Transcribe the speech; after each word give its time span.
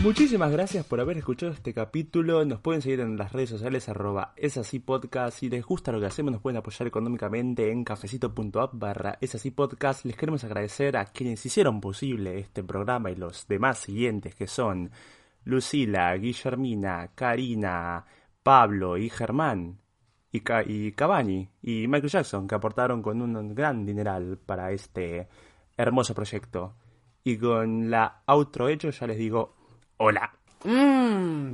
Muchísimas 0.00 0.52
gracias 0.52 0.86
por 0.86 1.00
haber 1.00 1.18
escuchado 1.18 1.50
este 1.50 1.74
capítulo. 1.74 2.44
Nos 2.44 2.60
pueden 2.60 2.82
seguir 2.82 3.00
en 3.00 3.16
las 3.16 3.32
redes 3.32 3.50
sociales 3.50 3.88
arroba 3.88 4.32
es 4.36 4.56
así 4.56 4.78
podcast. 4.78 5.36
Si 5.36 5.50
les 5.50 5.66
gusta 5.66 5.90
lo 5.90 5.98
que 5.98 6.06
hacemos 6.06 6.30
nos 6.30 6.40
pueden 6.40 6.56
apoyar 6.56 6.86
económicamente 6.86 7.72
en 7.72 7.82
cafecito.app 7.82 8.74
barra 8.74 9.18
es 9.20 9.36
podcast. 9.50 10.04
Les 10.04 10.16
queremos 10.16 10.44
agradecer 10.44 10.96
a 10.96 11.06
quienes 11.06 11.44
hicieron 11.44 11.80
posible 11.80 12.38
este 12.38 12.62
programa 12.62 13.10
y 13.10 13.16
los 13.16 13.48
demás 13.48 13.78
siguientes 13.78 14.36
que 14.36 14.46
son 14.46 14.92
Lucila, 15.42 16.14
Guillermina, 16.14 17.10
Karina, 17.16 18.04
Pablo 18.44 18.98
y 18.98 19.10
Germán 19.10 19.80
y, 20.30 20.42
Ca 20.42 20.62
y 20.64 20.92
Cavani 20.92 21.48
y 21.60 21.88
Michael 21.88 22.12
Jackson 22.12 22.46
que 22.46 22.54
aportaron 22.54 23.02
con 23.02 23.20
un 23.20 23.52
gran 23.52 23.84
dineral 23.84 24.38
para 24.38 24.70
este 24.70 25.26
hermoso 25.76 26.14
proyecto. 26.14 26.76
Y 27.24 27.36
con 27.36 27.90
la 27.90 28.22
outro 28.26 28.68
hecho 28.68 28.90
ya 28.90 29.08
les 29.08 29.18
digo 29.18 29.57
hola. 29.98 30.32
Mmm. 30.64 31.52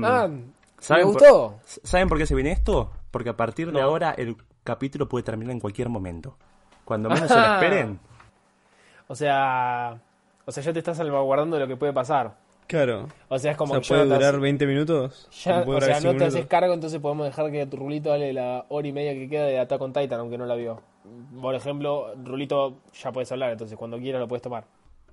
Mm. 0.00 0.04
Ah, 0.04 0.28
me 0.28 0.42
¿Saben 0.78 1.04
por- 1.04 1.12
gustó. 1.14 1.60
¿Saben 1.64 2.08
por 2.08 2.18
qué 2.18 2.26
se 2.26 2.34
viene 2.34 2.52
esto? 2.52 2.90
Porque 3.10 3.30
a 3.30 3.36
partir 3.36 3.68
de 3.68 3.74
No. 3.80 3.82
ahora 3.86 4.10
el 4.12 4.36
capítulo 4.64 5.08
puede 5.08 5.22
terminar 5.22 5.52
en 5.52 5.60
cualquier 5.60 5.88
momento. 5.88 6.36
Cuando 6.84 7.08
menos 7.08 7.28
se 7.28 7.34
lo 7.36 7.40
esperen. 7.54 8.00
O 9.08 9.14
sea, 9.14 10.00
o 10.44 10.52
sea, 10.52 10.62
ya 10.62 10.72
te 10.72 10.78
estás 10.80 10.96
salvaguardando 10.96 11.56
de 11.56 11.62
lo 11.62 11.68
que 11.68 11.76
puede 11.76 11.92
pasar. 11.92 12.36
Claro. 12.66 13.08
O 13.28 13.38
sea, 13.38 13.50
es 13.52 13.56
O 13.56 13.58
como 13.58 13.74
sea, 13.74 13.80
que 13.80 13.84
ya 13.88 13.94
puede 13.94 14.04
durar 14.06 14.34
haces- 14.34 14.40
20 14.40 14.66
minutos. 14.66 15.28
ya- 15.44 15.60
o 15.66 15.80
sea, 15.80 16.00
no 16.00 16.16
te 16.16 16.24
haces 16.24 16.46
cargo, 16.46 16.72
entonces 16.72 17.00
podemos 17.00 17.26
dejar 17.26 17.50
que 17.50 17.66
tu 17.66 17.76
Rulito 17.76 18.08
dale 18.10 18.32
la 18.32 18.64
hora 18.68 18.88
y 18.88 18.92
media 18.92 19.12
que 19.12 19.28
queda 19.28 19.44
de 19.44 19.58
Attack 19.58 19.80
on 19.82 19.92
Titan, 19.92 20.20
aunque 20.20 20.38
no 20.38 20.46
la 20.46 20.54
vio. 20.54 20.80
Por 21.40 21.54
ejemplo, 21.54 22.14
Rulito, 22.24 22.78
ya 22.94 23.12
puedes 23.12 23.30
hablar, 23.32 23.50
entonces 23.52 23.76
cuando 23.76 23.98
quieras 23.98 24.20
lo 24.20 24.28
puedes 24.28 24.42
tomar. 24.42 24.64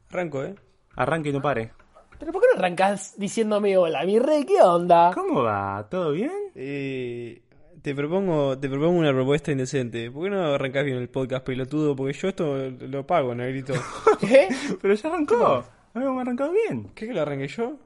Arranco, 0.10 0.44
¿eh? 0.44 0.56
Arranque 0.96 1.30
y 1.30 1.34
no 1.34 1.42
pare. 1.42 1.72
Pero 2.20 2.32
¿por 2.34 2.42
qué 2.42 2.48
no 2.54 2.60
arrancás 2.60 3.16
diciéndome 3.18 3.78
hola, 3.78 4.04
mi 4.06 4.20
rey? 4.20 4.44
¿Qué 4.46 4.62
onda? 4.62 5.12
¿Cómo 5.14 5.44
va? 5.44 5.88
¿Todo 5.90 6.12
bien? 6.12 6.32
Eh, 6.54 7.42
te 7.82 7.96
propongo 7.96 8.60
te 8.60 8.68
propongo 8.70 9.00
una 9.00 9.14
propuesta 9.14 9.52
indecente. 9.52 10.12
¿Por 10.12 10.26
qué 10.26 10.30
no 10.32 10.54
arrancás 10.54 10.84
bien 10.84 10.98
el 10.98 11.10
podcast 11.10 11.46
pelotudo? 11.46 11.96
Porque 11.96 12.14
yo 12.14 12.28
esto 12.28 12.58
lo 12.70 13.08
pago, 13.08 13.34
negrito. 13.34 13.74
¿Qué? 14.20 14.50
Pero 14.82 14.94
ya 14.94 15.10
arrancó. 15.10 15.64
Habíamos 15.94 16.22
arrancado 16.22 16.52
bien. 16.52 16.92
¿Qué 16.94 17.08
que 17.08 17.14
lo 17.14 17.22
arranqué 17.22 17.48
yo? 17.48 17.78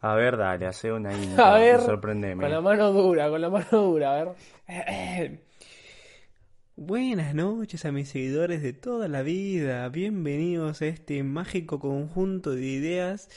A 0.00 0.14
ver, 0.14 0.38
dale, 0.38 0.66
hace 0.66 0.90
una 0.90 1.12
intro. 1.12 1.44
A 1.44 1.58
ver, 1.58 1.80
Sorprendeme. 1.80 2.42
con 2.42 2.50
la 2.50 2.60
mano 2.62 2.90
dura, 2.92 3.28
con 3.28 3.40
la 3.42 3.50
mano 3.50 3.66
dura, 3.70 4.12
a 4.18 4.24
ver. 4.24 5.40
Buenas 6.82 7.34
noches 7.34 7.84
a 7.84 7.92
mis 7.92 8.08
seguidores 8.08 8.62
de 8.62 8.72
toda 8.72 9.06
la 9.06 9.20
vida. 9.20 9.86
Bienvenidos 9.90 10.80
a 10.80 10.86
este 10.86 11.22
mágico 11.22 11.78
conjunto 11.78 12.52
de 12.52 12.64
ideas 12.64 13.28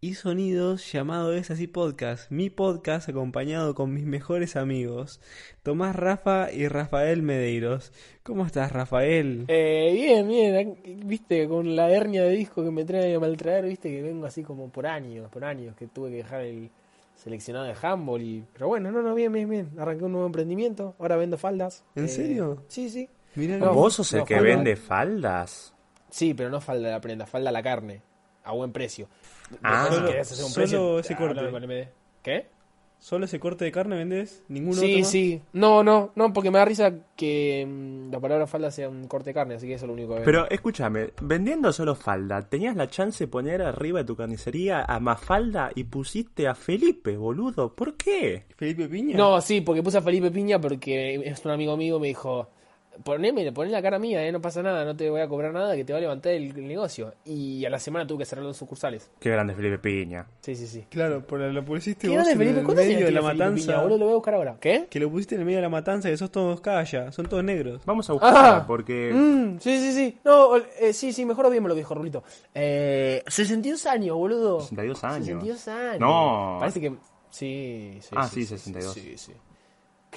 y 0.00 0.14
sonidos 0.14 0.90
llamado 0.90 1.32
Es 1.32 1.52
Así 1.52 1.68
Podcast. 1.68 2.28
Mi 2.32 2.50
podcast 2.50 3.08
acompañado 3.08 3.76
con 3.76 3.94
mis 3.94 4.04
mejores 4.04 4.56
amigos, 4.56 5.20
Tomás 5.62 5.94
Rafa 5.94 6.50
y 6.52 6.66
Rafael 6.66 7.22
Medeiros. 7.22 7.92
¿Cómo 8.24 8.44
estás, 8.44 8.72
Rafael? 8.72 9.44
Eh, 9.46 9.92
bien, 9.94 10.26
bien, 10.26 11.06
viste, 11.06 11.46
con 11.46 11.76
la 11.76 11.88
hernia 11.88 12.24
de 12.24 12.32
disco 12.32 12.64
que 12.64 12.72
me 12.72 12.84
trae 12.84 13.14
a 13.14 13.20
maltraer, 13.20 13.64
viste 13.64 13.90
que 13.90 14.02
vengo 14.02 14.26
así 14.26 14.42
como 14.42 14.72
por 14.72 14.88
años, 14.88 15.30
por 15.30 15.44
años, 15.44 15.76
que 15.76 15.86
tuve 15.86 16.10
que 16.10 16.16
dejar 16.16 16.40
el 16.40 16.72
seleccionado 17.16 17.64
de 17.64 17.74
handball 17.82 18.22
y... 18.22 18.44
Pero 18.52 18.68
bueno, 18.68 18.92
no, 18.92 19.02
no, 19.02 19.14
bien, 19.14 19.32
bien, 19.32 19.48
bien, 19.50 19.70
arranqué 19.78 20.04
un 20.04 20.12
nuevo 20.12 20.26
emprendimiento, 20.26 20.94
ahora 21.00 21.16
vendo 21.16 21.36
faldas. 21.36 21.84
¿En 21.96 22.04
Eh, 22.04 22.08
serio? 22.08 22.62
Sí, 22.68 22.88
sí. 22.88 23.08
Mirá, 23.34 23.58
No. 23.58 23.74
¿Vos 23.74 23.94
sos 23.94 24.12
el 24.14 24.24
que 24.24 24.36
falda. 24.36 24.48
vende 24.48 24.76
faldas? 24.76 25.74
Sí, 26.08 26.32
pero 26.34 26.48
no 26.50 26.60
falda 26.60 26.90
la 26.90 27.00
prenda, 27.00 27.26
falda 27.26 27.50
la 27.50 27.62
carne, 27.62 28.00
a 28.44 28.52
buen 28.52 28.70
precio. 28.72 29.08
Ah. 29.62 29.88
Si 29.90 30.00
querés 30.06 30.32
hacer 30.32 30.44
un 30.44 30.50
solo 30.50 30.62
precio, 30.64 30.98
ese 31.00 31.16
corte. 31.16 31.40
háblame 31.40 31.52
con 31.52 31.62
MD. 31.64 31.88
¿Qué? 32.22 32.46
¿Solo 32.98 33.26
ese 33.26 33.38
corte 33.38 33.64
de 33.64 33.70
carne 33.72 33.94
vendés? 33.96 34.42
¿Ninguno 34.48 34.80
Sí, 34.80 34.86
otro 34.86 34.98
más? 35.00 35.10
sí. 35.10 35.40
No, 35.52 35.84
no, 35.84 36.12
no, 36.16 36.32
porque 36.32 36.50
me 36.50 36.58
da 36.58 36.64
risa 36.64 36.92
que 37.14 37.64
mm, 37.68 38.10
la 38.10 38.18
palabra 38.18 38.46
falda 38.46 38.70
sea 38.70 38.88
un 38.88 39.06
corte 39.06 39.30
de 39.30 39.34
carne, 39.34 39.54
así 39.54 39.66
que 39.66 39.74
eso 39.74 39.84
es 39.84 39.88
lo 39.88 39.92
único 39.94 40.08
que 40.08 40.14
vendo. 40.14 40.24
Pero 40.24 40.50
escúchame, 40.50 41.10
vendiendo 41.20 41.72
solo 41.72 41.94
falda, 41.94 42.42
tenías 42.48 42.74
la 42.74 42.88
chance 42.88 43.24
de 43.24 43.28
poner 43.28 43.62
arriba 43.62 44.00
de 44.00 44.06
tu 44.06 44.16
carnicería 44.16 44.82
a 44.82 44.98
Mafalda 44.98 45.70
y 45.74 45.84
pusiste 45.84 46.48
a 46.48 46.54
Felipe, 46.54 47.16
boludo. 47.16 47.74
¿Por 47.74 47.96
qué? 47.96 48.44
¿Felipe 48.56 48.88
Piña? 48.88 49.16
No, 49.16 49.40
sí, 49.40 49.60
porque 49.60 49.82
puse 49.82 49.98
a 49.98 50.02
Felipe 50.02 50.30
Piña 50.30 50.60
porque 50.60 51.14
es 51.24 51.44
un 51.44 51.52
amigo 51.52 51.76
mío, 51.76 52.00
me 52.00 52.08
dijo, 52.08 52.50
poneme, 53.04 53.50
poné 53.52 53.70
la 53.70 53.82
cara 53.82 53.98
mía, 53.98 54.26
eh, 54.26 54.32
no 54.32 54.40
pasa 54.40 54.62
nada, 54.62 54.84
no 54.84 54.96
te 54.96 55.08
voy 55.10 55.20
a 55.20 55.28
cobrar 55.28 55.52
nada, 55.52 55.74
que 55.76 55.84
te 55.84 55.92
va 55.92 55.98
a 55.98 56.02
levantar 56.02 56.32
el, 56.32 56.50
el 56.56 56.66
negocio. 56.68 57.14
Y 57.24 57.64
a 57.64 57.70
la 57.70 57.78
semana 57.78 58.06
tuve 58.06 58.18
que 58.20 58.24
cerrar 58.24 58.44
dos 58.44 58.56
sucursales. 58.56 59.10
Qué 59.20 59.30
grande 59.30 59.54
Felipe 59.54 59.78
Piña. 59.78 60.26
Sí, 60.40 60.54
sí, 60.56 60.66
sí. 60.66 60.84
Claro, 60.90 61.26
por 61.26 61.40
lo 61.40 61.64
pusiste 61.64 62.08
¿Qué 62.08 62.16
vos 62.16 62.26
en 62.28 62.38
Felipe? 62.38 62.58
el 62.60 62.64
¿Cuántos 62.64 62.84
años 62.84 62.94
medio 62.94 63.06
de 63.06 63.12
la 63.12 63.20
Felipe 63.22 63.38
matanza. 63.44 63.66
Piña, 63.66 63.82
boludo? 63.82 63.98
Lo 63.98 64.04
voy 64.04 64.12
a 64.12 64.16
buscar 64.16 64.34
ahora. 64.34 64.56
¿Qué? 64.60 64.86
Que 64.90 65.00
lo 65.00 65.10
pusiste 65.10 65.34
en 65.34 65.40
el 65.42 65.44
medio 65.46 65.58
de 65.58 65.62
la 65.62 65.68
matanza, 65.68 66.08
que 66.08 66.16
sos 66.16 66.30
todos 66.30 66.60
calla, 66.60 67.12
son 67.12 67.26
todos 67.26 67.44
negros. 67.44 67.82
Vamos 67.84 68.08
a 68.10 68.12
buscarla 68.14 68.56
Ah, 68.56 68.64
porque... 68.66 69.12
mm, 69.14 69.58
sí, 69.60 69.78
sí, 69.78 69.92
sí. 69.92 70.18
No, 70.24 70.56
eh, 70.56 70.92
sí, 70.92 71.12
sí, 71.12 71.24
mejor 71.24 71.50
bien 71.50 71.62
me 71.62 71.68
lo 71.68 71.74
dijo 71.74 71.94
Rulito. 71.94 72.22
Eh, 72.54 73.22
62 73.26 73.86
años, 73.86 74.16
boludo. 74.16 74.60
62 74.60 75.04
años. 75.04 75.26
62 75.26 75.68
años. 75.68 76.00
No. 76.00 76.56
Parece 76.60 76.80
que... 76.80 76.92
Sí, 77.30 77.98
sí. 78.00 78.10
Ah, 78.16 78.26
sí, 78.28 78.46
62. 78.46 78.94
Sí, 78.94 79.12
sí. 79.18 79.32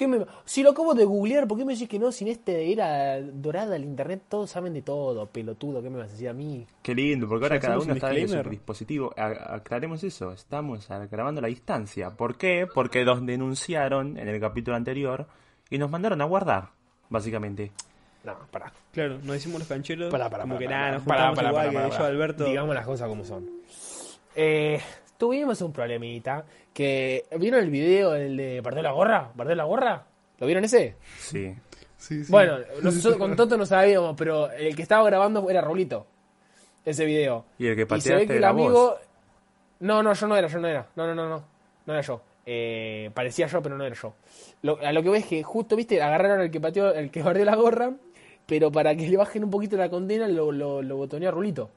¿Qué 0.00 0.08
me- 0.08 0.24
Si 0.46 0.62
lo 0.62 0.70
acabo 0.70 0.94
de 0.94 1.04
googlear, 1.04 1.46
¿por 1.46 1.58
qué 1.58 1.64
me 1.66 1.74
decís 1.74 1.86
que 1.86 1.98
no? 1.98 2.10
Sin 2.10 2.26
este 2.28 2.72
era 2.72 3.20
dorada 3.20 3.76
el 3.76 3.84
internet, 3.84 4.22
todos 4.30 4.48
saben 4.48 4.72
de 4.72 4.80
todo, 4.80 5.26
pelotudo, 5.26 5.82
¿qué 5.82 5.90
me 5.90 5.98
vas 5.98 6.08
a 6.08 6.12
decir 6.12 6.30
a 6.30 6.32
mí? 6.32 6.66
Qué 6.82 6.94
lindo, 6.94 7.28
porque 7.28 7.44
ahora 7.44 7.60
cada 7.60 7.74
uno 7.76 7.90
un 7.90 7.96
está 7.98 8.08
desde 8.08 8.42
su 8.42 8.48
dispositivo. 8.48 9.12
A- 9.14 9.56
Aclaremos 9.56 10.02
eso, 10.02 10.32
estamos 10.32 10.88
grabando 11.10 11.40
a 11.40 11.42
la 11.42 11.48
distancia. 11.48 12.12
¿Por 12.12 12.38
qué? 12.38 12.66
Porque 12.74 13.04
nos 13.04 13.26
denunciaron 13.26 14.16
en 14.16 14.26
el 14.26 14.40
capítulo 14.40 14.74
anterior 14.74 15.26
y 15.68 15.76
nos 15.76 15.90
mandaron 15.90 16.22
a 16.22 16.24
guardar, 16.24 16.70
básicamente. 17.10 17.70
No, 18.24 18.34
pará. 18.50 18.72
Claro, 18.92 19.18
nos 19.18 19.32
decimos 19.34 19.58
los 19.58 19.68
cancheros. 19.68 20.10
Pará, 20.10 20.30
pará, 20.30 20.44
como 20.44 20.54
pará, 20.54 20.58
que 20.60 20.64
pará, 20.66 20.78
nada, 20.80 20.92
nos 20.96 21.02
pará, 21.06 21.28
juntamos 21.28 21.36
pará, 21.36 21.48
igual 21.50 21.66
pará, 21.66 21.84
que 21.84 21.90
pará, 21.90 21.98
yo. 21.98 22.04
Alberto. 22.14 22.44
Digamos 22.46 22.74
las 22.74 22.86
cosas 22.86 23.06
como 23.08 23.24
son. 23.24 23.50
Eh, 24.34 24.80
tuvimos 25.18 25.60
un 25.60 25.72
problemita 25.72 26.44
que... 26.72 27.24
¿Vieron 27.38 27.60
el 27.60 27.70
video, 27.70 28.14
el 28.14 28.36
de 28.36 28.62
perder 28.62 28.84
la 28.84 28.92
gorra? 28.92 29.32
¿Perder 29.36 29.56
la 29.56 29.64
gorra? 29.64 30.04
¿Lo 30.38 30.46
vieron 30.46 30.64
ese? 30.64 30.96
Sí. 31.18 31.54
Sí, 31.96 32.24
sí. 32.24 32.32
Bueno, 32.32 32.58
nosotros 32.82 33.16
con 33.18 33.36
Toto 33.36 33.56
no 33.58 33.66
sabíamos, 33.66 34.14
pero 34.16 34.50
el 34.50 34.74
que 34.74 34.82
estaba 34.82 35.04
grabando 35.04 35.48
era 35.50 35.60
Rolito. 35.60 36.06
Ese 36.84 37.04
video. 37.04 37.44
Y 37.58 37.66
el 37.66 37.76
que 37.76 37.82
Y 37.82 37.84
se 37.84 37.88
ve 37.90 37.96
pateaste 38.20 38.26
que 38.26 38.36
el 38.38 38.44
amigo. 38.44 38.96
No, 39.80 40.02
no, 40.02 40.12
yo 40.14 40.26
no 40.26 40.36
era, 40.36 40.48
yo 40.48 40.58
no 40.60 40.68
era. 40.68 40.86
No, 40.96 41.06
no, 41.06 41.14
no, 41.14 41.28
no. 41.28 41.44
No 41.86 41.92
era 41.92 42.00
yo. 42.02 42.22
Eh, 42.46 43.10
parecía 43.12 43.46
yo, 43.48 43.60
pero 43.62 43.76
no 43.76 43.84
era 43.84 43.94
yo. 43.94 44.14
Lo- 44.62 44.78
a 44.80 44.92
lo 44.92 45.02
que 45.02 45.10
ves 45.10 45.22
es 45.24 45.28
que 45.28 45.42
justo, 45.42 45.76
viste, 45.76 46.00
agarraron 46.02 46.40
al 46.40 46.50
que 46.50 46.60
pateó, 46.60 46.90
el 46.94 47.10
que 47.10 47.22
bardeó 47.22 47.44
la 47.44 47.54
gorra, 47.56 47.92
pero 48.46 48.72
para 48.72 48.94
que 48.96 49.06
le 49.08 49.16
bajen 49.18 49.44
un 49.44 49.50
poquito 49.50 49.76
la 49.76 49.90
condena 49.90 50.26
lo, 50.26 50.50
lo, 50.52 50.80
lo 50.82 50.96
botoneó 50.96 51.28
a 51.28 51.32
Rulito. 51.32 51.70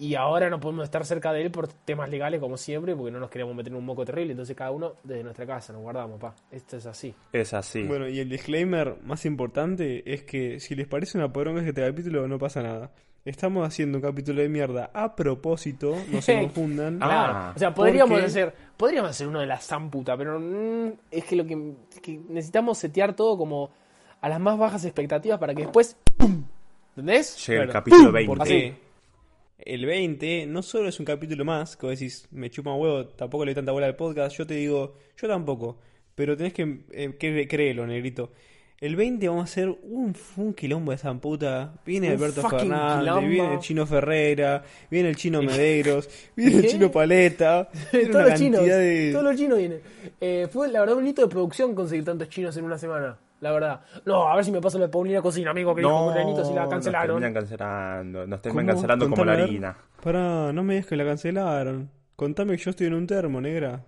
Y 0.00 0.14
ahora 0.14 0.48
no 0.48 0.58
podemos 0.58 0.84
estar 0.84 1.04
cerca 1.04 1.30
de 1.32 1.42
él 1.42 1.50
por 1.50 1.68
temas 1.68 2.08
legales, 2.08 2.40
como 2.40 2.56
siempre, 2.56 2.96
porque 2.96 3.12
no 3.12 3.20
nos 3.20 3.28
queremos 3.30 3.54
meter 3.54 3.70
en 3.72 3.78
un 3.78 3.84
moco 3.84 4.02
terrible. 4.04 4.32
Entonces, 4.32 4.56
cada 4.56 4.70
uno 4.70 4.94
desde 5.04 5.22
nuestra 5.22 5.44
casa 5.46 5.74
nos 5.74 5.82
guardamos, 5.82 6.18
pa. 6.18 6.34
Esto 6.50 6.78
es 6.78 6.86
así. 6.86 7.14
Es 7.32 7.52
así. 7.52 7.82
Bueno, 7.82 8.08
y 8.08 8.18
el 8.18 8.28
disclaimer 8.30 8.96
más 9.04 9.26
importante 9.26 10.02
es 10.10 10.22
que 10.24 10.58
si 10.58 10.74
les 10.74 10.88
parece 10.88 11.18
una 11.18 11.30
poronga 11.30 11.60
este 11.62 11.86
capítulo, 11.86 12.26
no 12.26 12.38
pasa 12.38 12.62
nada. 12.62 12.90
Estamos 13.26 13.68
haciendo 13.68 13.98
un 13.98 14.02
capítulo 14.02 14.40
de 14.40 14.48
mierda 14.48 14.90
a 14.94 15.14
propósito, 15.14 15.94
no 16.10 16.22
se 16.22 16.32
confundan. 16.40 16.98
Ah, 17.02 17.06
Claro. 17.06 17.52
o 17.54 17.58
sea, 17.58 17.74
podríamos 17.74 18.12
porque- 18.12 18.24
hacer, 18.24 18.54
podríamos 18.78 19.10
hacer 19.10 19.28
uno 19.28 19.40
de 19.40 19.46
la 19.46 19.58
zamputa, 19.58 20.16
pero 20.16 20.40
mm, 20.40 20.92
es 21.10 21.24
que 21.24 21.36
lo 21.36 21.44
que, 21.44 21.74
que 22.00 22.18
necesitamos 22.30 22.78
setear 22.78 23.14
todo 23.14 23.36
como 23.36 23.68
a 24.22 24.28
las 24.30 24.40
más 24.40 24.58
bajas 24.58 24.82
expectativas 24.86 25.38
para 25.38 25.54
que 25.54 25.62
después 25.64 25.94
¡pum! 26.16 26.42
¿Entendés? 26.96 27.46
Llega 27.46 27.64
el 27.64 27.68
capítulo 27.70 28.10
20. 28.10 28.26
Porque 28.34 28.74
el 29.64 29.86
20 29.86 30.46
no 30.46 30.62
solo 30.62 30.88
es 30.88 30.98
un 30.98 31.06
capítulo 31.06 31.44
más, 31.44 31.76
que 31.76 31.86
vos 31.86 31.98
decís, 31.98 32.26
me 32.30 32.50
chupa 32.50 32.72
un 32.72 32.80
huevo, 32.80 33.06
tampoco 33.06 33.44
le 33.44 33.50
doy 33.50 33.56
tanta 33.56 33.72
bola 33.72 33.86
al 33.86 33.96
podcast, 33.96 34.36
yo 34.36 34.46
te 34.46 34.54
digo, 34.54 34.96
yo 35.16 35.28
tampoco, 35.28 35.78
pero 36.14 36.36
tenés 36.36 36.52
que, 36.52 36.80
eh, 36.92 37.16
que 37.18 37.48
creerlo, 37.48 37.86
negrito. 37.86 38.30
El 38.80 38.96
20 38.96 39.28
vamos 39.28 39.42
a 39.42 39.44
hacer 39.44 39.68
un, 39.68 40.16
un 40.38 40.54
quilombo 40.54 40.92
de 40.92 40.96
zamputa. 40.96 41.74
Viene 41.84 42.06
Un 42.06 42.14
Alberto 42.14 42.48
Fernández, 42.48 43.00
quilombo. 43.00 43.28
viene 43.28 43.54
el 43.54 43.60
chino 43.60 43.86
Ferreira, 43.86 44.64
viene 44.90 45.10
el 45.10 45.16
chino 45.16 45.42
Medeiros, 45.42 46.08
viene 46.34 46.56
el 46.60 46.66
chino 46.66 46.90
Paleta. 46.90 47.68
Viene 47.92 48.06
todos 48.06 48.24
una 48.24 48.30
los 48.30 48.40
chinos, 48.40 48.64
de... 48.64 49.10
todos 49.12 49.24
los 49.24 49.36
chinos 49.36 49.58
vienen. 49.58 49.80
Eh, 50.18 50.48
fue 50.50 50.68
la 50.68 50.80
verdad 50.80 50.96
un 50.96 51.06
hito 51.06 51.20
de 51.20 51.28
producción 51.28 51.74
conseguir 51.74 52.06
tantos 52.06 52.30
chinos 52.30 52.56
en 52.56 52.64
una 52.64 52.78
semana, 52.78 53.18
la 53.40 53.52
verdad. 53.52 53.80
No, 54.04 54.28
a 54.28 54.36
ver 54.36 54.44
si 54.44 54.52
me 54.52 54.60
paso 54.60 54.78
la 54.78 54.88
Paulina 54.90 55.20
Cocina, 55.22 55.50
amigo, 55.50 55.74
que 55.74 55.80
dijo 55.82 55.90
No, 55.90 56.12
Curenito 56.12 56.44
si 56.44 56.52
la 56.54 56.62
nos 56.62 56.70
cancelaron. 56.70 57.16
terminan 57.20 57.34
cancelando. 57.34 58.26
Nos 58.26 58.42
terminan 58.42 58.66
¿Cómo? 58.66 58.74
cancelando 58.76 59.10
como 59.10 59.24
la 59.24 59.32
harina. 59.32 59.76
Pará, 60.02 60.52
no 60.52 60.62
me 60.62 60.74
digas 60.74 60.86
que 60.88 60.96
la 60.96 61.04
cancelaron. 61.04 61.90
Contame 62.16 62.56
que 62.56 62.62
yo 62.64 62.70
estoy 62.70 62.86
en 62.88 62.94
un 62.94 63.06
termo, 63.06 63.40
negra. 63.40 63.82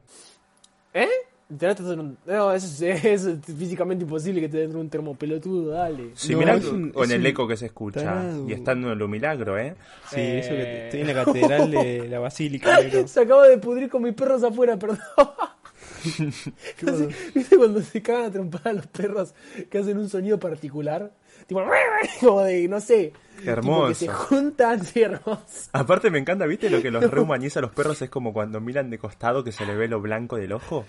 ¿Eh? 0.95 1.09
Literal 1.51 1.75
estás 1.77 1.93
en 1.93 2.01
un... 2.01 2.19
No, 2.25 2.51
eso 2.53 2.87
es, 2.87 3.05
es 3.27 3.39
físicamente 3.45 4.05
imposible 4.05 4.41
que 4.41 4.49
te 4.49 4.57
den 4.57 4.75
un 4.75 4.89
termopelotudo, 4.89 5.73
dale. 5.73 6.13
Sí, 6.15 6.33
No, 6.33 6.39
mirá 6.39 6.55
es 6.55 6.65
un- 6.65 6.91
con 6.93 7.11
el 7.11 7.27
eco 7.27 7.47
que 7.47 7.59
se 7.59 7.67
escucha. 7.67 8.01
tarado. 8.03 8.49
Y 8.49 8.55
está 8.55 8.73
en 8.73 8.99
lo 8.99 9.07
milagro, 9.07 9.59
¿eh? 9.59 9.75
Sí, 10.09 10.17
Eh. 10.19 10.39
eso 10.39 10.49
que 10.51 10.85
estoy 10.85 11.01
en 11.03 11.07
la 11.09 11.25
catedral 11.25 11.71
de 11.71 12.09
la 12.09 12.19
basílica. 12.21 12.79
negro. 12.81 13.07
Se 13.07 13.21
acaba 13.21 13.47
de 13.49 13.59
pudrir 13.59 13.91
con 13.91 14.03
mis 14.03 14.15
perros 14.15 14.43
afuera, 14.43 14.79
perdón. 14.79 14.99
Así, 16.87 17.09
¿Viste 17.35 17.57
cuando 17.57 17.81
se 17.81 18.03
cagan 18.03 18.25
a 18.25 18.31
trompar 18.31 18.69
a 18.69 18.73
los 18.73 18.87
perros 18.87 19.35
que 19.71 19.79
hacen 19.79 19.99
un 19.99 20.09
sonido 20.09 20.39
particular? 20.39 21.13
Tipo, 21.47 21.63
como 22.21 22.43
de, 22.43 22.69
no 22.69 22.81
sé. 22.81 23.13
Qué 23.43 23.51
hermoso. 23.51 23.89
que 23.89 23.95
se 23.95 24.09
juntan, 24.09 24.85
sí, 24.85 25.03
hermoso. 25.03 25.71
Aparte 25.73 26.11
me 26.11 26.19
encanta, 26.19 26.47
¿viste? 26.47 26.71
Lo 26.71 26.83
que 26.83 26.91
los 26.91 27.03
rehumaniza 27.11 27.61
a 27.61 27.63
los 27.63 27.73
perros 27.73 28.01
es 28.03 28.11
como 28.11 28.33
cuando 28.33 28.61
miran 28.61 28.91
de 28.91 28.99
costado 28.99 29.45
que 29.45 29.53
se 29.53 29.67
le 29.67 29.75
ve 29.75 29.89
lo 29.89 30.01
blanco 30.01 30.37
del 30.37 30.53
ojo. 30.53 30.85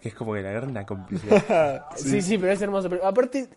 Que 0.00 0.08
es 0.08 0.14
como 0.14 0.32
que 0.34 0.40
le 0.40 0.48
agarran 0.48 0.70
una 0.70 0.86
complicidad. 0.86 1.86
Sí. 1.96 2.22
sí, 2.22 2.38
pero 2.38 2.52
es 2.52 2.62
hermoso. 2.62 2.88
Pero 2.88 3.04
aparte, 3.04 3.50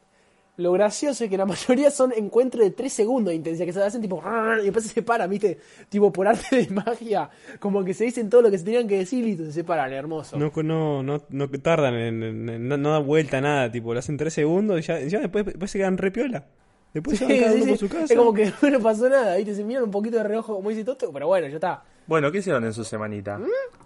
lo 0.58 0.72
gracioso 0.72 1.24
es 1.24 1.30
que 1.30 1.38
la 1.38 1.46
mayoría 1.48 1.90
son 1.92 2.12
encuentros 2.16 2.64
de 2.64 2.72
3 2.72 2.92
segundos 2.94 3.32
de 3.32 3.36
intensidad, 3.36 3.66
que 3.66 3.74
se 3.74 3.82
hacen 3.84 4.02
tipo 4.02 4.22
y 4.62 4.64
después 4.66 4.86
se 4.86 4.94
separan, 4.94 5.30
¿viste? 5.30 5.58
Tipo 5.90 6.12
por 6.14 6.28
arte 6.28 6.56
de 6.56 6.68
magia, 6.70 7.30
como 7.60 7.84
que 7.84 7.94
se 7.94 8.04
dicen 8.06 8.30
todo 8.30 8.42
lo 8.44 8.52
que 8.52 8.58
se 8.58 8.66
tenían 8.66 8.88
que 8.88 8.98
decir 9.00 9.26
y 9.28 9.36
se 9.36 9.52
separan, 9.52 9.92
hermoso. 9.94 10.38
No, 10.38 10.52
no, 10.64 11.02
no, 11.04 11.24
no 11.30 11.50
tardan 11.50 11.96
en, 11.96 12.24
en- 12.24 12.50
en- 12.50 12.68
no, 12.68 12.78
no 12.78 12.92
da 12.92 13.00
vuelta 13.00 13.42
nada, 13.42 13.72
tipo, 13.72 13.94
lo 13.94 14.00
hacen 14.00 14.18
tres 14.18 14.34
segundos 14.34 14.80
y 14.80 14.84
ya, 14.84 15.00
ya 15.00 15.20
después, 15.20 15.46
después 15.46 15.72
se 15.72 15.80
quedan 15.80 15.98
re 15.98 16.12
piola. 16.12 16.46
Después 16.94 17.18
Sí, 17.18 17.26
se 17.26 17.32
van 17.34 17.42
cada 17.42 17.52
sí, 17.54 17.58
uno 17.58 17.64
sí. 17.66 17.70
por 17.72 17.78
su 17.80 17.90
casa. 17.90 18.14
Es 18.14 18.20
como 18.20 18.34
que 18.36 18.54
no 18.72 18.80
pasó 18.80 19.10
nada, 19.10 19.36
¿viste? 19.38 19.56
Se 19.56 19.64
miran 19.64 19.84
un 19.86 19.92
poquito 19.92 20.18
de 20.18 20.24
reojo, 20.24 20.56
como 20.56 20.70
dice 20.70 20.84
Toto, 20.84 21.12
pero 21.12 21.26
bueno, 21.26 21.48
ya 21.48 21.56
está. 21.56 21.84
Bueno, 22.06 22.32
¿qué 22.32 22.38
hicieron 22.38 22.64
en 22.66 22.74
su 22.74 22.84
semanita? 22.84 23.40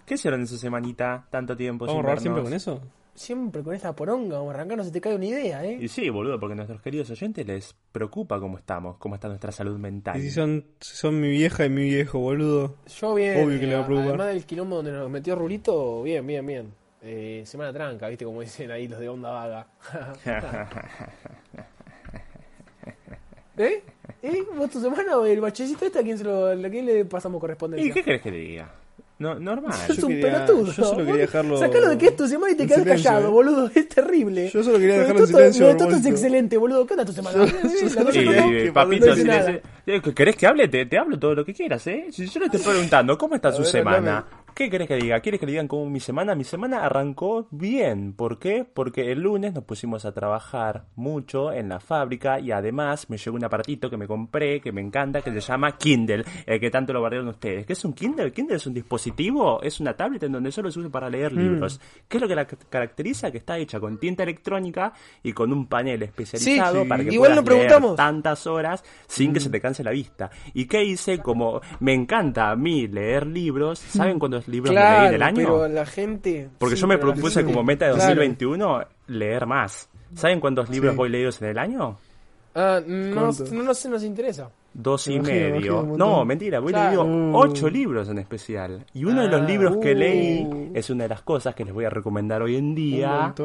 ¿Qué 0.04 0.14
hicieron 0.14 0.40
en 0.40 0.46
su 0.46 0.58
semanita? 0.58 1.24
Tanto 1.30 1.56
tiempo 1.56 1.86
¿Vamos 1.86 1.94
a 1.94 2.00
sin 2.00 2.02
robar 2.04 2.20
siempre 2.20 2.42
con 2.42 2.52
eso? 2.52 2.82
Siempre 3.18 3.64
con 3.64 3.74
esta 3.74 3.96
poronga, 3.96 4.38
vamos 4.38 4.52
a 4.52 4.54
arrancar, 4.54 4.78
no 4.78 4.84
se 4.84 4.92
te 4.92 5.00
cae 5.00 5.16
una 5.16 5.26
idea, 5.26 5.64
¿eh? 5.64 5.76
Y 5.80 5.88
sí, 5.88 6.08
boludo, 6.08 6.38
porque 6.38 6.52
a 6.52 6.56
nuestros 6.56 6.80
queridos 6.80 7.10
oyentes 7.10 7.44
les 7.44 7.74
preocupa 7.90 8.38
cómo 8.38 8.58
estamos, 8.58 8.96
cómo 8.98 9.16
está 9.16 9.26
nuestra 9.26 9.50
salud 9.50 9.76
mental. 9.76 10.16
Y 10.16 10.22
si 10.22 10.30
son, 10.30 10.64
si 10.78 10.94
son 10.94 11.20
mi 11.20 11.28
vieja 11.28 11.66
y 11.66 11.68
mi 11.68 11.82
viejo, 11.82 12.20
boludo. 12.20 12.76
Yo 12.86 13.14
bien, 13.14 13.44
Obvio 13.44 13.58
que 13.58 13.66
le 13.66 13.74
va 13.74 13.80
a 13.80 13.82
eh, 13.82 13.86
preocupar. 13.86 14.08
además 14.10 14.28
del 14.28 14.46
quilombo 14.46 14.76
donde 14.76 14.92
nos 14.92 15.10
metió 15.10 15.34
Rulito, 15.34 16.04
bien, 16.04 16.24
bien, 16.24 16.46
bien. 16.46 16.72
Eh, 17.02 17.42
semana 17.44 17.72
tranca, 17.72 18.08
¿viste? 18.08 18.24
Como 18.24 18.40
dicen 18.40 18.70
ahí 18.70 18.86
los 18.86 19.00
de 19.00 19.08
onda 19.08 19.30
vaga. 19.30 19.66
¿Eh? 23.56 23.82
¿Eh? 24.22 24.44
¿Vos 24.56 24.70
tu 24.70 24.80
semana 24.80 25.18
o 25.18 25.26
el 25.26 25.40
bachecito 25.40 25.84
este 25.84 25.98
a 25.98 26.02
quién, 26.04 26.16
se 26.18 26.22
lo, 26.22 26.46
a 26.46 26.70
quién 26.70 26.86
le 26.86 27.04
pasamos 27.04 27.38
¿Y 27.38 27.40
correspondencia? 27.40 27.94
qué 27.94 28.02
querés 28.04 28.22
que 28.22 28.30
te 28.30 28.36
diga? 28.36 28.72
No, 29.18 29.34
normal. 29.34 29.72
Sos 29.88 29.96
Yo 29.96 30.06
un 30.06 30.12
quería- 30.14 30.44
pelotudo. 30.46 30.72
yo 30.72 30.84
solo 30.84 31.04
quería 31.04 31.22
dejarlo 31.22 31.58
Sacalo 31.58 31.88
de 31.88 31.98
que 31.98 32.06
es 32.06 32.16
tu 32.16 32.28
semana 32.28 32.52
y 32.52 32.56
te 32.56 32.66
quedas 32.68 32.84
callado, 32.84 33.26
eh. 33.26 33.30
boludo. 33.30 33.70
Es 33.74 33.88
terrible. 33.88 34.48
Yo 34.50 34.62
solo 34.62 34.78
quería 34.78 34.94
Lo 34.94 35.00
de 35.02 35.06
dejarlo 35.08 35.20
en 35.22 35.26
silencio, 35.28 35.62
Lo 35.66 35.72
de 35.72 35.74
Toto 35.78 35.96
es 35.96 36.06
excelente, 36.06 36.56
boludo. 36.56 36.86
¿Qué 36.86 36.94
onda 36.94 37.04
tu 37.04 37.12
semana? 37.12 37.36
Yo- 37.44 38.12
¿Eh? 38.12 38.70
papito, 38.72 39.06
no 39.06 39.14
si 39.16 39.22
eh, 39.86 40.02
¿querés 40.14 40.36
que 40.36 40.46
hable? 40.46 40.68
Te, 40.68 40.86
te 40.86 40.98
hablo 40.98 41.18
todo 41.18 41.34
lo 41.34 41.44
que 41.44 41.52
quieras, 41.52 41.84
¿eh? 41.88 42.06
Si 42.12 42.26
yo 42.26 42.40
le 42.40 42.46
estoy 42.46 42.60
preguntando, 42.60 43.18
¿cómo 43.18 43.34
está 43.34 43.50
su 43.50 43.62
ver, 43.62 43.70
semana? 43.70 44.24
¿Qué 44.58 44.68
querés 44.70 44.88
que 44.88 44.96
diga? 44.96 45.20
¿Quieres 45.20 45.38
que 45.38 45.46
le 45.46 45.52
digan 45.52 45.68
cómo 45.68 45.88
mi 45.88 46.00
semana? 46.00 46.34
Mi 46.34 46.42
semana 46.42 46.84
arrancó 46.84 47.46
bien. 47.52 48.12
¿Por 48.12 48.40
qué? 48.40 48.64
Porque 48.64 49.12
el 49.12 49.20
lunes 49.20 49.54
nos 49.54 49.62
pusimos 49.62 50.04
a 50.04 50.10
trabajar 50.10 50.86
mucho 50.96 51.52
en 51.52 51.68
la 51.68 51.78
fábrica 51.78 52.40
y 52.40 52.50
además 52.50 53.08
me 53.08 53.18
llegó 53.18 53.36
un 53.36 53.44
aparatito 53.44 53.88
que 53.88 53.96
me 53.96 54.08
compré, 54.08 54.60
que 54.60 54.72
me 54.72 54.80
encanta, 54.80 55.22
que 55.22 55.30
se 55.30 55.40
llama 55.40 55.76
Kindle, 55.76 56.24
el 56.44 56.58
que 56.58 56.72
tanto 56.72 56.92
lo 56.92 57.00
barrieron 57.00 57.28
ustedes. 57.28 57.66
¿Qué 57.66 57.74
es 57.74 57.84
un 57.84 57.92
Kindle? 57.92 58.32
Kindle 58.32 58.56
es 58.56 58.66
un 58.66 58.74
dispositivo, 58.74 59.62
es 59.62 59.78
una 59.78 59.96
tablet 59.96 60.24
en 60.24 60.32
donde 60.32 60.50
solo 60.50 60.72
se 60.72 60.80
usa 60.80 60.90
para 60.90 61.08
leer 61.08 61.34
libros. 61.34 61.80
¿Qué 62.08 62.16
es 62.16 62.20
lo 62.20 62.26
que 62.26 62.34
la 62.34 62.44
caracteriza? 62.44 63.30
Que 63.30 63.38
está 63.38 63.58
hecha 63.58 63.78
con 63.78 63.96
tinta 64.00 64.24
electrónica 64.24 64.92
y 65.22 65.34
con 65.34 65.52
un 65.52 65.68
panel 65.68 66.02
especializado 66.02 66.82
sí. 66.82 66.88
para 66.88 67.04
que 67.04 67.14
Igual 67.14 67.44
puedas 67.44 67.70
no 67.70 67.80
leer 67.80 67.94
tantas 67.94 68.44
horas 68.48 68.82
sin 69.06 69.32
que 69.32 69.38
se 69.38 69.50
te 69.50 69.60
canse 69.60 69.84
la 69.84 69.92
vista. 69.92 70.30
¿Y 70.52 70.64
qué 70.64 70.82
hice? 70.82 71.20
Como 71.20 71.60
me 71.78 71.94
encanta 71.94 72.50
a 72.50 72.56
mí 72.56 72.88
leer 72.88 73.24
libros, 73.24 73.78
¿saben 73.78 74.18
cuántos 74.18 74.47
libros 74.48 74.74
me 74.74 74.80
leí 74.80 74.88
en 74.88 75.04
el 75.04 75.16
Claro, 75.16 75.24
año? 75.24 75.36
pero 75.36 75.68
la 75.68 75.86
gente... 75.86 76.48
Porque 76.58 76.74
sí, 76.76 76.80
yo 76.82 76.86
me 76.88 76.98
propuse 76.98 77.40
gente- 77.40 77.52
como 77.52 77.62
meta 77.64 77.86
de 77.86 77.92
Claro. 77.94 78.06
2021 78.08 78.84
leer 79.08 79.46
más. 79.46 79.88
¿Saben 80.14 80.40
cuántos 80.40 80.68
libros 80.70 80.92
Sí. 80.92 80.96
voy 80.96 81.08
leídos 81.10 81.40
en 81.42 81.48
el 81.48 81.58
año? 81.58 81.98
Ah, 82.54 82.80
no, 82.84 83.30
no, 83.30 83.62
no 83.62 83.74
sé, 83.74 83.88
nos 83.88 84.02
interesa. 84.02 84.50
Dos 84.80 85.08
y 85.08 85.14
imagino, 85.14 85.34
medio. 85.34 85.72
imagino 85.72 85.92
un 85.92 85.98
No, 85.98 86.24
mentira, 86.24 86.60
voy 86.60 86.72
Claro. 86.72 87.02
leído 87.02 87.04
Uh. 87.32 87.36
ocho 87.36 87.68
libros 87.68 88.08
en 88.10 88.18
especial. 88.18 88.86
Y 88.94 89.04
uno 89.04 89.22
de 89.22 89.28
los 89.28 89.40
Ah, 89.40 89.44
libros 89.44 89.76
que 89.78 89.92
uh. 89.92 89.96
leí 89.96 90.70
es 90.72 90.88
una 90.88 91.02
de 91.02 91.08
las 91.08 91.22
cosas 91.22 91.56
que 91.56 91.64
les 91.64 91.74
voy 91.74 91.84
a 91.84 91.90
recomendar 91.90 92.42
hoy 92.42 92.54
en 92.54 92.66
Un 92.66 92.74
día. 92.76 93.34
Sí, 93.36 93.42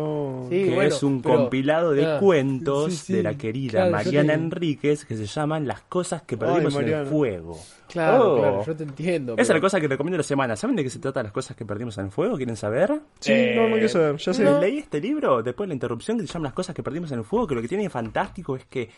que 0.64 0.72
bueno, 0.76 0.82
es 0.84 1.02
un 1.02 1.22
pero- 1.24 1.36
compilado 1.38 1.92
de 1.94 2.06
ah, 2.06 2.20
cuentos 2.20 2.94
sí, 2.94 3.06
sí. 3.08 3.14
de 3.14 3.24
la 3.24 3.34
querida 3.36 3.72
Claro, 3.80 3.92
Mariana 3.94 4.34
te- 4.34 4.40
Enríquez 4.40 5.06
que 5.06 5.18
se 5.18 5.26
llaman 5.26 5.66
Las 5.68 5.82
cosas 5.82 6.22
que 6.22 6.38
perdimos 6.38 6.76
en 6.76 6.90
el 6.90 7.06
fuego. 7.08 7.58
Claro, 7.88 8.34
Oh. 8.34 8.38
claro, 8.40 8.66
yo 8.66 8.76
te 8.76 8.84
entiendo. 8.84 9.34
Esa 9.34 9.42
es 9.42 9.48
pero- 9.48 9.58
la 9.58 9.62
cosa 9.62 9.82
que 9.82 9.88
recomiendo 9.88 10.18
la 10.18 10.24
semana. 10.24 10.56
¿Saben 10.56 10.76
de 10.76 10.84
qué 10.84 10.90
se 10.92 11.00
trata 11.00 11.24
las 11.24 11.32
cosas 11.32 11.56
que 11.58 11.66
perdimos 11.66 11.98
en 11.98 12.06
el 12.06 12.12
fuego? 12.12 12.38
¿Quieren 12.38 12.56
saber? 12.56 13.02
Sí, 13.20 13.32
Eh, 13.34 13.54
no, 13.56 13.64
no 13.70 13.74
quiero 13.74 13.90
saber, 13.90 14.18
ya 14.18 14.34
sé. 14.34 14.60
Leí 14.60 14.78
este 14.78 15.02
libro 15.02 15.42
después 15.42 15.66
de 15.66 15.70
la 15.70 15.74
interrupción 15.76 16.20
que 16.20 16.28
se 16.28 16.34
llama 16.34 16.44
Las 16.46 16.54
cosas 16.54 16.76
que 16.76 16.84
perdimos 16.84 17.12
en 17.12 17.20
el 17.20 17.26
fuego, 17.26 17.48
que 17.48 17.56
lo 17.56 17.62
que 17.64 17.68
tiene 17.68 17.84
de 17.86 17.90
fantástico 17.90 18.56
es 18.56 18.66
que 18.66 18.90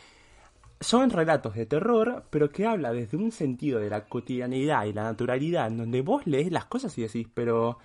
son 0.80 1.10
relatos 1.10 1.56
de 1.56 1.66
terror, 1.66 2.25
pero 2.30 2.51
que 2.51 2.66
habla 2.66 2.92
desde 2.92 3.18
un 3.18 3.31
sentido 3.31 3.80
de 3.80 3.89
la 3.89 4.06
cotidianidad 4.06 4.86
y 4.86 4.94
la 4.94 5.04
naturalidad, 5.04 5.68
en 5.68 5.77
donde 5.77 6.01
vos 6.01 6.25
lees 6.27 6.51
las 6.51 6.66
cosas 6.66 6.98
y 6.98 7.04
decís, 7.04 7.27
pero 7.33 7.77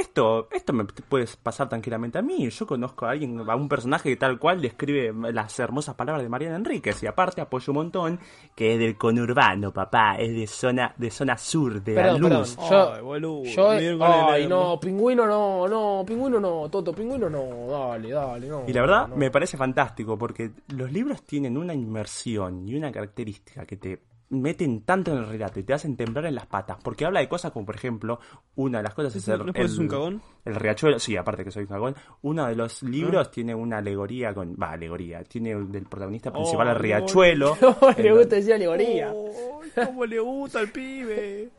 esto, 0.00 0.48
esto 0.50 0.72
me 0.72 0.84
puede 0.84 1.26
pasar 1.42 1.68
tranquilamente 1.68 2.18
a 2.18 2.22
mí. 2.22 2.48
Yo 2.50 2.66
conozco 2.66 3.06
a 3.06 3.10
alguien, 3.10 3.38
a 3.48 3.54
un 3.56 3.68
personaje 3.68 4.08
que 4.10 4.16
tal 4.16 4.38
cual 4.38 4.60
describe 4.60 5.12
las 5.32 5.58
hermosas 5.58 5.94
palabras 5.94 6.22
de 6.22 6.28
Mariana 6.28 6.56
Enríquez 6.56 7.02
y 7.02 7.06
aparte 7.06 7.40
apoyo 7.40 7.72
un 7.72 7.76
montón 7.76 8.20
que 8.54 8.74
es 8.74 8.78
del 8.78 8.96
conurbano, 8.96 9.72
papá, 9.72 10.16
es 10.16 10.34
de 10.34 10.46
zona, 10.46 10.94
de 10.96 11.10
zona 11.10 11.36
sur, 11.36 11.82
de 11.82 11.94
Perdón, 11.94 12.14
la 12.22 12.28
perdón. 12.28 12.38
luz. 12.40 12.56
Yo, 12.70 12.92
Ay, 12.92 13.02
boludo, 13.02 13.44
yo, 13.44 13.70
ay, 13.70 14.46
no, 14.48 14.80
pingüino 14.80 15.26
no, 15.26 15.68
no, 15.68 16.04
pingüino 16.06 16.40
no, 16.40 16.68
Toto, 16.68 16.92
pingüino 16.92 17.28
no, 17.28 17.66
dale, 17.68 18.10
dale, 18.10 18.48
no. 18.48 18.64
Y 18.66 18.72
la 18.72 18.80
verdad 18.80 19.08
no. 19.08 19.16
me 19.16 19.30
parece 19.30 19.56
fantástico 19.56 20.16
porque 20.18 20.50
los 20.68 20.90
libros 20.90 21.22
tienen 21.24 21.56
una 21.56 21.74
inmersión 21.74 22.68
y 22.68 22.74
una 22.74 22.90
característica 22.90 23.64
que 23.66 23.76
te 23.76 24.00
meten 24.30 24.82
tanto 24.82 25.10
en 25.12 25.18
el 25.18 25.26
relato 25.28 25.58
y 25.60 25.64
te 25.64 25.72
hacen 25.74 25.96
temblar 25.96 26.24
en 26.26 26.34
las 26.36 26.46
patas 26.46 26.78
porque 26.82 27.04
habla 27.04 27.20
de 27.20 27.28
cosas 27.28 27.50
como 27.50 27.66
por 27.66 27.74
ejemplo 27.74 28.20
una 28.54 28.78
de 28.78 28.84
las 28.84 28.94
cosas 28.94 29.14
es 29.16 29.26
¿No 29.28 29.34
el, 29.34 29.78
un 29.80 29.88
cagón? 29.88 30.22
el 30.44 30.54
riachuelo 30.54 30.98
sí 31.00 31.16
aparte 31.16 31.42
que 31.44 31.50
soy 31.50 31.62
un 31.64 31.68
cagón 31.68 31.96
uno 32.22 32.46
de 32.46 32.54
los 32.54 32.82
libros 32.84 33.26
Ah. 33.26 33.30
tiene 33.30 33.54
una 33.54 33.78
alegoría 33.78 34.32
con 34.32 34.54
va 34.54 34.70
alegoría 34.72 35.24
tiene 35.24 35.54
del 35.56 35.84
protagonista 35.84 36.32
principal 36.32 36.68
Oh, 36.68 36.70
el 36.70 36.76
riachuelo 36.78 37.56
¿Cómo 37.60 37.92
le 37.98 38.12
gusta 38.12 38.36
decir 38.36 38.54
alegoría? 38.54 39.10
Ay, 39.10 39.84
¿Cómo 39.86 40.06
le 40.06 40.20
gusta 40.20 40.60
al 40.60 40.68
pibe? 40.70 41.50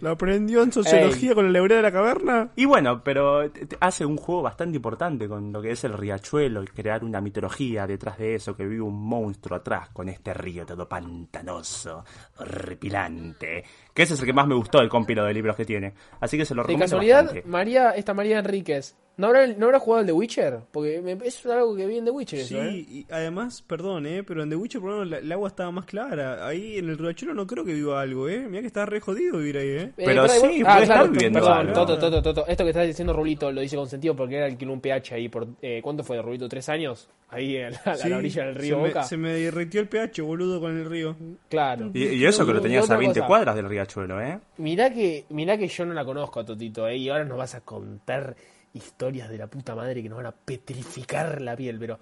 ¿Lo 0.00 0.10
aprendió 0.10 0.62
en 0.62 0.72
sociología 0.72 1.34
con 1.34 1.44
la 1.44 1.50
alegoría 1.50 1.76
de 1.78 1.82
la 1.82 1.92
caverna? 1.92 2.50
Y 2.56 2.64
bueno, 2.64 3.02
pero 3.02 3.42
hace 3.80 4.04
un 4.04 4.16
juego 4.16 4.42
bastante 4.42 4.76
importante 4.76 5.28
con 5.28 5.52
lo 5.52 5.60
que 5.60 5.72
es 5.72 5.84
el 5.84 5.92
riachuelo 5.92 6.62
y 6.62 6.66
crear 6.66 7.04
una 7.04 7.20
mitología 7.20 7.86
detrás 7.86 8.18
de 8.18 8.34
eso, 8.34 8.56
que 8.56 8.66
vive 8.66 8.82
un 8.82 9.02
monstruo 9.02 9.58
atrás 9.58 9.88
con 9.90 10.08
este 10.08 10.32
río 10.34 10.64
todo 10.64 10.88
pantanoso, 10.88 12.04
horripilante. 12.38 13.64
Que 13.92 14.02
ese 14.02 14.14
es 14.14 14.20
el 14.20 14.26
que 14.26 14.32
más 14.32 14.46
me 14.46 14.54
gustó 14.54 14.78
del 14.78 14.88
compilado 14.88 15.28
de 15.28 15.34
libros 15.34 15.56
que 15.56 15.64
tiene. 15.64 15.94
Así 16.20 16.36
que 16.36 16.44
se 16.44 16.54
lo 16.54 16.62
De 16.62 16.68
recomiendo 16.68 16.84
casualidad, 16.84 17.24
bastante. 17.24 17.48
María, 17.48 17.90
esta 17.90 18.14
María 18.14 18.38
Enríquez, 18.38 18.96
¿no 19.18 19.26
habrá, 19.26 19.46
¿no 19.48 19.66
habrá 19.66 19.78
jugado 19.78 20.00
el 20.00 20.06
The 20.06 20.12
Witcher? 20.12 20.60
Porque 20.72 21.02
me- 21.02 21.18
es 21.26 21.44
algo 21.44 21.76
que 21.76 21.86
vi 21.86 21.98
en 21.98 22.06
The 22.06 22.10
Witcher 22.10 22.38
Sí, 22.44 22.54
eso, 22.56 22.64
¿eh? 22.64 22.72
y 22.88 23.06
además, 23.10 23.60
perdón, 23.60 24.06
¿eh? 24.06 24.22
Pero 24.22 24.42
en 24.42 24.48
The 24.48 24.56
Witcher 24.56 24.80
por 24.80 24.90
lo 24.90 24.96
menos 24.96 25.10
la- 25.10 25.18
el 25.18 25.30
agua 25.32 25.48
estaba 25.48 25.70
más 25.70 25.84
clara. 25.84 26.46
Ahí 26.46 26.78
en 26.78 26.88
el 26.88 26.96
riachuelo 26.96 27.34
no 27.34 27.46
creo 27.46 27.64
que 27.64 27.74
viva 27.74 28.00
algo, 28.00 28.28
¿eh? 28.28 28.46
Mira 28.48 28.62
que 28.62 28.66
está 28.68 28.86
re 28.86 29.00
jodido 29.00 29.36
vivir 29.38 29.58
ahí, 29.58 29.68
¿eh? 29.68 29.80
Eh, 29.82 29.92
Pero 29.96 30.22
pará, 30.22 30.28
sí, 30.34 30.40
puede 30.40 30.56
estar 30.62 30.84
claro, 30.86 31.08
viviendo 31.10 31.38
Perdón, 31.40 31.58
algo. 31.58 31.72
Toto, 31.74 31.98
Toto, 31.98 32.22
Toto. 32.22 32.46
Esto 32.46 32.64
que 32.64 32.70
estás 32.70 32.86
diciendo 32.86 33.12
Rulito 33.12 33.52
lo 33.52 33.60
dice 33.60 33.76
con 33.76 33.88
sentido 33.88 34.16
porque 34.16 34.36
era 34.36 34.46
el 34.46 34.56
que 34.56 34.64
un 34.64 34.80
pH 34.80 35.14
ahí 35.14 35.28
por... 35.28 35.46
Eh, 35.60 35.80
¿Cuánto 35.82 36.02
fue, 36.04 36.22
Rulito? 36.22 36.48
¿Tres 36.48 36.68
años? 36.68 37.08
Ahí 37.30 37.58
a 37.58 37.70
la, 37.70 37.78
a 37.84 37.90
la 37.90 37.96
Sí, 37.96 38.12
orilla 38.12 38.46
del 38.46 38.54
río 38.54 38.76
se 38.76 38.82
me, 38.82 38.88
Boca. 38.88 39.02
se 39.02 39.16
me 39.16 39.32
derritió 39.34 39.80
el 39.82 39.88
pH, 39.88 40.22
boludo, 40.22 40.60
con 40.60 40.76
el 40.78 40.88
río. 40.88 41.16
Claro. 41.50 41.90
Y, 41.92 42.04
y 42.04 42.24
eso 42.24 42.46
que 42.46 42.54
lo 42.54 42.60
tenías 42.60 42.88
a 42.90 42.96
20 42.96 43.18
cosa. 43.20 43.26
cuadras 43.26 43.56
del 43.56 43.68
riachuelo, 43.68 44.20
¿eh? 44.22 44.38
Mirá 44.58 44.90
que, 44.92 45.24
mirá 45.30 45.58
que 45.58 45.66
yo 45.68 45.84
no 45.84 45.92
la 45.92 46.04
conozco 46.04 46.40
a 46.40 46.44
Totito, 46.44 46.86
¿eh? 46.88 46.96
Y 46.96 47.08
ahora 47.08 47.24
nos 47.24 47.36
vas 47.36 47.54
a 47.54 47.60
contar 47.60 48.34
historias 48.72 49.28
de 49.28 49.38
la 49.38 49.46
puta 49.46 49.74
madre 49.74 50.02
que 50.02 50.08
nos 50.08 50.18
van 50.18 50.26
a 50.26 50.32
petrificar 50.32 51.40
la 51.40 51.56
piel, 51.56 51.78
pero... 51.78 51.98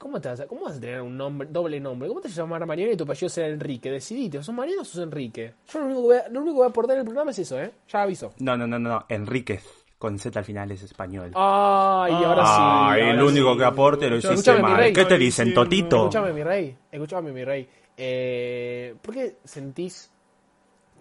¿Cómo, 0.00 0.18
te 0.18 0.30
vas 0.30 0.40
a, 0.40 0.46
¿Cómo 0.46 0.62
vas 0.62 0.78
a 0.78 0.80
tener 0.80 1.02
un 1.02 1.14
nombre, 1.14 1.46
doble 1.52 1.78
nombre? 1.78 2.08
¿Cómo 2.08 2.22
te 2.22 2.28
vas 2.28 2.38
a 2.38 2.40
llamar 2.40 2.64
Mariana 2.64 2.94
y 2.94 2.96
tu 2.96 3.04
apellido 3.04 3.28
será 3.28 3.48
Enrique? 3.48 3.90
Decidite, 3.90 4.42
¿sos 4.42 4.54
Mariana 4.54 4.80
o 4.80 4.84
sos 4.86 5.02
Enrique? 5.02 5.56
Yo 5.70 5.78
lo 5.78 5.84
único, 5.84 6.00
que 6.00 6.06
voy 6.06 6.16
a, 6.16 6.28
lo 6.30 6.40
único 6.40 6.54
que 6.54 6.56
voy 6.56 6.66
a 6.66 6.70
aportar 6.70 6.96
en 6.96 7.00
el 7.00 7.04
programa 7.04 7.32
es 7.32 7.38
eso, 7.40 7.60
¿eh? 7.60 7.70
Ya 7.86 8.00
aviso. 8.00 8.32
No, 8.38 8.56
no, 8.56 8.66
no, 8.66 8.78
no, 8.78 9.04
Enríquez, 9.10 9.62
con 9.98 10.18
Z 10.18 10.38
al 10.38 10.46
final 10.46 10.70
es 10.70 10.82
español. 10.84 11.32
Ay, 11.34 12.14
ahora 12.14 12.46
sí. 12.46 12.52
Ay, 12.56 13.00
ahora 13.02 13.10
el 13.10 13.22
único 13.22 13.52
sí. 13.52 13.58
que 13.58 13.64
aporte 13.66 14.08
lo 14.08 14.16
Escuchame, 14.16 14.34
hiciste 14.36 14.54
mi 14.54 14.62
mal. 14.62 14.76
rey. 14.78 14.92
¿Qué 14.94 15.04
te 15.04 15.18
dicen. 15.18 15.52
Totito? 15.52 15.96
Escúchame, 15.96 16.32
mi 16.32 16.42
rey. 16.44 16.76
Escúchame, 16.90 17.32
mi 17.32 17.44
rey. 17.44 17.68
Eh, 17.98 18.94
¿Por 19.02 19.12
qué 19.14 19.36
sentís 19.44 20.10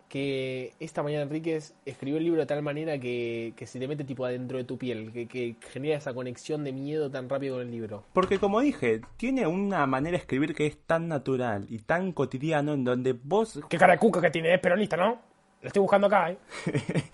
que 0.09 0.73
esta 0.79 1.03
mañana 1.03 1.23
Enríquez 1.23 1.75
escribió 1.85 2.17
el 2.17 2.23
libro 2.23 2.41
de 2.41 2.47
tal 2.47 2.63
manera 2.63 2.99
que, 2.99 3.53
que 3.55 3.67
se 3.67 3.79
te 3.79 3.87
mete 3.87 4.03
tipo 4.03 4.25
adentro 4.25 4.57
de 4.57 4.63
tu 4.63 4.77
piel, 4.77 5.13
que, 5.13 5.27
que 5.27 5.55
genera 5.71 5.97
esa 5.97 6.13
conexión 6.13 6.63
de 6.63 6.73
miedo 6.73 7.11
tan 7.11 7.29
rápido 7.29 7.57
con 7.57 7.67
el 7.67 7.71
libro. 7.71 8.03
Porque 8.11 8.39
como 8.39 8.59
dije, 8.59 9.01
tiene 9.17 9.45
una 9.45 9.85
manera 9.85 10.17
de 10.17 10.21
escribir 10.21 10.55
que 10.55 10.65
es 10.65 10.77
tan 10.79 11.07
natural 11.07 11.67
y 11.69 11.79
tan 11.79 12.11
cotidiano 12.11 12.73
en 12.73 12.83
donde 12.83 13.13
vos... 13.13 13.61
Qué 13.69 13.77
cara 13.77 13.93
de 13.93 13.99
cuca 13.99 14.19
que 14.19 14.31
tiene, 14.31 14.53
es 14.53 14.59
peronista, 14.59 14.97
¿no? 14.97 15.21
Lo 15.61 15.67
estoy 15.67 15.81
buscando 15.81 16.07
acá, 16.07 16.31
¿eh? 16.31 16.37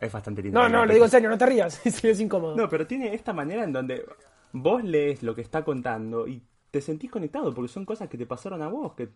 Es 0.00 0.10
bastante 0.10 0.42
lindo. 0.42 0.60
No, 0.60 0.68
no, 0.68 0.84
le 0.84 0.94
digo 0.94 1.04
en 1.04 1.10
serio, 1.12 1.28
no 1.28 1.38
te 1.38 1.46
rías, 1.46 1.80
es 1.86 2.20
incómodo. 2.20 2.56
No, 2.56 2.68
pero 2.68 2.88
tiene 2.88 3.14
esta 3.14 3.32
manera 3.32 3.62
en 3.62 3.72
donde 3.72 4.04
vos 4.52 4.82
lees 4.82 5.22
lo 5.22 5.32
que 5.34 5.42
está 5.42 5.62
contando 5.62 6.26
y 6.26 6.42
te 6.72 6.80
sentís 6.80 7.10
conectado 7.10 7.52
porque 7.52 7.68
son 7.70 7.84
cosas 7.84 8.08
que 8.08 8.16
te 8.16 8.24
pasaron 8.24 8.62
a 8.62 8.66
vos, 8.68 8.94
que 8.94 9.10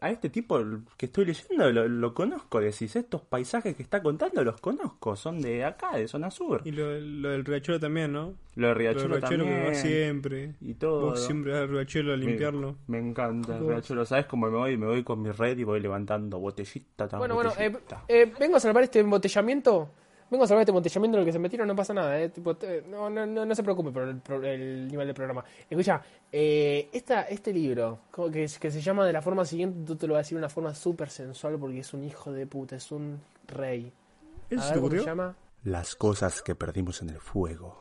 a 0.00 0.10
este 0.10 0.28
tipo 0.28 0.60
que 0.96 1.06
estoy 1.06 1.24
leyendo 1.24 1.70
lo, 1.70 1.86
lo 1.86 2.12
conozco, 2.12 2.60
decís, 2.60 2.96
estos 2.96 3.22
paisajes 3.22 3.76
que 3.76 3.82
está 3.84 4.02
contando 4.02 4.42
los 4.42 4.60
conozco, 4.60 5.14
son 5.14 5.40
de 5.40 5.64
acá, 5.64 5.96
de 5.96 6.08
zona 6.08 6.32
sur. 6.32 6.62
Y 6.64 6.72
lo, 6.72 6.98
lo 7.00 7.30
del 7.30 7.44
riachuelo 7.44 7.78
también, 7.78 8.12
¿no? 8.12 8.34
Lo 8.56 8.68
de 8.68 8.68
Lo 8.68 8.68
del 8.68 8.76
Riachuelo 8.76 9.16
riachuelo 9.18 9.44
que 9.44 9.50
también. 9.50 9.70
va 9.70 9.74
siempre. 9.74 10.54
Y 10.60 10.74
todo. 10.74 11.00
Vos 11.10 11.24
siempre 11.24 11.52
vas 11.52 11.62
al 11.62 11.68
riachuelo 11.68 12.12
a 12.12 12.16
limpiarlo. 12.16 12.76
Me, 12.88 12.98
encanta 12.98 13.56
el. 13.56 13.68
Riachuelo, 13.68 14.04
¿sabes 14.04 14.26
cómo 14.26 14.50
me 14.50 14.56
voy? 14.56 14.76
Me 14.76 14.86
voy 14.86 15.04
con 15.04 15.22
mi 15.22 15.30
red 15.30 15.56
y 15.58 15.62
voy 15.64 15.78
levantando 15.78 16.40
botellita 16.40 17.06
tras 17.06 17.20
Bueno, 17.20 17.34
bueno, 17.36 17.52
eh, 17.58 17.68
botellita. 17.68 18.04
eh, 18.08 18.32
vengo 18.38 18.56
a 18.56 18.60
salvar 18.60 18.82
este 18.82 18.98
embotellamiento. 18.98 19.90
Vengo 20.28 20.44
a 20.44 20.48
salvar 20.48 20.62
este 20.62 20.72
embotellamiento 20.72 21.16
en 21.16 21.20
el 21.20 21.26
que 21.26 21.32
se 21.32 21.38
metieron, 21.38 21.68
no 21.68 21.76
pasa 21.76 21.94
nada, 21.94 22.20
eh. 22.20 22.28
Tipo, 22.30 22.56
no, 22.88 23.08
no, 23.08 23.26
no, 23.26 23.46
no 23.46 23.54
se 23.54 23.62
preocupe 23.62 23.92
por 23.92 24.02
el, 24.02 24.16
por 24.16 24.44
el 24.44 24.88
nivel 24.88 25.06
del 25.06 25.14
programa. 25.14 25.44
Escucha, 25.70 26.02
eh, 26.32 26.88
esta, 26.92 27.22
este 27.22 27.52
libro, 27.52 28.00
que, 28.32 28.48
que 28.58 28.70
se 28.70 28.80
llama 28.80 29.06
de 29.06 29.12
la 29.12 29.22
forma 29.22 29.44
siguiente, 29.44 29.86
tú 29.86 29.94
te 29.94 30.06
lo 30.06 30.14
voy 30.14 30.18
a 30.18 30.22
decir 30.22 30.36
de 30.36 30.40
una 30.40 30.48
forma 30.48 30.74
súper 30.74 31.10
sensual 31.10 31.58
porque 31.58 31.78
es 31.78 31.94
un 31.94 32.02
hijo 32.02 32.32
de 32.32 32.46
puta, 32.46 32.76
es 32.76 32.90
un 32.90 33.20
rey. 33.46 33.92
¿Eso 34.50 34.62
A 34.62 34.64
ver, 34.66 34.74
te 34.74 34.80
¿cómo 34.80 34.90
se 34.90 35.04
llama? 35.04 35.36
Las 35.64 35.94
cosas 35.94 36.42
que 36.42 36.54
perdimos 36.54 37.02
en 37.02 37.10
el 37.10 37.20
fuego. 37.20 37.78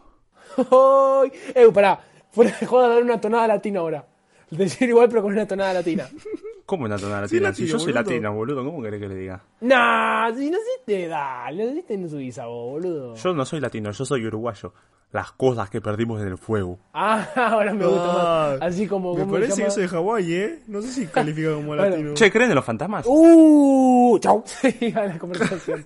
¡Ay! 0.57 1.31
¡Eh, 1.55 1.71
pará! 1.73 1.99
Fuera 2.31 2.55
de 2.59 2.65
joda, 2.65 2.89
dar 2.89 3.01
una 3.01 3.19
tonada 3.19 3.47
latina 3.47 3.79
ahora. 3.79 4.05
Decir 4.51 4.89
igual, 4.89 5.09
pero 5.09 5.23
con 5.23 5.33
una 5.33 5.47
tonada 5.47 5.73
latina. 5.73 6.07
¿Cómo 6.65 6.85
una 6.85 6.97
tonada 6.97 7.27
Sí, 7.27 7.35
latina? 7.35 7.49
latino, 7.49 7.65
si 7.67 7.71
yo 7.71 7.79
soy 7.79 7.93
boludo. 7.93 8.01
latina, 8.11 8.29
boludo, 8.31 8.65
¿cómo 8.65 8.81
querés 8.81 8.99
que 8.99 9.07
le 9.07 9.15
diga? 9.15 9.43
Nah, 9.61 10.33
si 10.33 10.49
no 10.49 10.57
se 10.57 10.83
te 10.85 11.07
da, 11.07 11.51
no 11.51 11.63
se 11.73 11.83
te 11.83 12.09
subís 12.09 12.39
a 12.39 12.47
vos, 12.47 12.71
boludo. 12.71 13.15
Yo 13.15 13.33
no 13.33 13.45
soy 13.45 13.59
latino, 13.59 13.91
yo 13.91 14.05
soy 14.05 14.25
uruguayo. 14.25 14.73
Las 15.11 15.31
cosas 15.31 15.69
que 15.69 15.79
perdimos 15.79 16.19
en 16.21 16.27
el 16.27 16.37
fuego. 16.37 16.79
Ah, 16.91 17.27
ahora 17.35 17.73
me 17.73 17.85
gusta 17.85 18.09
Ah, 18.09 18.57
más. 18.59 18.61
Así 18.61 18.87
como. 18.87 19.13
Me 19.13 19.19
¿cómo 19.21 19.33
se 19.35 19.39
parece 19.41 19.61
que 19.61 19.67
eso 19.67 19.79
de 19.79 19.87
Hawái, 19.87 20.33
¿eh? 20.33 20.63
No 20.67 20.81
sé 20.81 20.87
si 20.91 21.05
califica 21.13 21.53
como 21.53 21.67
Bueno. 21.67 21.83
latino. 21.83 22.13
Che, 22.15 22.31
¿creen 22.31 22.49
en 22.49 22.55
los 22.55 22.65
fantasmas? 22.65 23.05
¡Uh! 23.07 24.17
¡Chau! 24.19 24.43
Siga 24.79 25.05
la 25.05 25.19
conversación. 25.19 25.85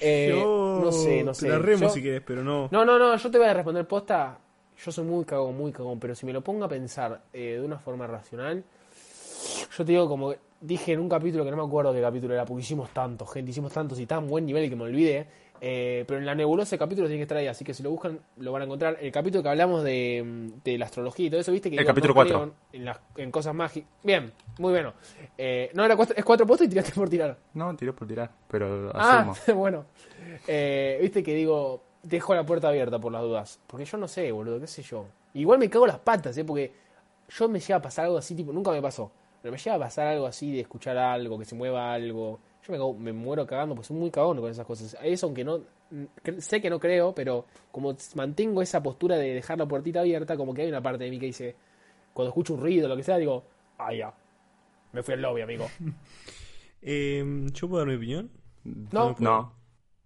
Eh, 0.00 0.28
Yo 0.30 0.80
no 0.80 0.92
sé, 0.92 1.24
no 1.24 1.32
te 1.32 1.38
sé. 1.40 1.48
la 1.48 1.58
remo 1.58 1.82
Yo- 1.82 1.88
si 1.90 2.00
querés, 2.02 2.22
pero 2.24 2.42
no. 2.44 2.68
No, 2.70 2.84
no, 2.84 2.98
no, 2.98 3.16
yo 3.16 3.30
te 3.30 3.38
voy 3.38 3.48
a 3.48 3.54
responder 3.54 3.86
posta. 3.86 4.38
Yo 4.78 4.92
soy 4.92 5.04
muy 5.04 5.24
cagón, 5.24 5.56
muy 5.56 5.72
cagón, 5.72 5.98
pero 6.00 6.14
si 6.14 6.24
me 6.24 6.32
lo 6.32 6.42
pongo 6.42 6.64
a 6.64 6.68
pensar 6.68 7.22
eh, 7.32 7.58
de 7.58 7.64
una 7.64 7.78
forma 7.78 8.06
racional, 8.06 8.64
yo 9.76 9.84
te 9.84 9.92
digo, 9.92 10.08
como 10.08 10.34
dije 10.60 10.92
en 10.92 11.00
un 11.00 11.08
capítulo 11.08 11.44
que 11.44 11.50
no 11.50 11.56
me 11.58 11.62
acuerdo 11.64 11.92
qué 11.92 12.00
capítulo 12.00 12.32
era, 12.34 12.44
porque 12.44 12.62
hicimos 12.62 12.90
tantos, 12.90 13.30
gente, 13.32 13.50
hicimos 13.50 13.72
tantos 13.72 13.98
y 14.00 14.06
tan 14.06 14.26
buen 14.26 14.46
nivel 14.46 14.68
que 14.70 14.76
me 14.76 14.84
olvidé. 14.84 15.26
eh, 15.60 16.04
pero 16.06 16.18
en 16.20 16.26
la 16.26 16.34
nebulosa 16.34 16.74
el 16.74 16.78
capítulo 16.78 17.06
tiene 17.06 17.18
que 17.18 17.22
estar 17.22 17.38
ahí, 17.38 17.46
así 17.46 17.64
que 17.64 17.72
si 17.74 17.82
lo 17.82 17.90
buscan 17.90 18.18
lo 18.38 18.52
van 18.52 18.62
a 18.62 18.64
encontrar. 18.64 18.98
El 19.00 19.12
capítulo 19.12 19.42
que 19.42 19.48
hablamos 19.48 19.82
de, 19.84 20.50
de 20.64 20.78
la 20.78 20.86
astrología 20.86 21.26
y 21.26 21.30
todo 21.30 21.40
eso, 21.40 21.52
viste 21.52 21.70
que 21.70 21.76
El 21.76 21.84
capítulo 21.86 22.10
no 22.12 22.14
cuatro. 22.14 22.38
creo 22.42 22.54
En, 22.72 22.84
las- 22.84 22.98
en 23.16 23.30
cosas 23.30 23.54
mágicas. 23.54 23.88
Bien, 24.02 24.32
muy 24.58 24.72
bueno. 24.72 24.92
Eh, 25.38 25.70
no, 25.74 25.84
era 25.84 25.96
cuatro, 25.96 26.14
es 26.16 26.24
cuatro 26.24 26.46
puestos 26.46 26.66
y 26.66 26.70
tiraste 26.70 26.92
por 26.92 27.08
tirar. 27.08 27.38
No, 27.54 27.74
tiré 27.76 27.92
por 27.92 28.08
tirar, 28.08 28.30
pero 28.48 28.90
Ah, 28.94 29.20
asumo. 29.34 29.34
bueno. 29.58 29.84
Eh, 30.46 30.98
Viste 31.00 31.22
que 31.22 31.34
digo, 31.34 31.82
dejo 32.02 32.34
la 32.34 32.44
puerta 32.44 32.68
abierta 32.68 32.98
por 32.98 33.12
las 33.12 33.22
dudas. 33.22 33.60
Porque 33.66 33.84
yo 33.84 33.96
no 33.98 34.08
sé, 34.08 34.30
boludo, 34.32 34.60
qué 34.60 34.66
sé 34.66 34.82
yo. 34.82 35.06
Igual 35.34 35.58
me 35.58 35.68
cago 35.70 35.86
las 35.86 35.98
patas, 35.98 36.36
¿eh? 36.38 36.44
Porque 36.44 36.72
yo 37.28 37.48
me 37.48 37.60
llega 37.60 37.76
a 37.76 37.82
pasar 37.82 38.04
algo 38.06 38.18
así, 38.18 38.34
tipo, 38.34 38.52
nunca 38.52 38.70
me 38.70 38.82
pasó. 38.82 39.10
Pero 39.44 39.52
me 39.52 39.58
llega 39.58 39.76
a 39.76 39.78
pasar 39.78 40.06
algo 40.06 40.26
así 40.26 40.52
de 40.52 40.60
escuchar 40.60 40.96
algo, 40.96 41.38
que 41.38 41.44
se 41.44 41.54
mueva 41.54 41.92
algo. 41.92 42.40
Yo 42.66 42.72
me, 42.72 42.78
cago- 42.78 42.96
me 42.96 43.12
muero 43.12 43.46
cagando, 43.46 43.74
pues 43.74 43.88
soy 43.88 43.96
muy 43.98 44.10
cagón 44.10 44.40
con 44.40 44.50
esas 44.50 44.64
cosas. 44.64 44.96
Eso, 45.02 45.26
aunque 45.26 45.44
no. 45.44 45.60
Sé 46.38 46.62
que 46.62 46.70
no 46.70 46.80
creo, 46.80 47.14
pero 47.14 47.44
como 47.70 47.94
mantengo 48.14 48.62
esa 48.62 48.82
postura 48.82 49.18
de 49.18 49.34
dejar 49.34 49.58
la 49.58 49.66
puertita 49.66 50.00
abierta, 50.00 50.38
como 50.38 50.54
que 50.54 50.62
hay 50.62 50.68
una 50.70 50.80
parte 50.80 51.04
de 51.04 51.10
mí 51.10 51.18
que 51.18 51.26
dice. 51.26 51.54
Cuando 52.14 52.30
escucho 52.30 52.54
un 52.54 52.60
ruido, 52.60 52.88
lo 52.88 52.96
que 52.96 53.02
sea, 53.02 53.18
digo, 53.18 53.44
ah, 53.76 53.92
ya. 53.92 54.14
Me 54.94 55.02
fui 55.02 55.12
al 55.12 55.20
lobby, 55.20 55.42
amigo. 55.42 55.68
Eh, 56.86 57.24
¿Yo 57.52 57.68
puedo 57.68 57.78
dar 57.82 57.88
mi 57.88 57.96
opinión? 57.96 58.30
No, 58.92 59.14
No. 59.18 59.52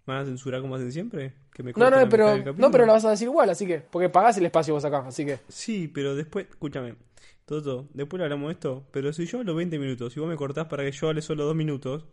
¿Me 0.07 0.15
van 0.15 0.23
a 0.23 0.27
censurar 0.27 0.61
como 0.63 0.75
hacen 0.77 0.91
siempre? 0.91 1.35
¿Que 1.53 1.63
me 1.63 1.73
No, 1.77 1.91
no, 1.91 2.09
pero, 2.09 2.37
no, 2.57 2.71
pero 2.71 2.87
la 2.87 2.95
vas 2.95 3.05
a 3.05 3.11
decir 3.11 3.27
igual, 3.29 3.51
así 3.51 3.67
que. 3.67 3.79
Porque 3.81 4.09
pagás 4.09 4.39
el 4.39 4.47
espacio 4.47 4.75
vos 4.75 4.85
acá, 4.85 5.05
así 5.07 5.25
que. 5.27 5.39
Sí, 5.49 5.87
pero 5.89 6.17
después, 6.17 6.47
escúchame, 6.49 6.95
Toto, 7.49 7.89
después 7.95 8.23
hablamos 8.23 8.49
de 8.49 8.53
esto, 8.53 8.87
pero 8.93 9.11
si 9.15 9.25
yo 9.25 9.39
hablo 9.39 9.55
20 9.55 9.79
minutos 9.79 10.15
y 10.15 10.21
vos 10.21 10.29
me 10.29 10.37
cortás 10.37 10.67
para 10.67 10.85
que 10.85 10.93
yo 10.93 11.09
hable 11.09 11.23
solo 11.23 11.47
2 11.47 11.57
minutos, 11.57 12.05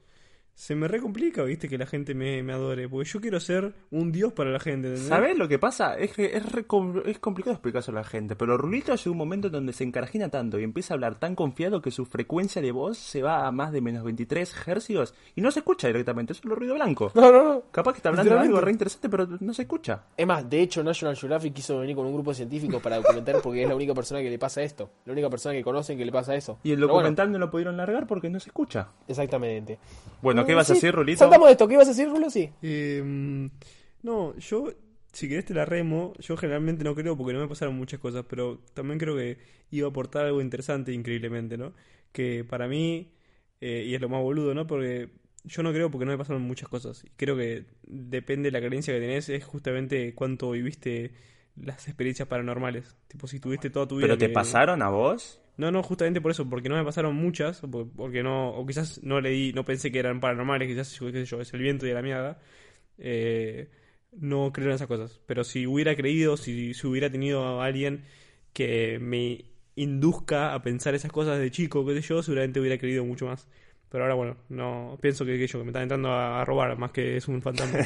se 0.55 0.73
me 0.73 0.87
recomplica, 0.87 1.43
viste, 1.43 1.67
que 1.67 1.77
la 1.77 1.85
gente 1.85 2.13
me, 2.15 2.41
me 2.41 2.53
adore, 2.53 2.87
porque 2.87 3.09
yo 3.09 3.19
quiero 3.19 3.39
ser 3.41 3.73
un 3.91 4.11
dios 4.13 4.31
para 4.31 4.51
la 4.51 4.59
gente, 4.59 4.87
¿entendés? 4.87 5.09
¿Sabés 5.09 5.37
lo 5.37 5.49
que 5.49 5.59
pasa? 5.59 5.97
Es 5.97 6.13
que 6.13 6.27
es, 6.37 6.49
re 6.49 6.65
com- 6.65 7.01
es 7.05 7.19
complicado 7.19 7.53
explicárselo 7.53 7.97
a 7.97 8.01
la 8.01 8.07
gente, 8.07 8.37
pero 8.37 8.57
Rulito 8.57 8.95
llega 8.95 9.11
un 9.11 9.17
momento 9.17 9.49
donde 9.49 9.73
se 9.73 9.83
encarajina 9.83 10.29
tanto 10.29 10.57
y 10.57 10.63
empieza 10.63 10.93
a 10.93 10.95
hablar 10.95 11.19
tan 11.19 11.35
confiado 11.35 11.81
que 11.81 11.91
su 11.91 12.05
frecuencia 12.05 12.61
de 12.61 12.71
voz 12.71 12.97
se 12.97 13.21
va 13.21 13.45
a 13.45 13.51
más 13.51 13.73
de 13.73 13.81
menos 13.81 14.05
23 14.05 14.55
hercios 14.67 15.13
y 15.35 15.41
no 15.41 15.51
se 15.51 15.59
escucha 15.59 15.87
directamente, 15.87 16.31
es 16.31 16.39
solo 16.39 16.55
ruido 16.55 16.75
blanco. 16.75 17.11
No, 17.15 17.31
no, 17.31 17.43
no. 17.43 17.61
Capaz 17.71 17.91
que 17.91 17.97
está 17.97 18.09
hablando 18.09 18.33
de 18.33 18.39
algo 18.39 18.61
re 18.61 18.71
interesante, 18.71 19.09
pero 19.09 19.27
no 19.39 19.53
se 19.53 19.63
escucha. 19.63 20.03
Es 20.15 20.25
más, 20.25 20.49
de 20.49 20.61
hecho, 20.61 20.81
National 20.83 21.17
Geographic 21.17 21.53
quiso 21.53 21.79
venir 21.79 21.97
con 21.97 22.05
un 22.05 22.13
grupo 22.13 22.31
de 22.31 22.35
científicos 22.35 22.81
para 22.81 22.95
documentar 22.95 23.41
porque 23.43 23.63
es 23.63 23.67
la 23.67 23.75
única 23.75 23.93
persona 23.93 24.21
que 24.21 24.29
le 24.29 24.39
pasa 24.39 24.63
esto. 24.63 24.89
La 25.05 25.11
única 25.11 25.29
persona 25.29 25.53
que 25.53 25.63
conocen 25.63 25.97
que 25.97 26.05
le 26.05 26.13
pasa 26.13 26.33
eso. 26.33 26.59
Y 26.63 26.71
el 26.71 26.79
documental 26.79 27.29
no 27.29 27.39
lo 27.39 27.51
pudieron 27.51 27.75
largar 27.75 28.07
porque 28.07 28.29
no 28.29 28.39
se 28.39 28.47
escucha. 28.49 28.87
Exactamente. 29.05 29.77
Bueno, 30.21 30.44
¿qué 30.45 30.53
vas 30.55 30.69
a 30.69 30.73
decir, 30.73 30.93
Rulito? 30.93 31.19
Saltamos 31.19 31.47
de 31.47 31.51
esto. 31.53 31.67
¿Qué 31.67 31.73
ibas 31.73 31.87
a 31.87 31.91
decir, 31.91 32.09
Rulo? 32.09 32.29
Sí. 32.29 32.49
Eh, 32.61 33.49
no, 34.03 34.37
yo, 34.37 34.73
si 35.11 35.27
querés 35.27 35.45
te 35.45 35.53
la 35.53 35.65
remo, 35.65 36.13
yo 36.19 36.37
generalmente 36.37 36.83
no 36.83 36.95
creo 36.95 37.17
porque 37.17 37.33
no 37.33 37.39
me 37.39 37.47
pasaron 37.47 37.75
muchas 37.75 37.99
cosas, 37.99 38.25
pero 38.29 38.59
también 38.73 38.99
creo 38.99 39.15
que 39.15 39.37
iba 39.71 39.87
a 39.87 39.89
aportar 39.89 40.25
algo 40.25 40.41
interesante 40.41 40.93
increíblemente, 40.93 41.57
¿no? 41.57 41.73
Que 42.11 42.43
para 42.43 42.67
mí, 42.67 43.11
eh, 43.61 43.83
y 43.87 43.95
es 43.95 44.01
lo 44.01 44.09
más 44.09 44.21
boludo, 44.21 44.53
¿no? 44.53 44.67
Porque 44.67 45.09
yo 45.43 45.63
no 45.63 45.71
creo 45.71 45.89
porque 45.91 46.05
no 46.05 46.11
me 46.11 46.17
pasaron 46.17 46.41
muchas 46.41 46.69
cosas. 46.69 47.03
Y 47.03 47.09
creo 47.15 47.35
que 47.35 47.65
depende 47.87 48.51
de 48.51 48.59
la 48.59 48.65
creencia 48.65 48.93
que 48.93 48.99
tenés, 48.99 49.29
es 49.29 49.43
justamente 49.43 50.13
cuánto 50.13 50.51
viviste 50.51 51.11
las 51.55 51.87
experiencias 51.87 52.27
paranormales. 52.27 52.95
Tipo, 53.07 53.27
si 53.27 53.39
tuviste 53.39 53.69
toda 53.69 53.87
tu 53.87 53.97
vida... 53.97 54.07
¿Pero 54.07 54.17
te 54.17 54.27
que- 54.27 54.33
pasaron 54.33 54.81
a 54.81 54.89
vos? 54.89 55.41
No, 55.57 55.71
no, 55.71 55.81
justamente 55.83 56.19
por 56.19 56.31
eso, 56.31 56.49
porque 56.49 56.67
no 56.67 56.75
me 56.75 56.83
pasaron 56.83 57.15
muchas, 57.15 57.61
porque 57.95 58.23
no, 58.23 58.49
o 58.49 58.65
quizás 58.65 59.01
no 59.03 59.21
leí, 59.21 59.53
no 59.53 59.63
pensé 59.63 59.89
que 59.89 59.99
eran 59.99 60.19
paranormales, 60.19 60.67
quizás, 60.67 60.99
qué 60.99 61.11
sé 61.13 61.25
yo, 61.25 61.39
es 61.39 61.53
el 61.53 61.61
viento 61.61 61.87
y 61.87 61.93
la 61.93 62.01
mierda. 62.01 62.39
Eh, 62.97 63.69
no 64.11 64.51
creo 64.51 64.67
en 64.67 64.75
esas 64.75 64.87
cosas. 64.87 65.21
Pero 65.25 65.43
si 65.45 65.65
hubiera 65.65 65.95
creído, 65.95 66.35
si, 66.37 66.73
si 66.73 66.87
hubiera 66.87 67.09
tenido 67.09 67.61
a 67.61 67.65
alguien 67.65 68.03
que 68.53 68.99
me 68.99 69.45
induzca 69.75 70.53
a 70.53 70.61
pensar 70.61 70.93
esas 70.95 71.11
cosas 71.11 71.39
de 71.39 71.51
chico, 71.51 71.85
qué 71.85 71.93
sé 71.95 72.01
yo, 72.01 72.21
seguramente 72.21 72.59
hubiera 72.59 72.77
creído 72.77 73.05
mucho 73.05 73.25
más. 73.25 73.47
Pero 73.89 74.03
ahora, 74.03 74.15
bueno, 74.15 74.37
no 74.49 74.97
pienso 75.01 75.25
que, 75.25 75.37
que 75.37 75.47
yo, 75.47 75.59
que 75.59 75.63
me 75.63 75.69
están 75.69 75.83
entrando 75.83 76.09
a, 76.11 76.41
a 76.41 76.45
robar, 76.45 76.77
más 76.77 76.91
que 76.91 77.15
es 77.17 77.27
un 77.29 77.41
fantasma. 77.41 77.79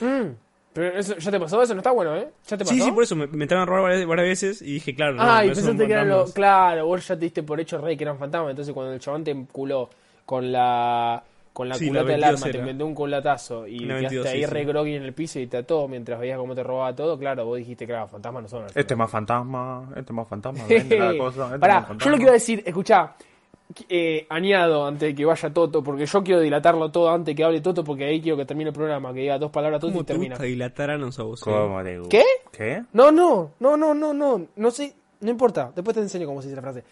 Pero 0.72 0.96
eso, 0.98 1.16
¿ya 1.18 1.30
te 1.32 1.40
pasó 1.40 1.60
eso? 1.62 1.74
No 1.74 1.80
está 1.80 1.90
bueno, 1.90 2.14
¿eh? 2.16 2.28
¿Ya 2.46 2.56
te 2.56 2.64
pasó? 2.64 2.74
sí, 2.74 2.80
sí, 2.80 2.92
por 2.92 3.02
eso 3.02 3.16
me, 3.16 3.26
me 3.26 3.44
entraron 3.44 3.62
a 3.64 3.66
robar 3.66 3.82
varias, 3.90 4.06
varias 4.06 4.28
veces 4.28 4.62
y 4.62 4.74
dije, 4.74 4.94
claro, 4.94 5.14
no, 5.14 5.22
Ah, 5.22 5.44
y 5.44 5.48
no 5.48 5.54
pensaste 5.54 5.86
que 5.86 5.92
eran 5.92 6.08
los. 6.08 6.32
Claro, 6.32 6.86
vos 6.86 7.06
ya 7.08 7.14
te 7.16 7.20
diste 7.22 7.42
por 7.42 7.58
hecho 7.60 7.78
rey 7.78 7.96
que 7.96 8.04
eran 8.04 8.18
fantasmas. 8.18 8.50
Entonces, 8.50 8.72
cuando 8.72 8.92
el 8.92 9.00
chabón 9.00 9.24
te 9.24 9.34
culó 9.50 9.90
con 10.24 10.52
la. 10.52 11.22
Con 11.52 11.68
la 11.68 11.74
Sí, 11.74 11.86
la 11.90 12.02
culata 12.04 12.12
del 12.12 12.20
22 12.20 12.40
arma, 12.42 12.52
te 12.52 12.58
era. 12.58 12.66
vendó 12.66 12.86
un 12.86 12.94
culatazo 12.94 13.66
y 13.66 13.80
La 13.80 13.98
quedaste 13.98 14.16
22, 14.16 14.26
ahí 14.28 14.40
sí, 14.40 14.46
re 14.46 14.60
sí. 14.60 14.66
groggy 14.66 14.94
en 14.94 15.02
el 15.02 15.12
piso 15.12 15.40
y 15.40 15.46
te 15.48 15.56
ató 15.56 15.88
mientras 15.88 16.20
veías 16.20 16.38
cómo 16.38 16.54
te 16.54 16.62
robaba 16.62 16.94
todo. 16.94 17.18
Claro, 17.18 17.44
vos 17.44 17.58
dijiste, 17.58 17.86
claro, 17.86 18.06
fantasmas 18.06 18.44
no 18.44 18.48
son. 18.48 18.66
Este 18.72 18.94
es 18.94 18.96
más 18.96 19.10
fantasma, 19.10 19.88
este 19.96 20.00
es 20.00 20.10
más 20.12 20.28
fantasma, 20.28 20.60
cosa, 20.68 20.74
este 20.76 21.54
es 21.54 21.58
Pará, 21.60 21.80
más 21.88 21.98
yo 21.98 22.10
lo 22.10 22.16
que 22.16 22.22
iba 22.22 22.30
a 22.30 22.34
decir, 22.34 22.62
escuchá, 22.64 23.16
eh, 23.88 24.26
añado 24.28 24.86
antes 24.86 25.08
de 25.10 25.14
que 25.14 25.24
vaya 25.24 25.50
Toto, 25.52 25.82
porque 25.82 26.06
yo 26.06 26.22
quiero 26.22 26.40
dilatarlo 26.40 26.90
todo 26.90 27.10
antes 27.10 27.26
de 27.26 27.34
que 27.34 27.44
hable 27.44 27.60
Toto, 27.60 27.84
porque 27.84 28.04
ahí 28.04 28.20
quiero 28.20 28.36
que 28.36 28.44
termine 28.44 28.70
el 28.70 28.74
programa, 28.74 29.12
que 29.12 29.20
diga 29.20 29.38
dos 29.38 29.50
palabras 29.50 29.80
Toto 29.80 29.92
¿Cómo 29.92 30.02
y 30.02 30.04
te 30.04 30.12
termina. 30.12 30.34
gusta 30.34 30.44
dilataranos 30.44 31.18
a 31.18 31.22
vos? 31.22 31.40
¿Cómo 31.40 31.82
te 31.82 31.98
gusta? 31.98 32.18
¿Qué? 32.18 32.24
¿Qué? 32.52 32.84
No, 32.92 33.10
no, 33.12 33.52
no, 33.60 33.76
no, 33.76 33.94
no, 33.94 34.12
no, 34.12 34.46
no 34.56 34.70
sé, 34.70 34.94
no 35.20 35.30
importa, 35.30 35.72
después 35.74 35.94
te 35.94 36.00
enseño 36.02 36.26
cómo 36.26 36.42
se 36.42 36.48
dice 36.48 36.56
la 36.56 36.62
frase. 36.62 36.84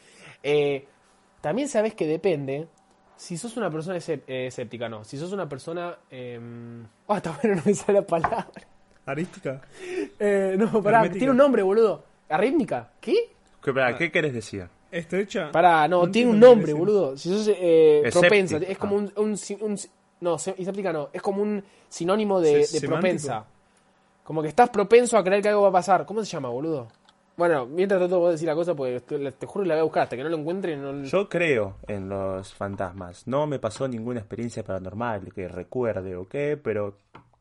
Eh, 0.43 0.87
también 1.41 1.69
sabes 1.69 1.95
que 1.95 2.07
depende 2.07 2.69
si 3.17 3.37
sos 3.37 3.57
una 3.57 3.71
persona 3.71 3.99
eh, 3.99 4.47
escéptica, 4.47 4.89
no, 4.89 5.05
si 5.05 5.17
sos 5.17 5.33
una 5.33 5.49
persona... 5.49 5.97
Eh... 6.11 6.39
Ah, 7.09 7.17
está 7.17 7.33
bueno, 7.41 7.57
no 7.57 7.63
me 7.65 7.75
sale 7.75 8.01
la 8.01 8.07
palabra. 8.07 8.47
¿Arística? 9.07 9.63
Eh, 10.19 10.55
no, 10.59 10.83
pará, 10.83 10.99
Hermética. 10.99 11.19
tiene 11.19 11.31
un 11.31 11.39
nombre, 11.39 11.63
boludo. 11.63 12.05
¿Arrítmica? 12.29 12.91
¿Qué? 13.01 13.15
¿Qué, 13.63 13.73
pará, 13.73 13.97
¿qué 13.97 14.13
querés 14.13 14.35
decir? 14.35 14.69
¿Estrecha? 14.91 15.51
Pará, 15.53 15.87
no, 15.89 16.07
No 16.07 16.11
tiene 16.11 16.31
un 16.31 16.41
nombre, 16.41 16.73
boludo. 16.73 17.17
Si 17.17 17.29
sos 17.29 17.49
eh, 17.55 18.09
propensa, 18.13 18.57
es 18.59 18.79
como 18.79 18.97
un, 18.97 19.13
un, 19.17 19.37
un- 19.61 19.79
No, 20.21 20.39
se- 20.39 20.55
escéptica 20.59 20.93
no. 20.93 21.11
Es 21.13 21.23
como 21.23 21.43
un 21.43 21.63
sinónimo 21.89 22.41
de, 22.41 22.65
Se- 22.65 22.75
de 22.75 22.81
semántico. 22.81 22.95
propensa. 22.95 23.45
Como 24.25 24.43
que 24.43 24.49
estás 24.49 24.69
propenso 24.71 25.17
a 25.17 25.25
creer 25.25 25.43
que 25.43 25.49
algo 25.49 25.63
va 25.63 25.69
a 25.69 25.73
pasar. 25.73 26.05
¿Cómo 26.07 26.25
se 26.25 26.31
llama, 26.31 26.49
boludo? 26.49 26.89
Bueno, 27.37 27.67
mientras 27.67 28.01
trato 28.01 28.27
de 28.27 28.33
decir 28.33 28.49
la 28.49 28.55
cosa, 28.57 28.75
pues 28.75 29.01
te, 29.05 29.31
te 29.33 29.47
juro 29.47 29.63
que 29.63 29.69
la 29.69 29.75
voy 29.77 29.81
a 29.81 29.85
buscar 29.85 30.03
hasta 30.03 30.17
que 30.17 30.25
no 30.25 30.29
lo 30.29 30.37
encuentre. 30.39 30.77
No... 30.77 31.05
Yo 31.05 31.29
creo 31.29 31.77
en 31.87 32.09
los 32.09 32.53
fantasmas. 32.53 33.27
No 33.29 33.47
me 33.47 33.59
pasó 33.61 33.87
ninguna 33.87 34.19
experiencia 34.21 34.65
paranormal 34.65 35.33
que 35.33 35.47
recuerde 35.49 36.17
o 36.17 36.27
qué, 36.29 36.59
pero 36.63 36.97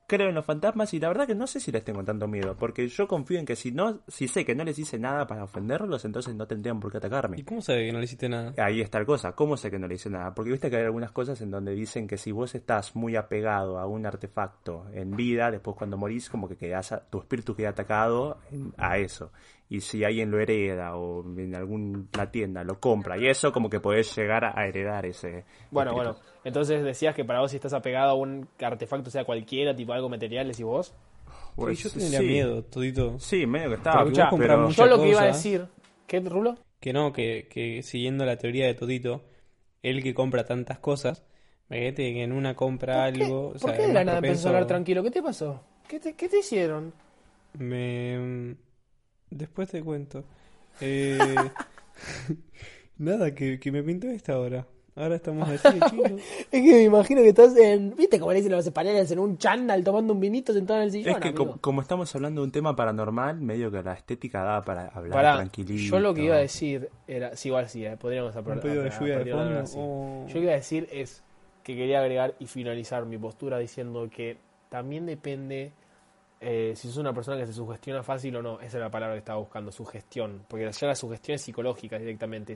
creo 0.07 0.29
en 0.29 0.35
los 0.35 0.45
fantasmas 0.45 0.93
y 0.93 0.99
la 0.99 1.09
verdad 1.09 1.27
que 1.27 1.35
no 1.35 1.45
sé 1.47 1.59
si 1.59 1.71
les 1.71 1.83
tengo 1.83 2.03
tanto 2.03 2.27
miedo, 2.27 2.55
porque 2.57 2.87
yo 2.87 3.07
confío 3.07 3.39
en 3.39 3.45
que 3.45 3.55
si 3.57 3.71
no, 3.71 3.99
si 4.07 4.27
sé 4.29 4.45
que 4.45 4.55
no 4.55 4.63
les 4.63 4.79
hice 4.79 4.97
nada 4.97 5.27
para 5.27 5.43
ofenderlos, 5.43 6.05
entonces 6.05 6.33
no 6.33 6.47
tendrían 6.47 6.79
por 6.79 6.91
qué 6.91 6.97
atacarme. 6.97 7.37
¿Y 7.37 7.43
cómo 7.43 7.61
sabe 7.61 7.85
que 7.85 7.91
no 7.91 7.99
le 7.99 8.05
hiciste 8.05 8.29
nada? 8.29 8.53
Ahí 8.57 8.79
está 8.81 8.99
la 8.99 9.05
cosa, 9.05 9.33
¿cómo 9.33 9.57
sé 9.57 9.69
que 9.69 9.77
no 9.77 9.87
le 9.87 9.95
hice 9.95 10.09
nada? 10.09 10.33
Porque 10.33 10.51
viste 10.51 10.69
que 10.69 10.77
hay 10.77 10.85
algunas 10.85 11.11
cosas 11.11 11.39
en 11.41 11.51
donde 11.51 11.73
dicen 11.75 12.07
que 12.07 12.17
si 12.17 12.31
vos 12.31 12.55
estás 12.55 12.95
muy 12.95 13.15
apegado 13.17 13.79
a 13.79 13.85
un 13.85 14.05
artefacto 14.05 14.85
en 14.93 15.15
vida, 15.15 15.51
después 15.51 15.75
cuando 15.77 15.97
morís 15.97 16.29
como 16.29 16.47
que 16.47 16.55
quedás, 16.55 16.93
a- 16.93 17.01
tu 17.09 17.19
espíritu 17.19 17.55
queda 17.55 17.69
atacado 17.69 18.37
a 18.77 18.97
eso. 18.97 19.31
Y 19.69 19.81
si 19.81 20.03
alguien 20.03 20.31
lo 20.31 20.39
hereda 20.39 20.95
o 20.95 21.23
en 21.37 21.53
alguna 21.55 22.31
tienda 22.31 22.63
lo 22.63 22.79
compra 22.79 23.17
y 23.17 23.27
eso 23.27 23.51
como 23.51 23.69
que 23.69 23.79
podés 23.81 24.15
llegar 24.15 24.45
a 24.45 24.65
heredar 24.65 25.05
ese 25.05 25.43
Bueno, 25.71 25.91
espíritu. 25.91 25.95
bueno. 25.95 26.15
Entonces 26.43 26.83
decías 26.83 27.13
que 27.15 27.25
para 27.25 27.41
vos 27.41 27.51
si 27.51 27.57
estás 27.57 27.73
apegado 27.73 28.11
a 28.11 28.13
un 28.15 28.47
artefacto, 28.61 29.09
sea 29.09 29.25
cualquiera, 29.25 29.75
tipo 29.75 29.91
algo 29.93 30.07
material, 30.09 30.47
decís 30.47 30.63
vos. 30.65 30.93
Pues, 31.55 31.77
Sí, 31.77 31.83
yo 31.83 31.89
tendría 31.89 32.19
sí. 32.19 32.25
miedo, 32.25 32.63
todito. 32.63 33.19
Sí, 33.19 33.45
medio 33.45 33.69
que 33.69 33.75
estaba, 33.75 34.05
Pero 34.05 34.29
pero 34.37 34.69
Yo 34.69 34.85
lo 34.85 34.97
que 35.01 35.09
iba 35.09 35.21
a 35.21 35.25
decir... 35.25 35.67
¿Qué, 36.07 36.21
Rulo? 36.21 36.57
Que 36.79 36.93
no, 36.93 37.11
que, 37.11 37.47
que 37.49 37.83
siguiendo 37.83 38.25
la 38.25 38.37
teoría 38.37 38.65
de 38.67 38.73
Todito, 38.75 39.25
él 39.83 40.01
que 40.03 40.13
compra 40.13 40.45
tantas 40.45 40.79
cosas, 40.79 41.23
imagínate 41.69 42.13
que 42.13 42.23
en 42.23 42.31
una 42.31 42.55
compra 42.55 43.03
¿Por 43.03 43.13
qué, 43.13 43.23
algo. 43.23 43.47
o 43.49 43.57
¿Por 43.59 43.59
sea, 43.59 43.73
qué 43.73 43.87
de 43.87 43.93
la 43.93 44.03
nada 44.05 44.21
a 44.21 44.47
hablar 44.47 44.67
tranquilo? 44.67 45.03
¿Qué 45.03 45.11
te 45.11 45.21
pasó? 45.21 45.61
¿Qué 45.87 45.99
te, 45.99 46.13
qué 46.15 46.29
te 46.29 46.39
hicieron? 46.39 46.93
Me. 47.53 48.55
Después 49.29 49.69
te 49.69 49.81
cuento. 49.83 50.23
Eh, 50.79 51.17
Nada, 52.99 53.33
que, 53.33 53.59
que 53.59 53.71
me 53.71 53.83
pintó 53.83 54.07
esta 54.07 54.37
hora. 54.39 54.65
Ahora 54.95 55.15
estamos 55.15 55.47
así. 55.47 55.79
Es 56.51 56.63
que 56.63 56.71
me 56.71 56.83
imagino 56.83 57.21
que 57.21 57.29
estás 57.29 57.55
en... 57.55 57.95
¿Viste 57.95 58.19
cómo 58.19 58.31
le 58.31 58.37
dicen 58.37 58.51
los 58.51 58.65
españoles? 58.65 59.11
En 59.11 59.19
un 59.19 59.37
chándal 59.37 59.83
tomando 59.83 60.13
un 60.13 60.19
vinito 60.19 60.53
sentado 60.53 60.79
en 60.79 60.85
el 60.85 60.91
sillón, 60.91 61.15
Es 61.15 61.19
que 61.21 61.33
como, 61.35 61.57
como 61.61 61.81
estamos 61.81 62.13
hablando 62.15 62.41
de 62.41 62.45
un 62.45 62.51
tema 62.51 62.75
paranormal, 62.75 63.39
medio 63.39 63.69
que 63.71 63.83
la 63.83 63.93
estética 63.93 64.41
da 64.43 64.63
para 64.63 64.87
hablar 64.87 65.13
Pará, 65.13 65.35
tranquilito. 65.35 65.83
yo 65.95 65.99
lo 65.99 66.13
que 66.15 66.23
iba 66.23 66.35
a 66.35 66.39
decir 66.39 66.89
era... 67.07 67.35
Sí, 67.35 67.49
igual 67.49 67.69
sí, 67.69 67.85
eh, 67.85 67.95
podríamos 67.97 68.35
Un 68.35 68.43
apro- 68.43 68.59
pedido 68.61 68.81
de 68.83 68.89
a- 68.89 68.99
lluvia 68.99 69.13
de 69.13 69.15
partir 69.17 69.33
ahora 69.33 69.65
fondo. 69.65 69.67
sí. 69.67 69.77
oh. 69.79 70.25
Yo 70.27 70.33
lo 70.33 70.39
que 70.39 70.43
iba 70.43 70.51
a 70.53 70.55
decir 70.55 70.87
es 70.91 71.23
que 71.63 71.75
quería 71.75 71.99
agregar 71.99 72.33
y 72.39 72.47
finalizar 72.47 73.05
mi 73.05 73.19
postura 73.19 73.59
diciendo 73.59 74.09
que 74.09 74.37
también 74.69 75.05
depende 75.05 75.71
eh, 76.39 76.73
si 76.75 76.87
sos 76.87 76.97
una 76.97 77.13
persona 77.13 77.37
que 77.37 77.47
se 77.47 77.53
sugestiona 77.53 78.03
fácil 78.03 78.35
o 78.35 78.41
no. 78.41 78.59
Esa 78.59 78.77
es 78.77 78.83
la 78.83 78.91
palabra 78.91 79.15
que 79.15 79.19
estaba 79.19 79.39
buscando, 79.39 79.71
sugestión. 79.71 80.43
Porque 80.47 80.69
ya 80.71 80.87
la 80.87 80.95
sugestión 80.95 81.35
es 81.35 81.41
psicológica 81.41 81.97
directamente. 81.97 82.55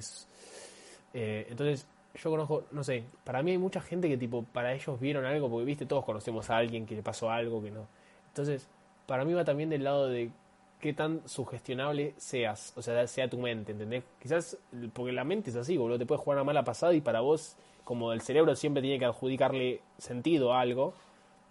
Eh, 1.14 1.48
entonces, 1.50 1.88
yo 2.16 2.30
conozco, 2.30 2.66
no 2.72 2.84
sé, 2.84 3.04
para 3.24 3.42
mí 3.42 3.52
hay 3.52 3.58
mucha 3.58 3.82
gente 3.82 4.08
que 4.08 4.18
tipo, 4.18 4.44
para 4.44 4.74
ellos 4.74 5.00
vieron 5.00 5.26
algo, 5.26 5.50
porque 5.50 5.66
viste, 5.66 5.86
todos 5.86 6.06
conocemos 6.06 6.50
a 6.50 6.58
alguien 6.58 6.86
que 6.86 6.96
le 6.96 7.04
pasó 7.04 7.30
algo 7.30 7.62
que 7.62 7.72
no. 7.72 7.88
Entonces, 8.28 8.68
para 9.08 9.26
mí 9.26 9.34
va 9.34 9.44
también 9.44 9.70
del 9.70 9.84
lado 9.84 10.08
de 10.08 10.32
qué 10.80 10.94
tan 10.94 11.22
sugestionable 11.28 12.14
seas, 12.18 12.74
o 12.76 12.82
sea, 12.82 13.06
sea 13.08 13.30
tu 13.30 13.38
mente, 13.38 13.72
¿entendés? 13.72 14.04
Quizás, 14.22 14.58
porque 14.94 15.12
la 15.12 15.24
mente 15.24 15.52
es 15.52 15.56
así, 15.56 15.78
boludo, 15.78 16.00
te 16.00 16.06
puede 16.06 16.20
jugar 16.20 16.38
una 16.38 16.44
mala 16.44 16.64
pasada 16.64 16.94
y 16.94 17.02
para 17.02 17.22
vos, 17.22 17.56
como 17.84 18.14
el 18.14 18.22
cerebro 18.22 18.56
siempre 18.56 18.82
tiene 18.82 18.98
que 18.98 19.06
adjudicarle 19.06 19.82
sentido 19.98 20.54
a 20.54 20.62
algo, 20.62 20.94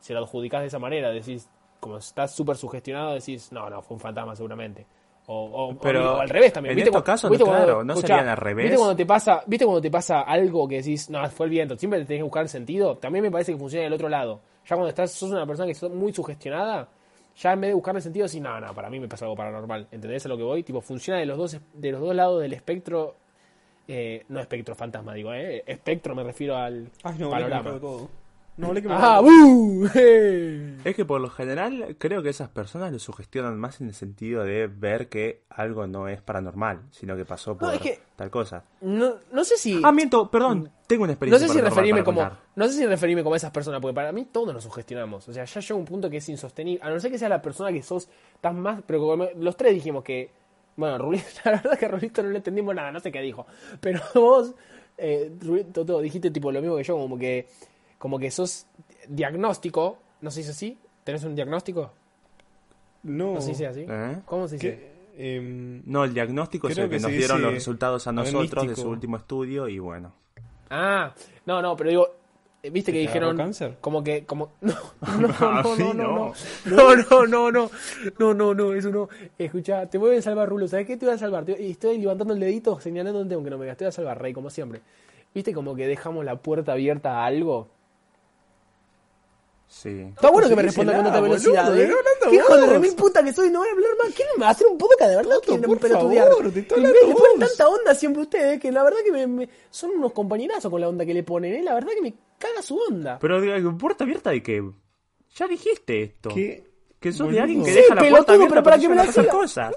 si 0.00 0.12
lo 0.12 0.20
adjudicás 0.20 0.62
de 0.62 0.66
esa 0.66 0.78
manera, 0.78 1.10
decís, 1.10 1.48
como 1.80 1.96
estás 1.98 2.34
súper 2.34 2.56
sugestionado, 2.56 3.14
decís, 3.14 3.50
no, 3.52 3.68
no, 3.70 3.82
fue 3.82 3.94
un 3.96 4.00
fantasma 4.00 4.36
seguramente. 4.36 4.86
O, 5.26 5.44
o- 5.44 5.78
Pero 5.78 6.16
o 6.16 6.20
al 6.20 6.28
revés 6.28 6.52
también. 6.52 6.72
en 6.72 6.76
¿Viste 6.76 6.90
estos 6.90 7.02
cu- 7.02 7.06
casos, 7.06 7.30
viste 7.30 7.44
no, 7.44 7.50
cuando- 7.50 7.66
claro, 7.66 7.84
no 7.84 7.92
escuchá, 7.92 8.06
serían 8.16 8.28
al 8.28 8.36
revés. 8.36 8.64
¿Viste 8.64 8.76
cuando 8.78 8.96
te 8.96 9.06
pasa, 9.06 9.42
viste 9.46 9.64
cuando 9.64 9.80
te 9.80 9.90
pasa 9.90 10.20
algo 10.22 10.66
que 10.68 10.76
decís, 10.76 11.08
no, 11.10 11.28
fue 11.30 11.46
el 11.46 11.50
viento, 11.50 11.76
siempre 11.76 12.00
te 12.00 12.06
tenés 12.06 12.20
que 12.20 12.24
buscar 12.24 12.48
sentido? 12.48 12.96
También 12.98 13.22
me 13.22 13.30
parece 13.30 13.52
que 13.52 13.58
funciona 13.58 13.84
del 13.84 13.92
otro 13.92 14.08
lado. 14.08 14.40
Ya 14.66 14.76
cuando 14.76 14.88
estás, 14.88 15.12
sos 15.12 15.30
una 15.30 15.46
persona 15.46 15.66
que 15.68 15.74
sos 15.74 15.90
muy 15.92 16.12
sugestionada, 16.12 16.88
ya 17.36 17.52
en 17.52 17.60
vez 17.60 17.70
de 17.70 17.74
buscarle 17.74 18.00
sentido, 18.00 18.26
decís, 18.26 18.40
no, 18.40 18.58
no, 18.60 18.74
para 18.74 18.90
mí 18.90 18.98
me 18.98 19.06
pasa 19.08 19.24
algo 19.24 19.36
paranormal. 19.36 19.86
¿Entendés 19.92 20.26
a 20.26 20.28
lo 20.28 20.36
que 20.36 20.42
voy? 20.42 20.62
Tipo, 20.64 20.80
funciona 20.80 21.20
de 21.20 21.26
los 21.26 21.38
dos, 21.38 21.56
de 21.74 21.92
los 21.92 22.00
dos 22.00 22.14
lados 22.14 22.42
del 22.42 22.52
espectro. 22.52 23.14
eh, 23.88 24.24
no 24.28 24.38
espectro 24.40 24.74
fantasma, 24.76 25.14
digo, 25.14 25.32
¿eh? 25.34 25.64
Espectro 25.66 26.14
me 26.14 26.22
refiero 26.22 26.56
al 26.56 26.90
Ay, 27.02 27.16
no, 27.18 27.32
hablé 27.32 27.44
que 27.46 27.50
me 27.50 27.50
panorama. 27.50 27.80
todo. 27.80 28.08
No, 28.60 28.68
hablé 28.68 28.82
que 28.82 28.88
me 28.88 28.94
¡Ah. 28.96 29.20
¡Eh! 29.94 30.66
Es 30.84 30.96
que 30.96 31.04
por 31.04 31.20
lo 31.20 31.28
general 31.28 31.96
creo 31.98 32.22
que 32.22 32.30
esas 32.30 32.48
personas 32.48 32.90
lo 32.92 32.98
sugestionan 32.98 33.58
más 33.58 33.80
en 33.82 33.88
el 33.88 33.94
sentido 33.94 34.44
de 34.44 34.66
ver 34.66 35.08
que 35.08 35.42
algo 35.50 35.86
no 35.86 36.08
es 36.08 36.22
paranormal, 36.22 36.80
sino 36.90 37.16
que 37.16 37.24
pasó 37.26 37.56
por 37.58 37.74
es 37.74 37.80
que- 37.80 37.98
tal 38.16 38.30
cosa. 38.30 38.64
No, 38.80 39.14
no 39.32 39.44
sé 39.44 39.56
si. 39.58 39.80
Ah, 39.84 39.92
miento, 39.92 40.30
perdón, 40.30 40.70
tengo 40.86 41.02
una 41.04 41.08
No 41.08 41.12
experiencia 41.14 41.48
sé 41.48 41.52
si 41.54 41.60
referirme 41.60 42.02
como 42.02 42.20
contar. 42.20 42.38
no 42.56 42.66
sé 42.68 42.72
si 42.74 42.86
referirme 42.86 43.22
como 43.22 43.34
a 43.34 43.36
esas 43.36 43.50
personas 43.50 43.80
porque 43.80 43.94
para 43.94 44.10
mí 44.12 44.26
todos 44.32 44.52
nos 44.54 44.64
sugestionamos 44.64 45.28
o 45.28 45.32
sea 45.32 45.44
ya 45.44 45.60
llega 45.60 45.74
un 45.74 45.84
punto 45.84 46.08
que 46.10 46.16
es 46.16 46.28
insostenible 46.28 46.82
a 46.82 46.90
no 46.90 46.98
ser 46.98 47.10
que 47.12 47.18
sea 47.18 47.28
la 47.28 47.40
persona 47.42 47.70
que 47.72 47.82
sos 47.82 48.08
estás 48.34 48.54
más 48.54 48.80
pero 48.86 49.00
como 49.00 49.26
los 49.36 49.56
tres 49.56 49.72
dijimos 49.74 50.02
que 50.02 50.30
bueno 50.76 50.98
Rulito 50.98 51.24
la 51.44 51.52
verdad 51.52 51.78
que 51.78 51.86
a 51.86 51.88
Rulito 51.90 52.22
no 52.22 52.30
le 52.30 52.38
entendimos 52.38 52.74
nada 52.74 52.90
no 52.90 52.98
sé 53.00 53.12
qué 53.12 53.20
dijo 53.20 53.46
pero 53.80 54.00
vos 54.14 54.52
eh, 54.98 55.30
Rulito 55.40 55.84
todo, 55.86 56.00
dijiste 56.00 56.30
tipo 56.30 56.50
lo 56.50 56.60
mismo 56.60 56.76
que 56.76 56.82
yo 56.84 56.96
como 56.96 57.16
que 57.18 57.46
como 58.00 58.18
que 58.18 58.30
sos 58.32 58.66
diagnóstico 59.08 59.98
no 60.22 60.30
se 60.32 60.40
dice 60.40 60.50
así 60.52 60.78
tenés 61.04 61.22
un 61.22 61.34
diagnóstico 61.36 61.92
No. 63.04 63.34
no 63.34 63.40
se 63.40 63.50
dice 63.50 63.66
así 63.68 63.86
¿Eh? 63.88 64.16
cómo 64.24 64.48
se 64.48 64.56
dice 64.56 64.68
¿Qué? 65.16 65.36
Em, 65.36 65.82
No, 65.86 66.04
el 66.04 66.14
diagnóstico 66.14 66.68
es 66.68 66.78
el 66.78 66.88
que, 66.88 66.96
que 66.96 67.02
nos 67.02 67.10
dieron 67.12 67.42
los 67.42 67.52
resultados 67.52 68.06
a 68.06 68.12
nosotros 68.12 68.66
de 68.66 68.74
su 68.76 68.88
último 68.88 69.16
estudio 69.18 69.68
y 69.68 69.78
bueno. 69.78 70.12
Ah, 70.70 71.12
no, 71.46 71.60
no, 71.60 71.76
pero 71.76 71.90
digo, 71.90 72.08
eh, 72.62 72.70
viste 72.70 72.92
que 72.92 73.00
¿Te 73.04 73.08
agarró 73.08 73.28
dijeron 73.32 73.36
cáncer? 73.36 73.76
como 73.80 74.02
que 74.04 74.24
como 74.24 74.52
no, 74.60 74.74
no, 75.02 75.28
no, 75.28 75.76
no, 75.76 75.94
no, 75.94 75.94
no. 75.94 76.32
no, 76.64 76.96
no, 76.96 77.26
no, 77.26 77.50
no, 77.50 77.70
no, 78.18 78.34
no, 78.34 78.54
no, 78.54 78.72
eso 78.72 78.90
no. 78.90 79.08
Escucha, 79.36 79.86
te 79.86 79.98
voy 79.98 80.16
a 80.16 80.22
salvar, 80.22 80.48
Rulo, 80.48 80.68
¿sabes 80.68 80.86
qué 80.86 80.96
te 80.96 81.04
voy 81.06 81.16
a 81.16 81.18
salvar? 81.18 81.44
Estoy 81.50 81.98
levantando 81.98 82.32
el 82.32 82.40
dedito 82.40 82.80
señalando 82.80 83.20
un 83.20 83.30
aunque 83.32 83.50
no 83.50 83.58
me 83.58 83.64
digas, 83.64 83.76
te 83.76 83.84
voy 83.84 83.88
a 83.88 83.92
salvar, 83.92 84.22
Rey, 84.22 84.32
como 84.32 84.48
siempre. 84.48 84.80
Viste 85.34 85.52
como 85.52 85.74
que 85.74 85.86
dejamos 85.86 86.24
la 86.24 86.36
puerta 86.36 86.72
abierta 86.72 87.18
a 87.18 87.26
algo. 87.26 87.68
Sí. 89.72 90.00
Está 90.00 90.30
bueno 90.32 90.48
que 90.48 90.56
me 90.56 90.62
responda 90.62 90.96
con 90.96 91.06
otra 91.06 91.20
boludo, 91.20 91.36
velocidad, 91.38 91.78
¿eh? 91.78 91.92
¿Qué 92.28 92.34
hijo 92.36 92.56
de 92.56 92.66
remil 92.66 92.92
puta 92.96 93.22
que 93.22 93.32
soy? 93.32 93.50
No 93.50 93.60
voy 93.60 93.68
a 93.68 93.70
hablar 93.70 93.90
más. 94.04 94.12
¿Quieren 94.14 94.42
hacer 94.42 94.66
un 94.66 94.76
podcast 94.76 95.10
de 95.10 95.16
verdad? 95.16 95.36
¿Quieren 95.44 95.62
por 95.62 95.78
pelotudear? 95.78 96.28
favor, 96.28 96.50
te 96.50 96.58
estoy 96.60 96.82
ponen 96.82 97.38
tanta 97.38 97.68
onda 97.68 97.94
siempre 97.94 98.22
ustedes 98.22 98.60
que 98.60 98.72
la 98.72 98.82
verdad 98.82 98.98
que 99.04 99.12
me, 99.12 99.26
me- 99.28 99.48
son 99.70 99.90
unos 99.92 100.12
compañerazos 100.12 100.70
con 100.72 100.80
la 100.80 100.88
onda 100.88 101.06
que 101.06 101.14
le 101.14 101.22
ponen, 101.22 101.54
¿eh? 101.54 101.62
La 101.62 101.74
verdad 101.74 101.90
que 101.94 102.02
me 102.02 102.12
caga 102.36 102.60
su 102.62 102.76
onda. 102.78 103.18
Pero 103.20 103.40
puerta 103.78 104.02
abierta 104.02 104.30
de 104.30 104.42
que 104.42 104.60
ya 105.36 105.46
dijiste 105.46 106.02
esto. 106.02 106.30
¿Qué? 106.34 106.64
Que 106.98 107.12
sos 107.12 107.20
Boludo. 107.20 107.36
de 107.36 107.40
alguien 107.40 107.64
que 107.64 107.70
Sí, 107.70 107.76
deja 107.76 107.94
la 107.94 108.00
puerta 108.00 108.32
abierta 108.32 108.36
pero 108.36 108.48
para 108.48 108.62
para 108.64 108.78
que 108.82 108.88
me 108.88 108.96
la 108.96 109.02
hacer 109.02 109.28
cosas. 109.28 109.72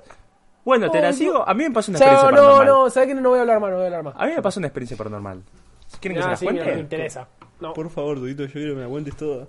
Bueno, 0.65 0.89
te 0.89 1.01
la 1.01 1.13
sigo. 1.13 1.47
A 1.47 1.53
mí 1.53 1.65
me 1.65 1.71
pasó 1.71 1.91
una 1.91 1.97
O 1.97 1.99
sea, 1.99 2.07
experiencia 2.13 2.41
no, 2.41 2.47
paranormal. 2.47 2.67
no, 2.85 2.89
¿sabes 2.89 3.09
que 3.09 3.15
no 3.15 3.29
voy 3.29 3.37
a 3.37 3.41
hablar 3.41 3.59
más? 3.59 3.69
No 3.69 3.75
voy 3.75 3.83
a 3.83 3.87
hablar 3.87 4.03
más. 4.03 4.15
A 4.17 4.25
mí 4.25 4.33
me 4.35 4.41
pasó 4.41 4.59
una 4.59 4.67
experiencia 4.67 4.97
paranormal. 4.97 5.43
¿Quieren 6.01 6.15
que 6.17 6.21
se 6.23 6.27
Ah, 6.27 6.31
las 6.31 6.39
sí, 6.39 6.45
cuente? 6.45 6.63
mira, 6.63 6.75
me 6.75 6.81
interesa. 6.81 7.27
No. 7.61 7.73
Por 7.73 7.89
favor, 7.91 8.19
Dudito, 8.19 8.43
yo 8.45 8.51
quiero 8.51 8.71
que 8.71 8.75
me 8.77 8.81
la 8.83 8.89
cuentes 8.89 9.15
toda. 9.15 9.45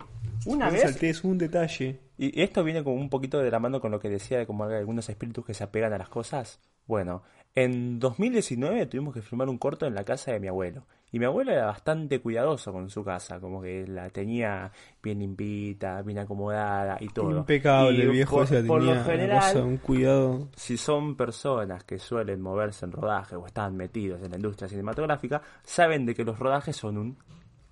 Una 0.46 0.70
vez 0.70 1.24
un 1.24 1.38
detalle. 1.38 2.00
Y 2.16 2.40
esto 2.40 2.62
viene 2.62 2.84
como 2.84 2.96
un 2.96 3.10
poquito 3.10 3.38
de 3.40 3.50
la 3.50 3.58
mano 3.58 3.80
con 3.80 3.90
lo 3.90 3.98
que 4.00 4.08
decía 4.08 4.38
de 4.38 4.46
como 4.46 4.64
hay 4.64 4.76
algunos 4.76 5.08
espíritus 5.08 5.44
que 5.44 5.54
se 5.54 5.64
apegan 5.64 5.92
a 5.92 5.98
las 5.98 6.08
cosas. 6.08 6.60
Bueno, 6.86 7.22
en 7.54 7.98
2019 7.98 8.86
tuvimos 8.86 9.14
que 9.14 9.22
filmar 9.22 9.48
un 9.48 9.58
corto 9.58 9.86
en 9.86 9.94
la 9.94 10.04
casa 10.04 10.32
de 10.32 10.40
mi 10.40 10.48
abuelo. 10.48 10.86
Y 11.12 11.20
mi 11.20 11.26
abuelo 11.26 11.52
era 11.52 11.66
bastante 11.66 12.20
cuidadoso 12.20 12.72
con 12.72 12.90
su 12.90 13.04
casa, 13.04 13.38
como 13.38 13.62
que 13.62 13.86
la 13.86 14.10
tenía 14.10 14.72
bien 15.00 15.20
limpita, 15.20 16.02
bien 16.02 16.18
acomodada 16.18 16.96
y 16.98 17.06
todo. 17.06 17.30
Impecable, 17.38 18.04
Y 18.04 18.08
viejo 18.08 18.34
por, 18.36 18.44
ese 18.44 18.64
por 18.64 18.80
tenía 18.80 18.96
lo 18.96 19.04
general, 19.04 19.40
cosa, 19.40 19.64
un 19.64 19.76
cuidado. 19.76 20.48
si 20.56 20.76
son 20.76 21.16
personas 21.16 21.84
que 21.84 22.00
suelen 22.00 22.40
moverse 22.40 22.84
en 22.84 22.90
rodaje 22.90 23.36
o 23.36 23.46
están 23.46 23.76
metidos 23.76 24.20
en 24.24 24.30
la 24.30 24.36
industria 24.36 24.68
cinematográfica, 24.68 25.40
saben 25.62 26.04
de 26.04 26.16
que 26.16 26.24
los 26.24 26.36
rodajes 26.36 26.74
son 26.74 26.98
un 26.98 27.18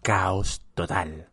caos 0.03 0.63
total. 0.75 1.32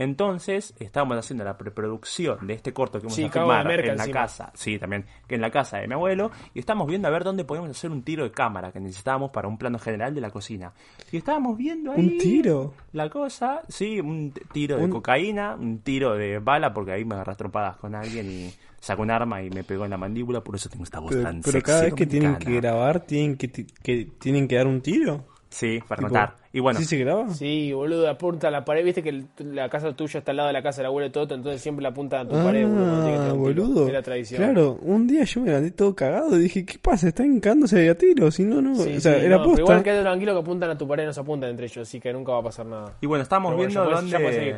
Entonces, 0.00 0.74
estábamos 0.78 1.16
haciendo 1.18 1.44
la 1.44 1.58
preproducción 1.58 2.46
de 2.46 2.54
este 2.54 2.72
corto 2.72 3.00
que 3.00 3.06
vamos 3.06 3.16
Sí, 3.16 3.24
a 3.24 3.26
de 3.26 3.32
filmar 3.32 3.70
en 3.80 3.86
la 3.88 3.92
encima. 4.04 4.20
casa, 4.20 4.52
sí, 4.54 4.78
también, 4.78 5.04
que 5.26 5.34
en 5.34 5.40
la 5.40 5.50
casa 5.50 5.78
de 5.78 5.88
mi 5.88 5.94
abuelo, 5.94 6.30
y 6.54 6.60
estábamos 6.60 6.86
viendo 6.86 7.08
a 7.08 7.10
ver 7.10 7.24
dónde 7.24 7.44
podíamos 7.44 7.70
hacer 7.72 7.90
un 7.90 8.02
tiro 8.04 8.22
de 8.22 8.30
cámara 8.30 8.70
que 8.70 8.78
necesitábamos 8.78 9.32
para 9.32 9.48
un 9.48 9.58
plano 9.58 9.76
general 9.80 10.14
de 10.14 10.20
la 10.20 10.30
cocina. 10.30 10.72
Y 11.10 11.16
estábamos 11.16 11.56
viendo 11.58 11.90
ahí 11.92 11.98
¿Un 12.00 12.16
tiro? 12.18 12.74
la 12.92 13.10
cosa, 13.10 13.62
sí, 13.68 13.98
un 13.98 14.32
tiro 14.52 14.76
de 14.78 14.84
Un- 14.84 14.90
cocaína, 14.90 15.56
un 15.56 15.80
tiro 15.80 16.14
de 16.14 16.38
bala, 16.38 16.72
porque 16.72 16.92
ahí 16.92 17.04
me 17.04 17.16
agarras 17.16 17.36
trompadas 17.36 17.76
con 17.78 17.96
alguien 17.96 18.30
y 18.30 18.54
sacó 18.80 19.02
un 19.02 19.10
arma 19.10 19.42
y 19.42 19.50
me 19.50 19.64
pegó 19.64 19.84
en 19.84 19.90
la 19.90 19.98
mandíbula, 19.98 20.42
por 20.42 20.54
eso 20.54 20.68
tengo 20.68 20.84
esta 20.84 21.00
voz 21.00 21.10
Pero, 21.10 21.22
tan 21.24 21.40
pero 21.42 21.52
sexy 21.58 21.62
cada 21.62 21.82
vez 21.82 21.94
que 21.94 22.06
tienen 22.06 22.36
que 22.38 22.54
grabar, 22.54 23.00
tienen 23.00 23.36
que, 23.36 23.48
ti- 23.48 23.66
que 23.82 24.04
tienen 24.20 24.46
que 24.46 24.54
dar 24.54 24.68
un 24.68 24.80
tiro. 24.80 25.26
Sí, 25.50 25.80
para 25.88 26.00
Tipo, 26.00 26.08
notar. 26.08 26.34
Y 26.52 26.60
bueno, 26.60 26.78
¿Sí 26.78 26.84
se 26.84 26.98
graba? 26.98 27.28
Sí, 27.30 27.72
boludo, 27.72 28.08
apunta 28.08 28.48
a 28.48 28.50
la 28.50 28.64
pared. 28.64 28.84
Viste 28.84 29.02
que 29.02 29.08
el- 29.10 29.26
la 29.38 29.68
casa 29.70 29.94
tuya 29.94 30.18
está 30.18 30.32
al 30.32 30.36
lado 30.36 30.46
de 30.48 30.52
la 30.52 30.62
casa 30.62 30.78
del 30.82 30.86
abuelo 30.86 31.10
Toto, 31.10 31.34
entonces 31.34 31.60
siempre 31.62 31.82
la 31.82 31.88
apunta 31.90 32.20
a 32.20 32.24
tu 32.28 32.34
pared. 32.42 32.66
boludo, 32.66 32.94
Ah, 33.02 33.22
tiro. 33.22 33.36
boludo. 33.36 33.86
Es 33.86 33.92
la 33.92 34.02
tradición. 34.02 34.42
Claro, 34.42 34.78
un 34.82 35.06
día 35.06 35.24
yo 35.24 35.40
me 35.40 35.46
levanté 35.48 35.70
todo 35.70 35.94
cagado 35.94 36.36
y 36.36 36.40
dije, 36.42 36.64
¿qué 36.66 36.78
pasa? 36.78 37.08
Están 37.08 37.40
cagándose 37.40 37.88
a 37.88 37.94
tiros. 37.96 38.34
Si 38.34 38.44
no, 38.44 38.60
no. 38.60 38.74
Sí, 38.74 38.96
o 38.96 39.00
sea, 39.00 39.18
sí, 39.18 39.24
era 39.26 39.36
no, 39.36 39.42
pero 39.42 39.44
posta. 39.44 39.60
igual 39.62 39.82
quédate 39.82 40.02
tranquilo 40.02 40.32
que 40.34 40.40
apuntan 40.40 40.70
a 40.70 40.76
tu 40.78 40.86
pared, 40.88 41.06
no 41.06 41.12
se 41.12 41.20
apuntan 41.20 41.50
entre 41.50 41.66
ellos, 41.66 41.88
así 41.88 41.98
que 42.00 42.12
nunca 42.12 42.32
va 42.32 42.38
a 42.40 42.42
pasar 42.42 42.66
nada. 42.66 42.92
y 43.00 43.06
bueno, 43.06 43.22
estábamos 43.22 43.50
Pero 43.52 43.56
bueno, 43.58 43.68
viendo 43.84 43.90
ya 44.10 44.18
dónde... 44.20 44.34
seguir. 44.38 44.56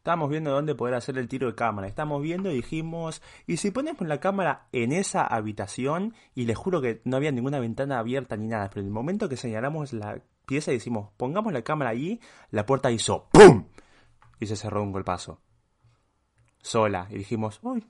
Estábamos 0.00 0.30
viendo 0.30 0.50
dónde 0.50 0.74
poder 0.74 0.94
hacer 0.94 1.18
el 1.18 1.28
tiro 1.28 1.46
de 1.46 1.54
cámara. 1.54 1.86
Estábamos 1.86 2.22
viendo 2.22 2.50
y 2.50 2.54
dijimos, 2.54 3.20
¿y 3.46 3.58
si 3.58 3.70
ponemos 3.70 4.00
la 4.08 4.18
cámara 4.18 4.66
en 4.72 4.92
esa 4.92 5.26
habitación? 5.26 6.14
Y 6.34 6.46
les 6.46 6.56
juro 6.56 6.80
que 6.80 7.02
no 7.04 7.18
había 7.18 7.30
ninguna 7.32 7.58
ventana 7.58 7.98
abierta 7.98 8.34
ni 8.38 8.46
nada. 8.46 8.70
Pero 8.70 8.80
en 8.80 8.86
el 8.86 8.94
momento 8.94 9.28
que 9.28 9.36
señalamos 9.36 9.92
la 9.92 10.22
pieza 10.46 10.70
y 10.70 10.76
decimos, 10.76 11.10
pongamos 11.18 11.52
la 11.52 11.60
cámara 11.60 11.90
allí, 11.90 12.18
la 12.50 12.64
puerta 12.64 12.90
hizo 12.90 13.28
¡PUM! 13.30 13.66
Y 14.38 14.46
se 14.46 14.56
cerró 14.56 14.82
un 14.82 14.92
golpazo. 14.92 15.42
Sola. 16.62 17.06
Y 17.10 17.18
dijimos, 17.18 17.60
uy. 17.62 17.86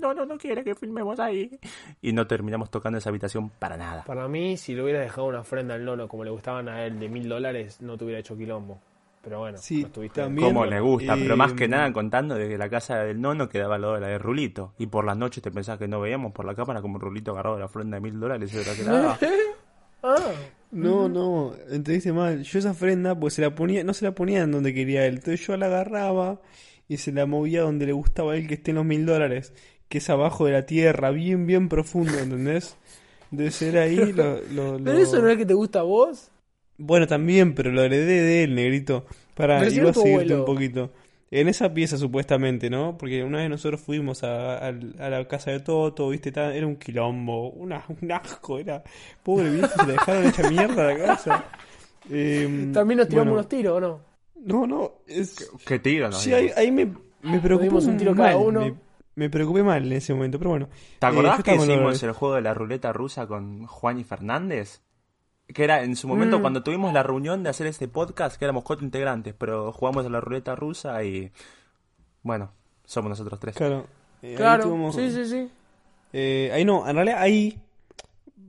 No, 0.00 0.14
no, 0.14 0.26
no 0.26 0.36
quiere 0.38 0.64
que 0.64 0.74
filmemos 0.74 1.18
ahí. 1.20 1.58
Y 2.02 2.12
no 2.12 2.26
terminamos 2.26 2.70
tocando 2.70 2.98
esa 2.98 3.10
habitación 3.10 3.50
para 3.50 3.76
nada. 3.76 4.04
Para 4.04 4.28
mí, 4.28 4.56
si 4.56 4.74
le 4.74 4.82
hubiera 4.82 5.00
dejado 5.00 5.26
una 5.26 5.40
ofrenda 5.40 5.74
al 5.74 5.84
nono 5.84 6.08
como 6.08 6.24
le 6.24 6.30
gustaban 6.30 6.68
a 6.68 6.84
él 6.84 6.98
de 6.98 7.08
mil 7.08 7.28
dólares, 7.28 7.80
no 7.80 7.96
te 7.96 8.04
hubiera 8.04 8.20
hecho 8.20 8.36
quilombo. 8.36 8.78
Pero 9.22 9.40
bueno, 9.40 9.58
Sí, 9.58 9.80
no 9.80 9.86
estuviste 9.88 10.20
también. 10.22 10.46
Como 10.48 10.66
le 10.66 10.78
gusta, 10.80 11.14
Eh, 11.14 11.20
pero 11.20 11.36
más 11.36 11.52
que 11.52 11.66
nada 11.66 11.92
contando 11.92 12.36
de 12.36 12.48
que 12.48 12.56
la 12.56 12.68
casa 12.68 12.98
del 12.98 13.20
nono 13.20 13.48
quedaba 13.48 13.74
al 13.74 13.80
lado 13.82 13.94
de 13.94 14.00
la 14.00 14.06
de 14.08 14.18
Rulito. 14.18 14.72
Y 14.78 14.86
por 14.86 15.04
las 15.04 15.16
noches 15.16 15.42
te 15.42 15.50
pensás 15.50 15.78
que 15.78 15.88
no 15.88 16.00
veíamos 16.00 16.32
por 16.32 16.44
la 16.44 16.54
cámara 16.54 16.80
como 16.80 16.98
Rulito 16.98 17.32
agarrado 17.32 17.56
de 17.56 17.60
la 17.60 17.66
ofrenda 17.66 17.96
de 17.96 18.00
mil 18.02 18.20
dólares 18.20 18.52
y 18.54 18.62
se 18.62 18.70
la 18.70 18.76
quedaba. 18.76 19.18
Ah, 20.02 20.18
No, 20.82 21.08
no, 21.08 21.54
entendiste 21.70 22.12
mal. 22.12 22.42
Yo 22.42 22.58
esa 22.58 22.70
ofrenda, 22.72 23.18
pues 23.18 23.34
se 23.34 23.42
la 23.42 23.54
ponía, 23.54 23.82
no 23.84 23.94
se 23.94 24.04
la 24.04 24.14
ponía 24.14 24.42
en 24.42 24.52
donde 24.52 24.74
quería 24.74 25.06
él. 25.06 25.14
Entonces 25.16 25.46
yo 25.46 25.56
la 25.56 25.66
agarraba 25.66 26.40
y 26.88 26.98
se 26.98 27.12
la 27.12 27.26
movía 27.26 27.62
donde 27.62 27.86
le 27.86 27.92
gustaba 27.92 28.32
a 28.32 28.36
él 28.36 28.46
que 28.46 28.54
estén 28.54 28.76
los 28.76 28.84
mil 28.84 29.06
dólares, 29.06 29.52
que 29.88 29.98
es 29.98 30.10
abajo 30.10 30.46
de 30.46 30.52
la 30.52 30.66
tierra, 30.66 31.10
bien, 31.10 31.46
bien 31.46 31.68
profundo, 31.68 32.18
¿entendés? 32.18 32.76
Debe 33.30 33.50
ser 33.50 33.78
ahí 33.78 34.12
lo, 34.12 34.34
lo- 34.52 34.76
Pero 34.84 34.96
lo- 34.98 35.02
eso 35.02 35.20
no 35.20 35.28
es 35.30 35.36
que 35.38 35.46
te 35.46 35.54
gusta 35.54 35.80
a 35.80 35.82
vos. 35.82 36.30
Bueno, 36.78 37.06
también, 37.06 37.54
pero 37.54 37.72
lo 37.72 37.82
heredé 37.82 38.22
de 38.22 38.44
él, 38.44 38.54
negrito. 38.54 39.06
Para, 39.34 39.58
Pero 39.60 39.70
iba 39.72 39.90
a 39.90 39.94
seguirte 39.94 40.34
abuelo. 40.34 40.38
un 40.40 40.44
poquito. 40.44 40.92
En 41.30 41.48
esa 41.48 41.74
pieza, 41.74 41.96
supuestamente, 41.98 42.70
¿no? 42.70 42.96
Porque 42.98 43.24
una 43.24 43.38
vez 43.38 43.50
nosotros 43.50 43.80
fuimos 43.80 44.22
a, 44.22 44.58
a- 44.58 44.68
a 44.68 45.10
la 45.10 45.26
casa 45.26 45.50
de 45.50 45.60
Toto, 45.60 46.08
¿viste? 46.10 46.30
Era 46.30 46.66
un 46.66 46.76
quilombo, 46.76 47.50
una, 47.50 47.84
un 48.00 48.12
asco, 48.12 48.58
era. 48.58 48.82
Pobre 49.24 49.50
viejo, 49.50 49.78
se 49.78 49.86
la 49.86 49.92
dejaron 49.94 50.24
hecha 50.24 50.42
mierda 50.44 50.92
la 50.92 50.96
casa. 50.96 51.44
Em, 52.08 52.72
También 52.72 52.98
nos 52.98 53.08
tiramos 53.08 53.26
bueno, 53.26 53.40
unos 53.40 53.48
tiros, 53.48 53.76
¿o 53.76 53.80
no? 53.80 54.00
No, 54.44 54.66
no, 54.66 54.92
es. 55.08 55.50
¿Qué 55.64 55.78
tiro 55.80 56.08
nos 56.08 56.22
Sí, 56.22 56.32
ahí, 56.32 56.50
ahí 56.56 56.70
me, 56.70 56.92
me 57.22 57.40
preocupé 57.40 57.70
un 57.74 57.96
tiro 57.96 58.14
mal, 58.14 58.16
cada 58.34 58.36
uno. 58.36 58.60
Me, 58.60 58.74
me 59.16 59.30
preocupé 59.30 59.62
mal 59.64 59.84
en 59.84 59.92
ese 59.92 60.14
momento, 60.14 60.38
pero 60.38 60.50
bueno. 60.50 60.68
¿Te 61.00 61.06
Eh, 61.06 61.10
acordás 61.10 61.42
que 61.42 61.54
hicimos 61.56 62.02
el 62.02 62.12
juego 62.12 62.34
de 62.36 62.42
la 62.42 62.54
ruleta 62.54 62.92
rusa 62.92 63.26
con 63.26 63.66
Juan 63.66 63.98
y 63.98 64.04
Fernández? 64.04 64.82
Que 65.52 65.64
era 65.64 65.82
en 65.84 65.94
su 65.96 66.08
momento 66.08 66.38
Mm. 66.38 66.40
cuando 66.42 66.62
tuvimos 66.62 66.92
la 66.92 67.02
reunión 67.02 67.42
de 67.42 67.50
hacer 67.50 67.66
este 67.68 67.86
podcast, 67.88 68.36
que 68.36 68.44
éramos 68.44 68.64
cuatro 68.64 68.84
integrantes, 68.84 69.34
pero 69.38 69.72
jugamos 69.72 70.04
a 70.04 70.08
la 70.08 70.20
ruleta 70.20 70.54
rusa 70.56 71.02
y. 71.04 71.30
Bueno, 72.22 72.50
somos 72.84 73.10
nosotros 73.10 73.38
tres. 73.38 73.54
Claro. 73.54 73.86
eh, 74.22 74.30
ahí 74.30 74.34
Claro, 74.36 74.64
tuvimos- 74.64 74.94
sí, 74.96 75.10
sí, 75.10 75.24
sí. 75.24 75.48
Eh, 76.12 76.50
ahí 76.52 76.64
no, 76.64 76.88
en 76.88 76.96
realidad 76.96 77.18
ahí. 77.20 77.58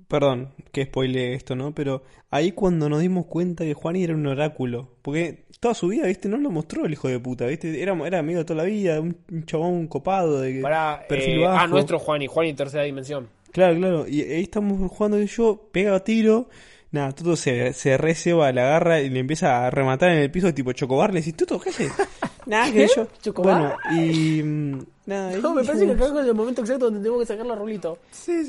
Perdón 0.08 0.50
que 0.72 0.86
spoile 0.86 1.34
esto, 1.34 1.56
¿no? 1.56 1.74
Pero 1.76 2.02
ahí 2.32 2.54
cuando 2.54 2.88
nos 2.88 3.02
dimos 3.02 3.26
cuenta 3.26 3.66
que 3.66 3.74
Juani 3.74 4.04
era 4.06 4.14
un 4.16 4.26
oráculo. 4.26 4.88
Porque 5.02 5.44
toda 5.60 5.74
su 5.74 5.90
vida, 5.90 6.08
¿viste? 6.08 6.30
No 6.30 6.38
lo 6.38 6.50
mostró 6.50 6.86
el 6.86 6.94
hijo 6.94 7.10
de 7.10 7.20
puta, 7.20 7.46
¿viste? 7.46 7.82
Era, 7.82 7.94
era 8.08 8.20
amigo 8.20 8.40
de 8.40 8.46
toda 8.46 8.64
la 8.64 8.70
vida, 8.70 9.02
un, 9.02 9.18
un 9.32 9.46
chabón 9.46 9.88
copado 9.88 10.40
de 10.40 10.62
Para, 10.62 11.06
perfil 11.10 11.42
eh, 11.42 11.44
bajo. 11.44 11.60
ah, 11.60 11.68
nuestro 11.68 12.00
Juani, 12.00 12.28
Juani 12.28 12.54
tercera 12.54 12.84
dimensión. 12.84 13.28
Claro, 13.52 13.76
claro. 13.76 14.08
Y 14.08 14.22
ahí 14.22 14.44
estamos 14.44 14.90
jugando 14.90 15.20
y 15.22 15.28
yo, 15.28 15.68
pega 15.74 16.00
tiro. 16.04 16.48
Nada, 16.92 17.12
Toto 17.12 17.36
se, 17.36 17.74
se 17.74 17.98
receba, 17.98 18.52
la 18.52 18.64
agarra 18.64 19.02
y 19.02 19.10
le 19.10 19.20
empieza 19.20 19.66
a 19.66 19.70
rematar 19.70 20.10
en 20.12 20.20
el 20.20 20.32
piso, 20.32 20.54
tipo 20.54 20.72
chocobar. 20.72 21.14
Le 21.14 21.20
decís, 21.20 21.36
Toto, 21.36 21.60
¿qué 21.60 21.70
haces? 21.70 21.92
Nada, 22.46 22.72
que 22.72 22.88
yo. 22.88 23.08
¿Chocobar? 23.22 23.78
Bueno, 23.88 24.02
y. 24.02 24.42
mm, 24.44 24.80
Nada, 25.08 25.38
No, 25.38 25.54
me 25.54 25.64
parece 25.64 25.86
que 25.86 25.92
acá 25.94 26.06
es 26.06 26.28
el 26.28 26.36
momento 26.36 26.62
exacto 26.62 26.86
donde 26.86 27.02
tengo 27.02 27.20
que 27.20 27.26
sacar 27.26 27.46
la 27.46 27.56
rulito. 27.56 27.98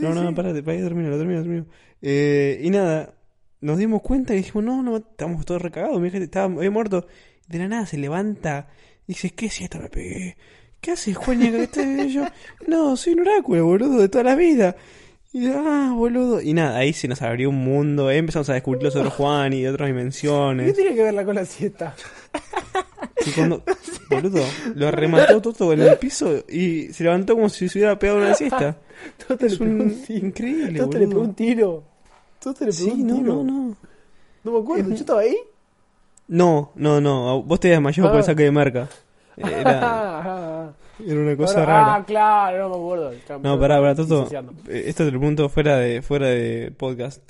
No, 0.00 0.12
no, 0.14 0.34
parate, 0.34 0.62
para 0.62 0.76
ahí 0.76 0.82
termino, 0.82 1.10
lo 1.10 1.18
termino, 1.18 1.40
termino. 1.40 1.66
Eh, 2.02 2.60
y 2.62 2.70
nada, 2.70 3.14
nos 3.60 3.78
dimos 3.78 4.02
cuenta 4.02 4.34
y 4.34 4.38
dijimos, 4.38 4.64
no, 4.64 4.82
no, 4.82 4.96
estamos 4.98 5.44
todos 5.44 5.62
recagados, 5.62 6.00
mi 6.00 6.10
gente 6.10 6.24
estaba 6.24 6.46
había 6.52 6.70
muerto. 6.70 7.06
De 7.46 7.58
la 7.58 7.68
nada 7.68 7.86
se 7.86 7.96
levanta 7.96 8.68
y 9.06 9.12
dice, 9.12 9.30
¿qué 9.30 9.48
si 9.48 9.64
esta 9.64 9.78
me 9.78 9.88
pegué? 9.88 10.36
¿Qué 10.80 10.92
haces, 10.92 11.16
Juan? 11.16 11.40
¿Qué 11.40 11.62
estás 11.62 11.84
Y 11.86 12.12
yo? 12.12 12.24
No, 12.66 12.96
soy 12.96 13.14
un 13.14 13.20
oráculo, 13.20 13.64
boludo, 13.64 13.98
de 13.98 14.08
toda 14.08 14.24
la 14.24 14.34
vida. 14.36 14.76
Y 15.32 15.42
yo, 15.44 15.52
ah, 15.58 15.92
boludo. 15.94 16.40
Y 16.40 16.54
nada, 16.54 16.78
ahí 16.78 16.92
se 16.92 17.06
nos 17.08 17.20
abrió 17.22 17.50
un 17.50 17.56
mundo, 17.62 18.08
ahí 18.08 18.16
empezamos 18.18 18.48
a 18.48 18.54
descubrir 18.54 18.82
los 18.82 18.96
otros 18.96 19.12
Juan 19.14 19.52
y 19.52 19.62
de 19.62 19.68
otras 19.70 19.86
¿Qué 19.86 19.92
dimensiones. 19.92 20.74
tiene 20.74 20.94
que 20.94 21.02
verla 21.02 21.24
con 21.24 21.34
la 21.34 21.44
siesta? 21.44 21.94
Y 23.26 23.30
cuando, 23.32 23.62
boludo, 24.08 24.42
lo 24.74 24.90
remató 24.92 25.40
todo 25.42 25.72
en 25.74 25.80
el 25.82 25.98
piso 25.98 26.44
y 26.48 26.92
se 26.92 27.04
levantó 27.04 27.34
como 27.34 27.48
si 27.48 27.68
se 27.68 27.78
hubiera 27.78 27.98
pegado 27.98 28.20
una 28.20 28.32
siesta. 28.34 28.76
Toto 29.28 29.44
le 29.44 29.52
Es 29.52 29.58
pegó 29.58 29.70
un 29.70 29.80
un 29.82 30.02
tiro. 30.02 30.26
increíble, 30.26 30.78
Toto 30.78 30.98
le 30.98 31.08
pegó 31.08 31.20
un 31.22 31.34
tiro. 31.34 31.84
Toto 32.42 32.64
le 32.64 32.72
pegó 32.72 32.84
Sí, 32.84 32.90
un 32.90 33.06
no, 33.06 33.14
tiro. 33.16 33.34
no, 33.34 33.44
no. 33.44 33.76
No 34.44 34.52
me 34.52 34.58
acuerdo, 34.60 34.88
¿yo 34.90 34.94
estaba 34.94 35.20
ahí? 35.20 35.36
No, 36.28 36.70
no, 36.76 37.00
no. 37.00 37.42
Vos 37.42 37.60
te 37.60 37.68
desmayó 37.68 38.04
por 38.04 38.14
Ah. 38.14 38.18
el 38.18 38.24
saque 38.24 38.44
de 38.44 38.50
marca. 38.52 38.88
Era, 39.36 39.80
Ah, 39.82 40.72
era 41.06 41.20
una 41.20 41.36
cosa 41.36 41.60
Ahora- 41.60 41.72
rara. 41.80 41.94
ah, 41.96 42.04
claro, 42.04 42.68
no 42.68 42.68
me 42.70 42.76
acuerdo. 42.76 43.12
No, 43.42 43.58
pará, 43.60 43.78
pará, 43.80 43.94
Toto. 43.94 44.28
Esto 44.68 45.04
te 45.04 45.10
lo 45.10 45.18
pregunto 45.18 45.48
fuera 45.48 45.76
de, 45.78 46.02
fuera 46.02 46.26
de 46.28 46.72
podcast. 46.76 47.22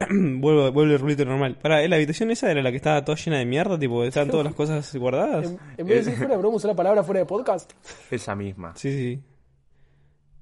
vuelvo, 0.10 0.70
vuelve 0.72 0.94
el 0.94 1.00
rulito 1.00 1.24
normal. 1.24 1.56
Pará, 1.60 1.82
¿eh, 1.82 1.88
¿la 1.88 1.96
habitación 1.96 2.30
esa 2.30 2.50
era 2.50 2.62
la 2.62 2.70
que 2.70 2.76
estaba 2.76 3.04
toda 3.04 3.16
llena 3.16 3.38
de 3.38 3.46
mierda? 3.46 3.78
Tipo, 3.78 4.04
estaban 4.04 4.30
todas 4.30 4.44
las 4.44 4.54
cosas 4.54 4.94
guardadas. 4.94 5.46
En, 5.46 5.58
en 5.76 5.86
vez 5.86 6.04
de 6.04 6.12
decir 6.12 6.14
fuera 6.18 6.34
de 6.34 6.38
broma, 6.38 6.56
usar 6.56 6.68
la 6.70 6.76
palabra 6.76 7.02
fuera 7.02 7.20
de 7.20 7.26
podcast. 7.26 7.72
Esa 8.10 8.34
misma. 8.36 8.72
Sí, 8.76 8.92
sí. 8.92 9.22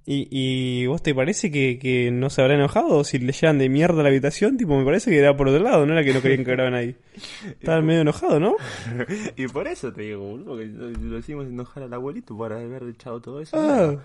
¿Y, 0.08 0.28
y 0.30 0.86
vos 0.86 1.02
te 1.02 1.14
parece 1.16 1.50
que, 1.50 1.80
que 1.80 2.12
no 2.12 2.30
se 2.30 2.40
habrá 2.40 2.54
enojado 2.54 3.02
si 3.02 3.18
le 3.18 3.32
llevan 3.32 3.58
de 3.58 3.68
mierda 3.68 4.00
a 4.00 4.02
la 4.04 4.08
habitación? 4.10 4.56
Tipo, 4.56 4.78
me 4.78 4.84
parece 4.84 5.10
que 5.10 5.18
era 5.18 5.36
por 5.36 5.48
otro 5.48 5.60
lado, 5.64 5.84
no 5.84 5.94
era 5.94 6.04
que 6.04 6.14
no 6.14 6.22
querían 6.22 6.44
que 6.44 6.52
graben 6.52 6.74
ahí. 6.74 6.96
Estaban 7.44 7.84
medio 7.84 8.02
enojados, 8.02 8.40
¿no? 8.40 8.54
y 9.36 9.48
por 9.48 9.66
eso 9.66 9.92
te 9.92 10.02
digo, 10.02 10.20
boludo, 10.22 10.58
que 10.58 10.66
lo 10.66 11.18
hicimos 11.18 11.46
enojar 11.46 11.82
al 11.82 11.92
abuelito 11.92 12.36
por 12.36 12.52
haber 12.52 12.84
echado 12.84 13.20
todo 13.20 13.40
eso. 13.40 13.56
Ah. 13.58 13.96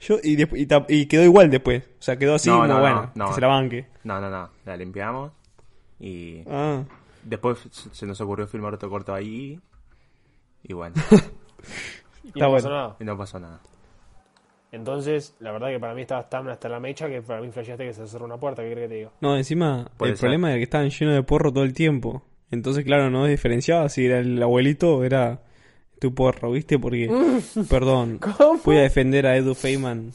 Yo, 0.00 0.18
y, 0.22 0.42
y, 0.42 0.66
y 0.88 1.06
quedó 1.06 1.22
igual 1.22 1.50
después. 1.50 1.82
O 1.98 2.02
sea, 2.02 2.16
quedó 2.18 2.34
así 2.36 2.48
No, 2.48 2.56
como 2.60 2.68
no, 2.68 2.80
bueno, 2.80 3.12
no, 3.14 3.24
no. 3.24 3.28
que 3.28 3.34
se 3.34 3.40
la 3.42 3.46
banque. 3.48 3.86
No, 4.04 4.20
no, 4.22 4.30
no. 4.30 4.48
La 4.64 4.76
limpiamos 4.76 5.32
y 6.00 6.40
Ah. 6.48 6.82
después 7.22 7.58
se 7.92 8.06
nos 8.06 8.18
ocurrió 8.22 8.46
filmar 8.46 8.72
otro 8.74 8.88
corto 8.88 9.12
ahí. 9.12 9.60
Y 10.62 10.72
bueno, 10.72 10.94
Y 12.24 12.28
Está 12.28 12.46
no 12.46 12.52
pasó 12.52 12.68
bueno. 12.68 12.70
nada. 12.70 12.96
y 13.00 13.04
no 13.04 13.18
pasó 13.18 13.38
nada. 13.38 13.60
Entonces, 14.74 15.34
la 15.40 15.52
verdad 15.52 15.68
que 15.68 15.78
para 15.78 15.94
mí 15.94 16.02
estaba 16.02 16.28
tan 16.28 16.48
hasta 16.48 16.68
la 16.68 16.80
mecha 16.80 17.08
que 17.08 17.22
para 17.22 17.40
mí 17.40 17.50
flasheaste 17.50 17.84
que 17.86 17.92
se 17.92 18.06
cerró 18.08 18.24
una 18.24 18.36
puerta. 18.38 18.62
¿Qué 18.62 18.72
crees 18.72 18.84
que 18.86 18.88
te 18.88 18.98
digo? 18.98 19.12
No, 19.20 19.36
encima, 19.36 19.88
Puede 19.96 20.12
el 20.12 20.16
ser. 20.18 20.22
problema 20.22 20.48
era 20.50 20.58
que 20.58 20.64
estaban 20.64 20.90
llenos 20.90 21.14
de 21.14 21.22
porro 21.22 21.52
todo 21.52 21.64
el 21.64 21.72
tiempo. 21.74 22.22
Entonces, 22.50 22.84
claro, 22.84 23.08
no 23.10 23.24
diferenciaba 23.26 23.88
si 23.88 24.06
era 24.06 24.18
el 24.18 24.42
abuelito 24.42 24.96
o 24.96 25.04
era 25.04 25.40
tu 26.00 26.14
porro, 26.14 26.50
¿viste? 26.52 26.78
Porque, 26.78 27.08
perdón, 27.70 28.18
¿Cómo? 28.18 28.60
voy 28.64 28.76
a 28.78 28.82
defender 28.82 29.26
a 29.26 29.36
Edu 29.36 29.54
Feynman. 29.54 30.12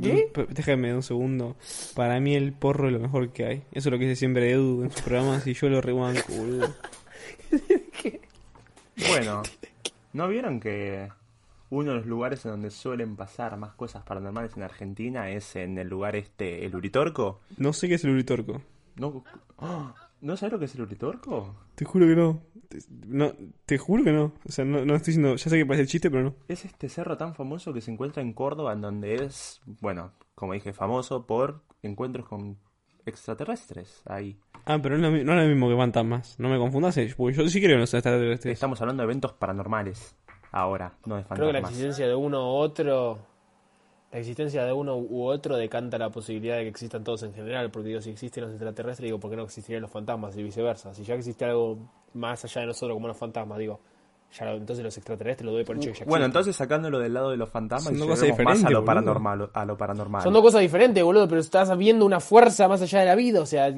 ¿Qué? 0.00 0.30
Déjame 0.50 0.94
un 0.94 1.02
segundo. 1.02 1.56
Para 1.96 2.20
mí 2.20 2.34
el 2.36 2.52
porro 2.52 2.86
es 2.86 2.92
lo 2.92 3.00
mejor 3.00 3.30
que 3.30 3.44
hay. 3.44 3.56
Eso 3.72 3.88
es 3.88 3.92
lo 3.92 3.98
que 3.98 4.04
dice 4.04 4.16
siempre 4.16 4.50
Edu 4.50 4.84
en 4.84 4.90
sus 4.92 5.02
programas 5.02 5.46
y 5.46 5.54
yo 5.54 5.68
lo 5.68 5.80
rebanco, 5.80 6.32
boludo. 6.32 6.68
Bueno, 9.08 9.42
¿no 10.12 10.28
vieron 10.28 10.60
que 10.60 11.08
uno 11.70 11.90
de 11.92 11.96
los 11.98 12.06
lugares 12.06 12.44
en 12.44 12.50
donde 12.52 12.70
suelen 12.70 13.16
pasar 13.16 13.56
más 13.56 13.72
cosas 13.74 14.02
paranormales 14.02 14.56
en 14.56 14.62
Argentina 14.64 15.30
es 15.30 15.56
en 15.56 15.78
el 15.78 15.88
lugar 15.88 16.16
este, 16.16 16.64
el 16.66 16.74
Uritorco? 16.76 17.40
No 17.58 17.72
sé 17.72 17.88
qué 17.88 17.94
es 17.94 18.04
el 18.04 18.10
uritorco. 18.10 18.60
¿No, 18.96 19.24
¡Ah! 19.58 19.94
¿No 20.20 20.36
sabes 20.36 20.52
lo 20.52 20.58
que 20.58 20.66
es 20.66 20.74
el 20.74 20.82
Uritorco? 20.82 21.54
Te 21.76 21.84
juro 21.86 22.06
que 22.06 22.14
no. 22.16 22.42
Te, 22.68 22.78
no, 23.06 23.32
te 23.64 23.78
juro 23.78 24.04
que 24.04 24.12
no. 24.12 24.32
O 24.46 24.52
sea, 24.52 24.66
no, 24.66 24.84
no 24.84 24.94
estoy 24.94 25.12
diciendo. 25.14 25.36
Ya 25.36 25.48
sé 25.50 25.56
que 25.56 25.64
parece 25.64 25.82
el 25.82 25.88
chiste, 25.88 26.10
pero 26.10 26.24
no. 26.24 26.34
Es 26.46 26.66
este 26.66 26.88
cerro 26.90 27.16
tan 27.16 27.34
famoso 27.34 27.72
que 27.72 27.80
se 27.80 27.90
encuentra 27.90 28.20
en 28.22 28.34
Córdoba, 28.34 28.74
en 28.74 28.82
donde 28.82 29.14
es, 29.14 29.62
bueno, 29.80 30.12
como 30.34 30.52
dije, 30.52 30.74
famoso 30.74 31.26
por 31.26 31.62
encuentros 31.82 32.28
con 32.28 32.58
extraterrestres. 33.06 34.02
Ahí. 34.06 34.38
Ah, 34.66 34.78
pero 34.82 34.98
no 34.98 35.06
es 35.06 35.12
lo, 35.12 35.18
mi- 35.18 35.24
no 35.24 35.32
es 35.34 35.42
lo 35.42 35.48
mismo 35.48 35.68
que 35.70 35.76
fantasmas. 35.76 36.38
No 36.38 36.48
me 36.48 36.58
confundas, 36.58 36.96
eh, 36.98 37.12
porque 37.16 37.36
yo 37.36 37.48
sí 37.48 37.60
creo 37.60 37.74
en 37.74 37.80
los 37.80 37.94
extraterrestres. 37.94 38.52
Estamos 38.52 38.80
hablando 38.80 39.02
de 39.02 39.04
eventos 39.06 39.32
paranormales 39.32 40.14
ahora, 40.52 40.92
no 41.06 41.16
de 41.16 41.22
Creo 41.24 41.36
que 41.36 41.44
la 41.44 41.58
fantasmas. 41.60 41.70
existencia 41.70 42.06
de 42.08 42.14
uno 42.14 42.52
u 42.52 42.56
otro 42.56 43.18
la 44.12 44.18
existencia 44.18 44.64
de 44.64 44.72
uno 44.72 44.96
u 44.96 45.22
otro 45.24 45.56
decanta 45.56 45.96
la 45.96 46.10
posibilidad 46.10 46.56
de 46.56 46.62
que 46.62 46.68
existan 46.68 47.04
todos 47.04 47.22
en 47.22 47.32
general, 47.32 47.70
porque 47.70 47.90
digo, 47.90 48.00
si 48.00 48.10
existen 48.10 48.42
los 48.42 48.50
extraterrestres, 48.52 49.04
digo, 49.06 49.20
¿por 49.20 49.30
qué 49.30 49.36
no 49.36 49.44
existirían 49.44 49.82
los 49.82 49.90
fantasmas 49.92 50.36
y 50.36 50.42
viceversa? 50.42 50.92
Si 50.94 51.04
ya 51.04 51.14
existe 51.14 51.44
algo 51.44 51.78
más 52.14 52.44
allá 52.44 52.62
de 52.62 52.66
nosotros 52.66 52.96
como 52.96 53.06
los 53.06 53.16
fantasmas, 53.16 53.56
digo, 53.58 53.78
ya 54.36 54.46
lo- 54.46 54.56
entonces 54.56 54.84
los 54.84 54.96
extraterrestres 54.96 55.46
lo 55.46 55.52
doy 55.52 55.62
por 55.62 55.76
hecho 55.76 55.92
que 55.92 55.98
ya 56.00 56.04
Bueno, 56.06 56.24
existen. 56.24 56.40
entonces 56.40 56.56
sacándolo 56.56 56.98
del 56.98 57.14
lado 57.14 57.30
de 57.30 57.36
los 57.36 57.48
fantasmas 57.50 57.84
Son 57.84 57.94
y 57.94 57.98
dos 57.98 58.08
cosas 58.08 58.22
más 58.30 58.30
a 58.30 58.32
diferentes, 58.32 58.70
lo 58.72 58.84
paranormal, 58.84 59.50
a 59.54 59.64
lo 59.64 59.76
paranormal. 59.76 60.22
Son 60.22 60.32
dos 60.32 60.42
cosas 60.42 60.60
diferentes, 60.62 61.04
boludo, 61.04 61.28
pero 61.28 61.40
estás 61.40 61.76
viendo 61.78 62.04
una 62.04 62.18
fuerza 62.18 62.66
más 62.66 62.82
allá 62.82 62.98
de 63.00 63.06
la 63.06 63.14
vida, 63.14 63.40
o 63.40 63.46
sea, 63.46 63.72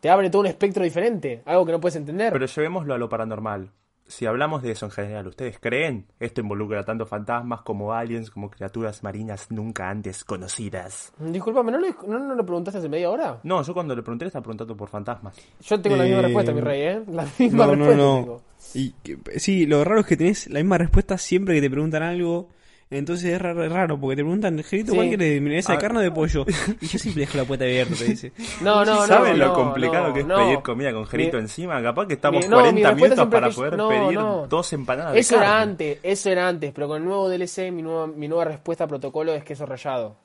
te 0.00 0.08
abre 0.10 0.30
todo 0.30 0.40
un 0.40 0.46
espectro 0.46 0.84
diferente, 0.84 1.42
algo 1.44 1.66
que 1.66 1.72
no 1.72 1.80
puedes 1.80 1.96
entender. 1.96 2.32
Pero 2.32 2.46
llevémoslo 2.46 2.94
a 2.94 2.98
lo 2.98 3.10
paranormal. 3.10 3.70
Si 4.06 4.26
hablamos 4.26 4.62
de 4.62 4.70
eso 4.72 4.84
en 4.84 4.92
general, 4.92 5.26
¿ustedes 5.28 5.58
creen? 5.58 6.04
Esto 6.20 6.42
involucra 6.42 6.84
tanto 6.84 7.06
fantasmas 7.06 7.62
como 7.62 7.94
aliens, 7.94 8.30
como 8.30 8.50
criaturas 8.50 9.02
marinas 9.02 9.50
nunca 9.50 9.88
antes 9.88 10.24
conocidas. 10.24 11.12
Disculpame, 11.18 11.72
¿no, 11.72 11.78
le- 11.78 11.94
no, 12.06 12.18
no 12.18 12.34
lo 12.34 12.44
preguntaste 12.44 12.78
hace 12.78 12.88
media 12.90 13.08
hora? 13.10 13.40
No, 13.44 13.62
yo 13.62 13.72
cuando 13.72 13.96
le 13.96 14.02
pregunté 14.02 14.26
le 14.26 14.28
estaba 14.28 14.42
preguntando 14.42 14.76
por 14.76 14.90
fantasmas. 14.90 15.34
Yo 15.62 15.80
tengo 15.80 15.96
la 15.96 16.04
misma 16.04 16.18
Eh, 16.18 16.22
respuesta, 16.22 16.52
mi 16.52 16.60
rey, 16.60 16.82
¿eh? 16.82 17.02
La 17.10 17.26
misma 17.38 17.66
No, 17.66 17.76
no, 17.76 17.86
respuesta. 17.86 17.96
no. 17.96 18.20
tengo. 18.20 18.42
Y 18.74 18.90
que- 19.02 19.40
sí, 19.40 19.64
lo 19.66 19.82
raro 19.84 20.00
es 20.00 20.06
que 20.06 20.16
tenés 20.18 20.48
la 20.50 20.58
misma 20.60 20.76
respuesta 20.78 21.16
siempre 21.16 21.54
que 21.54 21.62
te 21.62 21.70
preguntan 21.70 22.02
algo. 22.02 22.48
Entonces 22.90 23.32
es 23.32 23.40
raro, 23.42 23.64
es 23.64 23.72
raro 23.72 23.98
porque 23.98 24.16
te 24.16 24.22
preguntan, 24.22 24.62
Gerito. 24.62 24.94
¿cuál? 24.94 25.08
¿Milanesa 25.08 25.72
de 25.72 25.78
Ah. 25.78 25.80
carne 25.80 25.98
o 25.98 26.02
de 26.02 26.10
pollo? 26.12 26.44
Y 26.80 26.86
yo 26.86 26.98
siempre 26.98 27.22
dejo 27.22 27.38
la 27.38 27.44
puerta 27.44 27.64
abierta, 27.64 27.94
te 27.96 28.04
dice. 28.04 28.32
No, 28.62 28.84
no, 28.84 28.94
no. 28.96 29.06
¿Saben 29.06 29.38
no, 29.38 29.46
lo 29.46 29.54
complicado 29.54 30.12
que 30.12 30.20
es 30.20 30.26
pedir 30.26 30.58
comida 30.62 30.92
con 30.92 31.06
gerito 31.06 31.38
encima? 31.38 31.82
Capaz 31.82 32.06
que 32.06 32.14
estamos 32.14 32.44
mi- 32.44 32.48
no, 32.50 32.56
mi 32.58 32.62
40 32.82 32.90
respuesta 32.90 33.24
minutos 33.24 33.40
para 33.40 33.50
poder 33.50 33.76
pedir 33.88 34.48
dos 34.48 34.72
empanadas 34.74 35.14
de 35.14 35.18
Eso 35.20 35.36
era 35.36 35.44
carne. 35.46 35.62
antes, 35.62 35.98
eso 36.02 36.30
era 36.30 36.48
antes, 36.48 36.72
pero 36.72 36.86
con 36.88 36.98
el 36.98 37.04
nuevo 37.08 37.28
DLC 37.28 37.72
mi 37.72 37.82
nueva, 37.82 38.06
mi 38.06 38.28
nueva 38.28 38.44
respuesta 38.44 38.84
a 38.84 38.86
protocolo 38.86 39.34
es 39.34 39.42
queso 39.44 39.66
rallado. 39.66 40.16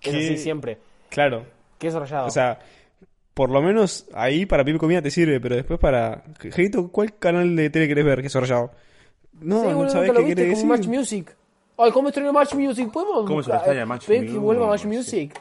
Es 0.00 0.14
así 0.14 0.36
siempre. 0.38 0.78
Claro, 1.10 1.44
Queso 1.78 1.98
rallado. 2.00 2.26
o 2.26 2.30
sea, 2.30 2.58
por 3.34 3.50
lo 3.50 3.60
menos 3.60 4.06
ahí 4.14 4.46
para 4.46 4.64
pedir 4.64 4.78
comida 4.78 5.02
te 5.02 5.10
sirve, 5.10 5.40
pero 5.40 5.56
después 5.56 5.78
para... 5.78 6.22
Gerito, 6.40 6.88
¿cuál 6.90 7.18
canal 7.18 7.54
de 7.56 7.68
tele 7.70 7.88
querés 7.88 8.04
ver? 8.04 8.20
Que 8.20 8.28
es 8.28 8.34
rayado. 8.34 8.70
No, 9.40 9.64
no 9.72 9.90
sabés 9.90 10.10
qué 10.12 10.16
como 10.16 10.34
decir. 10.34 10.64
Match 10.66 10.86
Music. 10.86 11.36
Ay, 11.78 11.90
¿cómo 11.92 12.08
extraño 12.08 12.32
Match 12.32 12.54
Music? 12.54 12.90
¿Podemos 12.90 13.26
¿Cómo 13.26 13.42
se 13.42 13.52
extraña 13.52 13.84
Match 13.84 14.06
pedir 14.06 14.32
que 14.32 14.38
vuelva 14.38 14.66
Match 14.66 14.86
Music? 14.86 15.30
Music? 15.32 15.40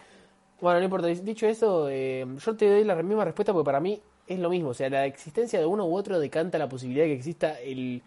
Bueno, 0.60 0.80
no 0.80 0.86
importa. 0.86 1.08
Dicho 1.08 1.48
eso, 1.48 1.88
eh, 1.90 2.26
yo 2.38 2.56
te 2.58 2.70
doy 2.70 2.84
la 2.84 2.96
misma 2.96 3.24
respuesta 3.24 3.54
porque 3.54 3.66
para 3.66 3.80
mí 3.80 4.02
es 4.28 4.40
lo 4.40 4.50
mismo. 4.50 4.70
O 4.70 4.74
sea, 4.74 4.90
la 4.90 5.06
existencia 5.06 5.60
de 5.60 5.66
uno 5.66 5.86
u 5.86 5.96
otro 5.96 6.20
decanta 6.20 6.58
la 6.58 6.68
posibilidad 6.68 7.06
de 7.06 7.12
que 7.12 7.16
exista 7.16 7.60
el... 7.62 8.02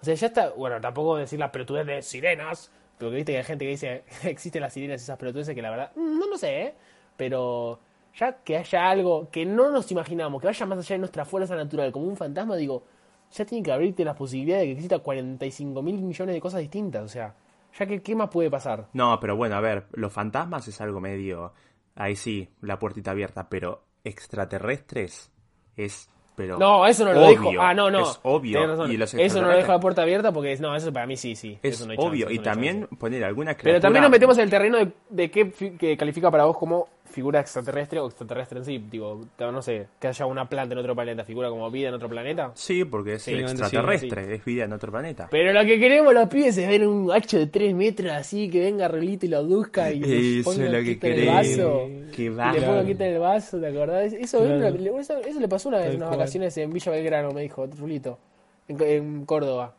O 0.00 0.04
sea, 0.04 0.14
ya 0.14 0.26
está... 0.28 0.50
Bueno, 0.50 0.80
tampoco 0.80 1.16
decir 1.16 1.38
la 1.38 1.52
pelotudez 1.52 1.86
de 1.86 2.00
sirenas. 2.02 2.70
Pero 2.96 3.10
que 3.10 3.16
viste 3.16 3.32
que 3.32 3.38
hay 3.38 3.44
gente 3.44 3.64
que 3.66 3.70
dice 3.70 4.04
existen 4.24 4.62
las 4.62 4.72
sirenas 4.72 5.00
y 5.02 5.04
esas 5.04 5.18
pelotudeces 5.18 5.54
que 5.54 5.62
la 5.62 5.70
verdad... 5.70 5.92
mm, 5.94 6.18
No 6.18 6.26
lo 6.26 6.38
sé, 6.38 6.62
¿eh? 6.62 6.74
Pero 7.18 7.80
ya 8.18 8.32
que 8.44 8.56
haya 8.56 8.88
algo 8.88 9.28
que 9.30 9.44
no 9.44 9.70
nos 9.70 9.90
imaginamos, 9.90 10.40
que 10.40 10.46
vaya 10.46 10.64
más 10.66 10.78
allá 10.78 10.94
de 10.94 10.98
nuestra 11.00 11.24
fuerza 11.26 11.54
natural, 11.54 11.92
como 11.92 12.06
un 12.06 12.16
fantasma, 12.16 12.56
digo, 12.56 12.84
ya 13.32 13.44
tiene 13.44 13.62
que 13.64 13.72
abrirte 13.72 14.04
las 14.04 14.16
posibilidades 14.16 14.62
de 14.62 14.66
que 14.68 14.72
exista 14.72 14.98
45 15.00 15.82
mil 15.82 15.96
millones 16.00 16.34
de 16.34 16.40
cosas 16.40 16.60
distintas. 16.60 17.02
O 17.02 17.08
sea, 17.08 17.34
ya 17.78 17.86
que, 17.86 18.02
¿qué 18.02 18.14
más 18.14 18.30
puede 18.30 18.50
pasar? 18.50 18.88
No, 18.92 19.18
pero 19.20 19.36
bueno, 19.36 19.56
a 19.56 19.60
ver, 19.60 19.86
los 19.92 20.12
fantasmas 20.12 20.66
es 20.68 20.80
algo 20.80 21.00
medio... 21.00 21.52
Ahí 21.96 22.16
sí, 22.16 22.48
la 22.60 22.78
puertita 22.78 23.12
abierta, 23.12 23.48
pero 23.48 23.84
extraterrestres 24.02 25.30
es... 25.76 26.10
Pero 26.36 26.58
No, 26.58 26.84
eso 26.84 27.04
no 27.04 27.12
lo 27.12 27.20
dejo. 27.28 27.52
Ah, 27.60 27.72
no, 27.72 27.88
no. 27.88 28.00
Es 28.00 28.18
obvio. 28.24 28.86
Y 28.88 28.96
los 28.96 29.14
Eso 29.14 29.40
no 29.40 29.46
lo 29.46 29.56
dejo 29.56 29.70
la 29.70 29.78
puerta 29.78 30.02
abierta 30.02 30.32
porque 30.32 30.56
no, 30.56 30.74
eso 30.74 30.92
para 30.92 31.06
mí 31.06 31.16
sí, 31.16 31.36
sí. 31.36 31.56
Es 31.62 31.74
Eso 31.74 31.86
no 31.86 31.92
hay 31.92 31.98
obvio. 32.00 32.26
chance, 32.26 32.34
y 32.34 32.38
no 32.38 32.42
también 32.42 32.86
poner 32.98 33.22
alguna 33.22 33.54
criatura... 33.54 33.74
Pero 33.74 33.80
también 33.80 34.02
nos 34.02 34.10
metemos 34.10 34.36
en 34.38 34.44
el 34.44 34.50
terreno 34.50 34.78
de, 34.78 34.92
de 35.10 35.30
qué 35.30 35.52
que 35.78 35.96
califica 35.96 36.32
para 36.32 36.44
vos 36.46 36.58
como 36.58 36.88
figura 37.04 37.38
extraterrestre 37.40 38.00
o 38.00 38.06
extraterrestre 38.06 38.58
en 38.58 38.64
sí. 38.64 38.84
Digo, 38.90 39.24
no 39.38 39.62
sé, 39.62 39.86
que 40.00 40.08
haya 40.08 40.26
una 40.26 40.48
planta 40.48 40.72
en 40.72 40.78
otro 40.78 40.94
planeta, 40.94 41.24
figura 41.24 41.48
como 41.48 41.70
vida 41.70 41.88
en 41.88 41.94
otro 41.94 42.08
planeta. 42.08 42.50
Sí, 42.54 42.84
porque 42.84 43.14
es 43.14 43.22
Sí, 43.22 43.34
sí, 43.34 43.40
extraterrestre, 43.40 44.34
es 44.34 44.44
vida 44.44 44.64
en 44.64 44.72
otro 44.72 44.90
planeta. 44.90 45.28
Pero 45.30 45.52
lo 45.52 45.64
que 45.64 45.78
queremos 45.78 46.12
los 46.14 46.28
pibes 46.28 46.56
es 46.58 46.66
ver 46.68 46.86
un 46.88 47.12
hacho 47.12 47.38
de 47.38 47.46
3 47.46 47.74
metros 47.74 48.10
así, 48.12 48.48
que 48.50 48.60
venga 48.60 48.88
Rolito 48.88 49.26
y 49.26 49.28
lo 49.28 49.38
aduzca 49.38 49.92
y 49.92 50.00
le 50.00 50.40
Eso 50.40 50.50
ponga 50.50 50.64
es 50.66 50.70
lo 50.72 50.78
que 50.78 50.84
quita 50.94 51.06
en 51.06 51.12
el 51.12 51.18
queremos. 51.20 51.36
vaso. 51.36 51.88
Que 52.14 52.30
le 52.60 52.66
pongo 52.66 52.84
quita 52.86 53.06
en 53.06 53.12
el 53.14 53.18
vaso, 53.20 53.60
¿te 53.60 53.66
acordás? 53.68 54.12
Eso, 54.12 54.38
Claro. 54.38 54.66
eso, 54.68 54.98
eso- 54.98 55.18
eso 55.20 55.40
le 55.40 55.48
pasó 55.48 55.68
una 55.68 55.78
vez 55.78 55.90
en 55.90 55.96
unas 55.96 56.08
cual. 56.08 56.18
vacaciones 56.18 56.56
en 56.58 56.72
Villa 56.72 56.90
Belgrano, 56.92 57.30
me 57.32 57.42
dijo 57.42 57.66
Rulito, 57.78 58.18
en, 58.66 58.80
en 58.82 59.24
Córdoba. 59.26 59.74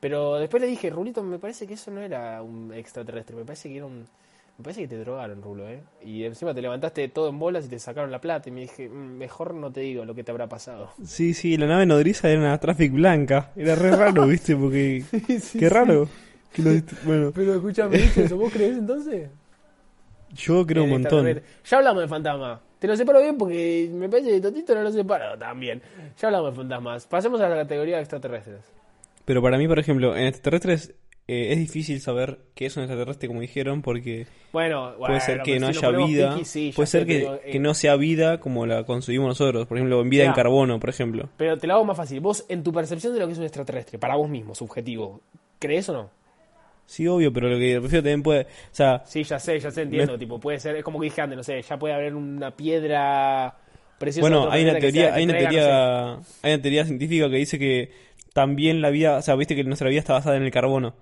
Pero 0.00 0.34
después 0.34 0.60
le 0.60 0.68
dije, 0.68 0.90
Rulito, 0.90 1.22
me 1.22 1.38
parece 1.38 1.66
que 1.66 1.74
eso 1.74 1.90
no 1.90 2.00
era 2.02 2.42
un 2.42 2.74
extraterrestre, 2.74 3.34
me 3.36 3.44
parece 3.44 3.70
que 3.70 3.76
era 3.76 3.86
un... 3.86 4.06
Me 4.56 4.62
parece 4.62 4.82
que 4.82 4.88
te 4.88 4.98
drogaron, 4.98 5.42
Rulo, 5.42 5.68
¿eh? 5.68 5.82
Y 6.04 6.24
encima 6.24 6.54
te 6.54 6.62
levantaste 6.62 7.08
todo 7.08 7.28
en 7.28 7.38
bolas 7.40 7.66
y 7.66 7.68
te 7.68 7.78
sacaron 7.80 8.12
la 8.12 8.20
plata. 8.20 8.48
Y 8.48 8.52
me 8.52 8.60
dije, 8.62 8.88
"Mm, 8.88 9.16
mejor 9.16 9.52
no 9.52 9.72
te 9.72 9.80
digo 9.80 10.04
lo 10.04 10.14
que 10.14 10.22
te 10.22 10.30
habrá 10.30 10.48
pasado. 10.48 10.90
Sí, 11.04 11.34
sí, 11.34 11.56
la 11.56 11.66
nave 11.66 11.86
nodriza 11.86 12.28
era 12.30 12.40
una 12.40 12.58
traffic 12.58 12.92
blanca. 12.92 13.50
Era 13.56 13.74
re 13.74 13.90
raro, 13.90 14.26
¿viste? 14.28 14.54
Porque... 14.54 15.04
Qué 15.58 15.68
raro. 15.68 16.08
Que 16.52 16.62
lo 16.62 16.70
Bueno, 17.04 17.32
Pero 17.34 17.54
escúchame, 17.54 17.96
¿viste 17.98 18.24
eso? 18.24 18.36
¿Vos 18.36 18.52
crees 18.52 18.78
entonces? 18.78 19.28
yo 20.36 20.66
creo 20.66 20.84
un 20.84 20.90
montón. 20.90 21.40
Ya 21.64 21.76
hablamos 21.78 22.02
de 22.02 22.08
fantasma. 22.08 22.60
Te 22.78 22.86
lo 22.88 22.96
separo 22.96 23.20
bien 23.20 23.38
porque 23.38 23.88
me 23.92 24.08
parece 24.08 24.30
que 24.30 24.40
Totito 24.40 24.74
no 24.74 24.82
lo 24.82 24.92
separo 24.92 25.38
también. 25.38 25.80
Ya 26.20 26.28
hablamos 26.28 26.50
de 26.52 26.56
fantasmas. 26.56 27.06
Pasemos 27.06 27.40
a 27.40 27.48
la 27.48 27.56
categoría 27.56 27.96
de 27.96 28.02
extraterrestres. 28.02 28.60
Pero 29.24 29.40
para 29.40 29.56
mí, 29.56 29.66
por 29.66 29.78
ejemplo, 29.78 30.14
en 30.14 30.26
extraterrestres 30.26 30.92
eh, 31.26 31.52
es 31.52 31.58
difícil 31.58 32.00
saber 32.00 32.38
qué 32.54 32.66
es 32.66 32.76
un 32.76 32.82
extraterrestre, 32.82 33.28
como 33.28 33.40
dijeron, 33.40 33.80
porque 33.82 34.26
Bueno, 34.52 34.94
puede 34.98 35.20
ser 35.20 35.42
que 35.42 35.58
no 35.58 35.72
si 35.72 35.78
haya 35.78 35.90
vida. 35.90 36.44
sí, 36.44 36.72
puede 36.74 36.86
ser 36.86 37.06
que, 37.06 37.18
pero, 37.20 37.34
eh, 37.36 37.50
que 37.52 37.58
no 37.58 37.74
sea 37.74 37.96
vida 37.96 38.40
como 38.40 38.66
la 38.66 38.84
concebimos 38.84 39.28
nosotros. 39.28 39.66
Por 39.66 39.78
ejemplo, 39.78 40.00
en 40.02 40.10
vida 40.10 40.24
en 40.24 40.32
carbono, 40.32 40.78
por 40.78 40.90
ejemplo. 40.90 41.28
Pero 41.36 41.56
te 41.58 41.66
lo 41.66 41.74
hago 41.74 41.84
más 41.84 41.96
fácil. 41.96 42.20
Vos, 42.20 42.44
en 42.48 42.62
tu 42.62 42.72
percepción 42.72 43.14
de 43.14 43.20
lo 43.20 43.26
que 43.26 43.32
es 43.32 43.38
un 43.38 43.44
extraterrestre, 43.44 43.98
para 43.98 44.16
vos 44.16 44.28
mismo, 44.28 44.54
subjetivo, 44.54 45.20
¿crees 45.58 45.88
o 45.88 45.92
no? 45.94 46.10
Sí, 46.86 47.06
obvio, 47.06 47.32
pero 47.32 47.48
lo 47.48 47.58
que 47.58 47.80
refiero 47.80 48.02
también 48.02 48.22
puede. 48.22 48.42
O 48.42 48.46
sea, 48.72 49.02
Sí, 49.06 49.24
ya 49.24 49.38
sé, 49.38 49.58
ya 49.58 49.70
sé, 49.70 49.82
entiendo. 49.82 50.12
Me- 50.12 50.18
Tipo, 50.18 50.38
puede 50.38 50.60
ser, 50.60 50.76
es 50.76 50.84
como 50.84 51.00
que 51.00 51.04
dije 51.04 51.22
antes, 51.22 51.36
no 51.38 51.42
sé, 51.42 51.62
ya 51.62 51.78
puede 51.78 51.94
haber 51.94 52.14
una 52.14 52.50
piedra 52.54 53.56
preciosa. 53.98 54.20
bueno, 54.28 54.50
hay 54.50 54.64
una 54.64 54.74
que 54.74 54.80
teoría, 54.80 55.02
sea, 55.04 55.12
que 55.14 55.18
hay 55.18 55.24
una 55.24 55.32
traiga, 55.32 55.48
no 55.48 55.54
teoría, 55.56 56.12
hay 56.42 56.52
una 56.54 56.62
teoría 56.62 56.84
científica 56.84 57.30
que 57.30 57.36
dice 57.36 57.58
que 57.58 57.90
también 58.34 58.82
la 58.82 58.90
vida, 58.90 59.16
o 59.16 59.22
sea, 59.22 59.34
viste 59.36 59.56
que 59.56 59.64
nuestra 59.64 59.88
vida 59.88 60.00
está 60.00 60.12
basada 60.12 60.36
en 60.36 60.42
el 60.42 60.50
carbono. 60.50 60.94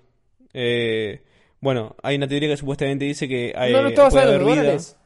Eh, 0.54 1.22
bueno, 1.60 1.94
hay 2.02 2.16
una 2.16 2.26
teoría 2.26 2.48
que 2.48 2.56
supuestamente 2.56 3.04
dice 3.04 3.28
que 3.28 3.52
hay, 3.56 3.72
no, 3.72 3.82
no 3.82 3.90
puede 3.94 4.22
haber 4.22 4.40
los. 4.40 4.56
Dólares. 4.56 4.96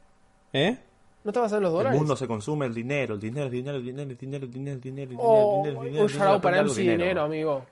¿Eh? 0.53 0.77
¿No 1.23 1.31
te 1.33 1.39
vas 1.39 1.53
a 1.53 1.59
los 1.59 1.71
dólares? 1.71 1.93
El 1.93 1.99
mundo 1.99 2.15
se 2.15 2.25
consume 2.25 2.65
el 2.65 2.73
dinero, 2.73 3.15
el 3.15 3.19
dinero, 3.19 3.45
el 3.47 3.51
dinero, 3.51 3.77
el 3.77 3.83
dinero, 3.83 4.09
el 4.09 4.17
dinero, 4.17 4.43
el 4.45 4.51
dinero, 4.51 4.73
el 4.73 4.81
dinero, 4.81 5.03
el 5.03 5.11
dinero, 5.11 5.81
el 5.81 5.91
dinero. 5.91 6.35
Un 6.35 6.41
para 6.41 6.63
MC 6.63 6.77
dinero. 6.77 7.21
amigo. 7.21 7.65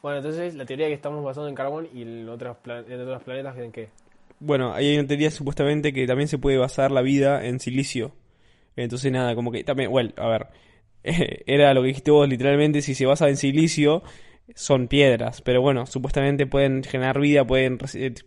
Bueno, 0.00 0.18
entonces 0.18 0.54
la 0.54 0.64
teoría 0.64 0.86
que 0.86 0.94
estamos 0.94 1.24
basando 1.24 1.48
en 1.48 1.54
carbón 1.54 1.88
y 1.92 2.02
en 2.02 2.28
otros, 2.28 2.56
en 2.64 3.18
planetas, 3.24 3.58
¿en 3.58 3.72
qué? 3.72 3.88
Bueno, 4.40 4.72
hay 4.72 4.96
una 4.96 5.08
teoría 5.08 5.30
supuestamente 5.30 5.92
que 5.92 6.06
también 6.06 6.28
se 6.28 6.38
puede 6.38 6.56
basar 6.56 6.92
la 6.92 7.02
vida 7.02 7.44
en 7.44 7.58
silicio. 7.58 8.12
Entonces, 8.76 9.10
nada, 9.10 9.34
como 9.34 9.50
que 9.50 9.64
también, 9.64 9.90
bueno, 9.90 10.12
a 10.16 10.28
ver. 10.28 10.46
era 11.02 11.74
lo 11.74 11.82
que 11.82 11.88
dijiste 11.88 12.10
vos, 12.10 12.28
literalmente, 12.28 12.80
si 12.80 12.94
se 12.94 13.06
basa 13.06 13.28
en 13.28 13.36
silicio, 13.36 14.02
son 14.54 14.88
piedras, 14.88 15.40
pero 15.42 15.60
bueno, 15.60 15.86
supuestamente 15.86 16.46
pueden 16.46 16.82
generar 16.84 17.20
vida, 17.20 17.46
pueden 17.46 17.78
reci- 17.78 18.24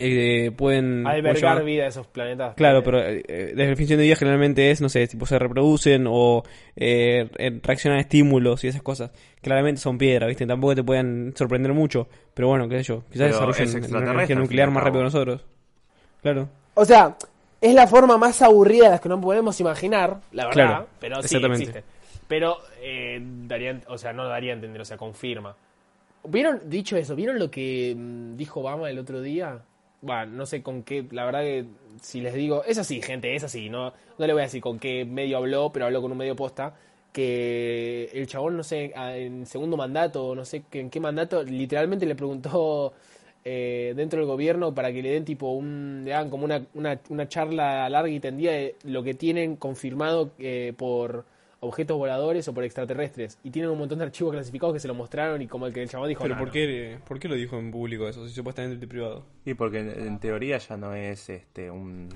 eh, 0.00 0.52
pueden 0.56 1.02
¿cómo 1.02 1.10
se 1.12 1.16
Albergar 1.18 1.64
vida 1.64 1.84
a 1.84 1.88
esos 1.88 2.06
planetas. 2.06 2.54
Claro, 2.54 2.78
Eh, 2.78 2.82
pero 2.84 3.00
eh, 3.00 3.22
eh, 3.26 3.52
la 3.56 3.64
definición 3.66 3.98
de 3.98 4.04
vida 4.04 4.14
generalmente 4.16 4.70
es, 4.70 4.80
no 4.80 4.88
sé, 4.88 5.04
tipo 5.08 5.26
se 5.26 5.38
reproducen 5.40 6.06
o 6.08 6.44
eh, 6.76 7.28
eh, 7.38 7.60
reaccionan 7.62 7.98
a 7.98 8.02
estímulos 8.02 8.62
y 8.62 8.68
esas 8.68 8.82
cosas. 8.82 9.10
Claramente 9.42 9.80
son 9.80 9.98
piedras, 9.98 10.28
¿viste? 10.28 10.46
Tampoco 10.46 10.76
te 10.76 10.84
pueden 10.84 11.34
sorprender 11.36 11.72
mucho, 11.72 12.08
pero 12.34 12.46
bueno, 12.46 12.68
qué 12.68 12.78
sé 12.78 12.84
yo, 12.84 13.02
quizás 13.10 13.28
Pero 13.32 13.52
desarrollen 13.52 13.94
una 13.96 14.10
energía 14.12 14.36
nuclear 14.36 14.70
más 14.70 14.84
rápido 14.84 15.00
que 15.00 15.04
nosotros. 15.04 15.44
Claro. 16.22 16.48
O 16.74 16.84
sea, 16.84 17.16
es 17.60 17.74
la 17.74 17.88
forma 17.88 18.16
más 18.18 18.40
aburrida 18.40 18.84
de 18.84 18.90
las 18.90 19.00
que 19.00 19.08
no 19.08 19.20
podemos 19.20 19.58
imaginar, 19.58 20.20
la 20.30 20.46
verdad, 20.46 20.52
Claro, 20.54 20.86
pero 21.00 21.16
sí 21.22 21.26
exactamente. 21.26 21.64
existe. 21.70 21.97
Pero 22.28 22.58
eh, 22.80 23.20
daría, 23.22 23.80
o 23.88 23.98
sea, 23.98 24.12
no 24.12 24.28
daría 24.28 24.52
a 24.52 24.54
entender, 24.54 24.80
o 24.80 24.84
sea, 24.84 24.96
confirma. 24.96 25.56
¿Vieron, 26.24 26.60
dicho 26.68 26.96
eso, 26.96 27.16
¿vieron 27.16 27.38
lo 27.38 27.50
que 27.50 27.94
mm, 27.96 28.36
dijo 28.36 28.60
Obama 28.60 28.90
el 28.90 28.98
otro 28.98 29.22
día? 29.22 29.62
Bueno, 30.02 30.32
no 30.32 30.46
sé 30.46 30.62
con 30.62 30.82
qué, 30.82 31.06
la 31.10 31.24
verdad 31.24 31.40
que 31.40 31.64
si 32.00 32.20
les 32.20 32.34
digo, 32.34 32.62
es 32.64 32.78
así, 32.78 33.02
gente, 33.02 33.34
es 33.34 33.44
así, 33.44 33.68
no, 33.68 33.92
no 34.18 34.26
le 34.26 34.32
voy 34.32 34.42
a 34.42 34.44
decir 34.44 34.60
con 34.60 34.78
qué 34.78 35.04
medio 35.04 35.38
habló, 35.38 35.72
pero 35.72 35.86
habló 35.86 36.02
con 36.02 36.12
un 36.12 36.18
medio 36.18 36.36
posta, 36.36 36.74
que 37.12 38.10
el 38.12 38.26
chabón, 38.26 38.56
no 38.56 38.62
sé, 38.62 38.92
en 38.94 39.46
segundo 39.46 39.76
mandato, 39.76 40.34
no 40.34 40.44
sé 40.44 40.62
en 40.72 40.90
qué 40.90 41.00
mandato, 41.00 41.42
literalmente 41.42 42.06
le 42.06 42.14
preguntó 42.14 42.92
eh, 43.44 43.94
dentro 43.96 44.18
del 44.18 44.28
gobierno 44.28 44.74
para 44.74 44.92
que 44.92 45.02
le 45.02 45.10
den 45.10 45.24
tipo 45.24 45.52
un, 45.52 46.02
le 46.04 46.14
hagan 46.14 46.30
como 46.30 46.44
una, 46.44 46.62
una, 46.74 47.00
una 47.08 47.28
charla 47.28 47.88
larga 47.88 48.10
y 48.10 48.20
tendida 48.20 48.52
de 48.52 48.76
lo 48.84 49.02
que 49.02 49.14
tienen 49.14 49.56
confirmado 49.56 50.32
eh, 50.38 50.74
por 50.76 51.24
objetos 51.60 51.96
voladores 51.96 52.46
o 52.48 52.54
por 52.54 52.64
extraterrestres. 52.64 53.38
Y 53.42 53.50
tienen 53.50 53.70
un 53.70 53.78
montón 53.78 53.98
de 53.98 54.04
archivos 54.04 54.32
clasificados 54.32 54.74
que 54.74 54.80
se 54.80 54.88
lo 54.88 54.94
mostraron 54.94 55.42
y 55.42 55.46
como 55.48 55.66
el 55.66 55.72
que 55.72 55.82
el 55.82 55.88
chabón 55.88 56.08
dijo. 56.08 56.22
Pero 56.22 56.34
"No, 56.34 56.38
¿por 56.38 56.48
no". 56.48 56.52
qué, 56.52 56.98
¿por 57.06 57.18
qué 57.18 57.28
lo 57.28 57.34
dijo 57.34 57.58
en 57.58 57.70
público 57.70 58.08
eso? 58.08 58.26
Si 58.28 58.34
supuestamente 58.34 58.84
es 58.84 58.88
privado. 58.88 59.24
Y 59.44 59.54
porque 59.54 59.80
en, 59.80 59.90
en 59.90 60.18
teoría 60.20 60.58
ya 60.58 60.76
no 60.76 60.94
es 60.94 61.28
este 61.28 61.70
un, 61.70 62.08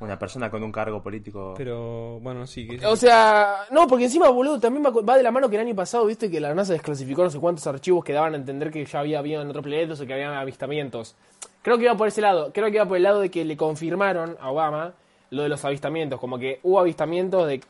una 0.00 0.18
persona 0.18 0.50
con 0.50 0.62
un 0.62 0.70
cargo 0.72 1.02
político. 1.02 1.54
Pero 1.56 2.20
bueno, 2.20 2.46
sí. 2.46 2.66
Que 2.68 2.86
O 2.86 2.94
sea, 2.96 3.64
no, 3.70 3.86
porque 3.86 4.04
encima, 4.04 4.28
boludo, 4.28 4.60
también 4.60 4.84
va 4.84 5.16
de 5.16 5.22
la 5.22 5.30
mano 5.30 5.48
que 5.48 5.56
el 5.56 5.62
año 5.66 5.74
pasado, 5.74 6.06
viste, 6.06 6.30
que 6.30 6.40
la 6.40 6.54
NASA 6.54 6.72
desclasificó 6.72 7.24
no 7.24 7.30
sé 7.30 7.38
cuántos 7.40 7.66
archivos 7.66 8.04
que 8.04 8.12
daban 8.12 8.34
a 8.34 8.36
entender 8.36 8.70
que 8.70 8.84
ya 8.84 9.00
había 9.00 9.18
habido 9.18 9.42
en 9.42 9.48
otros 9.48 9.64
planetas 9.64 10.00
o 10.00 10.06
que 10.06 10.12
habían 10.12 10.34
avistamientos. 10.34 11.16
Creo 11.62 11.78
que 11.78 11.84
iba 11.84 11.96
por 11.96 12.08
ese 12.08 12.20
lado, 12.20 12.52
creo 12.52 12.66
que 12.68 12.74
iba 12.76 12.86
por 12.86 12.96
el 12.98 13.02
lado 13.02 13.20
de 13.20 13.30
que 13.30 13.44
le 13.44 13.56
confirmaron 13.56 14.36
a 14.40 14.50
Obama 14.50 14.92
lo 15.30 15.42
de 15.42 15.48
los 15.48 15.64
avistamientos, 15.64 16.20
como 16.20 16.38
que 16.38 16.60
hubo 16.62 16.78
avistamientos 16.78 17.48
de... 17.48 17.60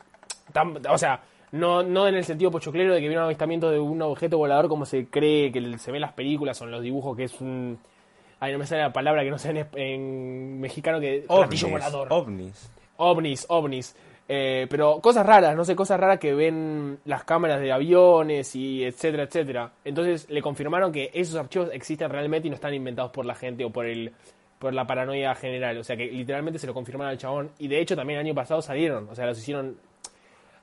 tam- 0.55 0.81
o 0.89 0.97
sea, 0.97 1.21
no, 1.51 1.83
no 1.83 2.07
en 2.07 2.15
el 2.15 2.23
sentido 2.23 2.49
pochoclero 2.49 2.93
de 2.93 3.01
que 3.01 3.07
vieron 3.07 3.25
avistamientos 3.25 3.71
de 3.71 3.79
un 3.79 4.01
objeto 4.01 4.37
volador 4.37 4.67
como 4.67 4.85
se 4.85 5.07
cree 5.07 5.51
que 5.51 5.77
se 5.77 5.91
ve 5.91 5.97
en 5.97 6.01
las 6.01 6.13
películas 6.13 6.59
o 6.61 6.65
en 6.65 6.71
los 6.71 6.81
dibujos, 6.81 7.15
que 7.15 7.25
es 7.25 7.41
un... 7.41 7.77
Ay, 8.39 8.51
no 8.51 8.59
me 8.59 8.65
sale 8.65 8.81
la 8.81 8.93
palabra 8.93 9.23
que 9.23 9.31
no 9.31 9.37
sé 9.37 9.67
en, 9.75 10.59
mexicano 10.59 10.99
que... 10.99 11.25
ovnis, 11.27 11.69
volador. 11.69 12.07
ovnis. 12.09 12.71
ovnis, 12.97 13.45
ovnis. 13.49 13.95
Eh, 14.27 14.65
pero 14.69 14.99
cosas 15.01 15.25
raras, 15.25 15.55
no 15.55 15.63
sé, 15.63 15.75
cosas 15.75 15.99
raras 15.99 16.19
que 16.19 16.33
ven 16.33 16.97
las 17.05 17.23
cámaras 17.23 17.61
de 17.61 17.71
aviones 17.71 18.55
y 18.55 18.83
etcétera, 18.83 19.23
etcétera. 19.23 19.71
Entonces 19.83 20.29
le 20.29 20.41
confirmaron 20.41 20.91
que 20.91 21.11
esos 21.13 21.35
archivos 21.35 21.69
existen 21.71 22.09
realmente 22.09 22.47
y 22.47 22.49
no 22.49 22.55
están 22.55 22.73
inventados 22.73 23.11
por 23.11 23.25
la 23.25 23.35
gente 23.35 23.63
o 23.63 23.69
por 23.69 23.85
el 23.85 24.11
por 24.57 24.73
la 24.73 24.87
paranoia 24.87 25.35
general. 25.35 25.77
O 25.77 25.83
sea 25.83 25.95
que 25.95 26.07
literalmente 26.07 26.57
se 26.59 26.65
lo 26.65 26.73
confirmaron 26.73 27.11
al 27.11 27.19
chabón. 27.19 27.51
Y 27.59 27.67
de 27.67 27.79
hecho 27.79 27.95
también 27.95 28.19
el 28.19 28.25
año 28.25 28.35
pasado 28.35 28.61
salieron. 28.61 29.07
O 29.09 29.15
sea, 29.15 29.27
los 29.27 29.37
hicieron. 29.37 29.77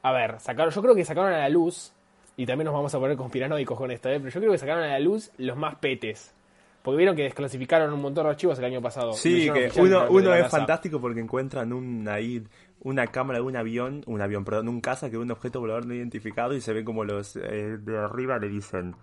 A 0.02 0.12
ver, 0.12 0.40
sacaron, 0.40 0.72
yo 0.72 0.82
creo 0.82 0.94
que 0.94 1.04
sacaron 1.04 1.32
a 1.32 1.38
la 1.38 1.48
luz. 1.48 1.92
Y 2.36 2.46
también 2.46 2.64
nos 2.64 2.74
vamos 2.74 2.94
a 2.94 2.98
poner 2.98 3.16
conspiranoicos 3.16 3.76
con 3.76 3.90
esto, 3.90 4.08
¿eh? 4.08 4.18
Pero 4.18 4.30
yo 4.30 4.40
creo 4.40 4.52
que 4.52 4.58
sacaron 4.58 4.84
a 4.84 4.88
la 4.88 5.00
luz 5.00 5.30
los 5.38 5.56
más 5.56 5.76
petes. 5.76 6.34
Porque 6.82 6.96
vieron 6.96 7.14
que 7.14 7.22
desclasificaron 7.22 7.92
un 7.92 8.00
montón 8.00 8.24
de 8.24 8.30
archivos 8.30 8.58
el 8.58 8.64
año 8.64 8.82
pasado. 8.82 9.12
Sí, 9.12 9.48
que 9.52 9.70
uno, 9.80 10.06
uno 10.08 10.34
es 10.34 10.42
NASA. 10.42 10.56
fantástico 10.56 11.00
porque 11.00 11.20
encuentran 11.20 11.72
un, 11.72 12.08
ahí 12.08 12.42
una 12.80 13.06
cámara 13.06 13.38
de 13.38 13.44
un 13.44 13.56
avión, 13.56 14.02
un 14.06 14.20
avión, 14.20 14.44
perdón, 14.44 14.68
un 14.68 14.80
caza 14.80 15.08
que 15.08 15.16
ve 15.16 15.22
un 15.22 15.30
objeto 15.30 15.60
volador 15.60 15.86
no 15.86 15.94
identificado 15.94 16.54
y 16.54 16.60
se 16.60 16.72
ve 16.72 16.84
como 16.84 17.04
los 17.04 17.36
eh, 17.36 17.76
de 17.78 17.98
arriba 17.98 18.38
le 18.38 18.48
dicen, 18.48 18.96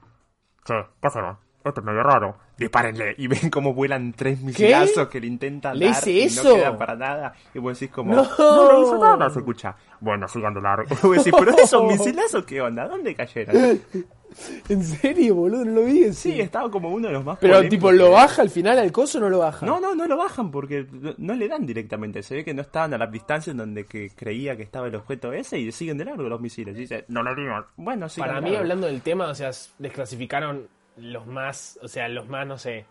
che, 0.66 0.74
pásalo, 1.00 1.40
esto 1.70 1.82
es 1.82 1.86
medio 1.86 2.04
raro, 2.04 2.38
dispárenle, 2.58 3.16
y 3.18 3.28
ven 3.28 3.50
como 3.50 3.74
vuelan 3.74 4.14
tres 4.14 4.42
misilazos 4.42 5.08
que 5.08 5.20
le 5.20 5.28
intentan 5.28 5.78
¿Le 5.78 5.86
dar 5.86 5.96
hice 5.96 6.12
y 6.12 6.22
eso? 6.22 6.44
no 6.44 6.56
quedan 6.56 6.78
para 6.78 6.96
nada, 6.96 7.34
y 7.54 7.60
vos 7.60 7.80
decís 7.80 7.94
como, 7.94 8.14
¡No! 8.14 8.24
no, 8.38 8.72
no 8.72 8.82
hizo 8.82 8.98
nada, 8.98 9.30
se 9.30 9.40
escucha, 9.40 9.76
bueno, 10.00 10.28
sigan 10.28 10.54
de 10.54 10.62
largo, 10.62 10.86
y 10.92 10.96
vos 11.08 11.18
decís, 11.18 11.34
pero 11.38 11.52
esos 11.58 11.84
misilazos, 11.86 12.44
¿qué 12.46 12.62
onda? 12.62 12.88
¿Dónde 12.88 13.16
cayeron? 13.16 13.80
¿En 14.70 14.84
serio, 14.84 15.34
boludo? 15.34 15.66
No 15.66 15.72
lo 15.82 15.86
vi. 15.86 16.14
Sí, 16.14 16.40
estaba 16.40 16.70
como 16.70 16.90
uno 16.90 17.08
de 17.08 17.14
los 17.16 17.26
más 17.26 17.40
Pero, 17.40 17.68
tipo, 17.68 17.92
¿lo 17.92 18.12
baja 18.12 18.44
al 18.44 18.52
final 18.52 18.78
al 18.78 18.92
coso 18.92 19.18
o 19.18 19.22
no 19.22 19.28
lo 19.30 19.40
baja? 19.40 19.66
No, 19.66 19.80
no, 19.80 19.96
no 19.96 20.06
lo 20.06 20.18
bajan 20.18 20.52
porque 20.52 20.86
no- 21.18 21.34
le 21.34 21.48
dan 21.48 21.66
directamente. 21.66 22.22
Se 22.22 22.36
ve 22.36 22.44
que 22.46 22.54
no 22.54 22.62
estaban 22.62 22.94
a 22.94 23.00
la 23.00 23.08
distancia 23.08 23.50
en 23.50 23.58
donde 23.58 23.86
que 23.86 24.12
creía 24.16 24.56
que 24.56 24.62
estaba 24.62 24.86
el 24.88 24.94
objeto 24.94 25.34
ese 25.34 25.58
y 25.58 25.72
siguen 25.72 25.98
de 25.98 26.06
largo 26.06 26.30
los 26.30 26.40
misiles. 26.40 26.76
Y 26.78 26.82
dice, 26.82 27.06
no 27.08 27.24
lo 27.24 27.34
digan. 27.34 27.66
Bueno, 27.76 28.08
sí. 28.08 28.20
Para 28.22 28.40
mí, 28.40 28.56
hablando 28.56 28.86
del 28.86 29.02
tema, 29.02 29.30
o 29.30 29.34
sea, 29.36 29.50
desclasificaron 29.80 30.68
los 31.02 31.26
más, 31.28 31.80
o 31.82 31.88
sea, 31.88 32.08
los 32.08 32.28
más, 32.28 32.46
no 32.48 32.58
sé, 32.58 32.86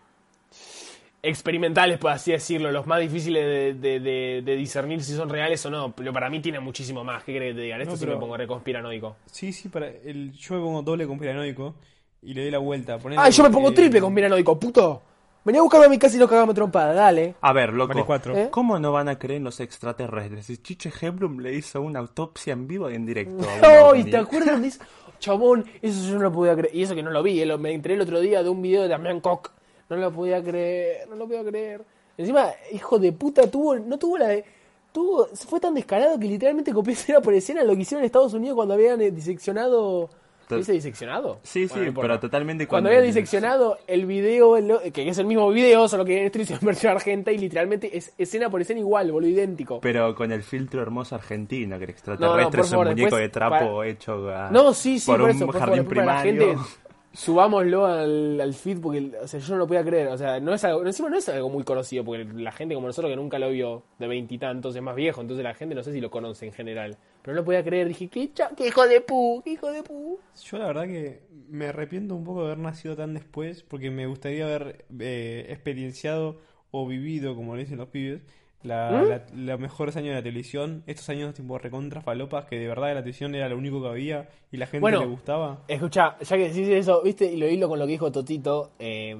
experimentales, 1.21 1.97
por 1.97 2.11
así 2.11 2.31
decirlo, 2.31 2.71
los 2.71 2.87
más 2.87 3.01
difíciles 3.01 3.43
de, 3.43 3.73
de- 3.73 3.99
de- 3.99 4.41
de 4.43 4.55
discernir 4.55 5.03
si 5.03 5.13
son 5.15 5.29
reales 5.29 5.65
o 5.65 5.69
no. 5.69 5.91
Pero 5.93 6.13
para 6.13 6.29
mí 6.29 6.39
tiene 6.39 6.59
muchísimo 6.59 7.03
más. 7.03 7.23
¿Qué 7.23 7.33
querés 7.33 7.49
que 7.51 7.55
te 7.55 7.61
digan? 7.61 7.81
Esto 7.81 7.93
No, 7.93 7.97
sí 7.97 8.05
me 8.05 8.15
pongo 8.17 8.37
re 8.37 8.47
conspiranoico. 8.47 9.17
Sí, 9.25 9.51
sí, 9.51 9.67
para 9.69 9.87
el, 9.87 10.31
yo 10.31 10.55
me 10.55 10.61
pongo 10.61 10.81
doble 10.81 11.05
conspiranoico 11.07 11.75
y 12.21 12.33
le 12.33 12.43
doy 12.43 12.51
la 12.51 12.59
vuelta. 12.59 12.97
Ponele 12.99 13.21
¡Ay, 13.21 13.31
yo 13.31 13.43
me 13.43 13.49
pongo 13.49 13.73
triple 13.73 13.99
conspiranoico, 13.99 14.59
puto! 14.59 15.03
Vení 15.45 15.57
a 15.57 15.61
buscarme 15.61 15.85
a 15.85 15.89
mi 15.89 15.97
casa 15.97 16.15
y 16.15 16.19
lo 16.19 16.27
cagamos 16.27 16.53
trompada, 16.53 16.93
dale. 16.93 17.35
A 17.41 17.53
ver, 17.53 17.73
loco. 17.73 17.93
cuatro. 18.05 18.35
¿Eh? 18.37 18.49
¿Cómo 18.51 18.77
no 18.77 18.91
van 18.91 19.07
a 19.09 19.17
creer 19.17 19.37
en 19.37 19.45
los 19.45 19.59
extraterrestres? 19.59 20.45
Si 20.45 20.57
Chiche 20.57 20.91
Heblum 21.01 21.39
le 21.39 21.53
hizo 21.53 21.81
una 21.81 21.99
autopsia 21.99 22.53
en 22.53 22.67
vivo 22.67 22.89
y 22.89 22.95
en 22.95 23.05
directo. 23.05 23.45
¡Ay, 23.61 23.77
ovni. 24.01 24.11
¿te 24.11 24.17
acuerdas 24.17 24.61
de 24.61 24.67
eso? 24.67 24.79
Chabón, 25.19 25.65
eso 25.81 26.07
yo 26.09 26.15
no 26.15 26.21
lo 26.23 26.31
podía 26.31 26.55
creer. 26.55 26.75
Y 26.75 26.83
eso 26.83 26.93
que 26.95 27.03
no 27.03 27.09
lo 27.11 27.23
vi, 27.23 27.41
eh, 27.41 27.45
lo- 27.45 27.57
me 27.57 27.73
enteré 27.73 27.95
el 27.95 28.01
otro 28.01 28.19
día 28.19 28.43
de 28.43 28.49
un 28.49 28.61
video 28.61 28.83
de 28.83 28.89
Damián 28.89 29.21
Koch. 29.21 29.49
No 29.89 29.95
lo 29.95 30.11
podía 30.11 30.43
creer, 30.43 31.07
no 31.09 31.15
lo 31.15 31.25
podía 31.25 31.43
creer. 31.43 31.83
Encima, 32.17 32.49
hijo 32.71 32.99
de 32.99 33.11
puta, 33.13 33.49
tuvo, 33.49 33.75
no 33.77 33.97
tuvo 33.97 34.17
la 34.17 34.27
de- 34.27 34.45
Tuvo, 34.91 35.27
fue 35.35 35.59
tan 35.59 35.75
descarado 35.75 36.17
que 36.19 36.25
literalmente 36.25 36.73
copió 36.73 36.93
escena 36.93 37.21
por 37.21 37.33
escena 37.33 37.63
lo 37.63 37.75
que 37.75 37.81
hicieron 37.81 38.01
en 38.01 38.05
Estados 38.07 38.33
Unidos 38.33 38.55
cuando 38.55 38.73
habían 38.73 38.99
eh, 39.01 39.11
diseccionado. 39.11 40.09
¿Se 40.55 40.57
dice 40.57 40.73
diseccionado? 40.73 41.39
Sí, 41.43 41.67
sí, 41.67 41.79
no 41.79 41.93
pero 42.01 42.19
totalmente 42.19 42.67
Cuando 42.67 42.89
cuando- 42.89 42.89
habían 42.99 43.03
diseccionado 43.13 43.77
el 43.87 44.05
video, 44.05 44.57
el- 44.57 44.91
que 44.91 45.07
es 45.07 45.17
el 45.17 45.25
mismo 45.25 45.49
video, 45.51 45.87
solo 45.87 46.03
que 46.05 46.19
en 46.19 46.25
esto 46.25 46.41
hizo 46.41 46.53
en 46.55 46.59
versión 46.65 46.93
argenta 46.93 47.31
y 47.31 47.37
literalmente 47.37 47.95
es 47.97 48.13
escena 48.17 48.49
por 48.49 48.61
escena 48.61 48.79
igual, 48.79 49.11
boludo, 49.11 49.29
idéntico. 49.29 49.79
Pero 49.81 50.15
con 50.15 50.31
el 50.31 50.43
filtro 50.43 50.81
hermoso 50.81 51.15
argentino, 51.15 51.77
que 51.77 51.83
el 51.85 51.89
extraterrestre 51.91 52.41
no, 52.43 52.49
es 52.49 52.55
un 52.55 52.63
favor, 52.71 52.87
muñeco 52.87 53.05
después, 53.05 53.21
de 53.21 53.29
trapo 53.29 53.55
para- 53.77 53.87
hecho 53.87 54.29
a- 54.29 54.49
No, 54.49 54.73
sí, 54.73 54.99
sí, 54.99 55.05
por, 55.05 55.19
por, 55.19 55.29
un 55.29 55.35
eso, 55.35 55.45
por 55.45 55.53
favor, 55.55 55.69
jardín 55.69 55.83
después 55.87 56.05
para 56.05 56.15
la 56.17 56.21
primario. 56.21 56.47
gente, 56.57 56.69
subámoslo 57.11 57.85
al, 57.85 58.39
al 58.39 58.53
feed 58.53 58.79
porque, 58.79 59.11
o 59.21 59.27
sea, 59.27 59.39
yo 59.39 59.53
no 59.53 59.59
lo 59.59 59.67
podía 59.67 59.83
creer, 59.83 60.07
o 60.09 60.17
sea, 60.17 60.39
no 60.39 60.53
es 60.53 60.63
algo, 60.63 60.85
encima 60.85 61.09
no 61.09 61.17
es 61.17 61.27
algo 61.29 61.49
muy 61.49 61.63
conocido 61.63 62.03
porque 62.03 62.23
la 62.25 62.51
gente 62.51 62.75
como 62.75 62.87
nosotros 62.87 63.11
que 63.11 63.15
nunca 63.15 63.39
lo 63.39 63.49
vio 63.49 63.83
de 63.97 64.07
veintitantos 64.07 64.75
es 64.75 64.81
más 64.81 64.95
viejo, 64.95 65.21
entonces 65.21 65.43
la 65.43 65.53
gente 65.53 65.75
no 65.75 65.83
sé 65.83 65.91
si 65.91 66.01
lo 66.01 66.11
conoce 66.11 66.45
en 66.45 66.53
general, 66.53 66.97
pero 67.21 67.33
no 67.33 67.41
lo 67.41 67.45
podía 67.45 67.63
creer, 67.63 67.87
dije, 67.87 68.07
qué, 68.09 68.29
qué 68.55 68.67
hijo 68.67 68.87
de 68.87 69.01
pu, 69.01 69.41
qué 69.43 69.53
hijo 69.53 69.71
de 69.71 69.83
pu. 69.83 70.19
Yo 70.43 70.57
la 70.57 70.67
verdad 70.67 70.83
que 70.83 71.21
me 71.49 71.67
arrepiento 71.67 72.15
un 72.15 72.23
poco 72.23 72.41
de 72.41 72.51
haber 72.51 72.59
nacido 72.59 72.95
tan 72.95 73.13
después 73.13 73.63
porque 73.63 73.89
me 73.89 74.05
gustaría 74.05 74.45
haber 74.45 74.85
eh, 74.99 75.47
experienciado 75.49 76.39
o 76.71 76.85
vivido, 76.87 77.35
como 77.35 77.55
le 77.55 77.63
dicen 77.63 77.79
los 77.79 77.89
pibes, 77.89 78.21
la, 78.63 78.91
¿Mm? 78.91 79.09
la- 79.09 79.21
los 79.51 79.59
mejores 79.59 79.95
años 79.95 80.09
de 80.09 80.15
la 80.15 80.21
televisión, 80.23 80.83
estos 80.85 81.07
años 81.09 81.33
tipo 81.33 81.57
recontra 81.57 82.01
falopas 82.01 82.45
que 82.45 82.59
de 82.59 82.67
verdad 82.67 82.87
la 82.93 82.95
televisión 83.01 83.33
era 83.33 83.47
lo 83.47 83.57
único 83.57 83.81
que 83.81 83.87
había 83.87 84.27
y 84.51 84.57
la 84.57 84.65
gente 84.65 84.81
Bueno. 84.81 84.99
le 84.99 85.05
gustaba. 85.05 85.59
Escucha, 85.67 86.17
ya 86.19 86.35
que 86.37 86.49
decís 86.49 86.67
eso, 86.67 87.01
viste, 87.01 87.25
y 87.25 87.37
lo 87.37 87.47
hilo 87.47 87.69
con 87.69 87.79
lo 87.79 87.85
que 87.85 87.91
dijo 87.93 88.11
Totito, 88.11 88.71
eh, 88.79 89.15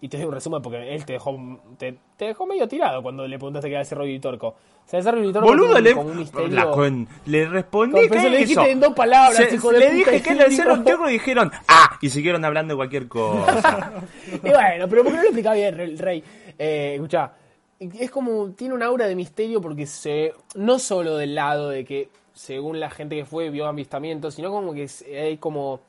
y 0.00 0.08
te 0.08 0.18
doy 0.18 0.26
un 0.26 0.32
resumen 0.34 0.60
porque 0.60 0.94
él 0.94 1.04
te 1.06 1.14
dejó, 1.14 1.34
te, 1.78 1.96
te 2.16 2.26
dejó 2.26 2.44
medio 2.46 2.68
tirado 2.68 3.02
cuando 3.02 3.26
le 3.26 3.38
preguntaste 3.38 3.68
qué 3.70 3.74
era 3.76 3.84
Robbie 3.90 4.20
Torco. 4.20 4.48
O 4.48 4.86
sea, 4.86 5.00
Torco 5.02 5.40
Boludo, 5.40 5.80
le, 5.80 5.94
como 5.94 6.10
un 6.10 6.18
misterio... 6.18 6.48
la 6.48 6.70
con- 6.70 7.08
le 7.24 7.48
respondí 7.48 8.06
Con- 8.06 8.18
que 8.20 8.28
le 8.28 8.36
dijiste 8.36 8.70
en 8.70 8.80
dos 8.80 8.92
palabras, 8.92 9.34
Se- 9.36 9.72
le 9.72 9.90
dije 9.94 10.20
que 10.20 10.30
era 10.34 10.44
cero 10.50 10.74
entierro 10.74 11.08
y 11.08 11.14
dijeron 11.14 11.50
¡Ah! 11.68 11.96
Y 12.02 12.10
siguieron 12.10 12.44
hablando 12.44 12.74
de 12.74 12.76
cualquier 12.76 13.08
cosa. 13.08 13.92
Y 14.34 14.48
bueno, 14.50 14.86
pero 14.90 15.02
¿por 15.02 15.12
qué 15.12 15.16
no 15.16 15.22
lo 15.22 15.28
explicaba 15.28 15.54
bien 15.54 15.80
el 15.80 15.98
rey? 15.98 16.22
Eh, 16.58 16.92
escucha, 16.96 17.32
es 17.80 18.10
como, 18.10 18.50
tiene 18.50 18.74
un 18.74 18.82
aura 18.82 19.06
de 19.06 19.16
misterio 19.16 19.60
porque 19.60 19.86
se, 19.86 20.32
no 20.54 20.78
solo 20.78 21.16
del 21.16 21.34
lado 21.34 21.68
de 21.70 21.84
que, 21.84 22.08
según 22.34 22.80
la 22.80 22.90
gente 22.90 23.16
que 23.16 23.24
fue, 23.24 23.50
vio 23.50 23.66
avistamientos, 23.66 24.34
sino 24.34 24.50
como 24.50 24.72
que 24.74 24.88
hay 25.16 25.36
como 25.38 25.80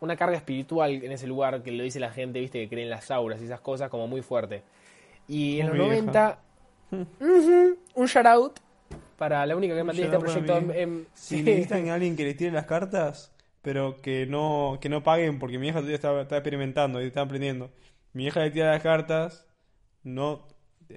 una 0.00 0.16
carga 0.16 0.36
espiritual 0.36 0.92
en 0.92 1.12
ese 1.12 1.26
lugar 1.26 1.62
que 1.62 1.72
lo 1.72 1.82
dice 1.82 2.00
la 2.00 2.10
gente, 2.10 2.40
viste, 2.40 2.60
que 2.60 2.68
cree 2.68 2.84
en 2.84 2.90
las 2.90 3.10
auras 3.10 3.40
y 3.40 3.44
esas 3.44 3.60
cosas 3.60 3.88
como 3.90 4.06
muy 4.08 4.22
fuerte. 4.22 4.62
Y 5.28 5.60
en 5.60 5.68
Muy 5.68 5.78
los 5.78 5.86
vieja. 5.88 5.98
90, 5.98 6.38
ujú, 7.20 7.78
un 7.94 8.06
shout 8.06 8.26
out 8.26 8.60
para 9.18 9.44
la 9.46 9.56
única 9.56 9.74
que 9.74 9.84
mantiene 9.84 10.06
este 10.06 10.18
proyecto 10.18 10.56
en, 10.58 10.70
en- 10.72 11.06
Si 11.14 11.42
necesitan 11.42 11.88
a 11.88 11.94
alguien 11.94 12.16
que 12.16 12.24
les 12.24 12.36
tire 12.36 12.50
las 12.50 12.66
cartas, 12.66 13.32
pero 13.62 13.96
que 14.02 14.26
no, 14.26 14.78
que 14.80 14.88
no 14.88 15.02
paguen 15.02 15.38
porque 15.38 15.58
mi 15.58 15.68
hija 15.68 15.78
todavía 15.78 15.96
está, 15.96 16.20
está 16.20 16.36
experimentando 16.36 17.02
y 17.02 17.06
está 17.06 17.22
aprendiendo. 17.22 17.70
Mi 18.12 18.26
hija 18.26 18.40
le 18.40 18.50
tira 18.50 18.70
las 18.72 18.82
cartas, 18.82 19.46
no, 20.04 20.46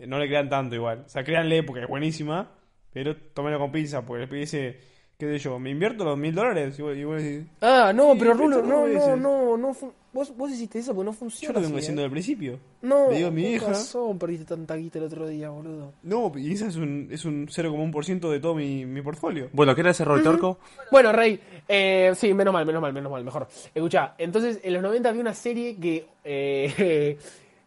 no 0.08 0.19
le 0.19 0.28
crean 0.28 0.49
tanto 0.49 0.75
igual. 0.75 1.04
O 1.06 1.10
sea, 1.10 1.23
créanle 1.23 1.63
porque 1.63 1.84
es 1.84 1.88
buenísima, 1.88 2.49
pero 2.93 3.15
tómenlo 3.15 3.60
con 3.60 3.71
pinza 3.71 4.06
porque 4.06 4.25
les 4.25 4.32
dice, 4.32 4.80
qué 5.17 5.25
sé 5.28 5.39
yo, 5.39 5.60
me 5.60 5.69
invierto 5.69 6.04
los 6.06 6.17
mil 6.17 6.34
dólares 6.34 6.78
y 6.80 6.82
vos, 7.04 7.21
decís, 7.21 7.45
Ah, 7.62 7.91
no, 7.93 8.15
pero 8.17 8.34
Rulo, 8.34 8.62
no 8.62 8.88
no, 8.88 9.15
no, 9.15 9.58
no, 9.58 9.75
vos, 10.12 10.36
vos 10.36 10.52
hiciste 10.52 10.80
eso 10.80 10.95
porque 10.95 11.06
no 11.06 11.12
yo 11.12 11.17
funciona. 11.17 11.54
lo 11.56 11.62
vengo 11.62 11.78
así, 11.78 11.86
haciendo 11.86 12.02
¿eh? 12.02 12.04
desde 12.04 12.06
el 12.06 12.12
principio. 12.12 12.60
No, 12.82 13.10
Le 13.12 13.17
digo 13.17 13.28
a 13.28 13.32
mi 13.32 13.43
hija. 13.45 13.67
razón 13.67 14.17
perdiste 14.17 14.45
tanta 14.45 14.75
guita 14.75 14.97
el 14.99 15.06
otro 15.06 15.28
día, 15.28 15.49
boludo. 15.49 15.93
No, 16.04 16.32
y 16.38 16.54
esa 16.54 16.67
es 16.67 16.78
un, 16.78 17.10
es 17.12 17.25
un 17.25 17.47
0,1% 17.47 18.30
de 18.30 18.39
todo 18.39 18.56
mi, 18.56 18.86
mi 18.86 19.02
portfolio. 19.02 19.49
bueno, 19.54 19.75
¿qué 19.75 19.82
era 19.82 19.91
ese 19.91 20.04
Roy 20.06 20.23
Torco? 20.23 20.58
Bueno, 20.91 21.12
Rey, 21.12 21.39
eh, 21.67 22.12
sí, 22.15 22.34
menos 22.34 22.54
mal, 22.54 22.65
menos 22.65 22.81
mal, 22.81 22.94
menos 22.94 23.12
mal, 23.12 23.23
mejor. 23.23 23.48
Escucha, 23.75 24.15
entonces 24.17 24.60
en 24.63 24.73
los 24.73 24.81
90 24.81 25.10
había 25.10 25.21
una 25.21 25.33
serie 25.35 25.75
que 25.77 26.08
eh, 26.23 27.17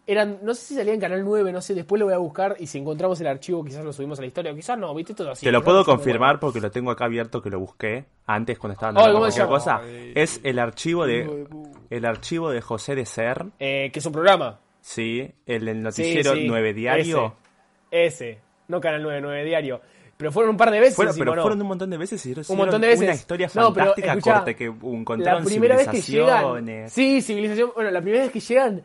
eran, 0.06 0.38
no 0.42 0.54
sé 0.54 0.66
si 0.66 0.74
salía 0.74 0.94
en 0.94 1.00
Canal 1.00 1.24
9, 1.24 1.52
no 1.52 1.60
sé, 1.60 1.74
después 1.74 1.98
lo 2.00 2.06
voy 2.06 2.14
a 2.14 2.18
buscar 2.18 2.56
y 2.58 2.66
si 2.66 2.78
encontramos 2.78 3.20
el 3.20 3.26
archivo 3.28 3.64
quizás 3.64 3.84
lo 3.84 3.92
subimos 3.92 4.18
a 4.18 4.22
la 4.22 4.26
historia, 4.26 4.52
o 4.52 4.54
quizás 4.54 4.76
no, 4.78 4.92
viste 4.94 5.14
todo 5.14 5.30
así. 5.30 5.46
Te 5.46 5.52
lo 5.52 5.62
puedo 5.62 5.84
confirmar 5.84 6.40
porque 6.40 6.60
lo 6.60 6.70
tengo 6.70 6.90
acá 6.90 7.04
abierto 7.04 7.40
que 7.40 7.50
lo 7.50 7.60
busqué 7.60 8.04
antes 8.26 8.58
cuando 8.58 8.74
estaban 8.74 8.96
hablando 8.96 9.18
¿cómo 9.18 9.26
de 9.26 9.32
se 9.32 9.38
cualquier 9.46 9.58
cosa. 9.58 9.80
Ay, 9.84 10.12
Es 10.14 10.40
el 10.42 10.58
archivo 10.58 11.06
de 11.06 11.46
el 11.90 12.04
archivo 12.04 12.50
de 12.50 12.60
José 12.60 12.94
de 12.94 13.06
Ser, 13.06 13.46
Eh, 13.58 13.90
que 13.92 13.98
es 14.00 14.06
un 14.06 14.12
programa. 14.12 14.58
sí, 14.80 15.30
el, 15.46 15.82
noticiero 15.82 16.34
sí, 16.34 16.44
9 16.46 16.74
diario. 16.74 17.36
Ese, 17.90 18.06
ese, 18.32 18.38
no 18.68 18.80
Canal 18.80 19.02
9, 19.02 19.20
9 19.20 19.44
diario. 19.44 19.80
Pero 20.16 20.30
fueron 20.30 20.50
un 20.50 20.56
par 20.56 20.70
de 20.70 20.78
veces. 20.78 20.94
Fueron, 20.94 21.16
pero 21.16 21.34
no. 21.34 21.42
fueron 21.42 21.60
un 21.60 21.66
montón 21.66 21.90
de 21.90 21.96
veces 21.96 22.24
y 22.26 22.32
un 22.48 22.56
montón 22.56 22.80
de 22.80 22.86
veces. 22.86 23.02
una 23.02 23.14
historia 23.14 23.50
No, 23.54 23.72
pero 23.72 23.86
fantástica 23.86 24.12
escuchá, 24.12 24.34
corte 24.34 24.54
que 24.54 24.64
encontraron 24.66 25.42
la 25.42 25.48
primera 25.48 25.76
vez 25.76 25.88
que 25.88 26.00
llegan. 26.00 26.28
civilizaciones. 26.38 26.92
Sí, 26.92 27.22
civilización. 27.22 27.72
Bueno, 27.74 27.90
la 27.90 28.00
primera 28.00 28.22
vez 28.22 28.32
que 28.32 28.38
llegan, 28.38 28.82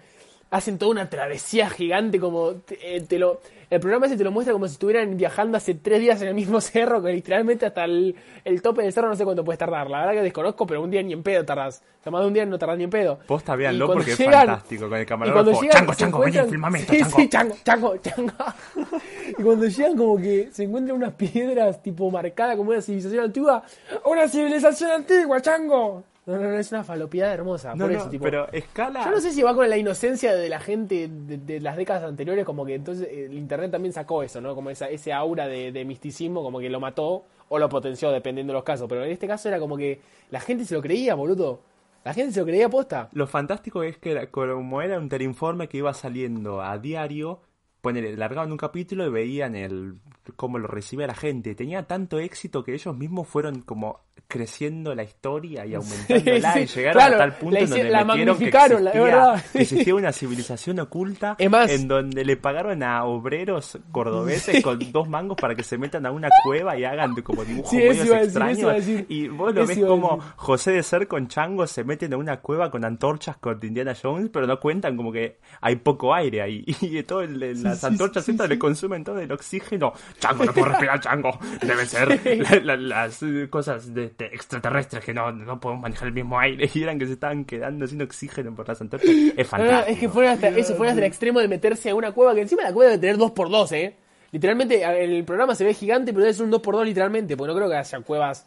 hacen 0.50 0.78
toda 0.78 0.92
una 0.92 1.10
travesía 1.10 1.70
gigante. 1.70 2.20
Como 2.20 2.54
te, 2.56 2.96
eh, 2.98 3.02
te 3.02 3.20
lo, 3.20 3.42
el 3.70 3.80
programa 3.80 4.06
ese 4.06 4.16
te 4.18 4.24
lo 4.24 4.32
muestra 4.32 4.54
como 4.54 4.66
si 4.68 4.74
estuvieran 4.74 5.18
viajando 5.18 5.58
hace 5.58 5.74
tres 5.76 6.00
días 6.00 6.22
en 6.22 6.30
el 6.30 6.34
mismo 6.34 6.62
cerro, 6.62 7.02
que 7.04 7.12
literalmente 7.12 7.66
hasta 7.66 7.86
el, 7.86 8.16
el 8.46 8.62
tope 8.62 8.82
del 8.84 8.94
cerro 8.94 9.10
no 9.10 9.16
sé 9.16 9.24
cuánto 9.26 9.44
puedes 9.44 9.60
tardar. 9.60 9.90
La 9.90 10.00
verdad 10.00 10.14
que 10.14 10.22
desconozco, 10.22 10.66
pero 10.68 10.82
un 10.82 10.90
día 10.92 11.04
ni 11.04 11.14
en 11.14 11.24
pedo 11.24 11.44
tardás. 11.46 11.82
O 12.00 12.04
sea, 12.04 12.12
más 12.12 12.22
de 12.22 12.28
un 12.28 12.34
día 12.34 12.46
no 12.46 12.58
tardás 12.58 12.78
ni 12.78 12.86
en 12.86 12.90
pedo. 12.90 13.20
Posta, 13.28 13.56
véanlo 13.56 13.88
porque 13.92 14.12
es 14.12 14.20
llegan- 14.20 14.48
fantástico 14.48 14.88
con 14.88 14.98
el 14.98 15.06
camarógrafo. 15.06 15.62
llegan, 15.62 15.78
Chango, 15.78 15.94
chango, 15.96 16.20
vení, 16.20 16.38
filmame 16.50 16.80
esto, 16.80 16.94
sí, 16.94 17.00
chango. 17.30 17.56
Sí, 17.56 17.62
chango, 17.64 17.98
chango, 17.98 17.98
chango. 17.98 18.34
y 19.38 19.44
cuando 19.44 19.66
llegan 19.68 19.98
como 19.98 20.18
que 20.18 20.50
se 20.54 20.64
encuentran 20.64 20.96
unas 20.98 21.14
piedras 21.14 21.84
tipo 21.84 22.10
marcadas 22.10 22.56
como 22.56 22.70
una 22.70 22.82
civilización 22.82 23.26
antigua. 23.26 23.64
¡Una 24.06 24.28
civilización 24.30 24.92
antigua, 24.92 25.42
chango! 25.42 26.04
No, 26.28 26.38
no, 26.38 26.44
no, 26.52 26.60
es 26.60 26.72
una 26.72 26.84
falopiada 26.84 27.34
hermosa. 27.34 27.74
No, 27.74 27.86
por 27.88 27.94
no, 27.96 28.10
tipo, 28.10 28.24
pero 28.24 28.52
escala. 28.52 29.04
yo 29.06 29.12
no 29.12 29.20
sé 29.22 29.32
si 29.32 29.42
va 29.42 29.56
con 29.56 29.68
la 29.70 29.78
inocencia 29.78 30.36
de 30.36 30.50
la 30.50 30.60
gente 30.60 31.08
de, 31.10 31.38
de 31.38 31.60
las 31.62 31.78
décadas 31.78 32.04
anteriores, 32.04 32.46
como 32.46 32.66
que 32.66 32.76
entonces 32.76 33.08
eh, 33.10 33.26
el 33.26 33.34
internet 33.38 33.72
también 33.72 33.94
sacó 33.94 34.22
eso, 34.24 34.40
¿no? 34.42 34.54
Como 34.54 34.70
esa, 34.70 34.90
ese 34.90 35.14
aura 35.14 35.48
de, 35.48 35.72
de 35.72 35.86
misticismo, 35.86 36.44
como 36.44 36.60
que 36.60 36.70
lo 36.70 36.80
mató 36.80 37.24
o 37.50 37.58
lo 37.58 37.70
potenció, 37.70 38.12
dependiendo 38.12 38.52
de 38.52 38.56
los 38.58 38.64
casos. 38.66 38.88
Pero 38.90 39.06
en 39.06 39.12
este 39.12 39.26
caso 39.26 39.48
era 39.48 39.58
como 39.58 39.78
que 39.78 40.02
la 40.30 40.40
gente 40.42 40.66
se 40.66 40.76
lo 40.76 40.82
creía, 40.82 41.16
boludo. 41.16 41.62
La 42.04 42.14
gente 42.14 42.34
se 42.34 42.42
lo 42.42 42.46
creía 42.46 42.70
posta. 42.70 43.10
Lo 43.14 43.26
fantástico 43.28 43.84
es 43.84 43.98
que 43.98 44.12
era- 44.12 44.28
como 44.30 44.82
era 44.82 45.00
un 45.00 45.10
teleinforme 45.10 45.68
que 45.70 45.78
iba 45.78 45.94
saliendo 45.94 46.62
a 46.62 46.78
diario, 46.78 47.40
ponele, 47.82 48.16
largaban 48.18 48.52
un 48.52 48.58
capítulo 48.58 49.06
y 49.06 49.10
veían 49.10 49.56
el 49.56 49.96
cómo 50.36 50.58
lo 50.60 50.68
recibía 50.68 51.08
la 51.08 51.16
gente. 51.16 51.56
Tenía 51.56 51.84
tanto 51.84 52.20
éxito 52.20 52.64
que 52.64 52.74
ellos 52.74 52.96
mismos 52.98 53.28
fueron 53.28 53.62
como 53.62 54.02
creciendo 54.28 54.94
la 54.94 55.04
historia 55.04 55.66
y 55.66 55.74
aumentándola 55.76 56.54
Sí, 56.54 56.60
y 56.60 56.66
llegaron 56.66 56.94
claro, 57.00 57.16
a 57.16 57.18
tal 57.20 57.34
punto 57.38 57.58
en 57.58 57.70
donde 57.70 57.84
la 57.90 58.04
metieron 58.04 58.18
que 58.38 58.44
magnificaron, 58.46 58.84
la- 58.84 58.90
es 58.92 58.96
existía, 58.98 59.16
verdad. 59.16 59.46
que 59.54 59.60
existía 59.62 59.96
una 59.96 60.12
civilización 60.12 60.80
oculta 60.80 61.36
en 61.40 61.88
donde 61.88 62.26
le 62.26 62.36
pagaron 62.36 62.84
a 62.84 63.06
obreros 63.06 63.80
cordobeses 63.92 64.62
con 64.64 64.80
dos 64.92 65.08
mangos 65.08 65.38
para 65.40 65.56
que 65.56 65.64
se 65.64 65.78
metan 65.78 66.06
a 66.06 66.12
una 66.12 66.28
cueva 66.44 66.78
y 66.78 66.84
hagan 66.84 67.16
como 67.22 67.46
dibujos 67.46 67.70
Sí, 67.70 67.78
medios 67.78 68.10
extraños 68.10 68.74
decir. 68.74 69.06
y 69.08 69.28
vos 69.30 69.54
lo 69.54 69.66
ves 69.66 69.80
como. 69.80 70.20
José 70.36 70.72
de 70.72 70.84
Ser 70.84 71.08
con 71.08 71.28
Chango 71.28 71.66
se 71.68 71.84
meten 71.86 72.14
a 72.14 72.18
una 72.18 72.42
cueva 72.42 72.70
con 72.70 72.84
antorchas 72.84 73.38
con 73.38 73.60
Indiana 73.64 73.94
Jones, 74.02 74.30
pero 74.34 74.46
no 74.46 74.60
cuentan 74.60 74.98
como 74.98 75.12
que 75.12 75.38
hay 75.62 75.78
poco 75.78 76.14
aire 76.14 76.42
ahí. 76.42 76.66
Y 76.82 77.02
todo 77.04 77.22
el- 77.22 77.42
el- 77.42 77.64
las 77.64 77.84
antorchas 77.84 78.28
estas 78.28 78.50
le 78.50 78.58
consumen 78.60 79.04
todo 79.04 79.20
el 79.20 79.32
oxígeno. 79.32 79.94
Chango, 80.20 80.46
no 80.46 80.54
puedo 80.54 80.66
respirar, 80.70 81.00
Chango. 81.00 81.38
Deben 81.62 81.86
ser 81.88 82.40
la- 82.66 82.76
la- 82.76 82.78
las 82.78 83.22
eh, 83.24 83.48
cosas 83.50 83.94
de, 83.94 84.10
de 84.18 84.26
extraterrestres 84.28 85.04
que 85.04 85.14
no, 85.14 85.32
no 85.32 85.60
podemos 85.60 85.82
manejar 85.84 86.08
el 86.08 86.14
mismo 86.14 86.40
aire. 86.40 86.70
Y 86.74 86.84
eran 86.84 86.98
que 87.00 87.06
se 87.06 87.14
estaban 87.14 87.46
quedando 87.46 87.86
sin 87.88 88.02
oxígeno 88.02 88.54
por 88.56 88.68
las 88.68 88.82
antorchas. 88.82 89.10
Es 89.10 89.36
No, 89.36 89.42
no, 89.42 89.46
fantástico. 89.46 89.92
es 89.94 90.00
que 90.00 90.10
fueron 90.10 90.32
hasta, 90.34 90.48
eso 90.50 90.76
fueron 90.76 90.88
hasta 90.94 91.02
el 91.06 91.08
extremo 91.08 91.40
de 91.40 91.48
meterse 91.48 91.90
a 91.90 91.96
una 91.96 92.12
cueva, 92.12 92.34
que 92.36 92.42
encima 92.42 92.64
la 92.64 92.74
cueva 92.74 92.92
debe 92.92 93.02
tener 93.02 93.18
2x2, 93.18 93.72
¿eh? 93.74 93.96
Literalmente, 94.32 94.84
el 95.04 95.24
programa 95.24 95.56
se 95.56 95.64
ve 95.64 95.74
gigante, 95.74 96.12
pero 96.12 96.24
debe 96.24 96.34
ser 96.34 96.46
un 96.46 96.52
2x2 96.52 96.84
literalmente, 96.84 97.38
porque 97.38 97.54
no 97.54 97.56
creo 97.58 97.70
que 97.70 97.76
haya 97.78 98.00
cuevas 98.02 98.46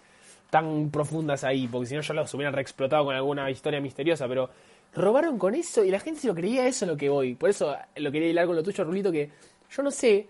tan 0.50 0.90
profundas 0.90 1.44
ahí, 1.44 1.68
porque 1.68 1.86
si 1.86 1.94
no 1.94 2.00
ya 2.02 2.12
los 2.14 2.34
hubieran 2.34 2.52
reexplotado 2.52 3.04
con 3.04 3.14
alguna 3.14 3.50
historia 3.50 3.80
misteriosa, 3.80 4.26
pero 4.28 4.50
robaron 4.94 5.38
con 5.38 5.54
eso 5.54 5.84
y 5.84 5.90
la 5.90 6.00
gente 6.00 6.20
se 6.20 6.26
lo 6.28 6.34
creía, 6.34 6.66
eso 6.66 6.84
es 6.84 6.90
lo 6.90 6.96
que 6.96 7.08
voy. 7.08 7.34
Por 7.36 7.48
eso 7.50 7.74
lo 7.96 8.10
quería 8.12 8.28
hilar 8.28 8.46
con 8.46 8.56
lo 8.56 8.62
tuyo, 8.62 8.82
Rulito, 8.84 9.10
que 9.12 9.30
yo 9.70 9.82
no 9.82 9.90
sé, 9.90 10.26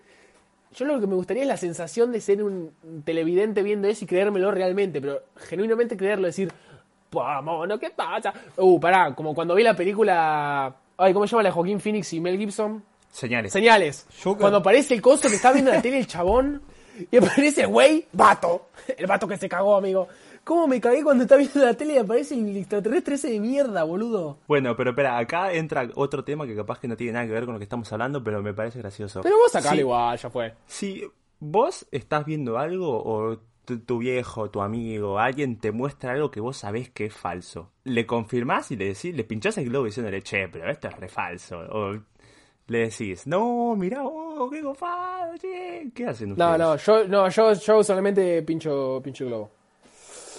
yo 0.73 0.85
lo 0.85 0.99
que 0.99 1.07
me 1.07 1.15
gustaría 1.15 1.43
es 1.43 1.47
la 1.47 1.57
sensación 1.57 2.11
de 2.11 2.21
ser 2.21 2.43
un 2.43 2.71
televidente 3.03 3.63
viendo 3.63 3.87
eso 3.87 4.05
y 4.05 4.07
creérmelo 4.07 4.51
realmente, 4.51 5.01
pero 5.01 5.21
genuinamente 5.35 5.97
creerlo, 5.97 6.27
decir, 6.27 6.51
vamos, 7.11 7.67
¿no? 7.67 7.77
¿Qué 7.77 7.89
pasa? 7.89 8.33
Uh, 8.57 8.79
pará, 8.79 9.13
como 9.13 9.35
cuando 9.35 9.55
vi 9.55 9.63
la 9.63 9.75
película, 9.75 10.73
ay, 10.97 11.13
¿cómo 11.13 11.27
se 11.27 11.31
llama 11.31 11.43
la 11.43 11.49
de 11.49 11.53
Joaquín 11.53 11.79
Phoenix 11.79 12.13
y 12.13 12.19
Mel 12.19 12.37
Gibson? 12.37 12.83
Señales. 13.11 13.51
Señales. 13.51 14.07
Cuando 14.37 14.59
aparece 14.59 14.93
el 14.93 15.01
coso 15.01 15.27
que 15.29 15.35
está 15.35 15.51
viendo 15.51 15.71
en 15.71 15.77
la 15.77 15.81
tele 15.81 15.99
el 15.99 16.07
chabón 16.07 16.61
y 17.09 17.17
aparece 17.17 17.61
el 17.61 17.67
güey, 17.67 18.07
vato. 18.13 18.69
El 18.97 19.07
vato 19.07 19.27
que 19.27 19.37
se 19.37 19.49
cagó, 19.49 19.75
amigo. 19.75 20.07
¿Cómo 20.43 20.67
me 20.67 20.81
cagué 20.81 21.03
cuando 21.03 21.23
está 21.23 21.35
viendo 21.37 21.59
la 21.63 21.73
tele 21.75 21.93
y 21.93 21.97
aparece 21.97 22.33
el 22.33 22.57
extraterrestre 22.57 23.15
ese 23.15 23.29
de 23.31 23.39
mierda, 23.39 23.83
boludo? 23.83 24.39
Bueno, 24.47 24.75
pero 24.75 24.89
espera, 24.91 25.17
acá 25.17 25.53
entra 25.53 25.87
otro 25.95 26.23
tema 26.23 26.47
que 26.47 26.55
capaz 26.55 26.79
que 26.79 26.87
no 26.87 26.97
tiene 26.97 27.13
nada 27.13 27.25
que 27.27 27.31
ver 27.31 27.45
con 27.45 27.53
lo 27.53 27.59
que 27.59 27.63
estamos 27.65 27.91
hablando, 27.93 28.23
pero 28.23 28.41
me 28.41 28.53
parece 28.53 28.79
gracioso. 28.79 29.21
Pero 29.21 29.37
vos 29.37 29.51
sacalo 29.51 29.75
Sí. 29.75 29.79
igual, 29.81 30.17
ya 30.17 30.29
fue. 30.29 30.53
Si 30.65 31.03
vos 31.39 31.85
estás 31.91 32.25
viendo 32.25 32.57
algo 32.57 33.01
o 33.03 33.37
tu, 33.85 33.99
viejo, 33.99 34.49
tu 34.49 34.61
amigo, 34.61 35.19
alguien 35.19 35.57
te 35.59 35.71
muestra 35.71 36.13
algo 36.13 36.31
que 36.31 36.39
vos 36.41 36.57
sabés 36.57 36.89
que 36.89 37.05
es 37.05 37.13
falso, 37.13 37.69
le 37.83 38.05
confirmás 38.07 38.71
y 38.71 38.75
le 38.75 38.85
decís, 38.87 39.15
le 39.15 39.23
pinchás 39.23 39.57
el 39.59 39.65
globo 39.69 39.85
diciéndole, 39.85 40.21
che, 40.23 40.49
pero 40.49 40.69
esto 40.69 40.87
es 40.87 40.99
re 40.99 41.07
falso. 41.07 41.59
O 41.71 41.93
le 42.67 42.77
decís, 42.79 43.27
no, 43.27 43.75
mirá 43.75 44.01
vos, 44.01 44.49
qué 44.51 44.61
cofado, 44.61 45.37
che. 45.37 45.91
¿Qué 45.93 46.05
hacen 46.07 46.31
ustedes? 46.31 46.49
No, 46.49 46.57
no, 46.57 46.75
yo, 46.77 47.07
no, 47.07 47.29
yo, 47.29 47.53
yo 47.53 47.83
solamente 47.83 48.41
pincho, 48.41 48.99
pincho 49.03 49.23
el 49.25 49.29
globo. 49.29 49.51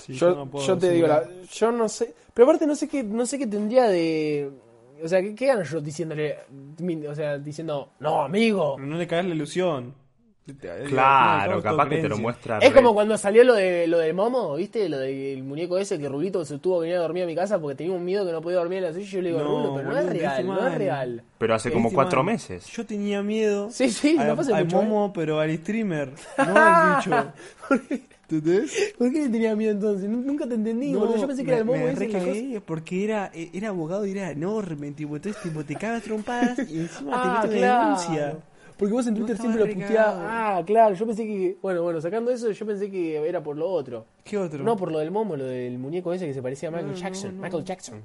Sí, 0.04 0.14
yo, 0.14 0.34
no 0.34 0.46
puedo 0.50 0.66
yo 0.66 0.78
te 0.78 0.90
digo, 0.90 1.06
la, 1.06 1.24
yo 1.50 1.72
no 1.72 1.88
sé. 1.88 2.14
Pero 2.34 2.46
aparte 2.46 2.66
no 2.66 2.74
sé 2.74 2.88
qué, 2.88 3.02
no 3.02 3.24
sé 3.26 3.38
qué 3.38 3.46
tendría 3.46 3.84
de. 3.88 4.50
O 5.02 5.08
sea, 5.08 5.20
¿qué, 5.20 5.34
qué 5.34 5.46
gano 5.46 5.62
yo 5.62 5.80
diciéndole, 5.80 6.36
o 7.08 7.14
sea, 7.14 7.38
diciendo, 7.38 7.90
no, 8.00 8.22
amigo? 8.22 8.74
Pero 8.76 8.86
no 8.88 8.96
le 8.96 9.06
caes 9.06 9.26
la 9.26 9.34
ilusión. 9.34 9.94
Claro, 10.88 11.62
capaz 11.62 11.88
que 11.88 11.98
te 11.98 12.08
lo 12.08 12.18
muestra. 12.18 12.58
Es 12.58 12.70
re- 12.70 12.74
como 12.74 12.94
cuando 12.94 13.16
salió 13.16 13.44
lo 13.44 13.54
de 13.54 13.86
lo 13.86 13.98
del 13.98 14.12
Momo, 14.14 14.56
¿viste? 14.56 14.88
Lo 14.88 14.98
del 14.98 15.42
muñeco 15.44 15.78
ese 15.78 15.98
que 16.00 16.08
Rulito 16.08 16.44
se 16.44 16.58
tuvo 16.58 16.78
que 16.80 16.82
venir 16.86 16.96
a 16.96 17.02
dormir 17.02 17.22
a 17.22 17.26
mi 17.26 17.34
casa 17.34 17.60
porque 17.60 17.76
tenía 17.76 17.92
un 17.92 18.04
miedo 18.04 18.26
que 18.26 18.32
no 18.32 18.40
podía 18.42 18.58
dormir 18.58 18.78
en 18.78 18.84
la 18.84 18.92
suya. 18.92 19.04
Y 19.04 19.08
yo 19.08 19.22
le 19.22 19.28
digo, 19.28 19.40
No, 19.40 19.48
Rulo, 19.48 19.74
pero 19.76 19.88
no 19.90 19.98
es 19.98 20.06
real, 20.06 20.46
no 20.46 20.66
es 20.66 20.74
real. 20.74 21.22
Pero 21.38 21.54
hace 21.54 21.72
como 21.72 21.92
cuatro 21.92 22.24
man, 22.24 22.34
meses. 22.34 22.66
Yo 22.66 22.84
tenía 22.84 23.22
miedo. 23.22 23.70
Sí, 23.70 23.90
sí, 23.90 24.16
al, 24.18 24.28
no 24.28 24.36
pasa 24.36 24.56
al 24.56 24.64
mucho, 24.64 24.80
¿eh? 24.80 24.84
momo, 24.84 25.12
pero 25.12 25.38
al 25.38 25.56
streamer, 25.58 26.10
no 26.38 26.56
al 26.56 26.96
bicho. 26.96 27.32
¿Entendés? 28.36 28.94
¿Por 28.98 29.12
qué 29.12 29.20
le 29.22 29.28
tenía 29.28 29.54
miedo 29.56 29.72
entonces? 29.72 30.08
Nu- 30.08 30.22
Nunca 30.22 30.46
te 30.46 30.54
entendí, 30.54 30.94
boludo. 30.94 31.16
Yo 31.16 31.26
pensé 31.26 31.44
que 31.44 31.50
era 31.50 31.58
el 31.60 31.64
Momo 31.64 31.86
ese. 31.88 32.08
que 32.08 32.62
porque 32.64 33.04
era, 33.04 33.30
era 33.34 33.68
abogado 33.68 34.06
y 34.06 34.12
era 34.12 34.30
enorme, 34.30 34.90
tipo, 34.92 35.16
entonces 35.16 35.42
tipo, 35.42 35.64
te 35.64 35.74
cagas 35.76 36.02
trompadas 36.02 36.58
y 36.70 36.80
encima 36.80 37.10
Ah, 37.14 37.40
te 37.42 37.48
mete 37.48 37.58
claro. 37.60 37.82
denuncia. 37.84 38.36
Porque 38.78 38.94
vos 38.94 39.06
en 39.06 39.14
Twitter 39.14 39.36
No 39.36 39.42
siempre 39.42 39.66
lo 39.66 39.74
puteabas. 39.80 40.16
Ah, 40.28 40.62
claro, 40.66 40.94
yo 40.94 41.06
pensé 41.06 41.24
que. 41.24 41.56
Bueno, 41.62 41.82
bueno, 41.82 42.00
sacando 42.00 42.30
eso, 42.32 42.50
yo 42.50 42.66
pensé 42.66 42.90
que 42.90 43.16
era 43.28 43.42
por 43.42 43.56
lo 43.56 43.68
otro. 43.70 44.06
¿Qué 44.24 44.36
otro? 44.38 44.64
No, 44.64 44.76
por 44.76 44.90
lo 44.90 44.98
del 44.98 45.10
momo, 45.12 45.36
lo 45.36 45.44
del 45.44 45.78
muñeco 45.78 46.12
ese 46.12 46.26
que 46.26 46.34
se 46.34 46.42
parecía 46.42 46.68
a 46.68 46.72
Michael 46.72 46.92
No, 46.92 46.98
Jackson. 46.98 47.30
no, 47.30 47.36
no. 47.36 47.42
Michael 47.42 47.64
Jackson. 47.64 48.02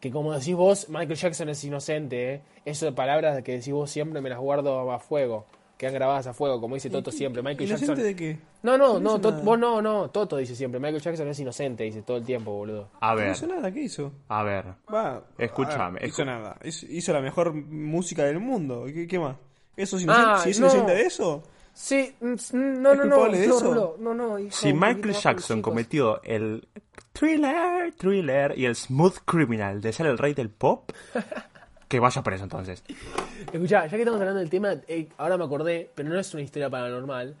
Que 0.00 0.10
como 0.10 0.32
decís 0.32 0.54
vos, 0.54 0.88
Michael 0.88 1.14
Jackson 1.16 1.48
es 1.50 1.62
inocente, 1.64 2.34
¿eh? 2.34 2.40
Eso 2.64 2.86
de 2.86 2.92
palabras 2.92 3.42
que 3.42 3.52
decís 3.52 3.72
vos 3.72 3.90
siempre 3.90 4.20
me 4.20 4.28
las 4.30 4.38
guardo 4.40 4.90
a 4.90 4.98
fuego. 4.98 5.46
Quedan 5.80 5.94
grabadas 5.94 6.26
a 6.26 6.34
fuego, 6.34 6.60
como 6.60 6.74
dice 6.74 6.90
Toto 6.90 7.10
siempre. 7.10 7.40
Michael 7.42 7.66
¿Inocente 7.70 7.86
Jackson. 8.02 8.04
de 8.06 8.14
qué? 8.14 8.38
No, 8.62 8.76
no, 8.76 9.00
No 9.00 9.16
no, 9.16 9.32
vos 9.42 9.58
no, 9.58 9.80
no, 9.80 10.10
Toto 10.10 10.36
dice 10.36 10.54
siempre. 10.54 10.78
Michael 10.78 11.00
Jackson 11.00 11.26
es 11.28 11.40
inocente, 11.40 11.84
dice 11.84 12.02
todo 12.02 12.18
el 12.18 12.24
tiempo, 12.26 12.50
boludo. 12.52 12.90
A 13.00 13.12
No 13.12 13.16
ver, 13.16 13.32
hizo 13.32 13.46
nada, 13.46 13.72
¿qué 13.72 13.80
hizo? 13.84 14.12
a 14.28 14.42
ver. 14.42 14.66
Va, 14.92 15.22
Escúchame, 15.38 16.00
hizo 16.06 16.22
nada. 16.26 16.58
Hizo, 16.62 16.84
hizo 16.86 17.14
la 17.14 17.22
mejor 17.22 17.54
música 17.54 18.24
del 18.24 18.40
mundo. 18.40 18.84
¿Qué, 18.92 19.06
qué 19.06 19.18
más? 19.18 19.36
¿Eso 19.74 19.96
es 19.96 20.02
inocente? 20.02 20.30
Ah, 20.34 20.38
¿Si 20.44 20.50
es 20.50 20.60
no. 20.60 20.66
inocente 20.66 20.92
de 20.92 21.02
eso? 21.02 21.42
Sí, 21.72 22.14
mm, 22.20 22.26
no, 22.26 22.32
¿Es 22.34 22.52
no, 22.52 22.94
no, 22.96 23.04
no, 23.06 23.26
eso? 23.28 23.60
Rulo, 23.60 23.96
no, 24.00 24.12
no, 24.12 24.38
hijo, 24.38 24.50
Si 24.54 24.74
Michael 24.74 25.14
Jackson 25.14 25.62
cometió 25.62 26.22
el 26.24 26.68
thriller, 27.14 27.94
thriller 27.94 28.52
y 28.58 28.66
el 28.66 28.76
smooth 28.76 29.16
criminal 29.24 29.80
de 29.80 29.94
ser 29.94 30.08
el 30.08 30.18
rey 30.18 30.34
del 30.34 30.50
pop, 30.50 30.90
que 31.90 31.98
vaya 31.98 32.22
preso 32.22 32.44
entonces. 32.44 32.84
Escuchá, 33.52 33.86
ya 33.86 33.90
que 33.90 33.98
estamos 33.98 34.20
hablando 34.20 34.38
del 34.38 34.48
tema, 34.48 34.74
eh, 34.86 35.08
ahora 35.18 35.36
me 35.36 35.44
acordé, 35.44 35.90
pero 35.92 36.08
no 36.08 36.20
es 36.20 36.32
una 36.32 36.44
historia 36.44 36.70
paranormal. 36.70 37.34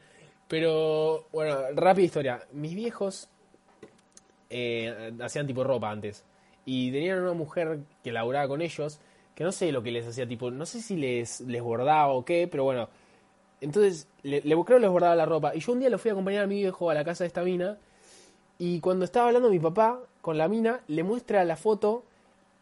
Pero, 0.48 1.28
bueno, 1.30 1.56
rápida 1.76 2.04
historia. 2.04 2.40
Mis 2.50 2.74
viejos 2.74 3.28
eh, 4.50 5.12
hacían 5.22 5.46
tipo 5.46 5.62
ropa 5.62 5.88
antes. 5.88 6.24
Y 6.64 6.90
tenían 6.90 7.22
una 7.22 7.32
mujer 7.32 7.78
que 8.02 8.10
laburaba 8.10 8.48
con 8.48 8.60
ellos, 8.60 8.98
que 9.36 9.44
no 9.44 9.52
sé 9.52 9.70
lo 9.70 9.84
que 9.84 9.92
les 9.92 10.08
hacía, 10.08 10.26
tipo, 10.26 10.50
no 10.50 10.66
sé 10.66 10.82
si 10.82 10.96
les, 10.96 11.42
les 11.42 11.62
bordaba 11.62 12.08
o 12.08 12.24
qué, 12.24 12.48
pero 12.50 12.64
bueno. 12.64 12.88
Entonces, 13.60 14.08
le, 14.24 14.40
le 14.40 14.64
creo 14.64 14.80
les 14.80 14.90
bordaba 14.90 15.14
la 15.14 15.26
ropa. 15.26 15.54
Y 15.54 15.60
yo 15.60 15.74
un 15.74 15.78
día 15.78 15.90
lo 15.90 15.98
fui 15.98 16.08
a 16.08 16.12
acompañar 16.14 16.42
a 16.42 16.48
mi 16.48 16.56
viejo 16.56 16.90
a 16.90 16.94
la 16.94 17.04
casa 17.04 17.22
de 17.22 17.28
esta 17.28 17.44
mina. 17.44 17.78
Y 18.58 18.80
cuando 18.80 19.04
estaba 19.04 19.28
hablando 19.28 19.48
mi 19.48 19.60
papá 19.60 20.00
con 20.20 20.36
la 20.38 20.48
mina, 20.48 20.80
le 20.88 21.04
muestra 21.04 21.44
la 21.44 21.54
foto 21.54 22.04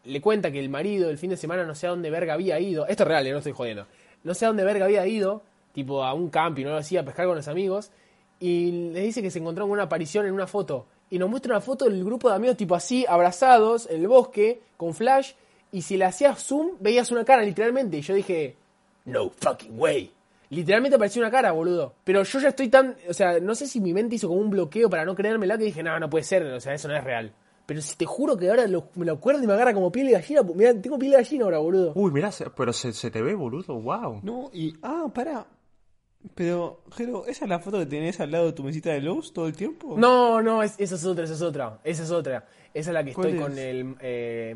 le 0.09 0.21
cuenta 0.21 0.51
que 0.51 0.59
el 0.59 0.69
marido 0.69 1.09
el 1.09 1.17
fin 1.17 1.29
de 1.29 1.37
semana 1.37 1.63
no 1.63 1.75
sé 1.75 1.87
a 1.87 1.91
dónde 1.91 2.09
verga 2.09 2.33
había 2.33 2.59
ido. 2.59 2.87
Esto 2.87 3.03
es 3.03 3.09
real, 3.09 3.27
eh, 3.27 3.31
no 3.31 3.37
estoy 3.37 3.53
jodiendo. 3.53 3.85
No 4.23 4.33
sé 4.33 4.45
a 4.45 4.49
dónde 4.49 4.63
verga 4.63 4.85
había 4.85 5.05
ido, 5.05 5.43
tipo 5.71 6.03
a 6.03 6.13
un 6.13 6.29
camping 6.29 6.65
o 6.65 6.69
algo 6.69 6.79
así, 6.79 6.97
a 6.97 7.05
pescar 7.05 7.27
con 7.27 7.35
los 7.35 7.47
amigos. 7.47 7.91
Y 8.39 8.91
le 8.91 9.01
dice 9.01 9.21
que 9.21 9.29
se 9.29 9.39
encontró 9.39 9.65
con 9.65 9.71
una 9.71 9.83
aparición 9.83 10.25
en 10.25 10.33
una 10.33 10.47
foto. 10.47 10.87
Y 11.09 11.19
nos 11.19 11.29
muestra 11.29 11.53
una 11.53 11.61
foto 11.61 11.85
del 11.85 12.03
grupo 12.03 12.29
de 12.29 12.35
amigos, 12.35 12.57
tipo 12.57 12.75
así, 12.75 13.05
abrazados, 13.07 13.87
en 13.89 14.01
el 14.01 14.07
bosque, 14.07 14.61
con 14.77 14.93
flash. 14.93 15.33
Y 15.71 15.83
si 15.83 15.97
le 15.97 16.05
hacías 16.05 16.43
zoom, 16.43 16.71
veías 16.79 17.11
una 17.11 17.23
cara, 17.23 17.43
literalmente. 17.43 17.97
Y 17.97 18.01
yo 18.01 18.15
dije, 18.15 18.55
no 19.05 19.29
fucking 19.29 19.79
way. 19.79 20.11
Literalmente 20.49 20.95
apareció 20.95 21.21
una 21.21 21.29
cara, 21.29 21.51
boludo. 21.51 21.93
Pero 22.03 22.23
yo 22.23 22.39
ya 22.39 22.49
estoy 22.49 22.69
tan. 22.69 22.95
O 23.07 23.13
sea, 23.13 23.39
no 23.39 23.53
sé 23.53 23.67
si 23.67 23.79
mi 23.79 23.93
mente 23.93 24.15
hizo 24.15 24.27
como 24.27 24.41
un 24.41 24.49
bloqueo 24.49 24.89
para 24.89 25.05
no 25.05 25.13
creérmela 25.13 25.57
que 25.57 25.65
dije, 25.65 25.83
no, 25.83 25.99
no 25.99 26.09
puede 26.09 26.23
ser. 26.23 26.43
O 26.45 26.59
sea, 26.59 26.73
eso 26.73 26.87
no 26.87 26.95
es 26.95 27.03
real. 27.03 27.31
Pero 27.69 27.81
si 27.83 27.95
te 27.95 28.05
juro 28.07 28.35
que 28.35 28.49
ahora 28.49 28.65
lo- 28.65 28.89
me 28.95 29.05
lo 29.05 29.13
acuerdo 29.13 29.43
y 29.43 29.45
me 29.45 29.53
agarra 29.53 29.75
como 29.75 29.91
piel 29.91 30.07
de 30.07 30.13
gallina. 30.13 30.41
Mirá, 30.41 30.73
tengo 30.81 30.97
piel 30.97 31.11
de 31.11 31.17
gallina 31.17 31.43
ahora, 31.45 31.59
boludo. 31.59 31.91
Uy, 31.93 32.11
mirá, 32.11 32.31
se- 32.31 32.49
pero 32.49 32.73
se, 32.73 32.93
se 32.93 33.11
te 33.11 33.21
ve, 33.21 33.35
boludo, 33.35 33.75
wow. 33.79 34.21
No, 34.23 34.49
y. 34.51 34.73
Ah, 34.81 35.05
pará. 35.13 35.45
Pero, 36.35 36.81
Jero, 36.97 37.25
¿esa 37.27 37.45
es 37.45 37.49
la 37.49 37.59
foto 37.59 37.77
que 37.79 37.85
tenés 37.85 38.19
al 38.19 38.31
lado 38.31 38.47
de 38.47 38.53
tu 38.53 38.63
mesita 38.63 38.89
de 38.89 39.01
luz 39.01 39.31
todo 39.31 39.45
el 39.47 39.55
tiempo? 39.55 39.95
No, 39.97 40.41
no, 40.41 40.63
es- 40.63 40.75
esa 40.79 40.95
es 40.95 41.05
otra, 41.05 41.23
esa 41.25 41.33
es 41.35 41.41
otra. 41.43 41.79
Esa 41.83 42.03
es 42.03 42.11
otra. 42.11 42.45
Esa 42.73 42.89
es 42.89 42.93
la 42.93 43.03
que 43.03 43.13
¿Cuál 43.13 43.27
estoy 43.27 43.39
es? 43.39 43.47
con 43.49 43.57
el. 43.59 43.95
eh, 44.01 44.55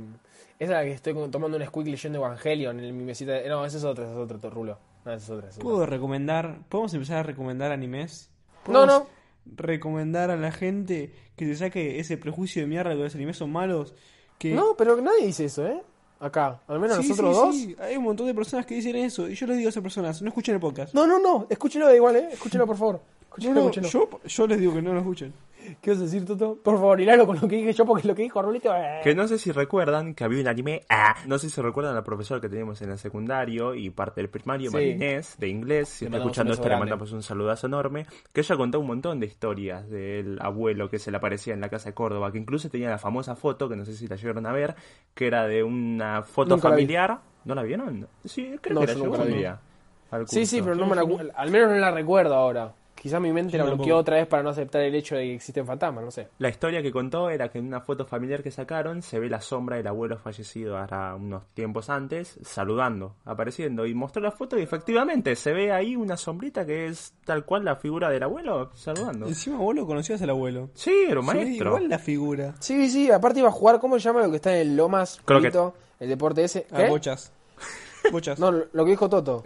esa 0.60 0.64
es 0.64 0.70
la 0.70 0.84
que 0.84 0.92
estoy 0.94 1.14
con- 1.14 1.30
tomando 1.32 1.58
un 1.58 1.66
squeak 1.66 1.88
leyendo 1.88 2.18
Evangelion 2.20 2.80
en 2.80 2.98
mi 2.98 3.04
mesita. 3.06 3.34
de- 3.34 3.48
no, 3.48 3.64
esa 3.66 3.78
es 3.78 3.84
otra, 3.84 4.04
esa 4.06 4.14
es 4.14 4.20
otra, 4.32 4.50
Rulo. 4.50 4.78
No, 5.06 5.14
esa 5.14 5.24
es 5.24 5.30
otra. 5.30 5.50
esa 5.50 5.52
es 5.52 5.56
otra. 5.58 5.64
¿Puedo 5.70 5.86
recomendar? 5.86 6.60
¿Podemos 6.68 6.94
empezar 6.96 7.18
a 7.20 7.24
recomendar 7.24 7.72
animes? 7.72 8.30
No, 8.68 8.74
¿Podemos 8.86 8.88
no. 8.88 9.08
Recomendar 9.46 10.32
a 10.32 10.36
la 10.38 10.52
gente 10.52 11.14
que 11.36 11.46
se 11.46 11.56
saque 11.56 12.00
ese 12.00 12.18
prejuicio 12.18 12.62
de 12.62 12.68
mierda 12.68 12.92
de 12.92 12.98
que 12.98 13.04
los 13.04 13.16
animes 13.16 13.38
son 13.38 13.52
malos? 13.52 13.94
Que... 14.38 14.54
No, 14.54 14.76
pero 14.78 15.00
nadie 15.02 15.28
dice 15.28 15.46
eso, 15.46 15.66
¿eh? 15.68 15.82
Acá. 16.20 16.62
Al 16.68 16.80
menos 16.80 16.98
Sí, 16.98 17.10
nosotros 17.10 17.36
sí, 17.36 17.42
dos. 17.44 17.56
sí. 17.56 17.76
Hay 17.82 17.98
un 17.98 18.04
montón 18.04 18.28
de 18.28 18.34
personas 18.34 18.66
que 18.66 18.76
dicen 18.76 18.96
eso 18.96 19.30
y 19.30 19.36
yo 19.36 19.46
les 19.48 19.58
digo 19.58 19.68
a 19.68 19.72
esas 19.72 19.84
personas, 19.84 20.22
no 20.22 20.30
escuchen 20.30 20.56
el 20.56 20.62
podcast. 20.62 20.94
No, 20.94 21.06
no, 21.06 21.20
no. 21.20 21.48
Escúchelo 21.50 21.86
da 21.88 21.96
igual, 21.96 22.16
¿eh? 22.16 22.30
Escúchelo, 22.32 22.66
por 22.66 22.78
favor. 22.78 23.02
Escúchelo, 23.24 23.54
No, 23.54 23.62
no, 23.62 23.70
escúchelo. 23.70 23.88
yo, 23.90 24.20
yo 24.26 24.48
les 24.48 24.60
digo 24.60 24.74
que 24.74 24.82
no 24.82 24.94
lo 24.94 25.00
escuchen. 25.00 25.34
¿Qué 25.82 25.92
vas 25.92 26.00
a 26.00 26.04
decir, 26.04 26.26
Toto? 26.26 26.58
Por 26.64 26.76
favor, 26.76 27.00
hilalo 27.00 27.26
con 27.26 27.40
lo 27.40 27.48
que 27.48 27.56
dije 27.58 27.74
yo, 27.74 27.86
porque 27.86 28.08
lo 28.08 28.16
que 28.16 28.22
dijo 28.24 28.42
Rulito. 28.42 28.74
eh. 28.76 29.00
Que 29.04 29.16
no 29.16 29.28
sé 29.28 29.38
si 29.38 29.52
recuerdan 29.52 30.14
que 30.16 30.24
había 30.24 30.42
un 30.42 30.48
anime. 30.48 30.84
Ah, 30.90 31.16
no 31.26 31.38
sé 31.38 31.50
si 31.50 31.62
recuerdan 31.62 31.96
al 31.96 32.04
profesor 32.04 32.40
que 32.42 32.50
teníamos 32.50 32.82
en 32.82 32.92
el 32.92 32.98
secundario 32.98 33.74
y 33.76 33.90
parte 33.90 34.22
del 34.22 34.30
primario, 34.30 34.70
Sí. 34.72 34.76
Marinés, 34.76 35.36
de 35.38 35.48
inglés. 35.48 35.90
Si 35.90 36.06
está 36.06 36.18
escuchando 36.18 36.54
esto, 36.54 36.68
le 36.70 36.78
mandamos 36.78 37.12
un 37.12 37.24
saludazo 37.24 37.68
enorme. 37.68 38.06
Que 38.32 38.42
ella 38.42 38.56
contó 38.58 38.80
un 38.80 38.88
montón 38.88 39.20
de 39.20 39.26
historias 39.26 39.90
del 39.90 40.38
abuelo 40.42 40.90
que 40.90 41.00
se 41.00 41.12
le 41.12 41.18
aparecía 41.18 41.54
en 41.54 41.62
la 41.62 41.70
casa 41.70 41.90
de 41.90 41.94
Córdoba. 41.94 42.32
Que 42.32 42.38
incluso 42.38 42.70
tenía 42.70 42.90
la 42.90 42.98
famosa 42.98 43.36
foto, 43.36 43.70
que 43.70 43.76
no 43.76 43.86
sé 43.86 43.94
si 43.96 44.08
la 44.08 44.16
llegaron 44.16 44.46
a 44.46 44.52
ver, 44.52 44.76
que 45.14 45.28
era 45.28 45.48
de 45.48 45.64
una 45.64 46.24
foto 46.24 46.56
Nunca 46.56 46.70
la 46.70 46.76
familiar. 46.76 47.20
¿No 47.46 47.56
la 47.56 47.64
vieron? 47.64 48.08
Sí, 48.26 48.56
creo 48.62 48.76
No, 48.76 48.82
que 48.82 48.88
la 48.88 48.94
yo 48.94 49.06
nunca 49.06 49.18
la 49.20 49.26
vi. 49.26 50.26
Sí, 50.28 50.46
sí, 50.46 50.62
pero 50.62 50.76
no 50.76 50.86
me 50.86 50.96
la, 50.96 51.02
al 51.36 51.50
menos 51.52 51.72
no 51.72 51.78
la 51.78 51.92
recuerdo 51.92 52.36
ahora. 52.36 52.74
Quizá 52.96 53.20
mi 53.20 53.34
mente 53.34 53.58
la 53.58 53.66
bloqueó 53.66 53.98
otra 53.98 54.16
vez 54.16 54.28
para 54.28 54.44
no 54.44 54.50
aceptar 54.50 54.82
el 54.82 54.96
hecho 54.96 55.16
de 55.16 55.24
que 55.24 55.36
existen 55.36 55.66
fantasmas, 55.66 56.06
no 56.06 56.12
sé. 56.12 56.30
La 56.38 56.48
historia 56.48 56.82
que 56.82 56.92
contó 56.92 57.30
era 57.30 57.50
que 57.50 57.60
en 57.60 57.68
una 57.68 57.82
foto 57.82 58.06
familiar 58.06 58.42
que 58.42 58.52
sacaron 58.52 59.02
se 59.02 59.20
ve 59.20 59.30
la 59.30 59.42
sombra 59.42 59.76
del 59.76 59.88
abuelo 59.88 60.18
fallecido 60.18 60.78
ahora 60.78 61.14
unos 61.16 61.44
tiempos 61.54 61.90
antes, 61.90 62.40
saludando, 62.44 63.16
apareciendo, 63.26 63.86
y 63.86 63.94
mostró 63.94 64.22
la 64.22 64.32
foto 64.32 64.58
y 64.58 64.62
efectivamente 64.62 65.36
se 65.36 65.52
ve 65.52 65.72
ahí 65.74 65.96
una 65.98 66.16
sombrita 66.16 66.66
que 66.66 66.88
es 66.88 67.14
tal 67.26 67.44
cual 67.44 67.66
la 67.66 67.76
figura 67.76 68.10
del 68.10 68.24
abuelo 68.24 68.72
saludando. 68.74 69.28
Encima 69.28 69.58
vos 69.58 69.76
lo 69.76 69.86
conocías 69.86 70.22
al 70.22 70.30
abuelo. 70.30 70.70
Sí, 70.74 70.94
era 71.10 71.20
un 71.20 71.26
maestro. 71.26 71.70
igual 71.70 71.90
la 71.90 72.00
figura. 72.00 72.56
Sí, 72.60 72.90
sí, 72.90 73.12
aparte 73.12 73.40
iba 73.40 73.50
a 73.50 73.52
jugar, 73.52 73.80
¿cómo 73.80 74.00
se 74.00 74.06
llama 74.06 74.22
lo 74.22 74.30
que 74.30 74.38
está 74.38 74.54
en 74.56 74.62
el 74.62 74.78
Lomas? 74.78 75.20
Croquet. 75.26 75.54
El 76.00 76.10
deporte 76.10 76.44
ese. 76.44 76.68
A 76.72 76.78
¿Qué? 76.78 76.90
bochas. 76.90 77.32
Bochas. 78.12 78.38
No, 78.40 78.52
lo 78.52 78.86
que 78.86 78.92
dijo 78.92 79.10
Toto. 79.10 79.44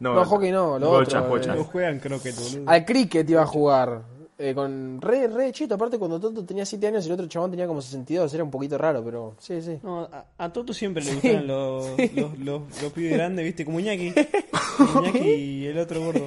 No, 0.00 0.24
hockey 0.24 0.50
no, 0.50 0.78
lo 0.78 0.88
bochas, 0.90 1.14
otro, 1.22 1.28
bochas. 1.28 1.56
No 1.56 1.64
juegan 1.64 1.98
croquet, 2.00 2.34
boludo. 2.34 2.70
Al 2.70 2.84
cricket 2.84 3.28
iba 3.30 3.42
a 3.42 3.46
jugar. 3.46 4.02
eh, 4.38 4.54
con 4.54 4.98
re, 5.02 5.28
re 5.28 5.52
chito, 5.52 5.74
aparte 5.74 5.98
cuando 5.98 6.18
Toto 6.18 6.42
tenía 6.46 6.64
7 6.64 6.86
años 6.86 7.04
y 7.04 7.08
el 7.08 7.12
otro 7.12 7.26
chabón 7.26 7.50
tenía 7.50 7.66
como 7.66 7.82
62, 7.82 8.32
era 8.32 8.42
un 8.42 8.50
poquito 8.50 8.78
raro, 8.78 9.04
pero 9.04 9.34
sí, 9.38 9.60
sí. 9.60 9.78
No, 9.82 10.00
a, 10.10 10.24
a 10.38 10.50
Toto 10.50 10.72
siempre 10.72 11.04
le 11.04 11.12
gustaban 11.12 11.46
los, 11.46 11.86
los, 12.14 12.38
los, 12.38 12.82
los 12.82 12.92
pibes 12.94 13.12
grandes, 13.12 13.44
viste, 13.44 13.66
como 13.66 13.78
Iñaki. 13.80 14.14
Iñaki 14.96 15.18
y 15.28 15.66
el 15.66 15.78
otro 15.78 16.02
gordo. 16.02 16.26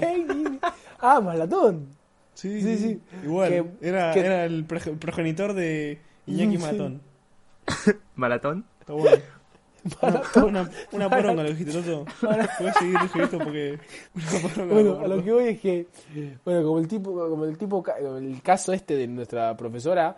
ah, 1.00 1.20
malatón. 1.22 1.88
Sí, 2.36 2.62
Sí, 2.62 2.78
sí. 2.78 3.02
Igual, 3.24 3.50
Que- 3.50 3.88
era, 3.90 4.14
que- 4.14 4.20
era 4.20 4.46
el 4.46 4.68
proge- 4.68 4.98
progenitor 5.00 5.54
de 5.54 6.00
Iñaki 6.28 6.58
Sí. 6.58 6.64
Matón. 6.64 7.02
Maratón. 8.16 8.66
Está 8.80 8.94
bueno. 8.94 9.18
Una, 10.02 10.46
una, 10.46 10.70
una 10.94 11.10
poronga 11.10 11.44
lo 11.44 11.50
dijiste, 11.50 11.74
Toto. 11.74 12.06
Puedes 12.22 12.76
seguir 12.80 12.98
esto 13.22 13.38
porque. 13.38 13.78
Una 14.16 14.50
poronga. 14.50 14.74
Bueno, 14.74 15.00
a 15.00 15.08
lo 15.08 15.24
que 15.24 15.32
voy 15.34 15.44
es 15.50 15.60
que, 15.60 15.88
bueno, 16.46 16.64
como 16.64 16.80
el 16.80 16.88
tipo, 16.88 17.12
como 17.14 17.46
el 17.46 17.58
tipo, 17.58 17.84
como 17.84 18.18
el 18.18 18.42
caso 18.42 18.72
este 18.72 18.96
de 18.96 19.08
nuestra 19.08 19.56
profesora, 19.58 20.16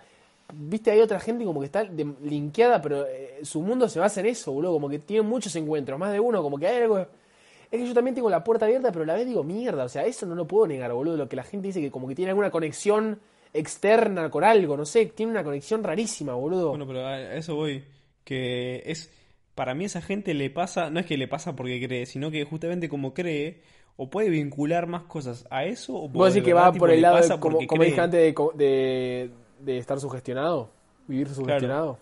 viste, 0.53 0.91
hay 0.91 0.99
otra 0.99 1.19
gente 1.19 1.45
como 1.45 1.59
que 1.61 1.65
está 1.65 1.83
de- 1.83 2.13
linkeada, 2.23 2.79
pero 2.81 3.05
eh, 3.07 3.39
su 3.41 3.61
mundo 3.61 3.89
se 3.89 3.99
basa 3.99 4.19
en 4.19 4.27
eso, 4.27 4.51
boludo, 4.51 4.73
como 4.73 4.87
que 4.89 4.99
tiene 4.99 5.23
muchos 5.23 5.55
encuentros, 5.55 5.97
más 5.99 6.11
de 6.11 6.19
uno, 6.19 6.43
como 6.43 6.57
que 6.59 6.67
hay 6.67 6.83
algo... 6.83 6.99
Es 6.99 7.79
que 7.81 7.87
yo 7.87 7.93
también 7.95 8.13
tengo 8.13 8.29
la 8.29 8.43
puerta 8.43 8.65
abierta, 8.65 8.91
pero 8.91 9.03
a 9.03 9.07
la 9.07 9.15
vez 9.15 9.25
digo, 9.25 9.43
mierda, 9.43 9.85
o 9.85 9.89
sea, 9.89 10.05
eso 10.05 10.27
no 10.27 10.35
lo 10.35 10.45
puedo 10.45 10.67
negar, 10.67 10.93
boludo, 10.93 11.17
lo 11.17 11.27
que 11.27 11.35
la 11.35 11.43
gente 11.43 11.67
dice 11.67 11.81
que 11.81 11.89
como 11.89 12.07
que 12.07 12.13
tiene 12.13 12.29
alguna 12.29 12.51
conexión 12.51 13.19
externa 13.51 14.29
con 14.29 14.43
algo, 14.43 14.77
no 14.77 14.85
sé, 14.85 15.07
tiene 15.07 15.31
una 15.31 15.43
conexión 15.43 15.83
rarísima, 15.83 16.35
boludo. 16.35 16.69
Bueno, 16.69 16.85
pero 16.85 17.05
a 17.07 17.33
eso 17.33 17.55
voy. 17.55 17.83
Que 18.23 18.83
es. 18.85 19.11
Para 19.55 19.73
mí, 19.73 19.85
esa 19.85 20.01
gente 20.01 20.33
le 20.33 20.49
pasa. 20.49 20.89
No 20.89 20.99
es 20.99 21.05
que 21.05 21.17
le 21.17 21.27
pasa 21.27 21.55
porque 21.55 21.81
cree, 21.85 22.05
sino 22.05 22.31
que 22.31 22.43
justamente 22.45 22.89
como 22.89 23.13
cree. 23.13 23.61
O 23.97 24.09
puede 24.09 24.29
vincular 24.29 24.87
más 24.87 25.03
cosas 25.03 25.47
a 25.49 25.65
eso. 25.65 25.95
O 25.95 26.09
¿Vos 26.09 26.33
de 26.33 26.41
decís 26.41 26.45
que 26.45 26.53
va 26.53 26.71
tipo, 26.71 26.79
por 26.79 26.91
el 26.91 27.01
lado, 27.01 27.21
de, 27.21 27.39
como, 27.39 27.65
como 27.67 27.83
dije 27.83 28.01
antes, 28.01 28.19
de, 28.19 28.35
de, 28.55 29.31
de 29.59 29.77
estar 29.77 29.99
sugestionado? 29.99 30.69
¿Vivir 31.07 31.29
sugestionado? 31.29 31.97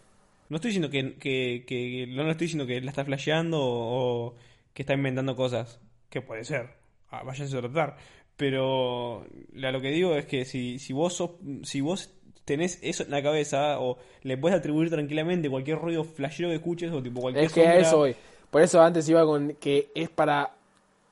No 0.49 0.57
estoy 0.57 0.69
diciendo 0.69 0.89
que, 0.89 1.15
que, 1.17 1.63
que- 1.67 2.07
no, 2.07 2.23
no 2.23 2.31
estoy 2.31 2.45
diciendo 2.45 2.67
que 2.67 2.81
la 2.81 2.89
está 2.91 3.05
flasheando 3.05 3.59
o, 3.61 4.27
o 4.27 4.35
que 4.73 4.83
está 4.83 4.93
inventando 4.93 5.35
cosas, 5.35 5.79
que 6.09 6.21
puede 6.21 6.43
ser, 6.43 6.69
ah, 7.09 7.23
váyanse 7.23 7.57
a 7.57 7.61
tratar, 7.61 7.97
pero 8.37 9.25
la- 9.53 9.71
lo 9.71 9.81
que 9.81 9.89
digo 9.91 10.15
es 10.15 10.25
que 10.25 10.45
si, 10.45 10.79
si 10.79 10.93
vos 10.93 11.13
sos, 11.15 11.31
si 11.63 11.81
vos 11.81 12.13
tenés 12.45 12.79
eso 12.81 13.03
en 13.03 13.11
la 13.11 13.21
cabeza 13.23 13.79
o 13.79 13.97
le 14.23 14.37
puedes 14.37 14.57
atribuir 14.57 14.89
tranquilamente 14.89 15.49
cualquier 15.49 15.79
ruido 15.79 16.03
flashero 16.03 16.49
que 16.49 16.55
escuches 16.55 16.91
o 16.91 17.01
tipo 17.01 17.21
cualquier 17.21 17.45
Es 17.45 17.53
que 17.53 17.67
a 17.67 17.75
eso 17.77 17.97
voy. 17.97 18.15
Por 18.49 18.61
eso 18.61 18.81
antes 18.81 19.07
iba 19.09 19.25
con 19.25 19.55
que 19.59 19.89
es 19.95 20.09
para 20.09 20.51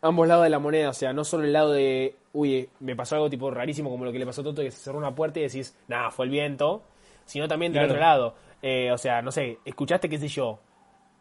ambos 0.01 0.27
lados 0.27 0.43
de 0.43 0.49
la 0.49 0.59
moneda. 0.59 0.89
O 0.89 0.93
sea, 0.93 1.13
no 1.13 1.23
solo 1.23 1.43
el 1.45 1.53
lado 1.53 1.71
de, 1.71 2.15
uy, 2.33 2.69
me 2.79 2.95
pasó 2.95 3.15
algo 3.15 3.29
tipo 3.29 3.49
rarísimo 3.49 3.89
como 3.89 4.05
lo 4.05 4.11
que 4.11 4.19
le 4.19 4.25
pasó 4.25 4.41
a 4.41 4.43
Toto, 4.43 4.61
que 4.61 4.71
se 4.71 4.77
cerró 4.83 4.97
una 4.97 5.13
puerta 5.15 5.39
y 5.39 5.43
decís, 5.43 5.75
nada, 5.87 6.11
fue 6.11 6.25
el 6.25 6.31
viento. 6.31 6.83
Sino 7.25 7.47
también 7.47 7.71
del 7.71 7.81
Claro. 7.83 7.93
otro 7.93 8.01
lado. 8.01 8.35
Eh, 8.61 8.91
o 8.91 8.97
sea, 8.97 9.21
no 9.21 9.31
sé, 9.31 9.57
escuchaste, 9.65 10.07
qué 10.09 10.17
sé 10.19 10.27
yo, 10.27 10.59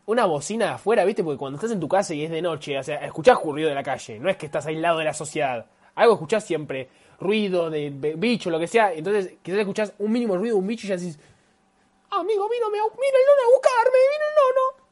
una 0.07 0.27
bocina 0.27 0.67
de 0.67 0.71
afuera, 0.73 1.05
¿viste? 1.05 1.23
Porque 1.25 1.39
cuando 1.39 1.57
estás 1.57 1.71
en 1.71 1.81
tu 1.81 1.89
casa 1.89 2.15
y 2.15 2.25
es 2.25 2.31
de 2.31 2.43
noche, 2.43 2.79
o 2.79 2.83
sea, 2.83 2.97
escuchás 2.97 3.39
ruido 3.43 3.69
de 3.69 3.75
la 3.75 3.83
calle. 3.83 4.19
No 4.19 4.29
es 4.29 4.37
que 4.37 4.47
estás 4.47 4.67
aislado 4.67 4.99
de 4.99 5.05
la 5.05 5.15
sociedad. 5.15 5.67
Algo 5.95 6.15
escuchás 6.15 6.45
siempre. 6.45 6.89
Ruido 7.21 7.69
de 7.71 7.91
bicho, 8.17 8.49
lo 8.51 8.59
que 8.59 8.67
sea. 8.67 8.93
Entonces, 8.95 9.35
quizás 9.43 9.61
escuchás 9.61 9.93
un 9.99 10.11
mínimo 10.11 10.37
ruido 10.37 10.57
de 10.57 10.61
un 10.61 10.67
bicho 10.67 10.87
y 10.87 10.91
ya 10.91 10.97
decís, 10.97 11.19
amigo, 12.11 12.49
vino, 12.49 12.71
me, 12.71 12.79
vino 12.79 12.87
el 12.89 13.27
nono 13.29 13.43
a 13.47 13.53
buscarme, 13.53 13.99
vino 14.13 14.27
el 14.29 14.37
nono. 14.41 14.91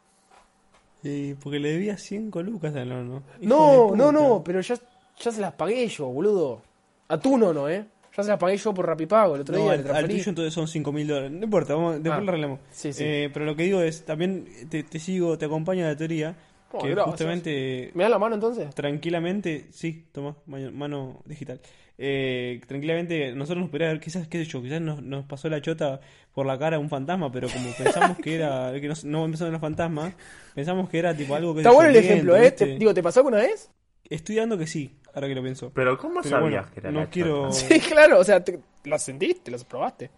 Sí, 1.03 1.37
porque 1.43 1.59
le 1.59 1.73
debía 1.73 1.97
100 1.97 2.31
lucas 2.45 2.75
al 2.75 2.89
nono. 2.89 3.23
Hijo 3.41 3.93
No, 3.95 3.97
no, 3.97 4.13
no, 4.13 4.43
pero 4.45 4.61
ya, 4.61 4.75
ya 5.21 5.31
se 5.31 5.41
las 5.41 5.53
pagué 5.55 5.87
yo, 5.89 6.07
boludo. 6.07 6.61
A 7.09 7.19
tú 7.19 7.39
no, 7.39 7.53
no, 7.55 7.69
¿eh? 7.69 7.87
Ya 8.17 8.23
se 8.25 8.31
las 8.31 8.39
pagué 8.39 8.57
yo 8.57 8.75
por 8.75 8.85
Rapipago 8.85 9.37
el 9.37 9.43
otro 9.43 9.57
No, 9.57 9.63
día. 9.63 9.73
al, 9.75 9.91
al 9.97 10.09
tuyo 10.09 10.25
entonces 10.29 10.53
son 10.53 10.67
5 10.67 10.91
mil 10.93 11.07
dólares. 11.07 11.31
No 11.31 11.45
importa, 11.45 11.75
vamos, 11.75 11.95
después 12.03 12.13
Ah, 12.15 12.21
lo 12.21 12.29
arreglamos. 12.31 12.61
sí, 12.73 12.93
sí. 12.93 13.05
Eh, 13.07 13.31
pero 13.33 13.45
lo 13.47 13.55
que 13.55 13.63
digo 13.63 13.81
es, 13.81 14.05
también 14.05 14.49
te, 14.69 14.83
te 14.83 14.99
sigo, 14.99 15.39
te 15.39 15.45
acompaño 15.47 15.85
a 15.85 15.89
la 15.89 15.97
teoría. 15.97 16.37
Oh, 16.73 16.81
que 16.83 16.89
gracias. 16.91 17.11
justamente, 17.11 17.91
¿Me 17.95 18.03
da 18.03 18.11
la 18.11 18.19
mano 18.19 18.35
entonces? 18.35 18.75
tranquilamente, 18.75 19.69
sí, 19.71 20.05
toma, 20.13 20.37
mano 20.47 21.23
digital. 21.25 21.61
Eh, 22.01 22.61
tranquilamente, 22.69 23.33
nosotros 23.33 23.61
nos 23.63 23.71
podría 23.71 23.89
haber, 23.89 24.01
quizás, 24.01 24.29
qué 24.29 24.39
sé 24.45 24.51
yo, 24.51 24.63
quizás 24.63 24.81
nos, 24.81 25.03
nos 25.03 25.25
pasó 25.25 25.49
la 25.49 25.61
chota 25.61 26.01
por 26.33 26.47
la 26.47 26.57
cara 26.57 26.79
un 26.79 26.89
fantasma, 26.89 27.33
pero 27.33 27.49
como 27.49 27.73
pensamos 27.77 28.19
que 28.19 28.37
era, 28.37 28.73
que 28.81 28.87
no, 28.89 28.95
no 29.05 29.25
empezaron 29.25 29.53
los 29.53 29.61
fantasmas, 29.61 30.15
pensamos 30.55 30.89
que 30.89 31.01
era 31.01 31.17
tipo 31.17 31.35
algo 31.35 31.55
que 31.55 31.61
Está 31.61 31.73
bueno 31.73 31.91
el 31.91 31.97
ejemplo, 31.97 32.37
¿eh? 32.37 32.53
Te- 32.53 32.77
digo, 32.79 32.95
¿te 32.95 33.03
pasó 33.03 33.21
alguna 33.21 33.39
vez? 33.39 33.71
Estoy 34.09 34.37
dando 34.37 34.57
que 34.57 34.67
sí, 34.69 34.97
ahora 35.13 35.27
que 35.27 35.35
lo 35.35 35.43
pienso. 35.43 35.73
Pero 35.75 35.99
¿cómo 35.99 36.21
Pero 36.23 36.31
sabías 36.39 36.51
bueno, 36.63 36.73
que 36.73 36.81
era 36.81 36.91
no 36.93 37.01
la 37.01 37.11
quiero- 37.11 37.51
chota? 37.51 37.53
Sí, 37.75 37.81
claro, 37.81 38.21
o 38.21 38.25
sea, 38.25 38.45
te, 38.45 38.61
¿las 38.85 39.03
sentiste? 39.03 39.51
¿Las 39.51 39.65
probaste? 39.65 40.11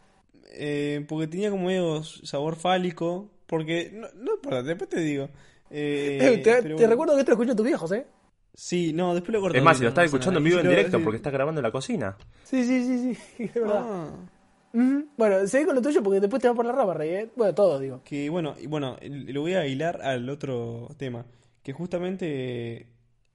Eh, 0.53 1.05
porque 1.09 1.29
tenía 1.29 1.51
como 1.51 1.67
medio 1.67 2.03
sabor 2.05 2.57
fálico. 2.57 3.31
Porque, 3.47 3.91
no, 3.93 4.07
no 4.17 4.35
importa, 4.35 4.63
después 4.63 4.89
te 4.91 5.01
digo. 5.01 5.29
Eh, 5.71 6.19
Eh, 6.21 6.39
te 6.39 6.51
pero 6.63 6.63
te 6.63 6.73
bueno. 6.75 6.91
recuerdo 6.91 7.15
que 7.15 7.21
esto 7.21 7.31
lo 7.31 7.35
escuchan 7.37 7.57
tus 7.57 7.67
viejos, 7.67 7.91
¿eh? 7.93 8.07
Sí, 8.55 8.93
no, 8.93 9.15
después 9.15 9.33
lo 9.33 9.41
corto. 9.41 9.57
Es 9.57 9.65
más, 9.65 9.79
si 9.79 9.83
lo 9.83 9.91
estás 9.91 10.07
escuchando 10.07 10.39
en 10.39 10.45
vivo 10.45 10.59
en 10.59 10.69
directo 10.69 11.01
porque 11.03 11.17
está 11.17 11.31
grabando 11.31 11.61
en 11.61 11.65
la 11.65 11.71
cocina. 11.71 12.17
Sí, 12.45 12.65
sí, 12.65 12.85
sí, 12.85 13.15
sí, 13.15 13.21
es 13.45 13.55
verdad. 13.55 13.85
Ah. 13.85 14.11
Bueno, 14.73 15.47
seguí 15.47 15.65
con 15.65 15.75
lo 15.75 15.83
tuyo 15.83 16.03
porque 16.03 16.21
después 16.21 16.41
te 16.41 16.49
va 16.49 16.55
por 16.55 16.65
la 16.65 16.73
rama, 16.73 16.95
Rey, 16.95 17.11
¿eh? 17.11 17.31
Bueno, 17.35 17.55
todo, 17.55 17.81
digo. 17.81 18.03
que 18.05 18.31
bueno, 18.31 18.55
y 18.61 18.67
bueno, 18.67 18.97
lo 19.03 19.41
voy 19.41 19.55
a 19.55 19.67
hilar 19.67 20.03
al 20.03 20.29
otro 20.29 20.89
tema. 20.97 21.27
Que 21.63 21.73
justamente 21.73 22.87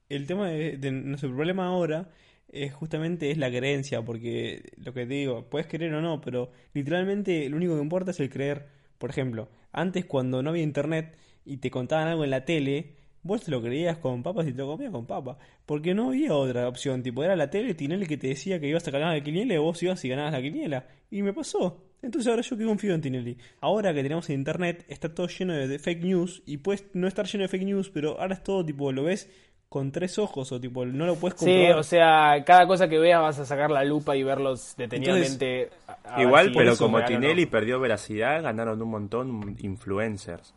el 0.08 0.26
tema 0.26 0.48
de, 0.48 0.78
de 0.78 0.90
nuestro 0.92 1.30
problema 1.34 1.66
ahora 1.66 2.08
es 2.48 2.72
justamente 2.72 3.30
es 3.30 3.38
la 3.38 3.50
creencia. 3.50 4.02
Porque 4.02 4.72
lo 4.78 4.92
que 4.92 5.06
te 5.06 5.14
digo, 5.14 5.44
puedes 5.48 5.66
creer 5.66 5.94
o 5.94 6.00
no, 6.00 6.20
pero 6.20 6.50
literalmente 6.72 7.48
lo 7.48 7.56
único 7.56 7.74
que 7.74 7.82
importa 7.82 8.10
es 8.12 8.20
el 8.20 8.30
creer. 8.30 8.68
Por 8.98 9.10
ejemplo, 9.10 9.48
antes 9.72 10.06
cuando 10.06 10.42
no 10.42 10.50
había 10.50 10.62
internet 10.62 11.16
y 11.44 11.58
te 11.58 11.70
contaban 11.70 12.08
algo 12.08 12.24
en 12.24 12.30
la 12.30 12.44
tele, 12.44 12.96
vos 13.26 13.42
te 13.42 13.50
lo 13.50 13.60
creías 13.62 13.98
con 13.98 14.22
papas 14.22 14.46
y 14.46 14.52
te 14.52 14.58
lo 14.58 14.68
comías 14.68 14.92
con 14.92 15.06
papas. 15.06 15.36
Porque 15.66 15.94
no 15.94 16.08
había 16.08 16.34
otra 16.34 16.68
opción. 16.68 17.02
Tipo, 17.02 17.22
era 17.24 17.36
la 17.36 17.50
tele 17.50 17.74
Tinelli 17.74 18.06
que 18.06 18.16
te 18.16 18.28
decía 18.28 18.58
que 18.60 18.68
ibas 18.68 18.86
a 18.86 18.90
ganar 18.90 19.14
la 19.16 19.22
quiniela 19.22 19.54
y 19.54 19.58
vos 19.58 19.82
ibas 19.82 20.04
y 20.04 20.08
ganabas 20.08 20.32
la 20.32 20.42
quiniela. 20.42 20.86
Y 21.10 21.22
me 21.22 21.32
pasó. 21.32 21.82
Entonces 22.02 22.28
ahora 22.30 22.42
yo 22.42 22.56
que 22.56 22.64
confío 22.64 22.94
en 22.94 23.00
Tinelli. 23.00 23.36
Ahora 23.60 23.92
que 23.92 24.02
tenemos 24.02 24.30
internet, 24.30 24.84
está 24.88 25.12
todo 25.14 25.26
lleno 25.28 25.54
de, 25.54 25.78
fake 25.78 26.02
news. 26.04 26.42
Y 26.46 26.58
puedes 26.58 26.84
no 26.94 27.08
estar 27.08 27.26
lleno 27.26 27.42
de 27.42 27.48
fake 27.48 27.64
news, 27.64 27.90
pero 27.90 28.20
ahora 28.20 28.34
es 28.34 28.42
todo 28.42 28.64
tipo, 28.64 28.92
lo 28.92 29.04
ves 29.04 29.28
con 29.68 29.90
tres 29.90 30.16
ojos 30.18 30.52
o 30.52 30.60
tipo, 30.60 30.86
no 30.86 31.06
lo 31.06 31.16
puedes 31.16 31.38
Sí, 31.40 31.46
comprobar. 31.46 31.78
o 31.78 31.82
sea, 31.82 32.44
cada 32.46 32.66
cosa 32.68 32.88
que 32.88 32.98
veas 33.00 33.20
vas 33.20 33.38
a 33.40 33.44
sacar 33.44 33.68
la 33.70 33.82
lupa 33.82 34.16
y 34.16 34.22
verlos 34.22 34.74
detenidamente. 34.76 35.70
a- 35.88 35.92
a 36.04 36.16
ver 36.18 36.26
Igual, 36.26 36.48
si 36.52 36.54
pero 36.56 36.76
como 36.76 37.00
no. 37.00 37.04
Tinelli 37.04 37.46
perdió 37.46 37.80
veracidad, 37.80 38.42
ganaron 38.44 38.80
un 38.80 38.88
montón 38.90 39.56
influencers. 39.58 40.54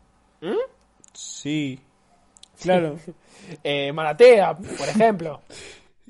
Sí. 1.12 1.80
Claro. 2.62 2.98
Eh, 3.64 3.92
Maratea, 3.92 4.54
por 4.56 4.88
ejemplo. 4.88 5.40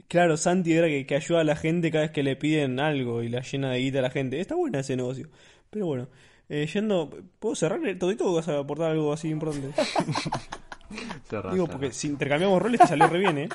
Claro, 0.08 0.36
Santi 0.36 0.72
era 0.72 0.88
que, 0.88 1.06
que 1.06 1.14
ayuda 1.14 1.40
a 1.40 1.44
la 1.44 1.56
gente 1.56 1.90
cada 1.90 2.02
vez 2.02 2.10
que 2.10 2.22
le 2.22 2.34
piden 2.36 2.80
algo 2.80 3.22
y 3.22 3.28
la 3.28 3.42
llena 3.42 3.70
de 3.70 3.78
guita 3.78 4.00
a 4.00 4.02
la 4.02 4.10
gente. 4.10 4.40
Está 4.40 4.56
buena 4.56 4.80
ese 4.80 4.96
negocio. 4.96 5.28
Pero 5.70 5.86
bueno, 5.86 6.08
eh, 6.48 6.66
yendo, 6.66 7.10
¿puedo 7.38 7.54
cerrar 7.54 7.86
el 7.86 7.96
todito 7.96 8.26
o 8.26 8.34
vas 8.34 8.48
a 8.48 8.58
aportar 8.58 8.90
algo 8.90 9.12
así 9.12 9.28
importante? 9.28 9.70
Cerrá, 11.28 11.52
Digo, 11.52 11.68
porque 11.68 11.92
si 11.92 12.08
intercambiamos 12.08 12.60
roles 12.60 12.80
te 12.80 12.88
salió 12.88 13.06
re 13.06 13.20
bien, 13.20 13.38
¿eh? 13.38 13.48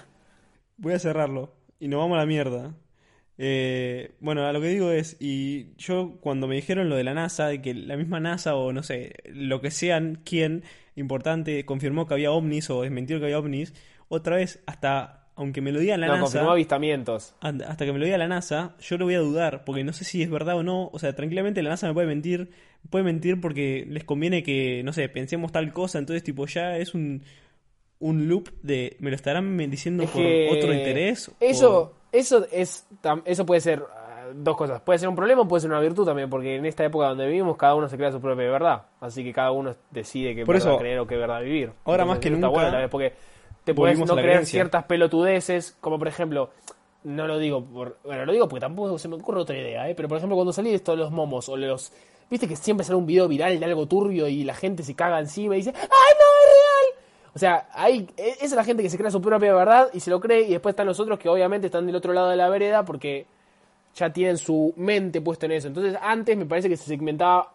Voy 0.78 0.94
a 0.94 1.00
cerrarlo 1.00 1.54
y 1.78 1.90
nos 1.90 2.00
vamos 2.00 2.16
a 2.16 2.20
la 2.20 2.26
mierda. 2.26 2.74
Eh, 3.38 4.16
bueno, 4.22 4.46
a 4.46 4.54
lo 4.54 4.62
que 4.62 4.70
digo 4.70 4.92
es, 4.92 5.18
y 5.20 5.76
yo 5.76 6.18
cuando 6.22 6.48
me 6.48 6.56
dijeron 6.56 6.88
lo 6.88 6.96
de 6.96 7.04
la 7.04 7.14
NASA, 7.14 7.48
de 7.48 7.62
que 7.62 7.74
la 7.74 7.98
misma 7.98 8.22
NASA 8.22 8.56
o 8.56 8.72
no 8.72 8.82
sé, 8.82 9.16
lo 9.26 9.60
que 9.60 9.72
sean, 9.72 10.22
quien 10.24 10.64
importante, 10.96 11.66
confirmó 11.66 12.08
que 12.08 12.14
había 12.14 12.32
ovnis 12.32 12.70
o 12.70 12.82
desmintió 12.82 13.20
que 13.20 13.26
había 13.26 13.40
ovnis, 13.40 13.74
otra 14.08 14.36
vez, 14.38 14.62
hasta, 14.66 15.28
aunque 15.36 15.62
me 15.62 15.72
lo 15.72 15.80
diga 15.80 15.98
la 15.98 16.08
no, 16.08 16.14
NASA... 16.14 16.24
confirmó 16.24 16.52
avistamientos. 16.52 17.36
Hasta 17.42 17.86
que 17.86 17.92
me 17.94 18.00
lo 18.00 18.06
diga 18.06 18.18
la 18.18 18.28
NASA, 18.28 18.76
yo 18.80 18.98
lo 18.98 19.06
voy 19.06 19.16
a 19.16 19.20
dudar, 19.20 19.66
porque 19.66 19.84
no 19.84 19.94
sé 19.94 20.06
si 20.06 20.22
es 20.24 20.30
verdad 20.30 20.56
o 20.58 20.64
no. 20.64 20.90
O 20.94 21.00
sea, 21.00 21.14
tranquilamente 21.16 21.62
la 21.64 21.72
NASA 21.72 21.88
me 21.88 21.94
puede 21.94 22.08
mentir, 22.08 22.52
puede 22.90 23.04
mentir 23.04 23.42
porque 23.42 23.86
les 23.90 24.04
conviene 24.04 24.44
que, 24.44 24.84
no 24.84 24.94
sé, 24.94 25.10
pensemos 25.10 25.52
tal 25.52 25.74
cosa. 25.74 25.98
Entonces, 26.00 26.24
tipo, 26.24 26.46
ya 26.46 26.78
es 26.78 26.94
un, 26.94 27.24
un 28.00 28.28
loop 28.28 28.50
de, 28.62 28.96
¿me 29.00 29.10
lo 29.10 29.16
estarán 29.16 29.58
diciendo 29.70 30.04
Es 30.04 30.10
por 30.12 30.22
que 30.22 30.48
otro 30.52 30.74
interés? 30.74 31.32
Eso, 31.40 31.82
O- 31.82 31.94
eso 32.12 32.48
es 32.52 32.88
eso 33.26 33.46
puede 33.46 33.62
ser 33.62 33.84
dos 34.44 34.58
cosas. 34.58 34.82
Puede 34.82 35.00
ser 35.00 35.10
un 35.10 35.16
problema 35.16 35.42
o 35.42 35.48
puede 35.48 35.62
ser 35.62 35.70
una 35.72 35.80
virtud 35.80 36.06
también, 36.06 36.30
porque 36.30 36.56
en 36.56 36.66
esta 36.66 36.84
época 36.84 37.08
donde 37.08 37.26
vivimos 37.28 37.58
cada 37.58 37.76
uno 37.76 37.88
se 37.90 37.98
crea 37.98 38.12
su 38.12 38.20
propia 38.22 38.50
verdad. 38.50 38.84
Así 39.00 39.24
que 39.24 39.34
cada 39.34 39.52
uno 39.52 39.76
decide 39.92 40.36
qué 40.36 40.46
Por 40.46 40.56
verdad 40.56 40.70
eso, 40.72 40.78
creer 40.80 41.00
o 41.00 41.08
qué 41.08 41.16
verdad 41.18 41.42
vivir. 41.42 41.72
ahora 41.86 42.06
más 42.06 42.20
que 42.20 42.30
nunca, 42.30 42.48
bueno, 42.48 42.70
tal 42.72 42.82
vez, 42.82 42.90
porque 42.90 43.14
te 43.64 43.74
puedes 43.74 43.98
no 43.98 44.06
creer 44.06 44.22
creencia. 44.30 44.52
ciertas 44.58 44.84
pelotudeces, 44.84 45.76
como 45.82 45.98
por 45.98 46.08
ejemplo, 46.08 46.50
no 47.04 47.28
lo 47.28 47.38
digo 47.38 47.64
por, 47.64 47.98
bueno, 48.04 48.26
lo 48.26 48.32
digo 48.32 48.48
porque 48.48 48.62
tampoco 48.62 48.98
se 48.98 49.08
me 49.08 49.16
ocurre 49.16 49.42
otra 49.42 49.58
idea, 49.58 49.90
¿eh? 49.90 49.96
pero 49.96 50.08
por 50.08 50.18
ejemplo 50.18 50.36
cuando 50.36 50.54
salí 50.54 50.70
de 50.70 50.76
esto 50.78 50.92
de 50.92 50.98
los 50.98 51.12
momos 51.12 51.50
o 51.50 51.58
los 51.58 51.92
Viste 52.28 52.48
que 52.48 52.56
siempre 52.56 52.84
sale 52.84 52.98
un 52.98 53.06
video 53.06 53.28
viral 53.28 53.60
de 53.60 53.66
algo 53.66 53.86
turbio 53.86 54.28
y 54.28 54.44
la 54.44 54.56
gente 54.56 54.82
se 54.82 54.96
caga 54.96 55.20
encima 55.20 55.54
y 55.54 55.58
dice, 55.60 55.72
¡ay, 55.76 55.82
no, 55.84 55.86
es 55.86 56.50
real! 56.50 57.04
O 57.36 57.38
sea, 57.40 57.70
hay, 57.72 58.10
e- 58.18 58.30
esa 58.38 58.46
es 58.46 58.54
la 58.54 58.64
gente 58.64 58.82
que 58.82 58.90
se 58.90 58.98
crea 58.98 59.12
su 59.12 59.22
propia 59.22 59.54
verdad 59.54 59.90
y 59.94 60.00
se 60.00 60.10
lo 60.10 60.20
cree, 60.20 60.42
y 60.42 60.50
después 60.50 60.74
están 60.74 60.88
los 60.88 61.00
otros 61.00 61.20
que 61.20 61.30
obviamente 61.30 61.68
están 61.68 61.86
del 61.86 61.96
otro 61.96 62.14
lado 62.14 62.30
de 62.30 62.36
la 62.36 62.50
vereda 62.50 62.84
porque 62.84 63.28
ya 63.96 64.12
tienen 64.12 64.38
su 64.38 64.74
mente 64.78 65.22
puesta 65.22 65.46
en 65.46 65.54
eso. 65.54 65.68
Entonces, 65.68 65.98
antes 66.02 66.38
me 66.38 66.46
parece 66.46 66.70
que 66.70 66.78
se 66.78 66.86
segmentaba 66.86 67.52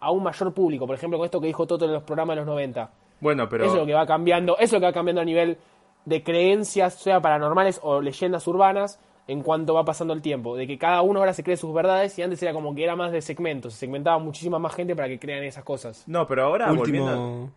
a 0.00 0.10
un 0.10 0.22
mayor 0.22 0.52
público. 0.52 0.86
Por 0.86 0.96
ejemplo, 0.96 1.18
con 1.18 1.24
esto 1.24 1.40
que 1.40 1.46
dijo 1.46 1.66
Toto 1.66 1.84
en 1.84 1.92
los 1.92 2.02
programas 2.02 2.34
de 2.34 2.40
los 2.40 2.46
90. 2.46 2.90
Bueno, 3.20 3.48
pero. 3.48 3.64
Eso 3.64 3.74
es 3.74 3.80
lo 3.80 3.86
que 3.86 3.94
va 3.94 4.06
cambiando, 4.06 4.54
eso 4.54 4.64
es 4.64 4.72
lo 4.72 4.80
que 4.80 4.86
va 4.86 4.92
cambiando 4.92 5.22
a 5.22 5.24
nivel 5.24 5.56
de 6.04 6.22
creencias, 6.22 6.94
sea 6.94 7.20
paranormales 7.20 7.80
o 7.82 8.00
leyendas 8.00 8.46
urbanas, 8.46 9.00
en 9.26 9.42
cuanto 9.42 9.74
va 9.74 9.84
pasando 9.84 10.12
el 10.12 10.22
tiempo. 10.22 10.56
De 10.56 10.66
que 10.66 10.76
cada 10.76 11.02
uno 11.02 11.20
ahora 11.20 11.32
se 11.32 11.42
cree 11.42 11.56
sus 11.56 11.72
verdades 11.72 12.18
y 12.18 12.22
antes 12.22 12.42
era 12.42 12.52
como 12.52 12.74
que 12.74 12.84
era 12.84 12.96
más 12.96 13.12
de 13.12 13.22
segmentos. 13.22 13.72
Se 13.74 13.80
segmentaba 13.80 14.18
muchísima 14.18 14.58
más 14.58 14.74
gente 14.74 14.94
para 14.94 15.08
que 15.08 15.18
crean 15.18 15.44
esas 15.44 15.64
cosas. 15.64 16.04
No, 16.06 16.26
pero 16.26 16.44
ahora 16.44 16.70
volviendo. 16.72 17.12
Último... 17.12 17.52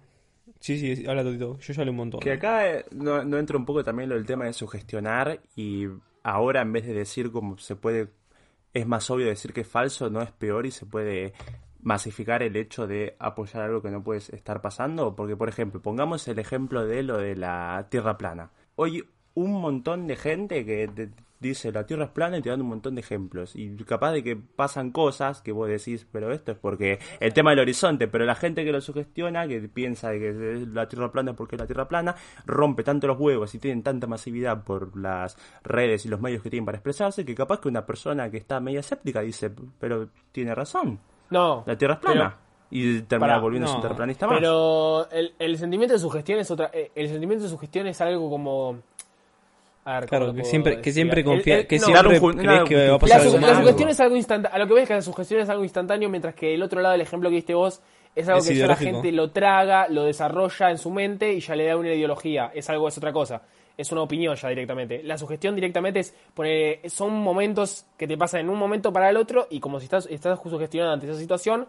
Sí, 0.60 0.96
sí, 0.96 1.08
habla 1.08 1.24
Totito. 1.24 1.58
Yo 1.60 1.74
ya 1.74 1.82
hablé 1.82 1.92
un 1.92 1.98
montón. 1.98 2.20
Que 2.20 2.34
acá 2.34 2.68
eh, 2.70 2.86
no, 2.92 3.24
no 3.24 3.38
entra 3.38 3.58
un 3.58 3.66
poco 3.66 3.84
también 3.84 4.10
lo 4.10 4.16
del 4.16 4.26
tema 4.26 4.46
de 4.46 4.54
sugestionar 4.54 5.40
y 5.56 5.88
ahora 6.24 6.62
en 6.62 6.74
vez 6.74 6.86
de 6.86 6.94
decir 6.94 7.32
como 7.32 7.58
se 7.58 7.76
puede, 7.76 8.10
es 8.74 8.88
más 8.88 9.10
obvio 9.10 9.28
decir 9.28 9.54
que 9.54 9.62
es 9.62 9.68
falso, 9.68 10.10
no 10.10 10.22
es 10.22 10.32
peor 10.32 10.66
y 10.66 10.72
se 10.72 10.86
puede 10.86 11.34
masificar 11.82 12.44
el 12.44 12.56
hecho 12.56 12.88
de 12.88 13.16
apoyar 13.20 13.64
algo 13.64 13.82
que 13.82 13.92
no 13.92 14.04
puede 14.04 14.20
estar 14.20 14.62
pasando. 14.62 15.16
Porque, 15.16 15.36
por 15.36 15.50
ejemplo, 15.50 15.82
pongamos 15.82 16.28
el 16.28 16.40
ejemplo 16.40 16.86
de 16.86 17.04
lo 17.04 17.18
de 17.18 17.36
la 17.36 17.88
Tierra 17.90 18.18
plana. 18.18 18.52
Hoy 18.76 19.08
un 19.34 19.54
montón 19.62 20.08
de 20.08 20.16
gente 20.16 20.66
que 20.66 21.10
dice 21.40 21.72
la 21.72 21.86
Tierra 21.86 22.06
es 22.06 22.10
plana 22.12 22.38
y 22.38 22.42
te 22.42 22.50
dan 22.50 22.62
un 22.62 22.68
montón 22.68 22.96
de 22.96 23.02
ejemplos. 23.02 23.56
Y 23.56 23.76
capaz 23.86 24.12
de 24.12 24.24
que 24.24 24.36
pasan 24.36 24.92
cosas 24.92 25.42
que 25.42 25.52
vos 25.52 25.68
decís, 25.70 26.06
pero 26.12 26.32
esto 26.32 26.52
es 26.52 26.58
porque 26.58 27.00
el 27.20 27.34
tema 27.34 27.52
del 27.52 27.60
horizonte, 27.60 28.08
pero 28.08 28.26
la 28.26 28.36
gente 28.36 28.64
que 28.66 28.72
lo 28.72 28.82
sugestiona, 28.82 29.48
que 29.48 29.62
piensa 29.70 30.10
de 30.10 30.20
que 30.20 30.66
la 30.74 30.88
Tierra 30.88 31.12
plana 31.12 31.32
es 31.32 31.38
porque 31.38 31.56
es 31.56 31.62
la 31.62 31.68
Tierra 31.68 31.88
plana, 31.88 32.16
rompe 32.46 32.84
tanto 32.84 33.08
los 33.08 33.20
huevos 33.20 33.54
y 33.56 33.60
tienen 33.60 33.84
tanta 33.84 34.06
masividad 34.08 34.64
por 34.64 34.98
las 34.98 35.38
redes 35.64 36.06
y 36.06 36.10
los 36.10 36.20
medios 36.20 36.42
que 36.44 36.50
tienen 36.50 36.66
para 36.66 36.78
expresarse, 36.78 37.24
que 37.26 37.36
capaz 37.36 37.60
que 37.62 37.68
una 37.70 37.86
persona 37.86 38.30
que 38.30 38.38
está 38.38 38.60
media 38.60 38.82
escéptica 38.82 39.22
dice, 39.22 39.52
pero 39.80 40.10
tiene 40.32 40.54
razón, 40.54 41.00
No. 41.30 41.64
la 41.66 41.78
Tierra 41.78 41.94
es 41.96 42.00
pero- 42.02 42.14
plana. 42.14 42.38
y 42.72 43.02
termina 43.02 43.40
volviéndose 43.40 43.74
no, 43.74 43.78
un 43.78 43.82
terraplanista 43.82 44.28
más. 44.28 44.38
Pero 44.38 45.10
el, 45.10 45.34
el 45.40 45.58
sentimiento 45.58 45.94
de 45.94 46.00
sugestión 46.00 46.40
es 46.40 46.52
otra. 46.52 46.70
eh, 46.72 46.92
El 46.94 47.08
sentimiento 47.08 47.44
de 47.46 47.50
sugestión 47.50 47.88
es 47.88 48.00
algo 48.02 48.30
como. 48.30 48.78
A 49.86 50.00
ver, 50.02 50.10
¿cómo 50.10 50.20
Claro, 50.20 50.34
que 50.36 50.44
siempre, 50.44 50.82
que 50.82 50.92
siempre 50.92 51.24
confía, 51.24 51.60
el- 51.60 51.68
que 51.68 51.78
no, 51.80 51.86
siempre 51.86 52.20
crees 52.20 52.64
que 52.64 52.76
va 52.76 52.82
a 52.84 52.88
la 52.88 53.00
pasar 53.00 53.18
La, 53.42 53.48
algo 53.48 53.62
sugestión 53.62 53.90
es 53.90 54.00
algo 54.00 54.16
instantáneo. 54.16 54.56
A 54.56 54.60
lo 54.60 54.68
que 54.68 54.74
ves 54.74 54.88
que 54.88 54.94
la 54.94 55.02
sugestión 55.02 55.42
es 55.42 55.50
algo 55.50 55.64
instantáneo, 55.64 56.10
mientras 56.10 56.36
que 56.36 56.54
el 56.54 56.62
otro 56.62 56.82
lado 56.82 56.92
del 56.94 57.02
ejemplo 57.02 57.30
que 57.30 57.36
diste 57.38 57.54
vos 57.54 57.82
es 58.16 58.28
algo 58.28 58.40
Es 58.42 58.48
que 58.50 58.56
ya 58.56 58.68
la 58.68 58.76
gente 58.76 59.12
lo 59.12 59.32
traga, 59.32 59.88
lo 59.88 60.04
desarrolla 60.04 60.70
en 60.70 60.78
su 60.78 60.92
mente 60.92 61.34
y 61.34 61.40
ya 61.40 61.56
le 61.56 61.66
da 61.66 61.78
una 61.78 61.94
ideología. 61.94 62.52
Es 62.54 62.70
algo, 62.70 62.88
es 62.88 62.98
otra 62.98 63.14
cosa. 63.14 63.42
Es 63.78 63.92
una 63.94 64.02
opinión 64.02 64.36
ya 64.36 64.50
directamente. 64.50 65.02
La 65.04 65.18
sugestión 65.18 65.56
directamente 65.56 66.02
es 66.02 66.14
poner, 66.34 66.82
son 66.90 67.14
momentos 67.14 67.86
que 67.98 68.08
te 68.08 68.18
pasan 68.18 68.42
en 68.42 68.50
un 68.50 68.58
momento 68.60 68.92
para 68.92 69.10
el 69.10 69.16
otro 69.16 69.48
y 69.50 69.60
como 69.62 69.80
si 69.80 69.86
estás, 69.86 70.06
estás 70.08 70.38
sugestionado 70.44 70.92
ante 70.94 71.10
esa 71.10 71.18
situación, 71.18 71.66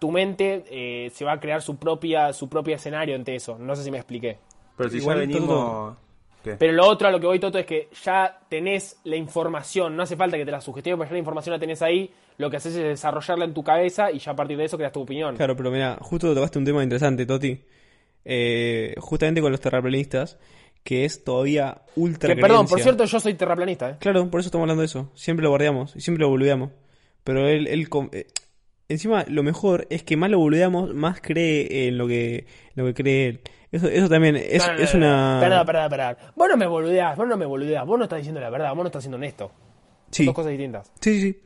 tu 0.00 0.10
mente 0.10 0.64
eh, 0.68 1.10
se 1.10 1.24
va 1.24 1.34
a 1.34 1.40
crear 1.40 1.62
su 1.62 1.76
propia, 1.76 2.32
su 2.32 2.48
propio 2.48 2.74
escenario 2.74 3.14
ante 3.14 3.36
eso. 3.36 3.56
No 3.58 3.76
sé 3.76 3.84
si 3.84 3.92
me 3.92 3.98
expliqué. 3.98 4.38
Pero 4.76 4.90
si 4.90 4.96
Igual 4.96 5.18
ya 5.18 5.20
venimos... 5.20 5.48
todo- 5.48 5.96
¿Qué? 6.42 6.54
Pero 6.56 6.72
lo 6.72 6.86
otro 6.86 7.08
a 7.08 7.10
lo 7.10 7.20
que 7.20 7.26
voy, 7.26 7.38
Toto, 7.38 7.58
es 7.58 7.66
que 7.66 7.88
ya 8.04 8.40
tenés 8.48 8.98
la 9.04 9.16
información. 9.16 9.96
No 9.96 10.02
hace 10.02 10.16
falta 10.16 10.36
que 10.36 10.44
te 10.44 10.50
la 10.50 10.60
sugestiones, 10.60 10.96
porque 10.98 11.10
ya 11.10 11.14
la 11.14 11.18
información 11.20 11.52
la 11.52 11.58
tenés 11.60 11.82
ahí. 11.82 12.10
Lo 12.38 12.50
que 12.50 12.56
haces 12.56 12.74
es 12.74 12.82
desarrollarla 12.82 13.44
en 13.44 13.54
tu 13.54 13.62
cabeza 13.62 14.10
y 14.10 14.18
ya 14.18 14.32
a 14.32 14.36
partir 14.36 14.56
de 14.56 14.64
eso 14.64 14.76
creas 14.76 14.92
tu 14.92 15.00
opinión. 15.02 15.36
Claro, 15.36 15.54
pero 15.56 15.70
mira, 15.70 15.98
justo 16.00 16.34
tocaste 16.34 16.58
un 16.58 16.64
tema 16.64 16.82
interesante, 16.82 17.26
Toti. 17.26 17.60
Eh, 18.24 18.94
justamente 18.98 19.40
con 19.40 19.50
los 19.50 19.60
terraplanistas, 19.60 20.38
que 20.84 21.04
es 21.04 21.24
todavía 21.24 21.82
ultra 21.96 22.34
Que, 22.34 22.40
perdón, 22.40 22.66
por 22.66 22.80
cierto, 22.80 23.04
yo 23.04 23.20
soy 23.20 23.34
terraplanista, 23.34 23.90
¿eh? 23.90 23.96
Claro, 24.00 24.28
por 24.30 24.40
eso 24.40 24.48
estamos 24.48 24.64
hablando 24.64 24.80
de 24.82 24.86
eso. 24.86 25.10
Siempre 25.14 25.42
lo 25.44 25.50
guardiamos 25.50 25.94
y 25.96 26.00
siempre 26.00 26.22
lo 26.22 26.28
boludeamos. 26.28 26.70
Pero 27.24 27.46
él, 27.48 27.66
él 27.68 27.88
con- 27.88 28.10
eh, 28.12 28.26
encima 28.88 29.24
lo 29.28 29.42
mejor 29.42 29.86
es 29.90 30.02
que 30.02 30.16
más 30.16 30.30
lo 30.30 30.38
boludeamos, 30.38 30.94
más 30.94 31.20
cree 31.20 31.86
en 31.88 31.98
lo 31.98 32.06
que, 32.08 32.46
lo 32.74 32.84
que 32.86 32.94
cree 32.94 33.26
él. 33.28 33.40
Eso, 33.72 33.88
eso 33.88 34.08
también 34.08 34.36
es, 34.36 34.66
No, 34.66 34.74
no, 34.74 34.78
es 34.78 34.94
no, 34.94 35.00
no. 35.00 35.06
una... 35.06 35.40
Perdón, 35.40 35.66
perdón, 35.66 35.88
perdón. 35.90 36.16
Vos 36.36 36.48
no 36.50 36.56
me 36.58 36.66
boludeás, 36.66 37.16
vos 37.16 37.26
no 37.26 37.36
me 37.36 37.46
boludeás. 37.46 37.86
Vos 37.86 37.98
no 37.98 38.04
estás 38.04 38.18
diciendo 38.18 38.40
la 38.40 38.50
verdad, 38.50 38.68
vos 38.74 38.78
no 38.84 38.86
estás 38.86 39.02
siendo 39.02 39.16
honesto. 39.16 39.46
Son 39.48 40.12
Sí. 40.12 40.24
dos 40.26 40.34
cosas 40.34 40.50
distintas. 40.52 40.92
Sí, 41.00 41.20
sí, 41.20 41.32
sí. 41.32 41.40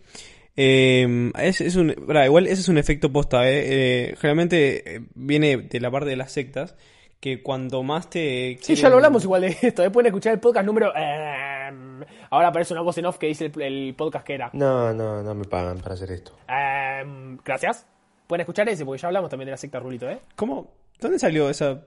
Eh, 0.57 1.31
es, 1.39 1.61
es 1.61 1.77
un, 1.77 1.95
pará, 2.07 2.25
igual 2.27 2.47
ese 2.47 2.63
es 2.63 2.69
un 2.69 2.79
efecto 2.79 3.13
posta, 3.13 3.49
¿eh? 3.49 3.63
Eh, 4.11 4.15
generalmente 4.19 4.97
eh, 4.97 5.01
viene 5.15 5.57
de 5.59 5.81
la 5.81 5.91
parte 5.91 6.09
de 6.11 6.17
las 6.17 6.33
sectas, 6.33 6.75
que 7.21 7.43
cuanto 7.43 7.83
más 7.83 8.11
te... 8.11 8.59
Sí, 8.61 8.75
ya 8.75 8.89
lo 8.89 8.97
hablamos 8.97 9.23
igual 9.25 9.43
de 9.43 9.49
esto. 9.63 9.85
¿eh? 9.85 9.91
Pueden 9.91 10.07
escuchar 10.09 10.33
el 10.33 10.41
podcast 10.41 10.67
número... 10.67 10.93
ehm, 10.97 12.03
ahora 12.31 12.49
aparece 12.49 12.73
una 12.75 12.83
voz 12.83 12.97
en 12.99 13.07
off 13.07 13.19
que 13.19 13.27
dice 13.29 13.53
el, 13.55 13.63
el 13.63 13.95
podcast 13.95 14.27
que 14.27 14.35
era. 14.35 14.51
No, 14.53 14.93
no, 14.93 15.23
no 15.23 15.35
me 15.35 15.45
pagan 15.45 15.79
para 15.79 15.95
hacer 15.95 16.11
esto. 16.11 16.33
Ehm, 16.49 17.39
gracias. 17.45 17.87
Pueden 18.27 18.41
escuchar 18.41 18.69
ese, 18.69 18.85
porque 18.85 19.01
ya 19.01 19.09
hablamos 19.09 19.31
también 19.31 19.47
de 19.47 19.53
la 19.53 19.57
secta 19.59 19.79
Rulito, 19.79 20.09
¿eh? 20.11 20.19
¿Cómo? 20.35 20.73
¿Dónde 21.01 21.19
salió 21.19 21.49
esa...? 21.51 21.83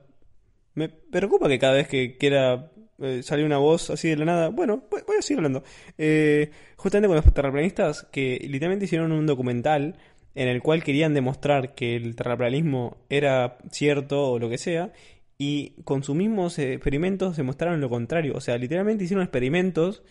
Me 0.80 0.88
preocupa 0.88 1.46
que 1.46 1.58
cada 1.58 1.74
vez 1.74 1.88
que 1.88 2.16
quiera 2.16 2.72
eh, 3.02 3.22
salir 3.22 3.44
una 3.44 3.58
voz 3.58 3.90
así 3.90 4.08
de 4.08 4.16
la 4.16 4.24
nada... 4.24 4.48
Bueno, 4.48 4.84
voy, 4.90 5.02
voy 5.06 5.16
a 5.18 5.22
seguir 5.22 5.40
hablando. 5.40 5.62
Eh, 5.98 6.50
justamente 6.76 7.06
con 7.06 7.16
los 7.16 7.34
terraplanistas, 7.34 8.06
que 8.10 8.38
literalmente 8.48 8.86
hicieron 8.86 9.12
un 9.12 9.26
documental 9.26 9.98
en 10.34 10.48
el 10.48 10.62
cual 10.62 10.82
querían 10.82 11.12
demostrar 11.12 11.74
que 11.74 11.96
el 11.96 12.16
terraplanismo 12.16 12.96
era 13.10 13.58
cierto 13.70 14.30
o 14.30 14.38
lo 14.38 14.48
que 14.48 14.56
sea, 14.56 14.92
y 15.36 15.82
con 15.84 16.02
sus 16.02 16.16
mismos 16.16 16.58
experimentos 16.58 17.36
demostraron 17.36 17.80
lo 17.82 17.90
contrario. 17.90 18.34
O 18.36 18.40
sea, 18.40 18.56
literalmente 18.56 19.04
hicieron 19.04 19.22
experimentos 19.22 20.02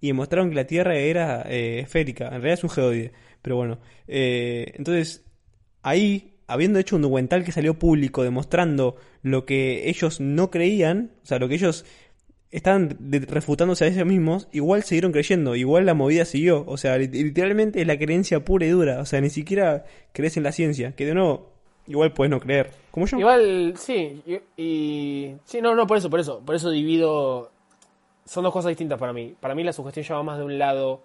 y 0.00 0.08
demostraron 0.08 0.48
que 0.48 0.56
la 0.56 0.66
Tierra 0.66 0.96
era 0.96 1.42
eh, 1.42 1.80
esférica. 1.80 2.24
En 2.26 2.42
realidad 2.42 2.54
es 2.54 2.64
un 2.64 2.70
geoide. 2.70 3.12
Pero 3.42 3.56
bueno, 3.56 3.78
eh, 4.08 4.72
entonces 4.74 5.24
ahí 5.82 6.35
habiendo 6.46 6.78
hecho 6.78 6.96
un 6.96 7.02
documental 7.02 7.44
que 7.44 7.52
salió 7.52 7.74
público 7.78 8.22
demostrando 8.22 8.96
lo 9.22 9.44
que 9.44 9.88
ellos 9.88 10.20
no 10.20 10.50
creían, 10.50 11.10
o 11.22 11.26
sea, 11.26 11.38
lo 11.38 11.48
que 11.48 11.54
ellos 11.56 11.84
estaban 12.52 12.96
refutándose 13.28 13.84
a 13.84 13.88
ellos 13.88 14.06
mismos, 14.06 14.48
igual 14.52 14.82
siguieron 14.84 15.12
creyendo, 15.12 15.56
igual 15.56 15.84
la 15.84 15.94
movida 15.94 16.24
siguió. 16.24 16.64
O 16.66 16.76
sea, 16.76 16.96
lit- 16.96 17.10
literalmente 17.12 17.80
es 17.80 17.86
la 17.86 17.98
creencia 17.98 18.44
pura 18.44 18.64
y 18.66 18.70
dura. 18.70 19.00
O 19.00 19.04
sea, 19.04 19.20
ni 19.20 19.30
siquiera 19.30 19.84
crees 20.12 20.36
en 20.36 20.44
la 20.44 20.52
ciencia, 20.52 20.92
que 20.92 21.04
de 21.04 21.14
nuevo, 21.14 21.50
igual 21.86 22.12
puedes 22.12 22.30
no 22.30 22.40
creer. 22.40 22.70
Como 22.92 23.06
yo. 23.06 23.18
Igual, 23.18 23.74
sí, 23.76 24.22
y- 24.56 25.34
Sí, 25.44 25.60
no, 25.60 25.74
no, 25.74 25.86
por 25.86 25.98
eso, 25.98 26.08
por 26.08 26.20
eso. 26.20 26.40
Por 26.46 26.54
eso 26.54 26.70
divido. 26.70 27.50
Son 28.24 28.42
dos 28.42 28.52
cosas 28.52 28.70
distintas 28.70 28.98
para 28.98 29.12
mí. 29.12 29.34
Para 29.38 29.54
mí 29.54 29.62
la 29.62 29.72
sugestión 29.72 30.04
lleva 30.06 30.22
más 30.22 30.38
de 30.38 30.44
un 30.44 30.58
lado 30.58 31.02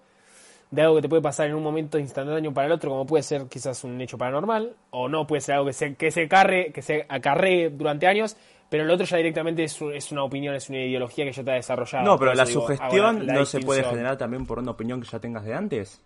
de 0.72 0.82
algo 0.82 0.96
que 0.96 1.02
te 1.02 1.08
puede 1.08 1.22
pasar 1.22 1.46
en 1.46 1.54
un 1.54 1.62
momento 1.62 1.98
instantáneo 1.98 2.52
para 2.52 2.66
el 2.66 2.72
otro, 2.72 2.90
como 2.90 3.06
puede 3.06 3.22
ser 3.22 3.46
quizás 3.46 3.84
un 3.84 4.00
hecho 4.00 4.18
paranormal, 4.18 4.74
o 4.90 5.08
no 5.08 5.26
puede 5.26 5.40
ser 5.42 5.54
algo 5.56 5.66
que 5.66 5.72
se, 5.74 5.94
que 5.94 6.10
se 6.10 6.26
carre, 6.26 6.72
que 6.72 6.82
se 6.82 7.06
acarree 7.08 7.70
durante 7.70 8.06
años, 8.06 8.36
pero 8.70 8.84
el 8.84 8.90
otro 8.90 9.04
ya 9.04 9.18
directamente 9.18 9.64
es, 9.64 9.80
un- 9.82 9.92
es 9.94 10.10
una 10.12 10.24
opinión, 10.24 10.54
es 10.54 10.70
una 10.70 10.78
ideología 10.78 11.26
que 11.26 11.32
ya 11.32 11.42
está 11.42 11.52
desarrollada. 11.52 12.04
No, 12.04 12.18
pero 12.18 12.32
la 12.34 12.44
digo, 12.46 12.62
sugestión 12.62 12.90
ahora, 13.06 13.12
la 13.22 13.34
no 13.34 13.44
se 13.44 13.60
puede 13.60 13.80
generar 13.90 14.16
también 14.16 14.46
por 14.46 14.58
una 14.58 14.70
opinión 14.70 15.00
que 15.00 15.06
ya 15.08 15.20
tengas 15.20 15.44
de 15.44 15.54
antes. 15.54 16.02